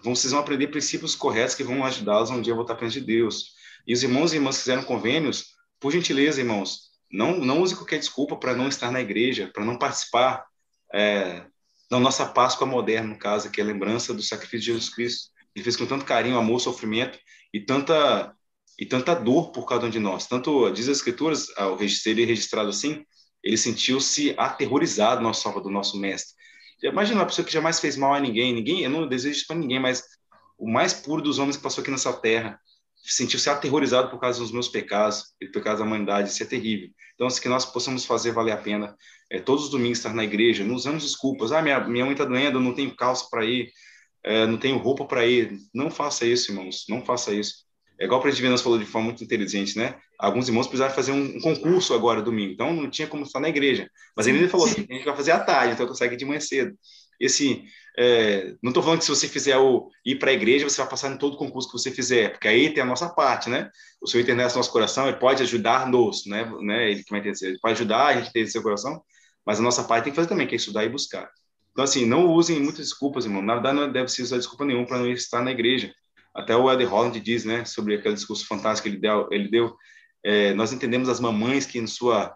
vocês 0.04 0.32
vão 0.32 0.40
aprender 0.40 0.68
princípios 0.68 1.16
corretos 1.16 1.56
que 1.56 1.64
vão 1.64 1.84
ajudá-los 1.84 2.30
um 2.30 2.42
dia 2.42 2.54
a 2.54 2.56
voltar 2.56 2.76
para 2.76 2.88
de 2.88 3.02
Deus. 3.02 3.56
E 3.88 3.94
os 3.94 4.04
irmãos 4.04 4.32
e 4.32 4.36
irmãs 4.36 4.58
que 4.58 4.64
fizeram 4.64 4.84
convênios, 4.84 5.56
por 5.80 5.92
gentileza, 5.92 6.40
irmãos, 6.40 6.92
não, 7.16 7.38
não 7.38 7.62
use 7.62 7.76
qualquer 7.76 8.00
desculpa 8.00 8.36
para 8.36 8.56
não 8.56 8.68
estar 8.68 8.92
na 8.92 9.02
igreja, 9.02 9.50
para 9.54 9.66
não 9.66 9.78
participar 9.78 10.46
é, 10.94 11.46
da 11.90 12.00
nossa 12.00 12.26
Páscoa 12.26 12.68
moderna, 12.68 13.10
no 13.10 13.18
caso, 13.18 13.50
que 13.50 13.62
é 13.62 13.64
a 13.64 13.68
lembrança 13.68 14.14
do 14.14 14.22
sacrifício 14.22 14.60
de 14.60 14.66
Jesus 14.66 14.90
Cristo. 14.90 15.32
Ele 15.56 15.64
fez 15.64 15.76
com 15.76 15.86
tanto 15.86 16.06
carinho, 16.06 16.38
amor, 16.38 16.60
sofrimento 16.60 17.18
e 17.54 17.60
tanta 17.60 18.36
e 18.78 18.86
tanta 18.86 19.16
dor 19.16 19.52
por 19.52 19.66
cada 19.66 19.86
um 19.86 19.90
de 19.90 20.00
nós. 20.00 20.28
Tanto 20.28 20.70
diz 20.72 20.90
as 20.90 20.98
escrituras, 20.98 21.48
ao 21.56 21.78
ser 21.88 22.14
registrado 22.16 22.70
assim, 22.70 23.06
ele 23.42 23.56
sentiu-se 23.56 24.36
aterrorizado, 24.38 25.22
nosso 25.22 25.42
Salvador, 25.42 25.72
nosso 25.72 25.98
mestre. 25.98 26.34
Imagina 26.84 27.22
uma 27.22 27.26
pessoa 27.26 27.46
que 27.46 27.54
jamais 27.54 27.80
fez 27.80 27.96
mal 27.96 28.14
a 28.14 28.20
ninguém, 28.20 28.54
ninguém, 28.54 28.82
eu 28.82 28.90
não 28.90 29.08
desejo 29.08 29.38
isso 29.38 29.48
para 29.48 29.56
ninguém, 29.56 29.80
mas 29.80 30.04
o 30.58 30.70
mais 30.70 30.94
puro 30.94 31.22
dos 31.22 31.40
homens 31.40 31.56
que 31.56 31.64
passou 31.64 31.82
aqui 31.82 31.90
nessa 31.90 32.12
terra 32.12 32.60
sentiu-se 33.12 33.50
aterrorizado 33.50 34.10
por 34.10 34.20
causa 34.20 34.40
dos 34.40 34.52
meus 34.52 34.68
pecados 34.68 35.34
e 35.42 35.48
por 35.48 35.62
causa 35.64 35.80
da 35.80 35.86
humanidade, 35.86 36.30
isso 36.30 36.42
é 36.42 36.46
terrível. 36.46 36.90
Então, 37.14 37.30
se 37.30 37.40
que 37.40 37.48
nós 37.48 37.66
possamos 37.66 38.06
fazer 38.06 38.32
valer 38.32 38.52
a 38.52 38.58
pena, 38.58 38.96
é, 39.32 39.40
todos 39.40 39.66
os 39.66 39.70
domingos 39.70 40.00
estar 40.00 40.14
na 40.14 40.24
igreja, 40.24 40.64
não 40.64 40.76
usamos 40.76 41.04
desculpas, 41.04 41.52
ah, 41.52 41.62
minha, 41.62 41.80
minha 41.88 42.06
mãe 42.06 42.14
está 42.14 42.26
doendo, 42.26 42.58
eu 42.58 42.62
não 42.62 42.74
tenho 42.74 42.96
calça 42.96 43.28
para 43.30 43.46
ir, 43.46 43.72
é, 44.24 44.46
não 44.48 44.58
tenho 44.58 44.78
roupa 44.78 45.06
para 45.06 45.26
ir. 45.26 45.58
Não 45.74 45.92
faça 45.92 46.26
isso, 46.26 46.52
irmãos, 46.52 46.86
não 46.90 47.06
faça 47.06 47.34
isso. 47.34 47.66
É 48.00 48.06
igual 48.06 48.20
o 48.20 48.22
presidente 48.22 48.44
Venâncio 48.44 48.64
falou 48.64 48.80
de 48.80 48.86
forma 48.86 49.08
muito 49.08 49.24
inteligente, 49.24 49.78
né? 49.78 49.96
Alguns 50.20 50.48
irmãos 50.48 50.68
precisaram 50.68 50.94
fazer 50.94 51.12
um, 51.12 51.38
um, 51.38 51.40
concurso 51.40 51.94
agora, 51.94 52.22
domingo, 52.22 52.52
então 52.52 52.74
não 52.74 52.90
tinha 52.90 53.08
como 53.08 53.24
estar 53.24 53.40
na 53.40 53.48
igreja. 53.48 53.90
Mas 54.18 54.28
ele 54.28 54.50
falou 54.50 54.66
assim, 54.66 54.86
a 54.90 54.94
gente 54.94 55.06
vai 55.06 55.16
fazer 55.16 55.32
à 55.32 55.40
tarde, 55.40 55.74
então 55.74 55.88
consegue 55.88 56.18
de 56.18 56.26
manhã 56.26 56.40
cedo. 56.40 56.76
E 57.20 57.28
assim, 57.28 57.64
é, 57.98 58.56
não 58.62 58.70
estou 58.70 58.84
falando 58.84 59.00
que 59.00 59.06
se 59.06 59.12
você 59.12 59.28
fizer 59.28 59.58
o 59.58 59.90
ir 60.06 60.16
para 60.16 60.32
a 60.32 60.34
igreja, 60.34 60.68
você 60.68 60.82
vai 60.82 60.90
passar 60.90 61.12
em 61.12 61.18
todo 61.18 61.38
concurso 61.38 61.70
que 61.70 61.78
você 61.78 61.92
fizer, 61.92 62.32
porque 62.32 62.48
aí 62.48 62.74
tem 62.74 62.84
a 62.84 62.86
nossa 62.86 63.10
parte, 63.10 63.50
né? 63.50 63.70
O 64.02 64.08
Senhor 64.08 64.24
entender 64.24 64.44
nosso 64.44 64.72
coração, 64.72 65.08
ele 65.08 65.18
pode 65.18 65.42
ajudar-nos, 65.44 66.26
né? 66.26 66.52
né? 66.62 66.92
Ele, 66.92 67.04
como 67.04 67.20
é 67.20 67.24
que 67.24 67.46
ele 67.46 67.60
pode 67.60 67.74
ajudar 67.74 68.08
a 68.08 68.14
gente 68.14 68.30
a 68.30 68.32
ter 68.32 68.48
seu 68.48 68.62
coração, 68.62 69.02
mas 69.46 69.60
a 69.60 69.64
nossa 69.64 69.84
parte 69.84 70.06
tem 70.06 70.14
que 70.14 70.16
fazer 70.16 70.28
também, 70.28 70.48
que 70.48 70.56
é 70.56 70.58
estudar 70.58 70.84
e 70.84 70.90
buscar. 70.90 71.30
Então, 71.72 71.84
assim, 71.84 72.06
não 72.06 72.28
usem 72.28 72.60
muitas 72.60 72.86
desculpas, 72.86 73.26
irmão. 73.26 73.42
Na 73.42 73.56
verdade, 73.56 73.76
não 73.76 73.92
deve 73.92 74.08
se 74.10 74.22
usar 74.22 74.38
desculpa 74.38 74.66
nenhuma 74.66 74.88
para 74.88 75.00
não 75.00 75.10
estar 75.12 75.42
na 75.42 75.52
igreja. 75.52 75.94
Até 76.34 76.56
o 76.56 76.72
Ed 76.72 76.84
Holland 76.84 77.20
diz, 77.20 77.46
né, 77.46 77.66
sobre 77.66 77.96
aquele 77.96 78.16
discurso 78.16 78.46
fantástico 78.46 78.90
que 78.90 78.96
ele 78.96 79.02
deu, 79.02 79.28
ele 79.32 79.50
deu 79.50 79.76
é, 80.26 80.56
nós 80.56 80.74
entendemos 80.74 81.08
as 81.08 81.20
mamães 81.20 81.68
que 81.68 81.78
em 81.78 81.86
sua 81.86 82.36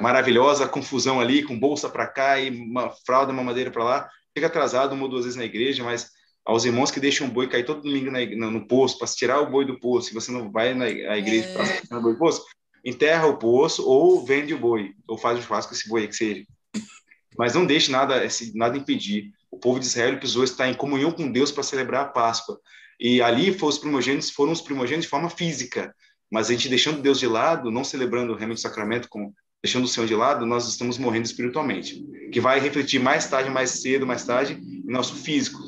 maravilhosa 0.00 0.68
confusão 0.68 1.20
ali, 1.20 1.42
com 1.42 1.58
bolsa 1.58 1.88
para 1.88 2.06
cá 2.06 2.40
e 2.40 2.50
uma 2.50 2.90
fralda, 3.06 3.32
uma 3.32 3.42
madeira 3.42 3.70
para 3.70 3.84
lá, 3.84 4.10
chega 4.36 4.46
atrasado 4.46 4.94
uma 4.94 5.04
ou 5.04 5.08
duas 5.08 5.24
vezes 5.24 5.36
na 5.36 5.44
igreja, 5.44 5.84
mas 5.84 6.10
aos 6.44 6.64
irmãos 6.64 6.90
que 6.90 7.00
deixam 7.00 7.26
o 7.26 7.30
boi 7.30 7.48
cair 7.48 7.64
todo 7.64 7.82
domingo 7.82 8.10
na, 8.10 8.24
no, 8.24 8.50
no 8.50 8.66
poço, 8.66 8.98
para 8.98 9.08
tirar 9.08 9.40
o 9.40 9.50
boi 9.50 9.64
do 9.64 9.78
poço, 9.78 10.08
se 10.08 10.14
você 10.14 10.30
não 10.32 10.50
vai 10.50 10.74
na 10.74 10.88
igreja 10.88 11.48
é. 11.48 11.52
para 11.52 11.66
tirar 11.66 11.98
o 11.98 12.02
boi 12.02 12.12
do 12.12 12.18
poço, 12.18 12.44
enterra 12.84 13.26
o 13.26 13.38
poço 13.38 13.86
ou 13.86 14.24
vende 14.24 14.54
o 14.54 14.58
boi, 14.58 14.92
ou 15.08 15.16
faz 15.16 15.38
o 15.38 15.42
churrasco 15.42 15.70
com 15.70 15.76
esse 15.76 15.88
boi 15.88 16.06
que 16.06 16.16
seja. 16.16 16.44
Mas 17.36 17.54
não 17.54 17.66
deixe 17.66 17.90
nada, 17.90 18.22
nada 18.54 18.76
impedir 18.76 19.32
o 19.54 19.58
povo 19.58 19.78
de 19.78 19.86
Israel 19.86 20.18
precisou 20.18 20.42
estar 20.42 20.68
em 20.68 20.74
comunhão 20.74 21.12
com 21.12 21.30
Deus 21.30 21.52
para 21.52 21.62
celebrar 21.62 22.02
a 22.02 22.08
Páscoa. 22.08 22.58
E 22.98 23.22
ali 23.22 23.56
foram 23.56 23.70
os 23.70 23.78
primogênitos, 23.78 24.30
foram 24.30 24.52
os 24.52 24.60
primogênitos 24.60 25.04
de 25.04 25.10
forma 25.10 25.30
física. 25.30 25.94
Mas 26.30 26.48
a 26.48 26.52
gente 26.52 26.68
deixando 26.68 27.00
Deus 27.00 27.20
de 27.20 27.26
lado, 27.28 27.70
não 27.70 27.84
celebrando 27.84 28.34
realmente 28.34 28.58
o 28.58 28.60
sacramento, 28.60 29.08
com, 29.08 29.32
deixando 29.64 29.84
o 29.84 29.88
Senhor 29.88 30.06
de 30.06 30.14
lado, 30.14 30.44
nós 30.44 30.68
estamos 30.68 30.98
morrendo 30.98 31.24
espiritualmente. 31.24 32.04
Que 32.30 32.38
vai 32.38 32.60
refletir 32.60 33.00
mais 33.00 33.26
tarde, 33.26 33.48
mais 33.48 33.70
cedo, 33.70 34.06
mais 34.06 34.22
tarde, 34.22 34.60
em 34.62 34.92
nosso 34.92 35.14
físico. 35.14 35.58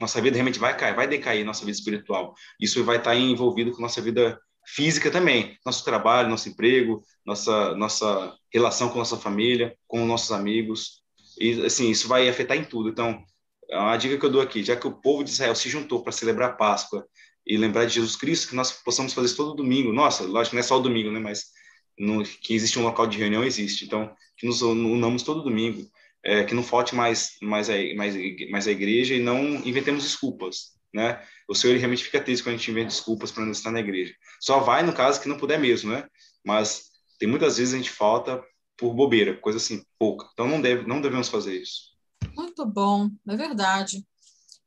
Nossa 0.00 0.22
vida 0.22 0.36
realmente 0.36 0.58
vai 0.58 0.74
cair, 0.74 0.96
vai 0.96 1.06
decair 1.06 1.44
nossa 1.44 1.60
vida 1.60 1.76
espiritual. 1.76 2.34
Isso 2.58 2.82
vai 2.82 2.96
estar 2.96 3.14
envolvido 3.14 3.72
com 3.72 3.82
nossa 3.82 4.00
vida 4.00 4.40
física 4.66 5.10
também, 5.10 5.54
nosso 5.66 5.84
trabalho, 5.84 6.30
nosso 6.30 6.48
emprego, 6.48 7.02
nossa 7.26 7.74
nossa 7.74 8.34
relação 8.50 8.88
com 8.88 8.98
nossa 8.98 9.18
família, 9.18 9.76
com 9.86 10.06
nossos 10.06 10.32
amigos, 10.32 11.02
e, 11.38 11.62
assim, 11.66 11.90
isso 11.90 12.08
vai 12.08 12.26
afetar 12.26 12.56
em 12.56 12.64
tudo. 12.64 12.88
Então, 12.88 13.22
a 13.70 13.98
dica 13.98 14.16
que 14.16 14.24
eu 14.24 14.30
dou 14.30 14.40
aqui, 14.40 14.64
já 14.64 14.76
que 14.76 14.86
o 14.86 14.92
povo 14.92 15.22
de 15.22 15.30
Israel 15.30 15.54
se 15.54 15.68
juntou 15.68 16.02
para 16.02 16.12
celebrar 16.12 16.50
a 16.50 16.54
Páscoa 16.54 17.04
e 17.46 17.58
lembrar 17.58 17.84
de 17.84 17.94
Jesus 17.94 18.16
Cristo, 18.16 18.48
que 18.48 18.56
nós 18.56 18.72
possamos 18.72 19.12
fazer 19.12 19.26
isso 19.26 19.36
todo 19.36 19.54
domingo. 19.54 19.92
Nossa, 19.92 20.24
lógico, 20.24 20.56
não 20.56 20.60
é 20.60 20.62
só 20.62 20.78
o 20.78 20.82
domingo, 20.82 21.10
né? 21.10 21.20
Mas 21.20 21.59
no, 22.00 22.24
que 22.24 22.54
existe 22.54 22.78
um 22.78 22.82
local 22.82 23.06
de 23.06 23.18
reunião, 23.18 23.44
existe. 23.44 23.84
Então, 23.84 24.14
que 24.36 24.46
nos 24.46 24.62
unamos 24.62 25.22
todo 25.22 25.42
domingo, 25.42 25.86
é, 26.24 26.44
que 26.44 26.54
não 26.54 26.62
falte 26.62 26.94
mais, 26.94 27.36
mais, 27.42 27.68
a, 27.68 27.74
mais, 27.94 28.14
mais 28.50 28.66
a 28.66 28.70
igreja 28.70 29.14
e 29.14 29.22
não 29.22 29.56
inventemos 29.66 30.02
desculpas, 30.02 30.72
né? 30.94 31.22
O 31.46 31.54
Senhor 31.54 31.76
realmente 31.76 32.04
fica 32.04 32.22
triste 32.22 32.42
quando 32.42 32.54
a 32.54 32.58
gente 32.58 32.70
inventa 32.70 32.88
desculpas 32.88 33.30
para 33.30 33.44
não 33.44 33.52
estar 33.52 33.70
na 33.70 33.80
igreja. 33.80 34.14
Só 34.40 34.60
vai 34.60 34.82
no 34.82 34.94
caso 34.94 35.20
que 35.20 35.28
não 35.28 35.36
puder 35.36 35.60
mesmo, 35.60 35.92
né? 35.92 36.08
Mas 36.44 36.90
tem 37.18 37.28
muitas 37.28 37.58
vezes 37.58 37.74
a 37.74 37.76
gente 37.76 37.90
falta 37.90 38.42
por 38.78 38.94
bobeira, 38.94 39.36
coisa 39.36 39.58
assim, 39.58 39.84
pouca. 39.98 40.26
Então 40.32 40.48
não, 40.48 40.60
deve, 40.60 40.86
não 40.86 41.02
devemos 41.02 41.28
fazer 41.28 41.54
isso. 41.54 41.90
Muito 42.34 42.64
bom, 42.64 43.10
é 43.28 43.36
verdade. 43.36 44.06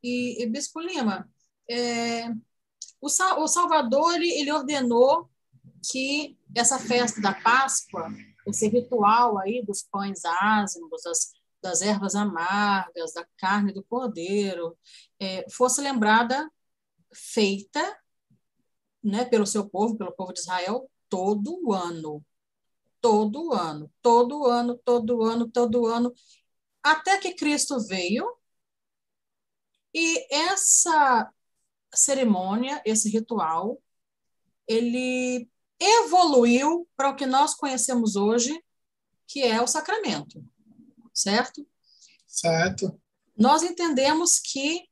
E, 0.04 0.44
e 0.44 0.46
Bispo 0.48 0.80
Lima, 0.80 1.28
é, 1.68 2.30
o, 3.02 3.08
o 3.08 3.48
Salvador 3.48 4.14
ele, 4.16 4.30
ele 4.40 4.52
ordenou 4.52 5.30
que 5.92 6.38
essa 6.56 6.80
festa 6.80 7.22
da 7.22 7.34
Páscoa, 7.34 8.10
esse 8.48 8.68
ritual 8.68 9.38
aí 9.40 9.64
dos 9.66 9.84
pães 9.84 10.24
ázimos, 10.26 11.04
das, 11.04 11.32
das 11.62 11.82
ervas 11.82 12.16
amargas, 12.16 13.14
da 13.14 13.26
carne 13.38 13.74
do 13.74 13.84
cordeiro, 13.84 14.78
é, 15.20 15.46
fosse 15.50 15.82
lembrada, 15.82 16.50
feita 17.14 18.00
né, 19.04 19.26
pelo 19.26 19.46
seu 19.46 19.70
povo, 19.70 19.98
pelo 19.98 20.14
povo 20.14 20.34
de 20.34 20.40
Israel, 20.40 20.90
todo 21.10 21.74
ano 21.74 22.26
todo 23.04 23.52
ano, 23.52 23.92
todo 24.02 24.48
ano, 24.48 24.78
todo 24.78 25.24
ano, 25.24 25.50
todo 25.50 25.88
ano, 25.88 26.14
até 26.82 27.18
que 27.18 27.36
Cristo 27.36 27.78
veio. 27.86 28.26
E 29.94 30.26
essa 30.34 31.30
cerimônia, 31.94 32.82
esse 32.86 33.10
ritual, 33.10 33.78
ele 34.66 35.50
evoluiu 35.80 36.88
para 36.96 37.10
o 37.10 37.16
que 37.16 37.26
nós 37.26 37.54
conhecemos 37.54 38.16
hoje, 38.16 38.58
que 39.28 39.42
é 39.42 39.62
o 39.62 39.68
sacramento, 39.68 40.44
certo? 41.14 41.66
Certo. 42.28 43.00
Nós 43.38 43.64
entendemos 43.64 44.40
que 44.40 44.88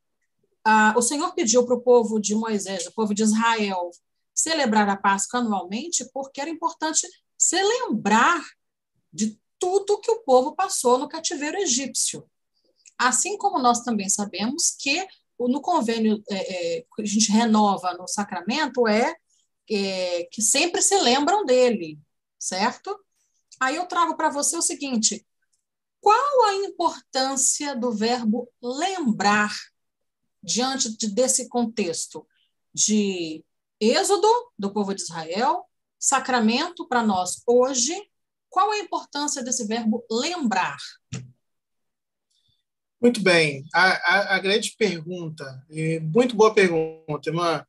ah, 0.63 0.93
o 0.95 1.01
Senhor 1.01 1.33
pediu 1.33 1.65
para 1.65 1.75
o 1.75 1.81
povo 1.81 2.19
de 2.19 2.35
Moisés, 2.35 2.85
o 2.85 2.93
povo 2.93 3.13
de 3.13 3.23
Israel, 3.23 3.91
celebrar 4.33 4.87
a 4.89 4.97
Páscoa 4.97 5.39
anualmente, 5.39 6.09
porque 6.13 6.41
era 6.41 6.49
importante 6.49 7.07
se 7.37 7.61
lembrar 7.61 8.43
de 9.11 9.39
tudo 9.59 9.99
que 9.99 10.11
o 10.11 10.23
povo 10.23 10.55
passou 10.55 10.97
no 10.97 11.07
cativeiro 11.07 11.57
egípcio. 11.57 12.25
Assim 12.97 13.37
como 13.37 13.59
nós 13.59 13.81
também 13.81 14.09
sabemos 14.09 14.75
que 14.77 15.07
no 15.39 15.61
convênio 15.61 16.23
é, 16.29 16.35
é, 16.77 16.85
que 16.95 17.01
a 17.01 17.05
gente 17.05 17.31
renova 17.31 17.93
no 17.93 18.07
sacramento 18.07 18.87
é, 18.87 19.15
é 19.69 20.27
que 20.31 20.41
sempre 20.41 20.81
se 20.81 20.99
lembram 20.99 21.45
dele, 21.45 21.99
certo? 22.37 22.97
Aí 23.59 23.75
eu 23.75 23.85
trago 23.85 24.15
para 24.15 24.29
você 24.29 24.57
o 24.57 24.61
seguinte: 24.61 25.25
qual 25.99 26.45
a 26.45 26.55
importância 26.55 27.75
do 27.75 27.91
verbo 27.91 28.51
lembrar 28.61 29.55
diante 30.41 30.97
de, 30.97 31.07
desse 31.07 31.47
contexto 31.47 32.27
de 32.73 33.45
êxodo 33.79 34.27
do 34.57 34.73
povo 34.73 34.95
de 34.95 35.01
Israel, 35.03 35.65
sacramento 35.99 36.87
para 36.87 37.03
nós 37.03 37.43
hoje? 37.45 37.95
Qual 38.49 38.71
a 38.71 38.79
importância 38.79 39.43
desse 39.43 39.65
verbo 39.65 40.03
lembrar? 40.09 40.77
Muito 42.99 43.21
bem. 43.21 43.63
A, 43.73 43.91
a, 43.91 44.35
a 44.35 44.39
grande 44.39 44.75
pergunta, 44.77 45.65
muito 46.01 46.35
boa 46.35 46.53
pergunta, 46.53 47.29
irmã. 47.29 47.65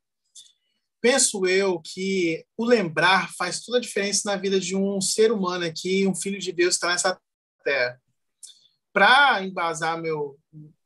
Penso 1.02 1.44
eu 1.48 1.80
que 1.80 2.46
o 2.56 2.64
lembrar 2.64 3.34
faz 3.34 3.60
toda 3.60 3.78
a 3.78 3.80
diferença 3.80 4.22
na 4.24 4.36
vida 4.36 4.60
de 4.60 4.76
um 4.76 5.00
ser 5.00 5.32
humano 5.32 5.64
aqui, 5.64 6.06
um 6.06 6.14
filho 6.14 6.38
de 6.38 6.52
Deus 6.52 6.76
está 6.76 6.86
nessa 6.86 7.20
terra. 7.64 8.00
Para 8.92 9.42
embasar 9.42 10.00
meu, 10.00 10.38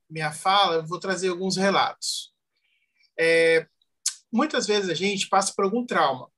minha 0.08 0.32
fala, 0.32 0.76
eu 0.76 0.86
vou 0.86 0.98
trazer 0.98 1.28
alguns 1.28 1.58
relatos. 1.58 2.32
É, 3.18 3.66
muitas 4.32 4.66
vezes 4.66 4.88
a 4.88 4.94
gente 4.94 5.28
passa 5.28 5.52
por 5.54 5.66
algum 5.66 5.84
trauma. 5.84 6.30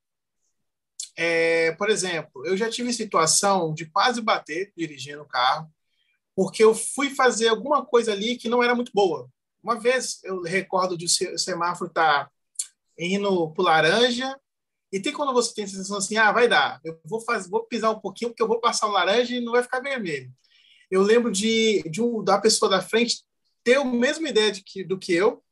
É, 1.17 1.71
por 1.77 1.89
exemplo, 1.89 2.45
eu 2.47 2.57
já 2.57 2.69
tive 2.69 2.93
situação 2.93 3.73
de 3.73 3.87
quase 3.87 4.21
bater 4.21 4.73
dirigindo 4.77 5.23
o 5.23 5.29
carro, 5.29 5.73
porque 6.35 6.65
eu 6.65 6.75
fui 6.75 7.11
fazer 7.11 7.47
alguma 7.47 7.87
coisa 7.87 8.11
ali 8.11 8.37
que 8.37 8.49
não 8.49 8.61
era 8.61 8.75
muito 8.75 8.91
boa. 8.93 9.31
Uma 9.63 9.79
vez 9.79 10.19
eu 10.25 10.43
recordo 10.43 10.99
de 10.99 11.05
o 11.05 11.39
semáforo 11.39 11.89
estar 11.89 12.25
tá 12.25 12.31
indo 12.99 13.51
para 13.53 13.65
laranja, 13.65 14.39
e 14.93 15.01
tem 15.01 15.13
quando 15.13 15.33
você 15.33 15.55
tem 15.55 15.65
a 15.65 15.69
sensação 15.69 15.99
assim, 15.99 16.17
ah, 16.17 16.33
vai 16.33 16.49
dar, 16.49 16.81
eu 16.85 16.99
vou 17.05 17.21
fazer, 17.21 17.49
vou 17.49 17.65
pisar 17.65 17.91
um 17.91 18.01
pouquinho 18.01 18.31
porque 18.31 18.43
eu 18.43 18.49
vou 18.49 18.61
passar 18.61 18.87
o 18.87 18.93
laranja 18.93 19.35
e 19.35 19.41
não 19.41 19.53
vai 19.53 19.63
ficar 19.63 19.81
vermelho. 19.81 20.33
Eu 20.91 21.03
lembro 21.03 21.31
de, 21.31 21.83
de 21.91 22.01
um, 22.01 22.25
da 22.25 22.39
pessoa 22.39 22.71
da 22.71 22.81
frente 22.81 23.23
ter 23.63 23.77
a 23.77 23.85
mesma 23.85 24.29
ideia 24.29 24.51
de 24.51 24.63
que, 24.63 24.83
do 24.83 24.99
que 24.99 25.13
eu, 25.13 25.43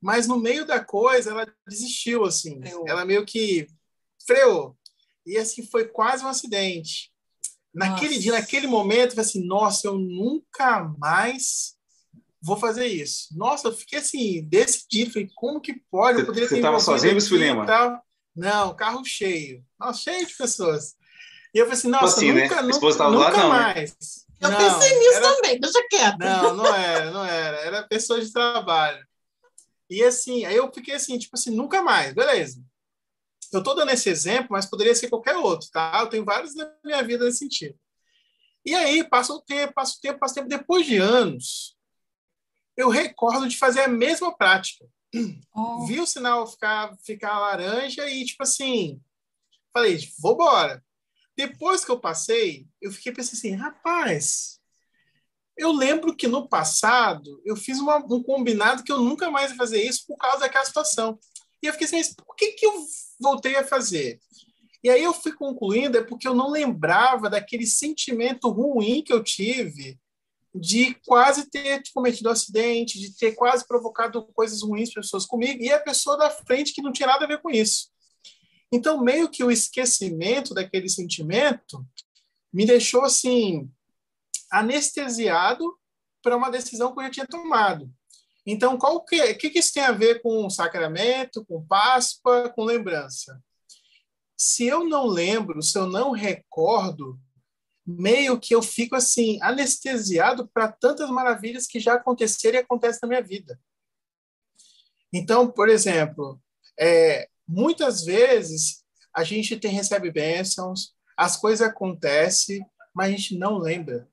mas 0.00 0.28
no 0.28 0.38
meio 0.38 0.64
da 0.64 0.82
coisa 0.82 1.30
ela 1.30 1.52
desistiu 1.66 2.24
assim, 2.24 2.60
ela 2.86 3.04
meio 3.04 3.26
que 3.26 3.66
freou. 4.24 4.76
E 5.26 5.36
assim 5.36 5.66
foi 5.66 5.86
quase 5.86 6.24
um 6.24 6.28
acidente. 6.28 7.10
Naquele 7.74 8.10
nossa. 8.10 8.20
dia, 8.20 8.32
naquele 8.32 8.66
momento, 8.66 9.10
eu 9.10 9.16
falei 9.16 9.24
assim, 9.24 9.46
nossa, 9.46 9.86
eu 9.88 9.98
nunca 9.98 10.84
mais 10.98 11.75
vou 12.46 12.56
fazer 12.56 12.86
isso. 12.86 13.28
Nossa, 13.32 13.68
eu 13.68 13.72
fiquei 13.72 13.98
assim, 13.98 14.42
decidido. 14.44 15.12
Falei, 15.12 15.28
como 15.34 15.60
que 15.60 15.74
pode? 15.90 16.20
Eu 16.20 16.26
poderia 16.26 16.48
Você 16.48 16.56
estava 16.56 16.78
sozinho, 16.78 17.12
Luiz 17.12 17.26
Lima? 17.26 17.66
Não, 18.34 18.74
carro 18.74 19.04
cheio. 19.04 19.64
Nossa, 19.78 20.02
cheio 20.02 20.24
de 20.24 20.36
pessoas. 20.36 20.94
E 21.52 21.58
eu 21.58 21.64
falei 21.64 21.78
assim, 21.78 21.88
nossa, 21.88 22.16
assim, 22.16 22.32
nunca, 22.32 22.62
né? 22.62 22.72
nunca, 22.72 23.10
nunca 23.10 23.36
lado, 23.36 23.48
mais. 23.48 23.96
Não, 24.40 24.50
né? 24.50 24.56
Eu 24.56 24.58
pensei 24.58 24.98
nisso 24.98 25.16
era... 25.16 25.34
também, 25.34 25.60
deixa 25.60 25.86
quieto. 25.88 26.18
Não, 26.18 26.54
não 26.54 26.66
era, 26.74 27.10
não 27.10 27.24
era. 27.24 27.56
Era 27.58 27.82
pessoa 27.82 28.20
de 28.20 28.32
trabalho. 28.32 29.04
E 29.90 30.02
assim, 30.04 30.44
aí 30.44 30.56
eu 30.56 30.70
fiquei 30.72 30.94
assim, 30.94 31.18
tipo 31.18 31.34
assim, 31.36 31.50
nunca 31.50 31.82
mais, 31.82 32.12
beleza. 32.12 32.62
Eu 33.52 33.60
estou 33.60 33.74
dando 33.74 33.90
esse 33.90 34.08
exemplo, 34.08 34.48
mas 34.50 34.66
poderia 34.66 34.94
ser 34.94 35.08
qualquer 35.08 35.36
outro, 35.36 35.68
tá? 35.70 35.98
Eu 36.00 36.08
tenho 36.08 36.24
vários 36.24 36.54
na 36.54 36.70
minha 36.84 37.02
vida 37.02 37.24
nesse 37.24 37.38
sentido. 37.38 37.76
E 38.64 38.74
aí, 38.74 39.02
passa 39.08 39.32
o 39.32 39.40
tempo, 39.40 39.72
passa 39.74 39.96
o 39.96 40.00
tempo, 40.00 40.18
passa 40.18 40.32
o 40.32 40.34
tempo. 40.36 40.48
Depois 40.48 40.84
de 40.84 40.98
anos, 40.98 41.75
eu 42.76 42.88
recordo 42.88 43.48
de 43.48 43.56
fazer 43.56 43.80
a 43.80 43.88
mesma 43.88 44.36
prática. 44.36 44.86
Oh. 45.54 45.86
Vi 45.86 46.00
o 46.00 46.06
sinal 46.06 46.46
ficar, 46.46 46.94
ficar 47.04 47.38
laranja 47.38 48.08
e, 48.08 48.24
tipo 48.24 48.42
assim, 48.42 49.00
falei, 49.72 49.98
vou 50.20 50.34
embora. 50.34 50.84
Depois 51.36 51.84
que 51.84 51.90
eu 51.90 52.00
passei, 52.00 52.66
eu 52.80 52.90
fiquei 52.90 53.12
pensando 53.12 53.38
assim, 53.38 53.54
rapaz, 53.54 54.58
eu 55.56 55.72
lembro 55.72 56.14
que 56.14 56.28
no 56.28 56.48
passado 56.48 57.40
eu 57.44 57.56
fiz 57.56 57.78
uma, 57.78 57.96
um 57.96 58.22
combinado 58.22 58.82
que 58.82 58.92
eu 58.92 59.00
nunca 59.00 59.30
mais 59.30 59.50
ia 59.50 59.56
fazer 59.56 59.82
isso 59.82 60.04
por 60.06 60.16
causa 60.16 60.40
daquela 60.40 60.64
situação. 60.64 61.18
E 61.62 61.66
eu 61.66 61.72
fiquei 61.72 61.86
assim, 61.86 61.96
mas 61.96 62.14
por 62.14 62.34
que, 62.36 62.52
que 62.52 62.66
eu 62.66 62.84
voltei 63.18 63.56
a 63.56 63.66
fazer? 63.66 64.20
E 64.84 64.90
aí 64.90 65.02
eu 65.02 65.12
fui 65.14 65.32
concluindo, 65.32 65.98
é 65.98 66.04
porque 66.04 66.28
eu 66.28 66.34
não 66.34 66.50
lembrava 66.50 67.30
daquele 67.30 67.66
sentimento 67.66 68.50
ruim 68.50 69.02
que 69.02 69.12
eu 69.12 69.22
tive 69.22 69.98
de 70.58 70.94
quase 71.06 71.50
ter 71.50 71.82
cometido 71.92 72.28
um 72.28 72.32
acidente, 72.32 72.98
de 72.98 73.14
ter 73.16 73.32
quase 73.32 73.66
provocado 73.66 74.26
coisas 74.32 74.62
ruins 74.62 74.92
para 74.92 75.02
pessoas 75.02 75.26
comigo, 75.26 75.62
e 75.62 75.70
a 75.70 75.78
pessoa 75.78 76.16
da 76.16 76.30
frente 76.30 76.72
que 76.72 76.82
não 76.82 76.92
tinha 76.92 77.06
nada 77.06 77.24
a 77.24 77.28
ver 77.28 77.40
com 77.40 77.50
isso. 77.50 77.90
Então, 78.72 79.02
meio 79.02 79.28
que 79.28 79.44
o 79.44 79.50
esquecimento 79.50 80.54
daquele 80.54 80.88
sentimento 80.88 81.86
me 82.52 82.64
deixou 82.64 83.04
assim 83.04 83.70
anestesiado 84.50 85.76
para 86.22 86.36
uma 86.36 86.50
decisão 86.50 86.92
que 86.92 87.00
eu 87.00 87.04
já 87.04 87.10
tinha 87.10 87.26
tomado. 87.26 87.90
Então, 88.44 88.78
qual 88.78 89.04
que, 89.04 89.34
que, 89.34 89.50
que 89.50 89.58
isso 89.58 89.74
tem 89.74 89.82
a 89.82 89.92
ver 89.92 90.22
com 90.22 90.48
sacramento, 90.48 91.44
com 91.44 91.66
Páscoa, 91.66 92.48
com 92.50 92.64
lembrança? 92.64 93.42
Se 94.36 94.66
eu 94.66 94.84
não 94.84 95.06
lembro, 95.06 95.62
se 95.62 95.76
eu 95.78 95.86
não 95.86 96.12
recordo, 96.12 97.18
meio 97.86 98.40
que 98.40 98.54
eu 98.54 98.60
fico 98.60 98.96
assim 98.96 99.38
anestesiado 99.40 100.48
para 100.48 100.72
tantas 100.72 101.08
maravilhas 101.08 101.66
que 101.66 101.78
já 101.78 101.94
aconteceram 101.94 102.58
e 102.58 102.62
acontecem 102.62 103.00
na 103.02 103.08
minha 103.08 103.22
vida. 103.22 103.60
Então, 105.12 105.50
por 105.50 105.68
exemplo, 105.68 106.40
é, 106.78 107.28
muitas 107.46 108.04
vezes 108.04 108.84
a 109.14 109.22
gente 109.22 109.56
tem, 109.56 109.70
recebe 109.70 110.10
bênçãos, 110.10 110.94
as 111.16 111.36
coisas 111.36 111.66
acontecem, 111.66 112.64
mas 112.94 113.08
a 113.08 113.10
gente 113.10 113.38
não 113.38 113.58
lembra. 113.58 114.08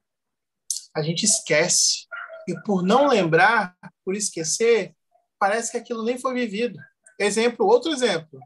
A 0.95 1.01
gente 1.01 1.25
esquece. 1.25 2.05
E 2.47 2.55
por 2.63 2.83
não 2.83 3.07
lembrar, 3.07 3.75
por 4.05 4.15
esquecer, 4.15 4.95
parece 5.39 5.71
que 5.71 5.77
aquilo 5.77 6.03
nem 6.03 6.17
foi 6.17 6.33
vivido. 6.33 6.79
Exemplo, 7.19 7.65
outro 7.65 7.91
exemplo. 7.91 8.39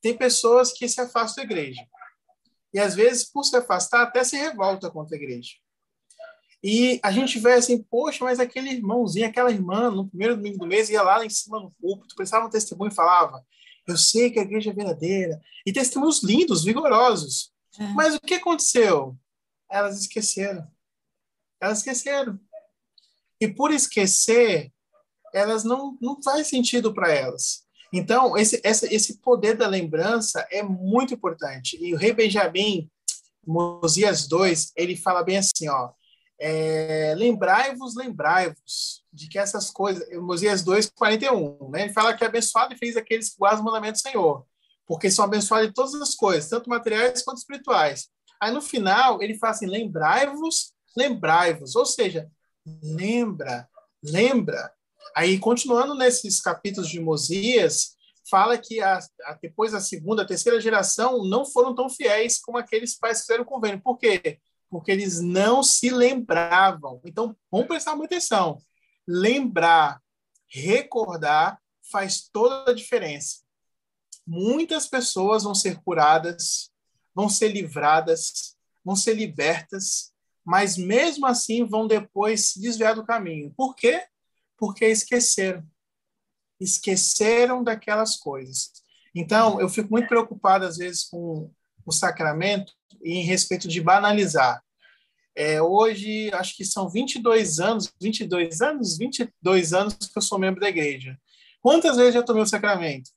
Tem 0.00 0.16
pessoas 0.16 0.72
que 0.72 0.88
se 0.88 1.00
afastam 1.00 1.44
da 1.44 1.50
igreja. 1.50 1.84
E 2.76 2.78
às 2.78 2.94
vezes, 2.94 3.24
por 3.24 3.42
se 3.42 3.56
afastar, 3.56 4.02
até 4.02 4.22
se 4.22 4.36
revolta 4.36 4.90
contra 4.90 5.16
a 5.16 5.18
igreja. 5.18 5.52
E 6.62 7.00
a 7.02 7.10
gente 7.10 7.38
vê 7.38 7.54
assim, 7.54 7.82
poxa, 7.82 8.22
mas 8.22 8.38
aquele 8.38 8.68
irmãozinho, 8.68 9.26
aquela 9.26 9.50
irmã, 9.50 9.90
no 9.90 10.06
primeiro 10.06 10.36
domingo 10.36 10.58
do 10.58 10.66
mês, 10.66 10.90
ia 10.90 11.00
lá, 11.00 11.24
em 11.24 11.30
cima 11.30 11.58
no 11.58 11.70
púlpito, 11.80 12.14
prestava 12.14 12.44
um 12.44 12.50
testemunho 12.50 12.92
e 12.92 12.94
falava: 12.94 13.42
Eu 13.88 13.96
sei 13.96 14.30
que 14.30 14.38
a 14.38 14.42
igreja 14.42 14.72
é 14.72 14.74
verdadeira. 14.74 15.40
E 15.64 15.72
testemunhos 15.72 16.22
lindos, 16.22 16.64
vigorosos. 16.64 17.50
É. 17.80 17.82
Mas 17.94 18.14
o 18.14 18.20
que 18.20 18.34
aconteceu? 18.34 19.16
Elas 19.70 19.98
esqueceram. 19.98 20.70
Elas 21.58 21.78
esqueceram. 21.78 22.38
E 23.40 23.48
por 23.48 23.72
esquecer, 23.72 24.70
elas 25.32 25.64
não, 25.64 25.96
não 25.98 26.22
faz 26.22 26.48
sentido 26.48 26.92
para 26.92 27.10
elas. 27.10 27.65
Então, 27.92 28.36
esse, 28.36 28.60
esse, 28.64 29.18
poder 29.18 29.56
da 29.56 29.66
lembrança 29.66 30.46
é 30.50 30.62
muito 30.62 31.14
importante. 31.14 31.78
E 31.80 31.94
o 31.94 31.96
rei 31.96 32.12
Benjamim, 32.12 32.90
Mosias 33.46 34.26
2, 34.26 34.72
ele 34.76 34.96
fala 34.96 35.22
bem 35.22 35.38
assim, 35.38 35.68
ó, 35.68 35.90
é, 36.38 37.14
lembrai-vos, 37.16 37.94
lembrai-vos 37.94 39.02
de 39.12 39.28
que 39.28 39.38
essas 39.38 39.70
coisas, 39.70 40.06
Mosias 40.18 40.62
2, 40.62 40.90
41, 40.90 41.70
né? 41.70 41.82
ele 41.84 41.92
fala 41.92 42.14
que 42.14 42.24
é 42.24 42.26
abençoado 42.26 42.74
e 42.74 42.78
fez 42.78 42.96
aqueles 42.96 43.30
que 43.30 43.38
guardam 43.38 43.60
os 43.60 43.64
mandamentos 43.64 44.02
do 44.02 44.10
Senhor, 44.10 44.44
porque 44.86 45.10
são 45.10 45.24
abençoados 45.24 45.68
de 45.68 45.74
todas 45.74 45.94
as 45.94 46.14
coisas, 46.14 46.50
tanto 46.50 46.68
materiais 46.68 47.22
quanto 47.22 47.38
espirituais. 47.38 48.08
Aí 48.40 48.52
no 48.52 48.60
final, 48.60 49.22
ele 49.22 49.38
fala 49.38 49.52
assim, 49.52 49.66
lembrai-vos, 49.66 50.72
lembrai-vos, 50.96 51.74
ou 51.74 51.86
seja, 51.86 52.30
lembra, 52.82 53.68
lembra. 54.02 54.70
Aí, 55.14 55.38
continuando 55.38 55.94
nesses 55.94 56.40
capítulos 56.40 56.88
de 56.88 57.00
Mosias, 57.00 57.96
fala 58.28 58.58
que 58.58 58.80
a, 58.80 58.98
a, 59.24 59.38
depois 59.40 59.72
a 59.74 59.80
segunda, 59.80 60.22
a 60.22 60.26
terceira 60.26 60.60
geração 60.60 61.24
não 61.24 61.44
foram 61.44 61.74
tão 61.74 61.88
fiéis 61.88 62.38
como 62.40 62.58
aqueles 62.58 62.96
pais 62.98 63.18
que 63.20 63.26
fizeram 63.26 63.44
o 63.44 63.46
convênio. 63.46 63.80
Por 63.80 63.96
quê? 63.98 64.40
Porque 64.68 64.90
eles 64.90 65.20
não 65.20 65.62
se 65.62 65.90
lembravam. 65.90 67.00
Então, 67.04 67.36
vamos 67.50 67.68
prestar 67.68 67.94
muita 67.94 68.16
atenção. 68.16 68.58
Lembrar, 69.06 70.00
recordar, 70.48 71.60
faz 71.90 72.28
toda 72.32 72.70
a 72.70 72.74
diferença. 72.74 73.44
muitas 74.26 74.88
pessoas 74.88 75.44
vão 75.44 75.54
ser 75.54 75.80
curadas, 75.82 76.70
vão 77.14 77.28
ser 77.28 77.48
livradas, 77.48 78.56
vão 78.84 78.96
ser 78.96 79.14
libertas, 79.14 80.12
mas 80.44 80.76
mesmo 80.76 81.26
assim 81.26 81.64
vão 81.64 81.86
depois 81.86 82.50
se 82.50 82.60
desviar 82.60 82.94
do 82.94 83.06
caminho. 83.06 83.52
Por 83.56 83.74
quê? 83.74 84.04
Porque 84.56 84.86
esqueceram. 84.86 85.64
Esqueceram 86.60 87.62
daquelas 87.62 88.16
coisas. 88.16 88.72
Então, 89.14 89.60
eu 89.60 89.68
fico 89.68 89.90
muito 89.90 90.08
preocupado, 90.08 90.64
às 90.64 90.76
vezes, 90.76 91.04
com 91.04 91.50
o 91.84 91.92
sacramento 91.92 92.72
e 93.02 93.14
em 93.14 93.22
respeito 93.22 93.68
de 93.68 93.80
banalizar. 93.80 94.62
É, 95.34 95.60
hoje, 95.60 96.30
acho 96.32 96.56
que 96.56 96.64
são 96.64 96.88
22 96.88 97.60
anos, 97.60 97.92
22 98.00 98.60
anos, 98.62 98.96
22 98.96 99.72
anos 99.74 99.94
que 99.94 100.16
eu 100.18 100.22
sou 100.22 100.38
membro 100.38 100.60
da 100.60 100.68
igreja. 100.68 101.18
Quantas 101.60 101.96
vezes 101.96 102.14
já 102.14 102.22
tomei 102.22 102.42
o 102.42 102.46
sacramento? 102.46 103.10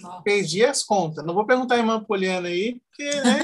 Nossa. 0.00 0.22
Perdi 0.22 0.64
as 0.64 0.82
contas. 0.82 1.24
Não 1.24 1.34
vou 1.34 1.46
perguntar 1.46 1.74
a 1.74 1.78
irmã 1.78 2.02
Poliana 2.02 2.48
aí, 2.48 2.80
porque, 2.80 3.20
né? 3.20 3.42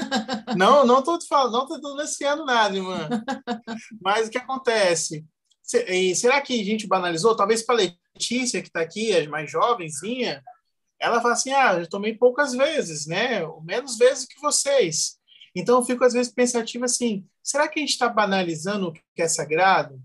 não, 0.57 0.85
não 0.85 0.99
estou 0.99 1.19
falando, 1.21 1.53
não 1.53 1.63
estou 1.63 1.79
denunciando 1.79 2.45
nada, 2.45 2.75
irmã. 2.75 3.07
Mas 4.01 4.27
o 4.27 4.31
que 4.31 4.37
acontece? 4.37 5.25
Será 6.15 6.39
que 6.41 6.59
a 6.59 6.63
gente 6.63 6.87
banalizou? 6.87 7.35
Talvez 7.35 7.61
para 7.61 7.75
Letícia, 8.15 8.61
que 8.61 8.69
está 8.69 8.79
aqui, 8.79 9.13
a 9.13 9.29
mais 9.29 9.51
jovenzinha, 9.51 10.41
ela 10.99 11.21
fala 11.21 11.33
assim: 11.33 11.51
ah, 11.51 11.73
eu 11.73 11.89
tomei 11.89 12.13
poucas 12.13 12.53
vezes, 12.53 13.05
né? 13.05 13.41
Menos 13.63 13.97
vezes 13.97 14.25
que 14.25 14.39
vocês. 14.39 15.17
Então, 15.53 15.79
eu 15.79 15.85
fico 15.85 16.03
às 16.05 16.13
vezes 16.13 16.31
pensativo 16.31 16.85
assim: 16.85 17.25
será 17.43 17.67
que 17.67 17.79
a 17.79 17.81
gente 17.81 17.91
está 17.91 18.07
banalizando 18.07 18.87
o 18.87 18.93
que 18.93 19.03
é 19.17 19.27
sagrado? 19.27 20.01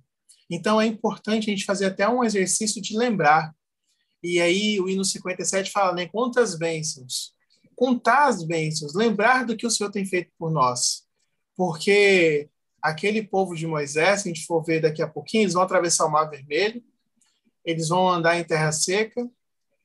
Então, 0.51 0.81
é 0.81 0.87
importante 0.87 1.49
a 1.49 1.55
gente 1.55 1.65
fazer 1.65 1.87
até 1.87 2.09
um 2.09 2.25
exercício 2.25 2.83
de 2.83 2.97
lembrar. 2.97 3.55
E 4.23 4.41
aí, 4.41 4.81
o 4.81 4.89
hino 4.89 5.05
57 5.05 5.71
fala, 5.71 5.95
né? 5.95 6.07
Quantas 6.09 6.57
bênçãos. 6.59 7.33
Contar 7.77 8.27
as 8.27 8.45
bênçãos, 8.45 8.95
lembrar 8.95 9.47
do 9.47 9.57
que 9.57 9.67
o 9.67 9.71
Senhor 9.71 9.91
tem 9.91 10.05
feito 10.05 10.31
por 10.39 10.51
nós. 10.51 11.05
Porque 11.57 12.49
aquele 12.83 13.23
povo 13.23 13.55
de 13.55 13.67
Moisés, 13.67 14.23
se 14.23 14.29
a 14.29 14.35
gente 14.35 14.45
for 14.45 14.63
ver 14.63 14.81
daqui 14.81 15.01
a 15.01 15.09
pouquinho, 15.09 15.45
eles 15.45 15.55
vão 15.55 15.63
atravessar 15.63 16.05
o 16.05 16.11
Mar 16.11 16.29
Vermelho, 16.29 16.83
eles 17.65 17.89
vão 17.89 18.09
andar 18.09 18.39
em 18.39 18.45
terra 18.45 18.73
seca, 18.73 19.31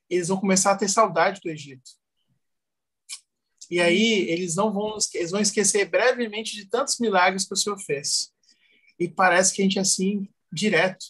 eles 0.10 0.30
vão 0.30 0.40
começar 0.40 0.72
a 0.72 0.78
ter 0.78 0.90
saudade 0.90 1.40
do 1.42 1.50
Egito. 1.50 1.92
E 3.70 3.80
aí 3.80 4.30
eles 4.30 4.56
não 4.56 4.74
vão, 4.74 4.98
eles 5.14 5.32
vão 5.32 5.42
esquecer 5.42 5.86
brevemente 5.86 6.56
de 6.56 6.66
tantos 6.66 6.98
milagres 7.00 7.46
que 7.46 7.54
o 7.54 7.58
Senhor 7.58 7.78
fez. 7.78 8.32
E 8.98 9.08
parece 9.08 9.54
que 9.54 9.62
a 9.62 9.66
gente 9.66 9.78
é 9.78 9.82
assim 9.82 10.28
direto. 10.52 11.06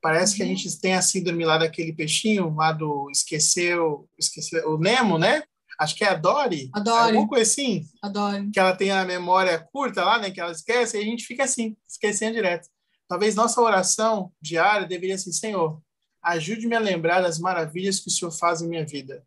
Parece 0.00 0.36
que 0.36 0.42
a 0.42 0.46
gente 0.46 0.78
tem 0.78 0.94
a 0.94 1.02
síndrome 1.02 1.44
lá 1.44 1.58
daquele 1.58 1.92
peixinho, 1.92 2.54
lá 2.54 2.70
do 2.70 3.10
esqueceu, 3.10 4.08
esqueceu 4.16 4.70
o 4.70 4.78
Nemo, 4.78 5.18
né? 5.18 5.42
Acho 5.78 5.94
que 5.94 6.04
é 6.04 6.08
a 6.08 6.14
Dory. 6.14 6.70
A 6.72 6.80
Dory. 6.80 6.98
Alguma 6.98 7.28
coisa 7.28 7.50
assim. 7.50 7.86
A 8.02 8.08
Dory. 8.08 8.50
Que 8.50 8.58
ela 8.58 8.74
tem 8.74 8.90
a 8.90 9.04
memória 9.04 9.58
curta 9.72 10.04
lá, 10.04 10.18
né? 10.18 10.30
Que 10.30 10.40
ela 10.40 10.52
esquece, 10.52 10.96
e 10.96 11.00
a 11.00 11.04
gente 11.04 11.24
fica 11.24 11.44
assim, 11.44 11.76
esquecendo 11.86 12.34
direto. 12.34 12.68
Talvez 13.08 13.34
nossa 13.34 13.60
oração 13.60 14.32
diária 14.40 14.86
deveria 14.86 15.16
ser, 15.16 15.32
Senhor, 15.32 15.80
ajude-me 16.22 16.74
a 16.74 16.80
lembrar 16.80 17.20
das 17.20 17.38
maravilhas 17.38 18.00
que 18.00 18.08
o 18.08 18.10
Senhor 18.10 18.32
faz 18.32 18.62
em 18.62 18.68
minha 18.68 18.84
vida. 18.84 19.24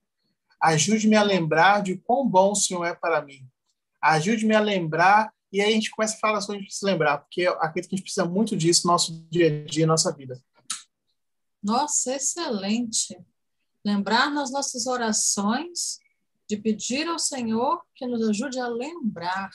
Ajude-me 0.62 1.16
a 1.16 1.24
lembrar 1.24 1.82
de 1.82 1.96
quão 1.98 2.28
bom 2.28 2.52
o 2.52 2.56
Senhor 2.56 2.84
é 2.84 2.94
para 2.94 3.22
mim. 3.22 3.48
Ajude-me 4.02 4.56
a 4.56 4.60
lembrar, 4.60 5.32
e 5.52 5.62
aí 5.62 5.72
a 5.72 5.74
gente 5.74 5.92
começa 5.92 6.16
a 6.16 6.20
falar 6.20 6.42
sobre 6.42 6.58
a 6.58 6.60
gente 6.60 6.68
precisa 6.68 6.92
lembrar, 6.92 7.20
porque 7.20 7.42
eu 7.42 7.54
acredito 7.62 7.90
que 7.90 7.96
a 7.96 7.98
gente 7.98 8.06
precisa 8.06 8.26
muito 8.26 8.58
disso 8.58 8.86
no 8.86 8.94
nosso 8.94 9.26
dia 9.30 9.48
a 9.48 9.66
dia, 9.66 9.88
nossa 9.88 10.12
vida. 10.12 10.42
Nossa, 11.64 12.16
excelente. 12.16 13.18
Lembrar 13.86 14.30
nas 14.30 14.52
nossas 14.52 14.88
orações 14.88 16.00
de 16.50 16.58
pedir 16.58 17.08
ao 17.08 17.20
Senhor 17.20 17.82
que 17.96 18.08
nos 18.08 18.28
ajude 18.28 18.60
a 18.60 18.68
lembrar. 18.68 19.50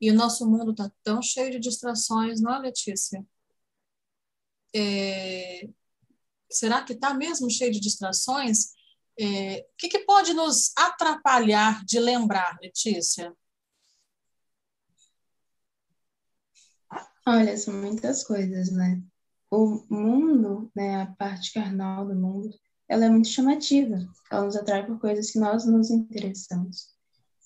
E 0.00 0.10
o 0.10 0.14
nosso 0.14 0.48
mundo 0.48 0.70
está 0.70 0.90
tão 1.02 1.20
cheio 1.20 1.50
de 1.50 1.58
distrações, 1.58 2.40
não 2.40 2.54
é, 2.54 2.58
Letícia? 2.60 3.26
É, 4.74 5.68
Será 6.50 6.82
que 6.82 6.92
está 6.92 7.14
mesmo 7.14 7.48
cheio 7.48 7.70
de 7.70 7.78
distrações? 7.78 8.72
É, 9.18 9.60
o 9.60 9.76
que, 9.78 9.88
que 9.88 10.00
pode 10.00 10.34
nos 10.34 10.72
atrapalhar 10.76 11.84
de 11.84 12.00
lembrar, 12.00 12.58
Letícia? 12.60 13.32
Olha, 17.26 17.56
são 17.56 17.74
muitas 17.74 18.24
coisas, 18.24 18.72
né? 18.72 19.00
O 19.48 19.84
mundo, 19.88 20.70
né, 20.74 21.02
a 21.02 21.06
parte 21.06 21.52
carnal 21.52 22.06
do 22.06 22.14
mundo, 22.14 22.50
ela 22.90 23.04
é 23.04 23.08
muito 23.08 23.28
chamativa. 23.28 24.04
Ela 24.30 24.44
nos 24.44 24.56
atrai 24.56 24.84
por 24.84 24.98
coisas 24.98 25.30
que 25.30 25.38
nós 25.38 25.64
nos 25.64 25.90
interessamos. 25.90 26.88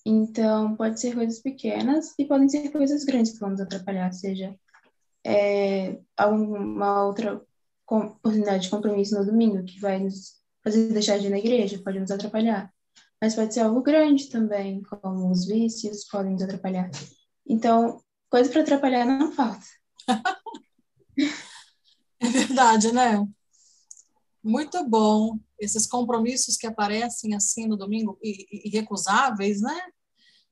Então, 0.03 0.75
pode 0.75 0.99
ser 0.99 1.13
coisas 1.13 1.39
pequenas 1.39 2.15
e 2.17 2.25
podem 2.25 2.49
ser 2.49 2.69
coisas 2.69 3.05
grandes 3.05 3.33
que 3.33 3.39
vão 3.39 3.51
nos 3.51 3.61
atrapalhar, 3.61 4.11
seja 4.11 4.55
é, 5.23 5.99
alguma 6.17 7.05
outra 7.05 7.39
oportunidade 7.87 8.63
de 8.63 8.71
compromisso 8.71 9.17
no 9.17 9.25
domingo, 9.25 9.63
que 9.63 9.79
vai 9.79 9.99
nos 9.99 10.41
fazer 10.63 10.91
deixar 10.91 11.19
de 11.19 11.27
ir 11.27 11.29
na 11.29 11.37
igreja, 11.37 11.81
pode 11.83 11.99
nos 11.99 12.09
atrapalhar. 12.09 12.73
Mas 13.21 13.35
pode 13.35 13.53
ser 13.53 13.61
algo 13.61 13.83
grande 13.83 14.29
também, 14.29 14.81
como 14.81 15.31
os 15.31 15.45
vícios 15.45 16.05
podem 16.05 16.33
nos 16.33 16.41
atrapalhar. 16.41 16.89
Então, 17.47 18.01
coisa 18.29 18.49
para 18.49 18.61
atrapalhar 18.61 19.05
não 19.05 19.31
falta. 19.31 19.65
é 22.19 22.29
verdade, 22.29 22.91
né? 22.91 23.23
Muito 24.45 24.87
bom. 24.87 25.39
Esses 25.59 25.87
compromissos 25.87 26.55
que 26.55 26.67
aparecem 26.67 27.33
assim 27.33 27.65
no 27.65 27.75
domingo, 27.75 28.19
irrecusáveis, 28.21 29.59
né? 29.59 29.81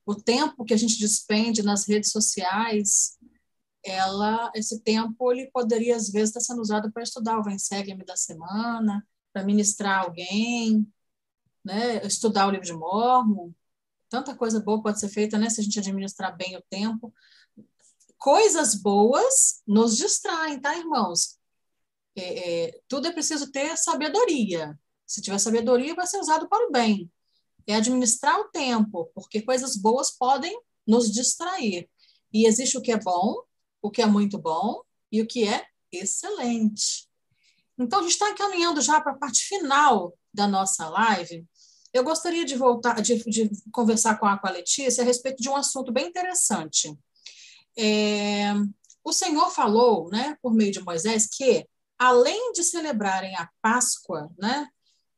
O 0.04 0.16
tempo 0.16 0.66
que 0.66 0.74
a 0.74 0.78
gente 0.78 1.00
despende 1.00 1.62
nas 1.62 1.88
redes 1.88 2.10
sociais, 2.10 3.20
ela, 3.86 4.52
esse 4.56 4.80
tempo 4.82 5.32
ele 5.32 5.46
poderia 5.52 5.96
às 5.96 6.10
vezes 6.10 6.30
estar 6.30 6.40
sendo 6.40 6.60
usado 6.60 6.92
para 6.92 7.04
estudar 7.04 7.38
o 7.38 7.44
Vem 7.44 7.60
Segue-me 7.60 8.04
da 8.04 8.16
semana, 8.16 9.08
para 9.32 9.44
ministrar 9.44 10.06
alguém, 10.06 10.92
né, 11.64 12.04
estudar 12.04 12.48
o 12.48 12.50
livro 12.50 12.66
de 12.66 12.74
Mormon. 12.74 13.52
Tanta 14.10 14.36
coisa 14.36 14.60
boa 14.60 14.82
pode 14.82 15.00
ser 15.00 15.10
feita, 15.10 15.38
né, 15.38 15.52
se 15.52 15.62
a 15.62 15.64
gente 15.64 15.78
administrar 15.78 16.36
bem 16.36 16.58
o 16.58 16.64
tempo. 16.68 17.14
Coisas 18.18 18.74
boas 18.74 19.62
nos 19.68 19.96
distraem, 19.96 20.60
tá, 20.60 20.76
irmãos? 20.76 21.43
É, 22.16 22.66
é, 22.66 22.82
tudo 22.88 23.08
é 23.08 23.12
preciso 23.12 23.52
ter 23.52 23.78
sabedoria. 23.78 24.78
Se 25.06 25.22
tiver 25.22 25.40
sabedoria, 25.40 25.96
vai 25.96 26.08
ser 26.08 26.20
usado 26.20 26.48
para 26.48 26.68
o 26.68 26.72
bem. 26.72 27.12
É 27.66 27.76
administrar 27.76 28.40
o 28.40 28.50
tempo, 28.50 29.10
porque 29.16 29.42
coisas 29.42 29.76
boas 29.76 30.12
podem 30.12 30.58
nos 30.86 31.12
distrair. 31.12 31.90
E 32.32 32.46
existe 32.46 32.78
o 32.78 32.82
que 32.82 32.92
é 32.92 33.00
bom 33.00 33.44
o 33.84 33.92
que 33.92 34.02
é 34.02 34.06
muito 34.06 34.40
bom 34.40 34.82
e 35.12 35.22
o 35.22 35.28
que 35.28 35.48
é 35.48 35.66
excelente. 35.92 37.08
Então, 37.78 38.00
a 38.00 38.02
gente 38.04 38.14
está 38.14 38.34
caminhando 38.34 38.82
já 38.82 39.02
para 39.02 39.12
a 39.12 39.18
parte 39.18 39.44
final 39.44 40.18
da 40.34 40.48
nossa 40.48 40.88
live. 40.88 41.46
Eu 41.92 42.04
gostaria 42.04 42.46
de 42.46 42.56
voltar, 42.56 43.02
de, 43.02 43.22
de 43.26 43.52
conversar 43.72 44.18
com 44.18 44.26
a, 44.26 44.40
com 44.40 44.48
a 44.48 44.52
Letícia 44.52 45.04
a 45.04 45.06
respeito 45.06 45.44
de 45.44 45.50
um 45.50 45.56
assunto 45.56 45.92
bem 45.92 46.08
interessante. 46.08 46.98
É, 47.78 48.54
o 49.04 49.12
Senhor 49.12 49.52
falou, 49.52 50.10
né, 50.10 50.38
por 50.42 50.54
meio 50.54 50.72
de 50.72 50.80
Moisés, 50.80 51.28
que 51.28 51.68
além 52.06 52.52
de 52.54 52.64
celebrarem 52.64 53.36
a 53.36 53.50
Páscoa, 53.62 54.32
né, 54.38 54.68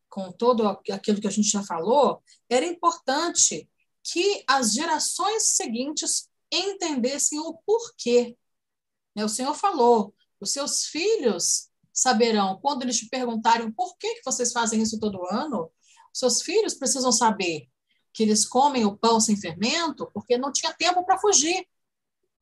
com 0.10 0.32
todo 0.32 0.68
aquilo 0.68 1.20
que 1.20 1.28
a 1.28 1.32
gente 1.32 1.50
já 1.50 1.64
falou, 1.64 2.22
era 2.50 2.66
importante 2.66 3.70
que 4.04 4.44
as 4.48 4.74
gerações 4.74 5.56
seguintes 5.56 6.30
entendessem 6.52 7.40
o 7.40 7.54
porquê 7.66 8.38
né? 9.16 9.24
O 9.24 9.30
Senhor 9.30 9.56
falou: 9.56 10.14
os 10.40 10.52
seus 10.52 10.86
filhos 10.86 11.70
saberão, 11.94 12.60
quando 12.62 12.84
eles 12.84 12.98
te 12.98 13.08
perguntarem 13.08 13.72
por 13.72 13.98
que, 13.98 14.16
que 14.16 14.26
vocês 14.26 14.52
fazem 14.52 14.82
isso 14.82 15.00
todo 15.00 15.26
ano, 15.26 15.72
seus 16.14 16.42
filhos 16.42 16.74
precisam 16.74 17.12
saber 17.12 17.70
que 18.14 18.24
eles 18.24 18.46
comem 18.46 18.86
o 18.86 18.98
pão 18.98 19.20
sem 19.20 19.38
fermento 19.38 20.10
porque 20.14 20.38
não 20.38 20.52
tinha 20.52 20.74
tempo 20.74 21.06
para 21.06 21.18
fugir. 21.18 21.66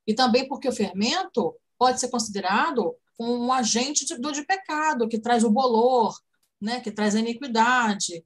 E 0.05 0.13
também 0.13 0.47
porque 0.47 0.67
o 0.67 0.73
fermento 0.73 1.55
pode 1.77 1.99
ser 1.99 2.09
considerado 2.09 2.95
um 3.19 3.52
agente 3.52 4.06
de, 4.06 4.18
de 4.18 4.45
pecado, 4.45 5.07
que 5.07 5.19
traz 5.19 5.44
o 5.44 5.52
bolor, 5.52 6.18
né, 6.60 6.80
que 6.80 6.91
traz 6.91 7.15
a 7.15 7.19
iniquidade. 7.19 8.26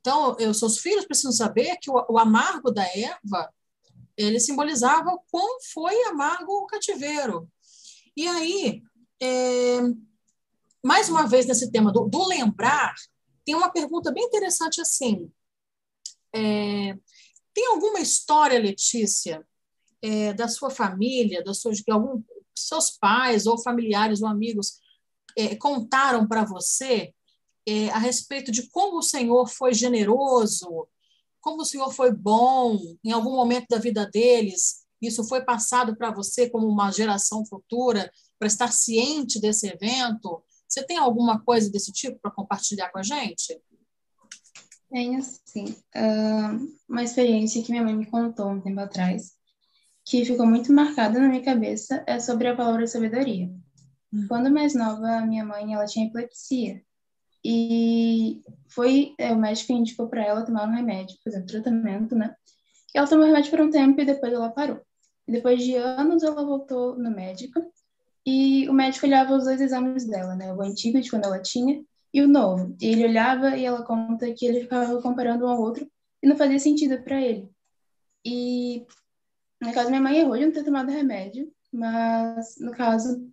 Então, 0.00 0.36
os 0.48 0.58
seus 0.58 0.78
filhos 0.78 1.04
precisam 1.04 1.32
saber 1.32 1.76
que 1.76 1.90
o, 1.90 2.06
o 2.08 2.18
amargo 2.18 2.70
da 2.70 2.84
Eva, 2.84 3.52
ele 4.16 4.40
simbolizava 4.40 5.10
o 5.10 5.20
quão 5.30 5.58
foi 5.72 5.94
amargo 6.04 6.52
o 6.52 6.66
cativeiro. 6.66 7.50
E 8.16 8.26
aí, 8.26 8.82
é, 9.20 9.80
mais 10.82 11.08
uma 11.08 11.26
vez 11.26 11.46
nesse 11.46 11.70
tema 11.70 11.92
do, 11.92 12.08
do, 12.08 12.26
lembrar, 12.26 12.94
tem 13.44 13.54
uma 13.54 13.70
pergunta 13.70 14.12
bem 14.12 14.24
interessante 14.24 14.80
assim. 14.80 15.30
É, 16.34 16.96
tem 17.52 17.66
alguma 17.68 18.00
história, 18.00 18.58
Letícia, 18.58 19.46
é, 20.00 20.32
da 20.32 20.46
sua 20.46 20.70
família, 20.70 21.42
das 21.42 21.60
suas, 21.60 21.78
de 21.78 21.90
algum, 21.90 22.22
seus 22.56 22.90
pais 22.90 23.46
ou 23.46 23.62
familiares 23.62 24.22
ou 24.22 24.28
amigos 24.28 24.80
é, 25.36 25.54
contaram 25.56 26.26
para 26.26 26.44
você 26.44 27.12
é, 27.68 27.90
a 27.90 27.98
respeito 27.98 28.50
de 28.52 28.68
como 28.70 28.98
o 28.98 29.02
Senhor 29.02 29.48
foi 29.48 29.74
generoso 29.74 30.88
como 31.46 31.62
o 31.62 31.64
senhor 31.64 31.92
foi 31.92 32.12
bom 32.12 32.76
em 33.04 33.12
algum 33.12 33.36
momento 33.36 33.68
da 33.70 33.78
vida 33.78 34.04
deles, 34.04 34.84
isso 35.00 35.22
foi 35.22 35.44
passado 35.44 35.94
para 35.96 36.10
você 36.10 36.50
como 36.50 36.66
uma 36.66 36.90
geração 36.90 37.46
futura, 37.46 38.10
para 38.36 38.48
estar 38.48 38.72
ciente 38.72 39.40
desse 39.40 39.68
evento? 39.68 40.42
Você 40.68 40.84
tem 40.84 40.96
alguma 40.96 41.40
coisa 41.40 41.70
desse 41.70 41.92
tipo 41.92 42.18
para 42.18 42.32
compartilhar 42.32 42.90
com 42.90 42.98
a 42.98 43.02
gente? 43.04 43.56
Tenho, 44.90 45.22
sim. 45.22 45.66
Uh, 45.94 46.68
uma 46.88 47.04
experiência 47.04 47.62
que 47.62 47.70
minha 47.70 47.84
mãe 47.84 47.94
me 47.94 48.06
contou 48.06 48.50
um 48.50 48.60
tempo 48.60 48.80
atrás, 48.80 49.35
que 50.06 50.24
ficou 50.24 50.46
muito 50.46 50.72
marcada 50.72 51.18
na 51.18 51.28
minha 51.28 51.42
cabeça, 51.42 52.04
é 52.06 52.20
sobre 52.20 52.46
a 52.46 52.54
palavra 52.54 52.86
sabedoria. 52.86 53.50
Hum. 54.12 54.26
Quando 54.28 54.52
mais 54.52 54.72
nova, 54.72 55.20
minha 55.22 55.44
mãe 55.44 55.74
ela 55.74 55.84
tinha 55.84 56.06
epilepsia. 56.06 56.80
E 57.44 58.40
foi 58.68 59.14
é, 59.18 59.32
o 59.32 59.38
médico 59.38 59.72
indicou 59.72 60.08
para 60.08 60.24
ela 60.24 60.44
tomar 60.44 60.68
um 60.68 60.72
remédio, 60.72 61.18
fazer 61.24 61.42
um 61.42 61.46
tratamento, 61.46 62.14
né? 62.14 62.34
E 62.94 62.98
ela 62.98 63.08
tomou 63.08 63.24
o 63.24 63.26
remédio 63.26 63.50
por 63.50 63.60
um 63.60 63.70
tempo 63.70 64.00
e 64.00 64.04
depois 64.04 64.32
ela 64.32 64.48
parou. 64.50 64.80
E 65.26 65.32
depois 65.32 65.62
de 65.62 65.74
anos, 65.74 66.22
ela 66.22 66.44
voltou 66.44 66.96
no 66.96 67.10
médico 67.10 67.60
e 68.24 68.68
o 68.68 68.72
médico 68.72 69.06
olhava 69.06 69.36
os 69.36 69.44
dois 69.44 69.60
exames 69.60 70.06
dela, 70.06 70.36
né? 70.36 70.52
O 70.54 70.62
antigo 70.62 71.00
de 71.00 71.10
quando 71.10 71.24
ela 71.24 71.40
tinha 71.40 71.84
e 72.14 72.22
o 72.22 72.28
novo. 72.28 72.76
E 72.80 72.86
ele 72.86 73.04
olhava 73.04 73.56
e 73.56 73.64
ela 73.64 73.82
conta 73.82 74.32
que 74.32 74.46
ele 74.46 74.60
ficava 74.60 75.02
comparando 75.02 75.46
um 75.46 75.48
ao 75.48 75.60
outro 75.60 75.88
e 76.22 76.28
não 76.28 76.36
fazia 76.36 76.58
sentido 76.60 77.02
para 77.02 77.20
ele. 77.20 77.48
E 78.24 78.86
no 79.60 79.72
caso, 79.72 79.88
minha 79.88 80.00
mãe 80.00 80.18
errou 80.18 80.36
de 80.36 80.46
não 80.46 80.52
ter 80.52 80.64
tomado 80.64 80.90
remédio, 80.90 81.50
mas 81.72 82.56
no 82.60 82.72
caso, 82.72 83.30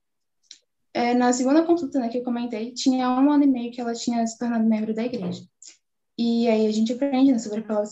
é, 0.93 1.13
na 1.13 1.33
segunda 1.33 1.63
consulta 1.63 1.99
né, 1.99 2.09
que 2.09 2.17
eu 2.17 2.23
comentei, 2.23 2.73
tinha 2.73 3.09
um 3.09 3.31
ano 3.31 3.43
e 3.43 3.47
meio 3.47 3.71
que 3.71 3.81
ela 3.81 3.93
tinha 3.93 4.25
se 4.25 4.37
tornado 4.37 4.65
membro 4.65 4.93
da 4.93 5.03
igreja. 5.03 5.43
E 6.17 6.47
aí 6.47 6.67
a 6.67 6.71
gente 6.71 6.93
aprende 6.93 7.31
né, 7.31 7.39
sobre 7.39 7.59
a 7.59 7.63
palavra 7.63 7.89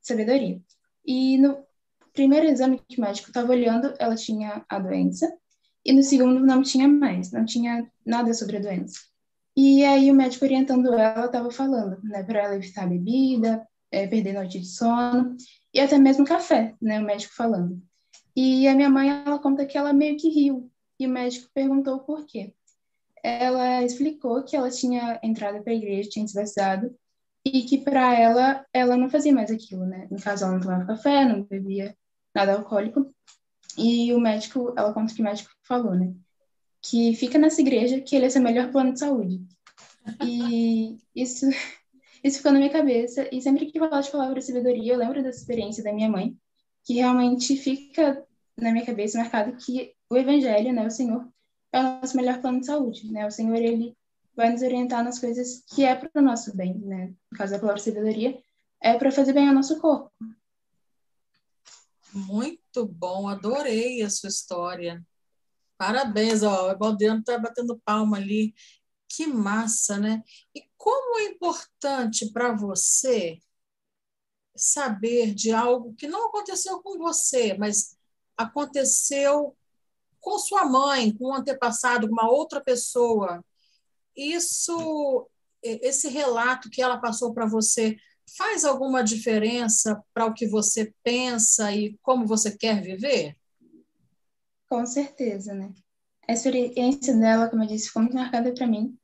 sabedoria. 0.00 0.60
E 1.04 1.36
no 1.38 1.64
primeiro 2.12 2.46
exame 2.46 2.80
que 2.88 2.98
o 2.98 3.00
médico 3.02 3.28
estava 3.28 3.52
olhando, 3.52 3.94
ela 3.98 4.14
tinha 4.14 4.64
a 4.68 4.78
doença, 4.78 5.36
e 5.84 5.92
no 5.92 6.02
segundo 6.02 6.40
não 6.40 6.62
tinha 6.62 6.88
mais, 6.88 7.30
não 7.32 7.44
tinha 7.44 7.86
nada 8.06 8.32
sobre 8.32 8.56
a 8.56 8.60
doença. 8.60 8.98
E 9.56 9.84
aí 9.84 10.10
o 10.10 10.14
médico 10.14 10.44
orientando 10.44 10.92
ela 10.94 11.26
estava 11.26 11.50
falando, 11.50 12.00
né, 12.02 12.22
para 12.22 12.44
ela 12.44 12.56
evitar 12.56 12.88
bebida, 12.88 13.66
é, 13.90 14.06
perder 14.06 14.32
noite 14.32 14.58
de 14.58 14.66
sono 14.66 15.36
e 15.74 15.80
até 15.80 15.98
mesmo 15.98 16.24
café, 16.24 16.74
né, 16.80 17.00
o 17.00 17.04
médico 17.04 17.34
falando. 17.34 17.82
E 18.36 18.66
a 18.68 18.74
minha 18.74 18.90
mãe 18.90 19.08
ela 19.08 19.38
conta 19.38 19.66
que 19.66 19.76
ela 19.76 19.92
meio 19.92 20.16
que 20.16 20.28
riu 20.28 20.70
e 20.98 21.06
o 21.06 21.10
médico 21.10 21.50
perguntou 21.52 22.00
por 22.00 22.24
quê. 22.26 22.54
Ela 23.22 23.82
explicou 23.82 24.44
que 24.44 24.56
ela 24.56 24.70
tinha 24.70 25.18
entrado 25.22 25.62
para 25.62 25.72
a 25.72 25.76
igreja, 25.76 26.08
tinha 26.08 26.26
se 26.26 26.34
batizado 26.34 26.94
e 27.44 27.62
que 27.62 27.78
para 27.78 28.18
ela 28.18 28.64
ela 28.72 28.96
não 28.96 29.10
fazia 29.10 29.32
mais 29.32 29.50
aquilo, 29.50 29.84
né? 29.86 30.06
No 30.10 30.20
caso 30.20 30.44
ela 30.44 30.54
não 30.54 30.60
tomava 30.60 30.86
café, 30.86 31.24
não 31.24 31.42
bebia 31.42 31.96
nada 32.34 32.54
alcoólico. 32.54 33.12
E 33.76 34.12
o 34.14 34.20
médico, 34.20 34.72
ela 34.76 34.92
conta 34.92 35.14
que 35.14 35.20
o 35.20 35.24
médico 35.24 35.50
falou, 35.62 35.94
né? 35.94 36.14
que 36.84 37.14
fica 37.14 37.38
nessa 37.38 37.62
igreja, 37.62 38.00
que 38.00 38.14
ele 38.14 38.26
é 38.26 38.30
seu 38.30 38.42
melhor 38.42 38.70
plano 38.70 38.92
de 38.92 38.98
saúde. 38.98 39.42
E 40.22 40.98
isso, 41.14 41.46
isso 42.24 42.38
ficou 42.38 42.52
na 42.52 42.58
minha 42.58 42.72
cabeça. 42.72 43.28
E 43.30 43.42
sempre 43.42 43.66
que 43.66 43.78
eu 43.78 43.88
falo 43.88 44.02
de 44.02 44.10
palavra 44.10 44.40
sabedoria, 44.40 44.94
eu 44.94 44.98
lembro 44.98 45.22
dessa 45.22 45.40
experiência 45.40 45.84
da 45.84 45.92
minha 45.92 46.08
mãe, 46.08 46.34
que 46.82 46.94
realmente 46.94 47.54
fica 47.56 48.26
na 48.56 48.72
minha 48.72 48.86
cabeça 48.86 49.18
marcado 49.18 49.56
que 49.56 49.94
o 50.08 50.16
Evangelho, 50.16 50.72
né, 50.72 50.86
o 50.86 50.90
Senhor, 50.90 51.28
é 51.70 51.78
o 51.78 51.82
nosso 51.82 52.16
melhor 52.16 52.40
plano 52.40 52.60
de 52.60 52.66
saúde. 52.66 53.12
Né? 53.12 53.26
O 53.26 53.30
Senhor, 53.30 53.56
ele 53.56 53.94
vai 54.34 54.50
nos 54.50 54.62
orientar 54.62 55.04
nas 55.04 55.18
coisas 55.18 55.62
que 55.68 55.84
é 55.84 55.94
para 55.94 56.10
o 56.14 56.24
nosso 56.24 56.56
bem. 56.56 56.78
Né? 56.78 57.12
No 57.30 57.38
caso 57.38 57.52
da 57.52 57.58
palavra 57.58 57.82
sabedoria, 57.82 58.40
é 58.80 58.96
para 58.96 59.12
fazer 59.12 59.34
bem 59.34 59.48
ao 59.48 59.54
nosso 59.54 59.78
corpo. 59.78 60.10
Muito 62.12 62.86
bom, 62.86 63.28
adorei 63.28 64.02
a 64.02 64.08
sua 64.08 64.28
história. 64.28 65.04
Parabéns, 65.76 66.42
ó, 66.42 66.72
o 66.72 66.78
Baldeano 66.78 67.20
está 67.20 67.36
batendo 67.36 67.80
palma 67.84 68.16
ali. 68.16 68.54
Que 69.08 69.26
massa, 69.26 69.98
né? 69.98 70.22
E 70.54 70.62
como 70.84 71.18
é 71.18 71.24
importante 71.24 72.30
para 72.30 72.52
você 72.52 73.38
saber 74.54 75.34
de 75.34 75.50
algo 75.50 75.94
que 75.94 76.06
não 76.06 76.28
aconteceu 76.28 76.82
com 76.82 76.98
você, 76.98 77.54
mas 77.54 77.96
aconteceu 78.36 79.56
com 80.20 80.38
sua 80.38 80.66
mãe, 80.66 81.10
com 81.16 81.30
um 81.30 81.34
antepassado, 81.34 82.06
com 82.06 82.12
uma 82.12 82.30
outra 82.30 82.60
pessoa. 82.60 83.42
Isso, 84.14 85.26
esse 85.62 86.10
relato 86.10 86.68
que 86.68 86.82
ela 86.82 86.98
passou 86.98 87.32
para 87.32 87.46
você, 87.46 87.96
faz 88.36 88.62
alguma 88.66 89.02
diferença 89.02 90.04
para 90.12 90.26
o 90.26 90.34
que 90.34 90.46
você 90.46 90.92
pensa 91.02 91.72
e 91.72 91.96
como 92.02 92.26
você 92.26 92.54
quer 92.54 92.82
viver? 92.82 93.38
Com 94.68 94.84
certeza, 94.84 95.54
né? 95.54 95.72
A 96.28 96.34
experiência 96.34 97.16
dela, 97.16 97.48
como 97.48 97.62
eu 97.62 97.68
disse, 97.68 97.86
ficou 97.86 98.02
muito 98.02 98.16
marcada 98.16 98.52
para 98.52 98.66
mim. 98.66 98.94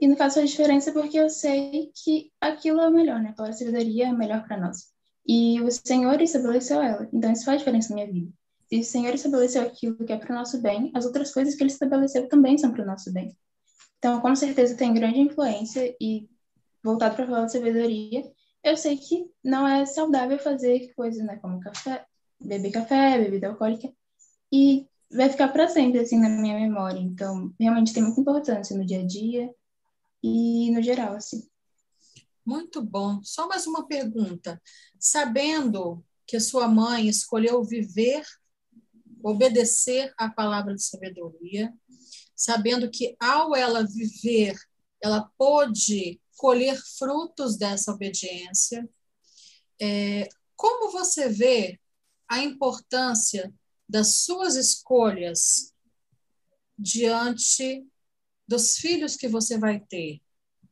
E 0.00 0.08
no 0.08 0.16
caso 0.16 0.36
faz 0.36 0.50
diferença 0.50 0.92
porque 0.92 1.18
eu 1.18 1.28
sei 1.28 1.90
que 1.94 2.30
aquilo 2.40 2.80
é 2.80 2.88
o 2.88 2.92
melhor, 2.92 3.20
né? 3.20 3.30
Aquela 3.30 3.52
sabedoria 3.52 4.08
é 4.08 4.12
melhor 4.12 4.46
para 4.46 4.58
nós. 4.58 4.86
E 5.26 5.60
o 5.60 5.70
Senhor 5.70 6.20
estabeleceu 6.20 6.80
ela. 6.80 7.08
Então 7.12 7.30
isso 7.30 7.44
faz 7.44 7.58
diferença 7.58 7.90
na 7.90 7.96
minha 7.96 8.12
vida. 8.12 8.32
Se 8.68 8.80
o 8.80 8.84
Senhor 8.84 9.14
estabeleceu 9.14 9.62
aquilo 9.62 9.96
que 9.96 10.12
é 10.12 10.16
para 10.16 10.32
o 10.32 10.38
nosso 10.38 10.60
bem, 10.62 10.90
as 10.94 11.04
outras 11.04 11.34
coisas 11.34 11.54
que 11.54 11.62
ele 11.62 11.70
estabeleceu 11.70 12.28
também 12.28 12.56
são 12.56 12.72
para 12.72 12.82
o 12.82 12.86
nosso 12.86 13.12
bem. 13.12 13.36
Então, 13.98 14.20
com 14.20 14.34
certeza, 14.34 14.76
tem 14.76 14.94
grande 14.94 15.20
influência 15.20 15.94
e 16.00 16.28
voltado 16.82 17.16
para 17.16 17.26
falar 17.26 17.44
de 17.44 17.52
sabedoria, 17.52 18.22
eu 18.64 18.76
sei 18.76 18.96
que 18.96 19.26
não 19.44 19.68
é 19.68 19.84
saudável 19.84 20.38
fazer 20.38 20.92
coisas, 20.94 21.22
né, 21.24 21.36
como 21.36 21.60
café, 21.60 22.04
beber 22.40 22.70
café, 22.70 23.18
bebida 23.18 23.48
alcoólica, 23.48 23.92
e 24.50 24.86
vai 25.12 25.28
ficar 25.28 25.48
para 25.48 25.68
sempre 25.68 26.00
assim 26.00 26.18
na 26.18 26.28
minha 26.28 26.58
memória. 26.58 26.98
Então, 26.98 27.52
realmente 27.60 27.92
tem 27.92 28.02
muita 28.02 28.20
importância 28.20 28.76
no 28.76 28.86
dia 28.86 29.00
a 29.00 29.06
dia 29.06 29.50
e 30.22 30.70
no 30.70 30.82
geral 30.82 31.14
assim. 31.14 31.48
Muito 32.44 32.82
bom. 32.82 33.22
Só 33.22 33.46
mais 33.46 33.66
uma 33.66 33.86
pergunta. 33.86 34.60
Sabendo 34.98 36.04
que 36.26 36.36
a 36.36 36.40
sua 36.40 36.68
mãe 36.68 37.08
escolheu 37.08 37.62
viver, 37.62 38.24
obedecer 39.22 40.12
à 40.16 40.28
palavra 40.28 40.74
de 40.74 40.82
sabedoria, 40.82 41.72
sabendo 42.34 42.90
que 42.90 43.16
ao 43.20 43.54
ela 43.54 43.86
viver, 43.86 44.56
ela 45.02 45.30
pôde 45.36 46.20
colher 46.36 46.80
frutos 46.98 47.56
dessa 47.58 47.92
obediência, 47.92 48.88
é, 49.80 50.28
como 50.56 50.90
você 50.90 51.28
vê 51.28 51.78
a 52.28 52.42
importância 52.42 53.52
das 53.88 54.16
suas 54.22 54.56
escolhas 54.56 55.74
diante 56.78 57.86
dos 58.50 58.78
filhos 58.78 59.14
que 59.14 59.28
você 59.28 59.56
vai 59.56 59.78
ter, 59.78 60.20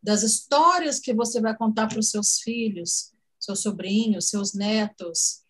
das 0.02 0.24
histórias 0.24 0.98
que 0.98 1.14
você 1.14 1.40
vai 1.40 1.56
contar 1.56 1.86
para 1.86 2.00
os 2.00 2.10
seus 2.10 2.40
filhos, 2.40 3.12
seus 3.38 3.60
sobrinhos, 3.60 4.28
seus 4.28 4.52
netos. 4.52 5.44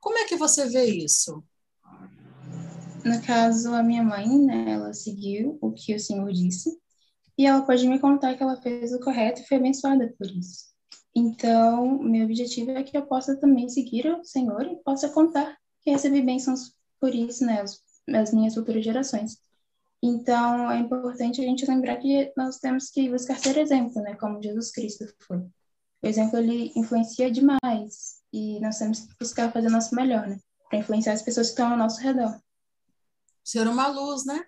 Como 0.00 0.18
é 0.18 0.24
que 0.24 0.36
você 0.36 0.68
vê 0.68 0.86
isso? 0.86 1.40
No 3.04 3.22
caso, 3.24 3.72
a 3.74 3.80
minha 3.80 4.02
mãe, 4.02 4.26
né, 4.44 4.72
ela 4.72 4.92
seguiu 4.92 5.56
o 5.60 5.70
que 5.70 5.94
o 5.94 6.00
Senhor 6.00 6.32
disse 6.32 6.76
e 7.38 7.46
ela 7.46 7.62
pode 7.62 7.86
me 7.86 8.00
contar 8.00 8.34
que 8.34 8.42
ela 8.42 8.60
fez 8.60 8.92
o 8.92 8.98
correto 8.98 9.40
e 9.40 9.46
foi 9.46 9.58
abençoada 9.58 10.12
por 10.18 10.28
isso. 10.28 10.64
Então, 11.14 12.02
meu 12.02 12.24
objetivo 12.24 12.72
é 12.72 12.82
que 12.82 12.96
eu 12.96 13.06
possa 13.06 13.36
também 13.36 13.68
seguir 13.68 14.04
o 14.08 14.24
Senhor 14.24 14.62
e 14.62 14.82
possa 14.82 15.10
contar 15.10 15.56
que 15.80 15.92
recebi 15.92 16.22
bênçãos 16.22 16.72
por 17.00 17.14
isso, 17.14 17.46
né, 17.46 17.60
as, 17.60 17.80
as 18.12 18.34
minhas 18.34 18.54
futuras 18.54 18.84
gerações. 18.84 19.38
Então, 20.02 20.70
é 20.70 20.78
importante 20.78 21.40
a 21.40 21.44
gente 21.44 21.66
lembrar 21.66 21.96
que 21.96 22.32
nós 22.36 22.58
temos 22.58 22.90
que 22.90 23.10
buscar 23.10 23.38
ser 23.38 23.58
exemplo, 23.58 24.00
né, 24.02 24.14
como 24.14 24.42
Jesus 24.42 24.70
Cristo 24.70 25.06
foi. 25.26 25.38
O 25.38 26.06
exemplo, 26.06 26.38
ele 26.38 26.72
influencia 26.76 27.30
demais 27.30 28.22
e 28.32 28.60
nós 28.60 28.78
temos 28.78 29.00
que 29.00 29.14
buscar 29.18 29.52
fazer 29.52 29.66
o 29.66 29.72
nosso 29.72 29.94
melhor, 29.94 30.28
né, 30.28 30.38
para 30.68 30.78
influenciar 30.78 31.14
as 31.14 31.22
pessoas 31.22 31.48
que 31.48 31.52
estão 31.52 31.72
ao 31.72 31.76
nosso 31.76 32.00
redor. 32.00 32.40
Ser 33.42 33.66
uma 33.66 33.88
luz, 33.88 34.24
né? 34.24 34.44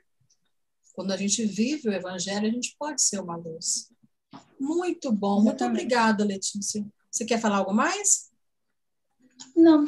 Quando 0.92 1.12
a 1.12 1.16
gente 1.16 1.44
vive 1.44 1.88
o 1.88 1.92
evangelho, 1.92 2.46
a 2.46 2.50
gente 2.50 2.76
pode 2.78 3.02
ser 3.02 3.20
uma 3.20 3.36
luz. 3.36 3.90
Muito 4.58 5.10
bom, 5.10 5.40
Exatamente. 5.40 5.62
muito 5.62 5.64
obrigada, 5.64 6.24
Letícia. 6.24 6.86
Você 7.10 7.24
quer 7.24 7.40
falar 7.40 7.56
algo 7.56 7.72
mais? 7.72 8.30
Não, 9.56 9.86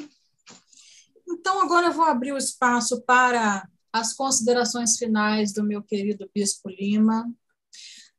então, 1.32 1.60
agora 1.60 1.89
eu 1.89 1.93
vou 1.93 2.05
abrir 2.05 2.32
o 2.32 2.36
espaço 2.39 3.01
para 3.02 3.68
as 3.93 4.14
considerações 4.14 4.97
finais 4.97 5.52
do 5.52 5.62
meu 5.62 5.82
querido 5.82 6.28
Bispo 6.35 6.69
Lima. 6.69 7.31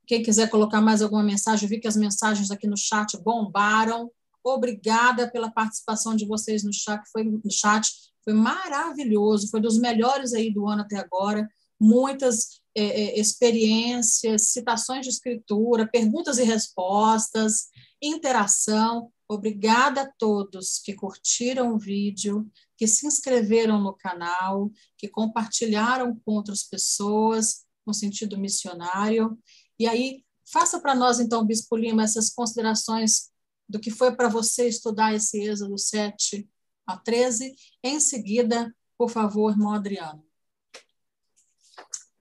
Quem 0.05 0.21
quiser 0.21 0.49
colocar 0.49 0.81
mais 0.81 1.01
alguma 1.01 1.23
mensagem, 1.23 1.65
eu 1.65 1.69
vi 1.69 1.79
que 1.79 1.87
as 1.87 1.95
mensagens 1.95 2.51
aqui 2.51 2.67
no 2.67 2.77
chat 2.77 3.17
bombaram. 3.17 4.11
Obrigada 4.43 5.31
pela 5.31 5.49
participação 5.49 6.15
de 6.15 6.25
vocês 6.25 6.63
no 6.63 6.73
chat, 6.73 7.01
foi, 7.11 7.23
no 7.23 7.51
chat, 7.51 7.89
foi 8.23 8.33
maravilhoso, 8.33 9.49
foi 9.49 9.61
dos 9.61 9.79
melhores 9.79 10.33
aí 10.33 10.53
do 10.53 10.67
ano 10.67 10.81
até 10.81 10.97
agora. 10.97 11.49
Muitas 11.79 12.61
é, 12.75 12.83
é 12.83 13.19
experiências, 13.19 14.49
citações 14.49 15.05
de 15.05 15.11
escritura, 15.11 15.87
perguntas 15.87 16.37
e 16.37 16.43
respostas, 16.43 17.67
interação. 18.01 19.09
Obrigada 19.27 20.01
a 20.01 20.11
todos 20.17 20.79
que 20.79 20.93
curtiram 20.93 21.73
o 21.73 21.79
vídeo, 21.79 22.49
que 22.77 22.87
se 22.87 23.07
inscreveram 23.07 23.81
no 23.81 23.93
canal, 23.93 24.69
que 24.97 25.07
compartilharam 25.07 26.19
com 26.25 26.33
outras 26.33 26.63
pessoas 26.63 27.65
no 27.85 27.93
sentido 27.93 28.37
missionário. 28.37 29.37
E 29.79 29.87
aí, 29.87 30.23
faça 30.51 30.79
para 30.79 30.93
nós, 30.93 31.19
então, 31.19 31.45
Bispo 31.45 31.75
Lima, 31.75 32.03
essas 32.03 32.29
considerações 32.29 33.31
do 33.67 33.79
que 33.79 33.89
foi 33.89 34.15
para 34.15 34.27
você 34.27 34.67
estudar 34.67 35.13
esse 35.13 35.41
Êxodo 35.41 35.77
7 35.77 36.47
a 36.85 36.97
13. 36.97 37.55
Em 37.83 37.99
seguida, 37.99 38.73
por 38.97 39.09
favor, 39.09 39.51
irmão 39.51 39.73
Adriano. 39.73 40.23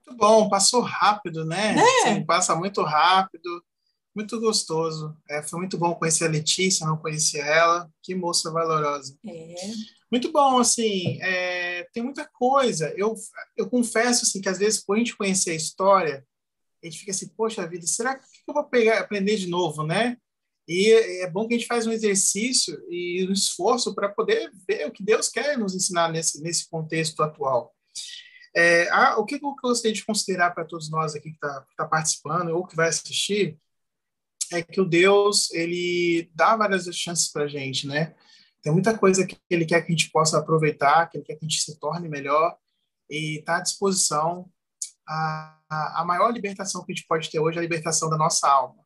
Muito 0.05 0.17
bom, 0.17 0.49
passou 0.49 0.81
rápido, 0.81 1.45
né? 1.45 1.75
É. 1.77 2.13
Sim, 2.13 2.25
passa 2.25 2.55
muito 2.55 2.81
rápido, 2.81 3.63
muito 4.15 4.39
gostoso. 4.39 5.15
É, 5.29 5.41
foi 5.41 5.59
muito 5.59 5.77
bom 5.77 5.95
conhecer 5.95 6.25
a 6.25 6.29
Letícia, 6.29 6.85
não 6.85 6.97
conhecia 6.97 7.43
ela. 7.43 7.89
Que 8.01 8.13
moça 8.15 8.51
valorosa. 8.51 9.17
É. 9.25 9.55
Muito 10.11 10.31
bom, 10.31 10.59
assim, 10.59 11.19
é, 11.21 11.87
tem 11.91 12.03
muita 12.03 12.29
coisa. 12.33 12.93
Eu, 12.95 13.15
eu 13.57 13.67
confesso, 13.67 14.23
assim, 14.23 14.39
que 14.39 14.49
às 14.49 14.59
vezes, 14.59 14.83
por 14.83 14.95
a 14.95 14.99
gente 14.99 15.17
conhecer 15.17 15.51
a 15.51 15.55
história, 15.55 16.23
a 16.83 16.85
gente 16.85 16.99
fica 16.99 17.11
assim, 17.11 17.27
poxa 17.29 17.67
vida, 17.67 17.87
será 17.87 18.15
que 18.15 18.25
eu 18.47 18.53
vou 18.53 18.63
pegar, 18.65 18.99
aprender 18.99 19.37
de 19.37 19.47
novo, 19.47 19.83
né? 19.83 20.17
E 20.67 20.91
é 21.21 21.29
bom 21.29 21.47
que 21.47 21.55
a 21.55 21.57
gente 21.57 21.67
faz 21.67 21.87
um 21.87 21.91
exercício 21.91 22.79
e 22.89 23.25
um 23.27 23.33
esforço 23.33 23.93
para 23.93 24.07
poder 24.07 24.51
ver 24.67 24.87
o 24.87 24.91
que 24.91 25.03
Deus 25.03 25.29
quer 25.29 25.57
nos 25.57 25.75
ensinar 25.75 26.11
nesse, 26.11 26.41
nesse 26.41 26.69
contexto 26.69 27.21
atual. 27.21 27.73
É, 28.55 28.87
a, 28.89 29.17
o 29.17 29.25
que 29.25 29.35
eu 29.35 29.55
gostaria 29.61 29.93
de 29.93 30.05
considerar 30.05 30.51
para 30.51 30.63
todos 30.63 30.89
nós 30.89 31.15
aqui 31.15 31.31
que 31.31 31.35
está 31.35 31.65
tá 31.75 31.85
participando 31.85 32.49
ou 32.49 32.67
que 32.67 32.75
vai 32.75 32.87
assistir 32.87 33.57
é 34.53 34.61
que 34.61 34.79
o 34.79 34.85
Deus 34.85 35.51
ele 35.51 36.31
dá 36.33 36.55
várias 36.55 36.85
chances 36.95 37.31
para 37.31 37.43
a 37.43 37.47
gente, 37.47 37.87
né? 37.87 38.15
Tem 38.61 38.71
muita 38.71 38.97
coisa 38.97 39.25
que 39.25 39.37
ele 39.49 39.65
quer 39.65 39.81
que 39.81 39.91
a 39.91 39.95
gente 39.95 40.09
possa 40.11 40.37
aproveitar, 40.37 41.09
que 41.09 41.17
ele 41.17 41.25
quer 41.25 41.35
que 41.35 41.45
a 41.45 41.47
gente 41.47 41.61
se 41.61 41.79
torne 41.79 42.07
melhor 42.07 42.55
e 43.09 43.39
está 43.39 43.57
à 43.57 43.61
disposição. 43.61 44.49
A, 45.07 46.01
a 46.01 46.05
maior 46.05 46.31
libertação 46.31 46.83
que 46.85 46.93
a 46.93 46.95
gente 46.95 47.07
pode 47.07 47.29
ter 47.29 47.39
hoje 47.39 47.57
é 47.57 47.59
a 47.59 47.63
libertação 47.63 48.09
da 48.09 48.17
nossa 48.17 48.47
alma 48.47 48.83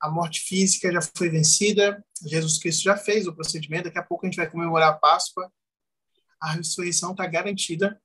a 0.00 0.10
morte 0.10 0.40
física 0.40 0.92
já 0.92 1.00
foi 1.16 1.28
vencida, 1.28 2.04
Jesus 2.24 2.58
Cristo 2.58 2.82
já 2.82 2.96
fez 2.96 3.26
o 3.26 3.34
procedimento, 3.34 3.84
daqui 3.84 3.98
a 3.98 4.02
pouco 4.02 4.24
a 4.24 4.28
gente 4.28 4.36
vai 4.36 4.48
comemorar 4.48 4.90
a 4.90 4.96
Páscoa, 4.96 5.50
a 6.40 6.52
ressurreição 6.52 7.12
está 7.12 7.26
garantida. 7.26 8.00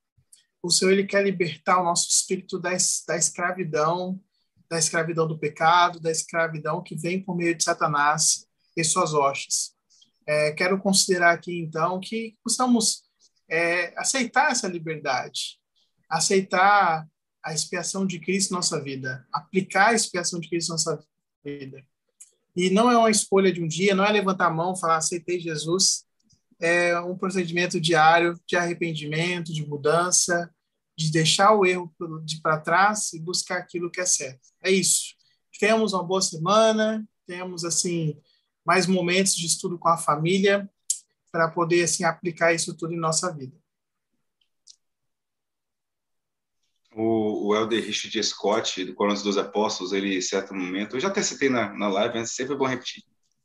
O 0.62 0.70
Senhor 0.70 0.92
ele 0.92 1.04
quer 1.04 1.22
libertar 1.22 1.80
o 1.80 1.84
nosso 1.84 2.08
espírito 2.08 2.58
da, 2.58 2.70
da 3.06 3.16
escravidão, 3.16 4.20
da 4.72 4.78
escravidão 4.78 5.28
do 5.28 5.38
pecado, 5.38 6.00
da 6.00 6.10
escravidão 6.10 6.82
que 6.82 6.96
vem 6.96 7.22
por 7.22 7.36
meio 7.36 7.54
de 7.54 7.62
Satanás 7.62 8.46
e 8.74 8.82
suas 8.82 9.12
hostes. 9.12 9.74
É, 10.26 10.50
quero 10.52 10.78
considerar 10.78 11.32
aqui, 11.32 11.58
então, 11.58 12.00
que 12.00 12.38
possamos 12.42 13.02
é, 13.50 13.92
aceitar 13.98 14.50
essa 14.50 14.66
liberdade, 14.66 15.58
aceitar 16.08 17.06
a 17.44 17.52
expiação 17.52 18.06
de 18.06 18.18
Cristo 18.18 18.50
em 18.50 18.54
nossa 18.54 18.80
vida, 18.80 19.26
aplicar 19.30 19.88
a 19.88 19.94
expiação 19.94 20.40
de 20.40 20.48
Cristo 20.48 20.70
em 20.70 20.72
nossa 20.72 21.04
vida. 21.44 21.84
E 22.56 22.70
não 22.70 22.90
é 22.90 22.96
uma 22.96 23.10
escolha 23.10 23.52
de 23.52 23.62
um 23.62 23.68
dia, 23.68 23.94
não 23.94 24.06
é 24.06 24.10
levantar 24.10 24.46
a 24.46 24.50
mão, 24.50 24.74
falar 24.74 24.96
aceitei 24.96 25.38
Jesus. 25.38 26.06
É 26.58 26.98
um 26.98 27.18
procedimento 27.18 27.78
diário 27.78 28.40
de 28.46 28.56
arrependimento, 28.56 29.52
de 29.52 29.66
mudança, 29.68 30.50
de 30.96 31.10
deixar 31.10 31.52
o 31.54 31.64
erro 31.64 31.92
de 32.24 32.40
para 32.40 32.60
trás 32.60 33.12
e 33.12 33.20
buscar 33.20 33.58
aquilo 33.58 33.90
que 33.90 34.00
é 34.00 34.06
certo. 34.06 34.48
É 34.62 34.70
isso. 34.70 35.14
Temos 35.58 35.92
uma 35.92 36.02
boa 36.02 36.20
semana, 36.20 37.06
temos 37.26 37.64
assim 37.64 38.16
mais 38.64 38.86
momentos 38.86 39.34
de 39.34 39.46
estudo 39.46 39.78
com 39.78 39.88
a 39.88 39.96
família 39.96 40.68
para 41.30 41.48
poder 41.48 41.82
assim 41.82 42.04
aplicar 42.04 42.52
isso 42.52 42.76
tudo 42.76 42.92
em 42.92 42.98
nossa 42.98 43.32
vida. 43.32 43.56
O, 46.94 47.48
o 47.48 47.56
Elder 47.56 47.82
Richard 47.82 48.22
Scott, 48.22 48.84
do 48.84 48.94
Coronas 48.94 49.22
dos 49.22 49.38
Apóstolos, 49.38 49.92
ele, 49.92 50.18
em 50.18 50.20
certo 50.20 50.54
momento, 50.54 50.96
eu 50.96 51.00
já 51.00 51.08
até 51.08 51.22
citei 51.22 51.48
na, 51.48 51.72
na 51.72 51.88
live, 51.88 52.18
mas 52.18 52.32
sempre 52.32 52.54
é 52.54 52.56
bom 52.56 52.66
repetir. 52.66 53.02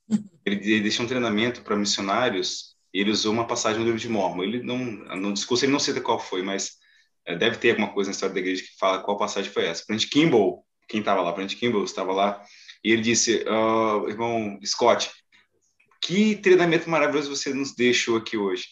Ele, 0.46 0.56
ele 0.56 0.82
deixou 0.84 1.04
um 1.04 1.10
treinamento 1.10 1.62
para 1.62 1.76
missionários 1.76 2.78
e 2.94 3.02
ele 3.02 3.12
usou 3.12 3.34
uma 3.34 3.46
passagem 3.46 3.80
do 3.80 3.84
livro 3.84 4.00
de 4.00 4.08
Mormon. 4.08 4.44
Ele 4.44 4.64
não, 4.64 4.78
no 5.18 5.34
discurso 5.34 5.66
ele 5.66 5.74
não 5.74 5.80
cita 5.80 6.00
qual 6.00 6.18
foi, 6.18 6.42
mas 6.42 6.77
deve 7.36 7.58
ter 7.58 7.72
alguma 7.72 7.92
coisa 7.92 8.10
na 8.10 8.14
história 8.14 8.34
da 8.34 8.40
igreja 8.40 8.64
que 8.64 8.78
fala 8.80 9.00
qual 9.00 9.18
passagem 9.18 9.52
foi 9.52 9.66
essa. 9.66 9.84
Brent 9.88 10.08
Kimball, 10.10 10.64
quem 10.88 11.02
estava 11.02 11.22
lá? 11.22 11.32
Brent 11.32 11.56
Kimball 11.56 11.84
estava 11.84 12.14
lá 12.14 12.42
e 12.84 12.92
ele 12.92 13.02
disse, 13.02 13.44
uh, 13.48 14.08
irmão 14.08 14.58
Scott, 14.66 15.10
que 16.02 16.36
treinamento 16.36 16.90
maravilhoso 16.90 17.36
você 17.36 17.54
nos 17.54 17.76
deixou 17.76 18.18
aqui 18.18 18.38
hoje. 18.38 18.66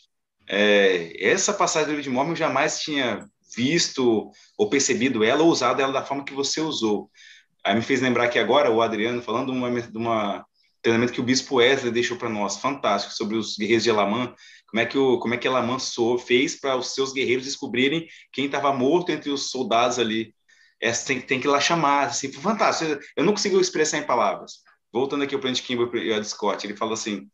É, 0.48 1.12
essa 1.20 1.54
passagem 1.54 1.88
do 1.88 1.90
livro 1.92 2.04
de 2.04 2.10
Mormon 2.10 2.32
eu 2.32 2.36
jamais 2.36 2.80
tinha 2.80 3.28
visto 3.56 4.32
ou 4.58 4.70
percebido 4.70 5.24
ela 5.24 5.44
ou 5.44 5.50
usado 5.50 5.82
ela 5.82 5.92
da 5.92 6.06
forma 6.06 6.24
que 6.24 6.34
você 6.34 6.62
usou. 6.62 7.10
Aí 7.64 7.76
me 7.76 7.82
fez 7.82 8.00
lembrar 8.00 8.28
que 8.28 8.38
agora 8.38 8.72
o 8.72 8.82
Adriano 8.82 9.22
falando 9.22 9.52
de 9.52 9.58
uma, 9.58 9.82
de 9.82 9.98
uma 9.98 10.46
treinamento 10.86 11.14
que 11.14 11.20
o 11.20 11.24
Bispo 11.24 11.56
Wesley 11.56 11.92
deixou 11.92 12.16
para 12.16 12.30
nós, 12.30 12.58
fantástico, 12.58 13.14
sobre 13.14 13.36
os 13.36 13.58
guerreiros 13.58 13.84
de 13.84 13.90
Elamã, 13.90 14.34
como 14.68 14.80
é 14.80 14.86
que 14.86 14.98
o 14.98 15.18
como 15.20 15.34
é 15.34 15.38
que 15.38 15.48
Elamã 15.48 15.78
fez 16.26 16.56
para 16.56 16.76
os 16.78 16.94
seus 16.94 17.12
guerreiros 17.12 17.46
descobrirem 17.46 18.08
quem 18.32 18.46
estava 18.46 18.72
morto 18.72 19.12
entre 19.12 19.32
os 19.32 19.50
soldados 19.50 19.98
ali. 19.98 20.34
É, 20.80 20.92
tem, 20.92 21.22
tem 21.22 21.40
que 21.40 21.48
ir 21.48 21.50
lá 21.50 21.60
chamar, 21.60 22.08
assim, 22.08 22.32
fantástico. 22.32 23.00
Eu 23.16 23.24
não 23.24 23.34
consigo 23.34 23.60
expressar 23.60 23.98
em 23.98 24.06
palavras. 24.06 24.60
Voltando 24.94 25.24
aqui 25.24 25.34
ao 25.34 25.42
Plant 25.42 25.62
Kimball 25.62 25.96
e 25.98 26.14
ao 26.14 26.24
Scott, 26.24 26.66
ele 26.68 26.76
fala 26.76 26.94
assim, 26.94 27.28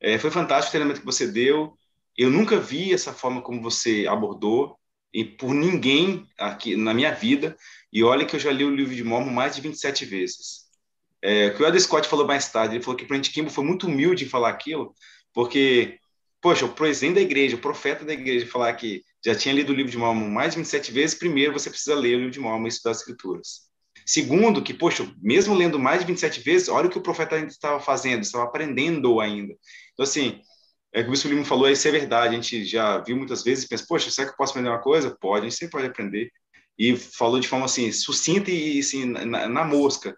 é, 0.00 0.18
foi 0.18 0.30
fantástico 0.30 0.68
o 0.68 0.72
treinamento 0.72 1.00
que 1.00 1.06
você 1.06 1.26
deu, 1.26 1.76
eu 2.16 2.30
nunca 2.30 2.58
vi 2.60 2.92
essa 2.94 3.12
forma 3.12 3.42
como 3.42 3.62
você 3.62 4.06
abordou, 4.06 4.78
e 5.12 5.24
por 5.24 5.54
ninguém 5.54 6.26
aqui 6.38 6.76
na 6.76 6.92
minha 6.92 7.12
vida. 7.12 7.56
E 7.92 8.02
olha 8.02 8.26
que 8.26 8.36
eu 8.36 8.40
já 8.40 8.50
li 8.50 8.64
o 8.64 8.74
livro 8.74 8.94
de 8.94 9.04
Mormon 9.04 9.30
mais 9.30 9.54
de 9.54 9.62
27 9.62 10.04
vezes. 10.04 10.63
É, 11.26 11.46
o 11.46 11.56
que 11.56 11.62
o 11.62 11.66
Ed 11.66 11.80
Scott 11.80 12.06
falou 12.06 12.26
mais 12.26 12.50
tarde, 12.50 12.74
ele 12.74 12.84
falou 12.84 12.98
que 12.98 13.04
o 13.04 13.08
Brent 13.08 13.32
Kimball 13.32 13.50
foi 13.50 13.64
muito 13.64 13.86
humilde 13.86 14.26
em 14.26 14.28
falar 14.28 14.50
aquilo, 14.50 14.94
porque, 15.32 15.98
poxa, 16.38 16.66
o 16.66 16.74
presidente 16.74 17.14
da 17.14 17.22
igreja, 17.22 17.56
o 17.56 17.60
profeta 17.60 18.04
da 18.04 18.12
igreja, 18.12 18.46
falar 18.46 18.74
que 18.74 19.02
já 19.24 19.34
tinha 19.34 19.54
lido 19.54 19.72
o 19.72 19.74
livro 19.74 19.90
de 19.90 19.96
Mormon 19.96 20.28
mais 20.28 20.52
de 20.52 20.58
27 20.58 20.92
vezes, 20.92 21.16
primeiro 21.16 21.54
você 21.54 21.70
precisa 21.70 21.94
ler 21.94 22.16
o 22.16 22.18
livro 22.18 22.30
de 22.30 22.40
Mormon 22.40 22.66
e 22.66 22.68
estudar 22.68 22.90
as 22.90 22.98
escrituras. 22.98 23.62
Segundo, 24.04 24.62
que, 24.62 24.74
poxa, 24.74 25.10
mesmo 25.22 25.54
lendo 25.54 25.78
mais 25.78 26.00
de 26.00 26.06
27 26.06 26.40
vezes, 26.40 26.68
olha 26.68 26.88
o 26.88 26.90
que 26.90 26.98
o 26.98 27.02
profeta 27.02 27.36
ainda 27.36 27.48
estava 27.48 27.80
fazendo, 27.80 28.22
estava 28.22 28.44
aprendendo 28.44 29.18
ainda. 29.18 29.54
Então, 29.94 30.02
assim, 30.02 30.42
é 30.92 31.02
que 31.02 31.08
o 31.08 31.10
Bispo 31.10 31.28
Lima 31.28 31.44
falou, 31.44 31.70
isso 31.70 31.88
é 31.88 31.90
verdade, 31.90 32.34
a 32.34 32.40
gente 32.40 32.66
já 32.66 32.98
viu 32.98 33.16
muitas 33.16 33.42
vezes 33.42 33.64
e 33.64 33.68
pensa, 33.68 33.86
poxa, 33.88 34.10
será 34.10 34.26
que 34.26 34.34
eu 34.34 34.36
posso 34.36 34.52
aprender 34.52 34.68
uma 34.68 34.82
coisa? 34.82 35.16
Pode, 35.18 35.46
a 35.46 35.48
gente 35.48 35.58
sempre 35.58 35.72
pode 35.72 35.86
aprender. 35.86 36.30
E 36.78 36.94
falou 36.96 37.40
de 37.40 37.48
forma 37.48 37.64
assim, 37.64 37.90
sucinta 37.90 38.50
e 38.50 38.78
assim, 38.78 39.06
na, 39.06 39.48
na 39.48 39.64
mosca. 39.64 40.14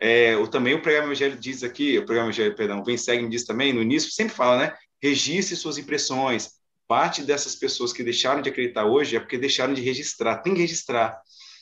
É, 0.00 0.36
o, 0.36 0.48
também 0.48 0.74
o 0.74 0.80
programa 0.80 1.08
Evangelho 1.08 1.36
diz 1.36 1.62
aqui, 1.62 1.98
o 1.98 2.04
programa 2.04 2.28
Evangelho, 2.28 2.56
perdão, 2.56 2.82
Vem 2.82 2.96
Segue 2.96 3.22
me 3.22 3.28
diz 3.28 3.44
também, 3.44 3.72
no 3.72 3.82
início, 3.82 4.10
sempre 4.10 4.34
fala, 4.34 4.58
né? 4.58 4.76
Registre 5.02 5.54
suas 5.56 5.78
impressões. 5.78 6.52
Parte 6.88 7.22
dessas 7.22 7.54
pessoas 7.54 7.92
que 7.92 8.02
deixaram 8.02 8.42
de 8.42 8.48
acreditar 8.48 8.86
hoje 8.86 9.16
é 9.16 9.20
porque 9.20 9.38
deixaram 9.38 9.74
de 9.74 9.82
registrar, 9.82 10.38
tem 10.38 10.54
que 10.54 10.60
registrar. 10.60 11.20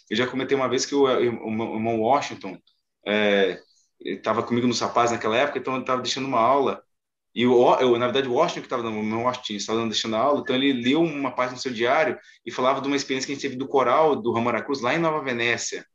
Eu 0.08 0.16
já 0.16 0.26
comentei 0.26 0.56
uma 0.56 0.68
vez 0.68 0.86
que 0.86 0.94
o, 0.94 1.02
o, 1.02 1.06
o 1.06 1.76
irmão 1.76 2.00
Washington 2.00 2.58
estava 4.00 4.40
é, 4.40 4.44
comigo 4.44 4.66
no 4.66 4.72
Sapaz 4.72 5.10
naquela 5.10 5.36
época, 5.36 5.58
então 5.58 5.74
ele 5.74 5.82
estava 5.82 6.00
deixando 6.00 6.26
uma 6.26 6.40
aula 6.40 6.82
e 7.34 7.46
o, 7.46 7.74
eu, 7.76 7.96
na 7.98 8.06
verdade, 8.06 8.28
o 8.28 8.32
Washington, 8.32 8.60
que 8.60 8.66
estava 8.66 8.82
no 8.82 9.02
meu 9.02 9.20
Washington, 9.20 9.52
estava 9.52 9.86
deixando 9.86 10.16
a 10.16 10.18
aula, 10.18 10.40
então 10.40 10.56
ele 10.56 10.72
leu 10.72 11.02
uma 11.02 11.30
página 11.30 11.54
no 11.54 11.62
seu 11.62 11.72
diário 11.72 12.18
e 12.44 12.50
falava 12.50 12.80
de 12.80 12.88
uma 12.88 12.96
experiência 12.96 13.26
que 13.26 13.32
a 13.32 13.34
gente 13.36 13.42
teve 13.42 13.56
do 13.56 13.68
coral 13.68 14.16
do 14.16 14.32
Ramara 14.32 14.60
Cruz 14.60 14.80
lá 14.80 14.92
em 14.94 14.98
Nova 14.98 15.22
Venécia. 15.22 15.86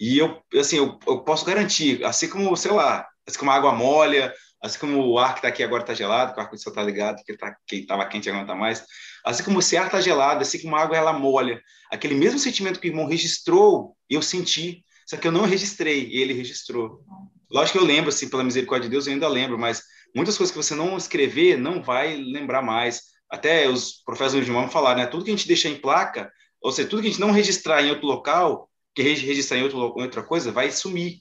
E 0.00 0.16
eu, 0.18 0.42
assim, 0.58 0.78
eu, 0.78 0.98
eu 1.06 1.22
posso 1.22 1.44
garantir, 1.44 2.02
assim 2.04 2.28
como, 2.28 2.56
sei 2.56 2.72
lá, 2.72 3.06
assim 3.26 3.38
como 3.38 3.50
a 3.50 3.54
água 3.54 3.72
molha, 3.72 4.32
assim 4.62 4.78
como 4.78 5.06
o 5.06 5.18
ar 5.18 5.34
que 5.34 5.40
está 5.40 5.48
aqui 5.48 5.62
agora 5.62 5.82
está 5.82 5.92
gelado, 5.92 6.32
que 6.32 6.38
o 6.38 6.42
ar 6.42 6.48
condicionado 6.48 6.80
está 6.80 6.90
ligado, 6.90 7.22
que 7.24 7.36
tá, 7.36 7.54
estava 7.70 8.06
quente 8.06 8.28
agora 8.30 8.44
está 8.44 8.54
mais, 8.54 8.82
assim 9.24 9.44
como 9.44 9.58
esse 9.58 9.76
ar 9.76 9.86
está 9.86 10.00
gelado, 10.00 10.40
assim 10.40 10.60
como 10.62 10.74
a 10.74 10.80
água 10.80 10.96
ela 10.96 11.12
molha, 11.12 11.60
aquele 11.92 12.14
mesmo 12.14 12.38
sentimento 12.38 12.80
que 12.80 12.88
o 12.88 12.90
irmão 12.90 13.06
registrou, 13.06 13.94
eu 14.08 14.22
senti, 14.22 14.82
só 15.06 15.16
que 15.16 15.26
eu 15.26 15.32
não 15.32 15.44
registrei, 15.44 16.06
e 16.06 16.22
ele 16.22 16.32
registrou. 16.32 17.04
Lógico 17.50 17.78
que 17.78 17.84
eu 17.84 17.86
lembro, 17.86 18.08
assim, 18.10 18.28
pela 18.28 18.44
misericórdia 18.44 18.88
de 18.88 18.92
Deus, 18.92 19.06
eu 19.06 19.12
ainda 19.12 19.28
lembro, 19.28 19.58
mas 19.58 19.82
muitas 20.14 20.36
coisas 20.36 20.54
que 20.54 20.62
você 20.62 20.74
não 20.74 20.96
escrever 20.96 21.58
não 21.58 21.82
vai 21.82 22.16
lembrar 22.16 22.62
mais. 22.62 23.02
Até 23.28 23.68
os 23.68 24.02
professores 24.04 24.46
de 24.46 24.52
mão 24.52 24.70
falaram, 24.70 25.00
né? 25.00 25.06
Tudo 25.06 25.24
que 25.24 25.30
a 25.30 25.36
gente 25.36 25.48
deixar 25.48 25.68
em 25.68 25.80
placa, 25.80 26.30
ou 26.62 26.70
seja, 26.70 26.88
tudo 26.88 27.02
que 27.02 27.08
a 27.08 27.10
gente 27.10 27.20
não 27.20 27.32
registrar 27.32 27.82
em 27.82 27.90
outro 27.90 28.06
local, 28.06 28.69
que 28.94 29.02
registrar 29.02 29.58
em 29.58 29.62
outro, 29.62 29.78
outra 29.78 30.22
coisa, 30.22 30.52
vai 30.52 30.70
sumir. 30.70 31.18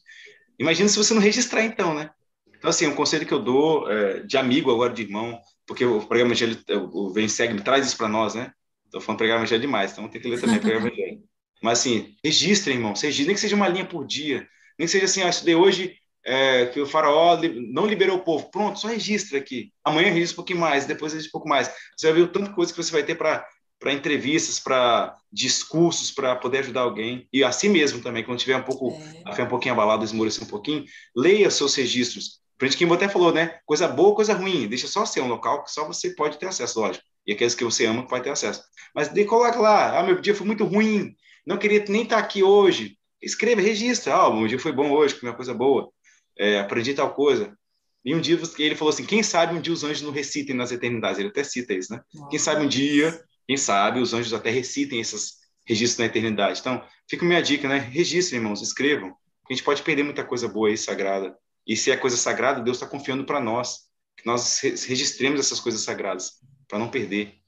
Imagina 0.57 0.89
se 0.89 0.97
você 0.97 1.13
não 1.13 1.21
registrar, 1.21 1.63
então, 1.63 1.93
né? 1.93 2.09
Então, 2.57 2.69
assim, 2.69 2.87
um 2.87 2.95
conselho 2.95 3.25
que 3.25 3.33
eu 3.33 3.39
dou 3.39 3.89
é, 3.89 4.21
de 4.21 4.37
amigo 4.37 4.69
agora, 4.69 4.93
de 4.93 5.03
irmão, 5.03 5.39
porque 5.65 5.85
o 5.85 5.99
programa 5.99 6.33
Evangelho, 6.33 6.57
o 6.91 7.09
Vem 7.11 7.29
Segue 7.29 7.53
me 7.53 7.61
traz 7.61 7.87
isso 7.87 7.97
para 7.97 8.09
nós, 8.09 8.35
né? 8.35 8.51
Estou 8.85 8.99
falando 8.99 9.19
programa 9.19 9.41
Evangelho 9.41 9.61
demais, 9.61 9.91
então 9.91 10.09
tem 10.09 10.21
que 10.21 10.27
ler 10.27 10.41
também 10.41 10.57
o 10.57 10.61
programa 10.61 10.87
Evangelho. 10.87 11.23
Mas, 11.61 11.79
assim, 11.79 12.15
registre, 12.23 12.73
irmão, 12.73 12.93
registre, 12.93 13.25
nem 13.25 13.35
que 13.35 13.41
seja 13.41 13.55
uma 13.55 13.67
linha 13.67 13.85
por 13.85 14.05
dia, 14.05 14.47
nem 14.77 14.85
que 14.85 14.91
seja 14.91 15.05
assim, 15.05 15.21
ah, 15.21 15.29
estudei 15.29 15.55
hoje 15.55 15.95
é, 16.25 16.67
que 16.67 16.79
o 16.79 16.85
faraó 16.85 17.39
não 17.71 17.85
liberou 17.85 18.17
o 18.17 18.23
povo. 18.23 18.49
Pronto, 18.51 18.79
só 18.79 18.87
registra 18.87 19.37
aqui. 19.37 19.71
Amanhã 19.83 20.11
registra 20.11 20.35
um 20.35 20.37
pouquinho 20.37 20.59
mais, 20.59 20.85
depois 20.85 21.13
registra 21.13 21.29
um 21.29 21.39
pouco 21.39 21.49
mais. 21.49 21.69
Você 21.97 22.07
vai 22.07 22.15
ver 22.15 22.21
o 22.21 22.27
tanto 22.27 22.49
de 22.49 22.55
coisa 22.55 22.71
que 22.71 22.81
você 22.81 22.91
vai 22.91 23.03
ter 23.03 23.15
para 23.15 23.45
para 23.79 23.93
entrevistas, 23.93 24.59
para 24.59 25.17
discursos, 25.31 26.11
para 26.11 26.35
poder 26.35 26.59
ajudar 26.59 26.81
alguém. 26.81 27.27
E 27.31 27.43
assim 27.43 27.69
mesmo 27.69 28.01
também, 28.01 28.23
quando 28.23 28.39
tiver 28.39 28.57
um 28.57 28.63
pouco, 28.63 28.91
é. 28.91 29.21
a 29.25 29.33
fé 29.33 29.43
um 29.43 29.47
pouquinho 29.47 29.73
abalada, 29.73 30.03
esmorecer 30.03 30.43
um 30.43 30.47
pouquinho, 30.47 30.83
leia 31.15 31.49
seus 31.49 31.73
registros. 31.75 32.39
Por 32.57 32.67
gente 32.67 32.77
que 32.77 32.93
até 32.93 33.07
falou, 33.07 33.33
né? 33.33 33.57
Coisa 33.65 33.87
boa, 33.87 34.13
coisa 34.13 34.33
ruim. 34.33 34.67
Deixa 34.67 34.85
só 34.85 35.05
ser 35.05 35.21
um 35.21 35.29
local 35.29 35.63
que 35.63 35.71
só 35.71 35.87
você 35.87 36.09
pode 36.09 36.37
ter 36.37 36.47
acesso, 36.47 36.81
lógico. 36.81 37.05
E 37.25 37.31
aqueles 37.31 37.55
que 37.55 37.63
você 37.63 37.85
ama 37.85 38.05
vai 38.05 38.21
ter 38.21 38.31
acesso. 38.31 38.61
Mas 38.93 39.07
de, 39.07 39.23
coloca 39.23 39.57
lá, 39.59 39.97
ah, 39.97 40.03
meu 40.03 40.19
dia 40.19 40.35
foi 40.35 40.45
muito 40.45 40.65
ruim, 40.65 41.15
não 41.45 41.57
queria 41.57 41.83
nem 41.87 42.03
estar 42.03 42.17
aqui 42.17 42.43
hoje. 42.43 42.97
Escreva, 43.21 43.61
registra, 43.61 44.13
ah, 44.13 44.33
meu 44.33 44.47
dia 44.47 44.59
foi 44.59 44.71
bom 44.71 44.91
hoje, 44.91 45.15
comi 45.15 45.29
uma 45.29 45.35
coisa 45.35 45.53
boa, 45.53 45.89
é, 46.37 46.59
aprendi 46.59 46.93
tal 46.93 47.13
coisa. 47.13 47.55
E 48.03 48.15
um 48.15 48.19
dia 48.19 48.39
ele 48.57 48.75
falou 48.75 48.93
assim: 48.93 49.05
quem 49.05 49.21
sabe 49.21 49.55
um 49.55 49.61
dia 49.61 49.73
os 49.73 49.83
anjos 49.83 50.01
não 50.01 50.11
recitem 50.11 50.55
nas 50.55 50.71
eternidades? 50.71 51.19
Ele 51.19 51.29
até 51.29 51.43
cita 51.43 51.73
isso, 51.73 51.93
né? 51.93 52.01
Nossa. 52.13 52.29
Quem 52.29 52.39
sabe 52.39 52.65
um 52.65 52.67
dia 52.67 53.21
quem 53.49 53.57
sabe 53.57 53.99
os 53.99 54.13
anjos 54.13 54.31
até 54.31 54.51
recitem 54.51 54.99
esses 54.99 55.39
registros 55.65 55.97
na 55.97 56.05
eternidade. 56.05 56.59
Então, 56.59 56.87
fica 57.09 57.25
minha 57.25 57.41
dica, 57.41 57.67
né? 57.67 57.79
Registrem, 57.79 58.39
irmãos, 58.39 58.61
escrevam. 58.61 59.17
A 59.49 59.51
gente 59.51 59.63
pode 59.63 59.81
perder 59.81 60.03
muita 60.03 60.23
coisa 60.23 60.47
boa 60.47 60.69
aí, 60.69 60.77
sagrada. 60.77 61.35
E 61.65 61.75
se 61.75 61.89
é 61.89 61.97
coisa 61.97 62.15
sagrada, 62.15 62.61
Deus 62.61 62.77
está 62.77 62.87
confiando 62.87 63.25
para 63.25 63.39
nós, 63.39 63.89
que 64.15 64.23
nós 64.23 64.59
registremos 64.59 65.39
essas 65.39 65.59
coisas 65.59 65.81
sagradas, 65.81 66.33
para 66.67 66.77
não 66.77 66.91
perder. 66.91 67.41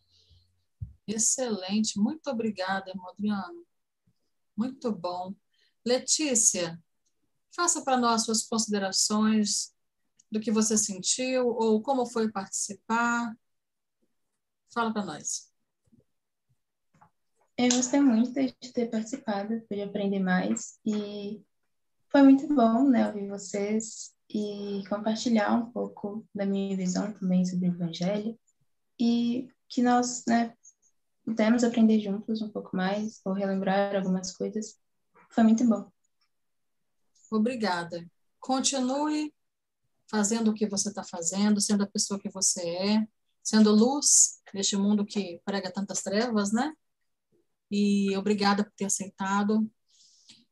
Excelente, 1.06 2.00
muito 2.00 2.32
obrigada, 2.32 2.90
irmão 2.90 3.08
Adriano. 3.08 3.64
Muito 4.58 4.92
bom. 4.92 5.36
Letícia, 5.86 6.82
faça 7.56 7.84
para 7.84 7.98
nós 7.98 8.24
suas 8.24 8.42
considerações 8.42 9.72
do 10.32 10.40
que 10.40 10.50
você 10.50 10.76
sentiu 10.76 11.46
ou 11.46 11.80
como 11.80 12.08
foi 12.08 12.32
participar. 12.32 13.38
Fala 14.74 14.92
para 14.92 15.06
nós. 15.06 15.51
Eu 17.64 17.70
gostei 17.70 18.02
muito 18.02 18.34
de 18.34 18.74
ter 18.74 18.90
participado, 18.90 19.62
pude 19.70 19.84
aprender 19.84 20.18
mais 20.18 20.80
e 20.84 21.46
foi 22.10 22.24
muito 22.24 22.48
bom, 22.48 22.90
né, 22.90 23.06
ouvir 23.06 23.28
vocês 23.28 24.16
e 24.28 24.82
compartilhar 24.90 25.54
um 25.54 25.72
pouco 25.72 26.26
da 26.34 26.44
minha 26.44 26.76
visão 26.76 27.14
também 27.14 27.46
sobre 27.46 27.70
o 27.70 27.72
Evangelho 27.72 28.36
e 29.00 29.48
que 29.70 29.84
nós, 29.84 30.24
né, 30.28 30.56
pudemos 31.24 31.64
aprender 31.64 32.00
juntos 32.00 32.42
um 32.42 32.50
pouco 32.50 32.76
mais 32.76 33.22
ou 33.24 33.34
relembrar 33.34 33.96
algumas 33.96 34.36
coisas. 34.36 34.80
Foi 35.30 35.44
muito 35.44 35.64
bom. 35.64 35.88
Obrigada. 37.30 38.04
Continue 38.40 39.32
fazendo 40.10 40.50
o 40.50 40.56
que 40.56 40.68
você 40.68 40.90
está 40.90 41.04
fazendo, 41.04 41.62
sendo 41.62 41.84
a 41.84 41.88
pessoa 41.88 42.20
que 42.20 42.32
você 42.32 42.68
é, 42.68 43.08
sendo 43.44 43.70
luz 43.70 44.42
neste 44.52 44.76
mundo 44.76 45.06
que 45.06 45.40
prega 45.46 45.72
tantas 45.72 46.02
trevas, 46.02 46.52
né? 46.52 46.74
E 47.72 48.16
obrigada 48.18 48.64
por 48.66 48.74
ter 48.74 48.86
aceitado. 48.86 49.70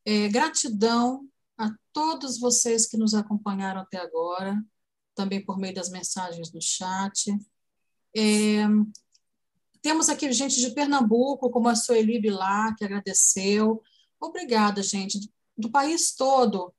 É, 0.05 0.29
gratidão 0.29 1.27
a 1.57 1.69
todos 1.91 2.39
vocês 2.39 2.87
que 2.87 2.97
nos 2.97 3.13
acompanharam 3.13 3.81
até 3.81 3.97
agora, 3.97 4.57
também 5.13 5.43
por 5.43 5.57
meio 5.57 5.75
das 5.75 5.89
mensagens 5.89 6.49
do 6.49 6.61
chat. 6.61 7.37
É, 8.15 8.65
temos 9.81 10.07
aqui 10.07 10.31
gente 10.31 10.59
de 10.59 10.71
Pernambuco, 10.71 11.49
como 11.49 11.67
a 11.67 11.75
Sueli 11.75 12.19
Bilá, 12.19 12.73
que 12.77 12.85
agradeceu. 12.85 13.83
Obrigada, 14.19 14.81
gente, 14.81 15.19
do 15.57 15.69
país 15.69 16.13
todo. 16.15 16.73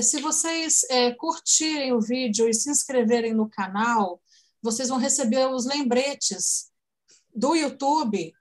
Se 0.00 0.22
vocês 0.22 0.84
é, 0.84 1.12
curtirem 1.12 1.92
o 1.92 2.00
vídeo 2.00 2.48
e 2.48 2.54
se 2.54 2.70
inscreverem 2.70 3.34
no 3.34 3.48
canal, 3.48 4.22
vocês 4.62 4.88
vão 4.88 4.96
receber 4.96 5.46
os 5.48 5.66
lembretes 5.66 6.70
do 7.34 7.54
YouTube 7.54 8.32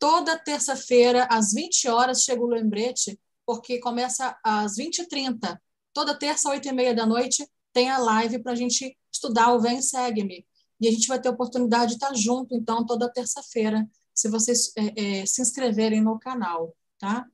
Toda 0.00 0.38
terça-feira, 0.38 1.28
às 1.30 1.52
20 1.52 1.88
horas, 1.88 2.22
chega 2.22 2.42
o 2.42 2.48
lembrete, 2.48 3.20
porque 3.44 3.78
começa 3.78 4.36
às 4.42 4.76
20h30. 4.76 5.60
Toda 5.92 6.18
terça, 6.18 6.50
8h30 6.50 6.94
da 6.94 7.04
noite, 7.04 7.46
tem 7.72 7.90
a 7.90 7.98
live 7.98 8.42
para 8.42 8.52
a 8.52 8.56
gente 8.56 8.96
estudar 9.12 9.52
o 9.52 9.60
Vem 9.60 9.82
Segue-me. 9.82 10.46
E 10.80 10.88
a 10.88 10.90
gente 10.90 11.06
vai 11.06 11.20
ter 11.20 11.28
a 11.28 11.32
oportunidade 11.32 11.90
de 11.90 11.96
estar 11.96 12.14
junto, 12.14 12.54
então, 12.54 12.86
toda 12.86 13.12
terça-feira, 13.12 13.86
se 14.14 14.28
vocês 14.30 14.72
é, 14.74 15.20
é, 15.20 15.26
se 15.26 15.42
inscreverem 15.42 16.00
no 16.00 16.18
canal, 16.18 16.74
tá? 16.98 17.26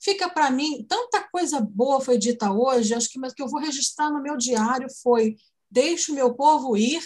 Fica 0.00 0.28
para 0.28 0.50
mim, 0.50 0.84
tanta 0.88 1.22
coisa 1.28 1.60
boa 1.60 2.00
foi 2.00 2.16
dita 2.16 2.50
hoje, 2.50 2.94
acho 2.94 3.10
que 3.10 3.18
mas 3.18 3.34
que 3.34 3.42
eu 3.42 3.48
vou 3.48 3.60
registrar 3.60 4.10
no 4.10 4.22
meu 4.22 4.36
diário 4.36 4.88
foi: 5.02 5.36
deixe 5.70 6.12
o 6.12 6.14
meu 6.14 6.34
povo 6.34 6.76
ir 6.76 7.02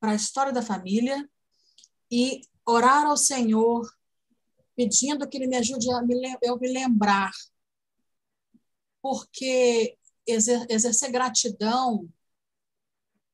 para 0.00 0.12
a 0.12 0.16
história 0.16 0.52
da 0.52 0.62
família 0.62 1.28
e 2.10 2.42
orar 2.70 3.04
ao 3.04 3.16
Senhor, 3.16 3.90
pedindo 4.76 5.28
que 5.28 5.36
Ele 5.36 5.46
me 5.46 5.56
ajude 5.56 5.90
a 5.92 6.02
me, 6.02 6.14
eu 6.42 6.58
me 6.58 6.72
lembrar, 6.72 7.32
porque 9.02 9.96
exercer 10.26 11.10
gratidão 11.10 12.08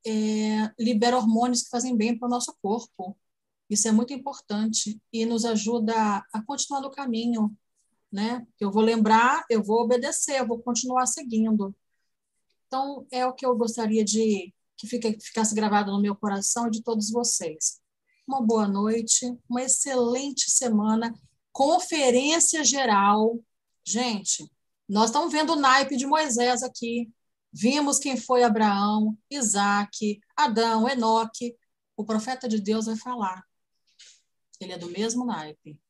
é, 0.07 0.73
libera 0.79 1.17
hormônios 1.17 1.65
que 1.65 1.71
fazem 1.71 1.97
bem 1.97 2.17
para 2.17 2.27
o 2.27 2.31
nosso 2.31 2.57
corpo. 2.63 3.17
Isso 3.69 3.89
é 3.89 3.93
muito 3.93 4.13
importante 4.13 5.01
e 5.13 5.27
nos 5.27 5.45
ajuda 5.45 6.25
a 6.33 6.43
continuar 6.47 6.81
no 6.81 6.91
caminho, 6.91 7.55
né? 8.11 8.47
Eu 8.61 8.71
vou 8.71 8.83
lembrar, 8.83 9.45
eu 9.51 9.63
vou 9.63 9.83
obedecer, 9.83 10.41
eu 10.41 10.47
vou 10.47 10.61
continuar 10.61 11.07
seguindo. 11.07 11.75
Então, 12.67 13.07
é 13.11 13.27
o 13.27 13.35
que 13.35 13.45
eu 13.45 13.57
gostaria 13.57 14.05
de 14.05 14.55
que 14.77 14.87
ficasse 14.87 15.55
gravado 15.55 15.91
no 15.91 16.01
meu 16.01 16.15
coração 16.15 16.69
e 16.69 16.71
de 16.71 16.83
todos 16.83 17.11
vocês 17.11 17.81
uma 18.27 18.43
boa 18.43 18.67
noite, 18.67 19.25
uma 19.49 19.63
excelente 19.63 20.51
semana. 20.51 21.15
Conferência 21.53 22.65
geral. 22.65 23.39
Gente, 23.85 24.51
nós 24.89 25.07
estamos 25.07 25.33
vendo 25.33 25.53
o 25.53 25.57
naipe 25.57 25.97
de 25.97 26.07
Moisés 26.07 26.63
aqui. 26.63 27.11
Vimos 27.53 27.99
quem 27.99 28.17
foi 28.17 28.43
Abraão, 28.43 29.17
Isaac, 29.31 30.21
Adão, 30.37 30.89
Enoque. 30.89 31.57
O 31.97 32.05
profeta 32.05 32.49
de 32.49 32.61
Deus 32.61 32.87
vai 32.87 32.97
falar. 32.97 33.45
Ele 34.61 34.73
é 34.73 34.79
do 34.79 34.91
mesmo 34.91 35.25
naipe. 35.25 35.81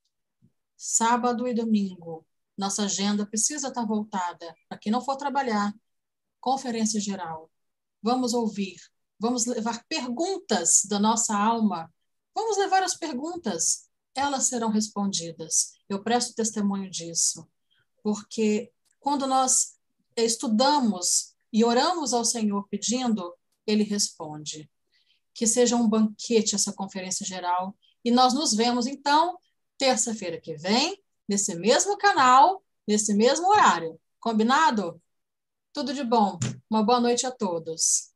Sábado 0.77 1.49
e 1.49 1.55
domingo, 1.55 2.25
nossa 2.57 2.85
agenda 2.85 3.27
precisa 3.27 3.69
estar 3.69 3.87
voltada 3.87 4.55
para 4.69 4.79
quem 4.79 4.93
não 4.93 5.01
for 5.01 5.17
trabalhar. 5.17 5.75
Conferência 6.39 7.01
geral. 7.01 7.51
Vamos 8.03 8.35
ouvir, 8.35 8.77
vamos 9.19 9.47
levar 9.47 9.85
perguntas 9.89 10.83
da 10.85 11.01
nossa 11.01 11.35
alma 11.37 11.91
Vamos 12.37 12.59
levar 12.59 12.83
as 12.83 12.95
perguntas, 12.95 13.89
elas 14.15 14.49
serão 14.49 14.69
respondidas. 14.69 15.73
Eu 15.89 16.05
presto 16.05 16.35
testemunho 16.35 16.91
disso, 16.91 17.49
porque 18.03 18.71
quando 19.01 19.27
nós 19.27 19.79
estudamos 20.15 21.35
e 21.51 21.65
oramos 21.65 22.13
ao 22.13 22.27
Senhor 22.27 22.69
pedindo, 22.69 23.35
ele 23.67 23.85
responde. 23.85 24.71
Que 25.33 25.47
seja 25.47 25.77
um 25.77 25.89
banquete 25.89 26.55
essa 26.55 26.75
conferência 26.75 27.25
geral 27.25 27.75
e 28.05 28.11
nós 28.11 28.35
nos 28.35 28.53
vemos 28.53 28.87
então 28.87 29.39
terça-feira 29.79 30.39
que 30.39 30.57
vem, 30.59 31.03
nesse 31.27 31.55
mesmo 31.55 31.97
canal, 31.97 32.63
nesse 32.87 33.15
mesmo 33.15 33.49
horário. 33.49 33.99
Combinado? 34.21 35.01
Tudo 35.73 35.95
de 35.95 36.05
bom. 36.05 36.39
Uma 36.69 36.83
boa 36.85 37.01
noite 37.01 37.25
a 37.25 37.31
todos. 37.31 38.15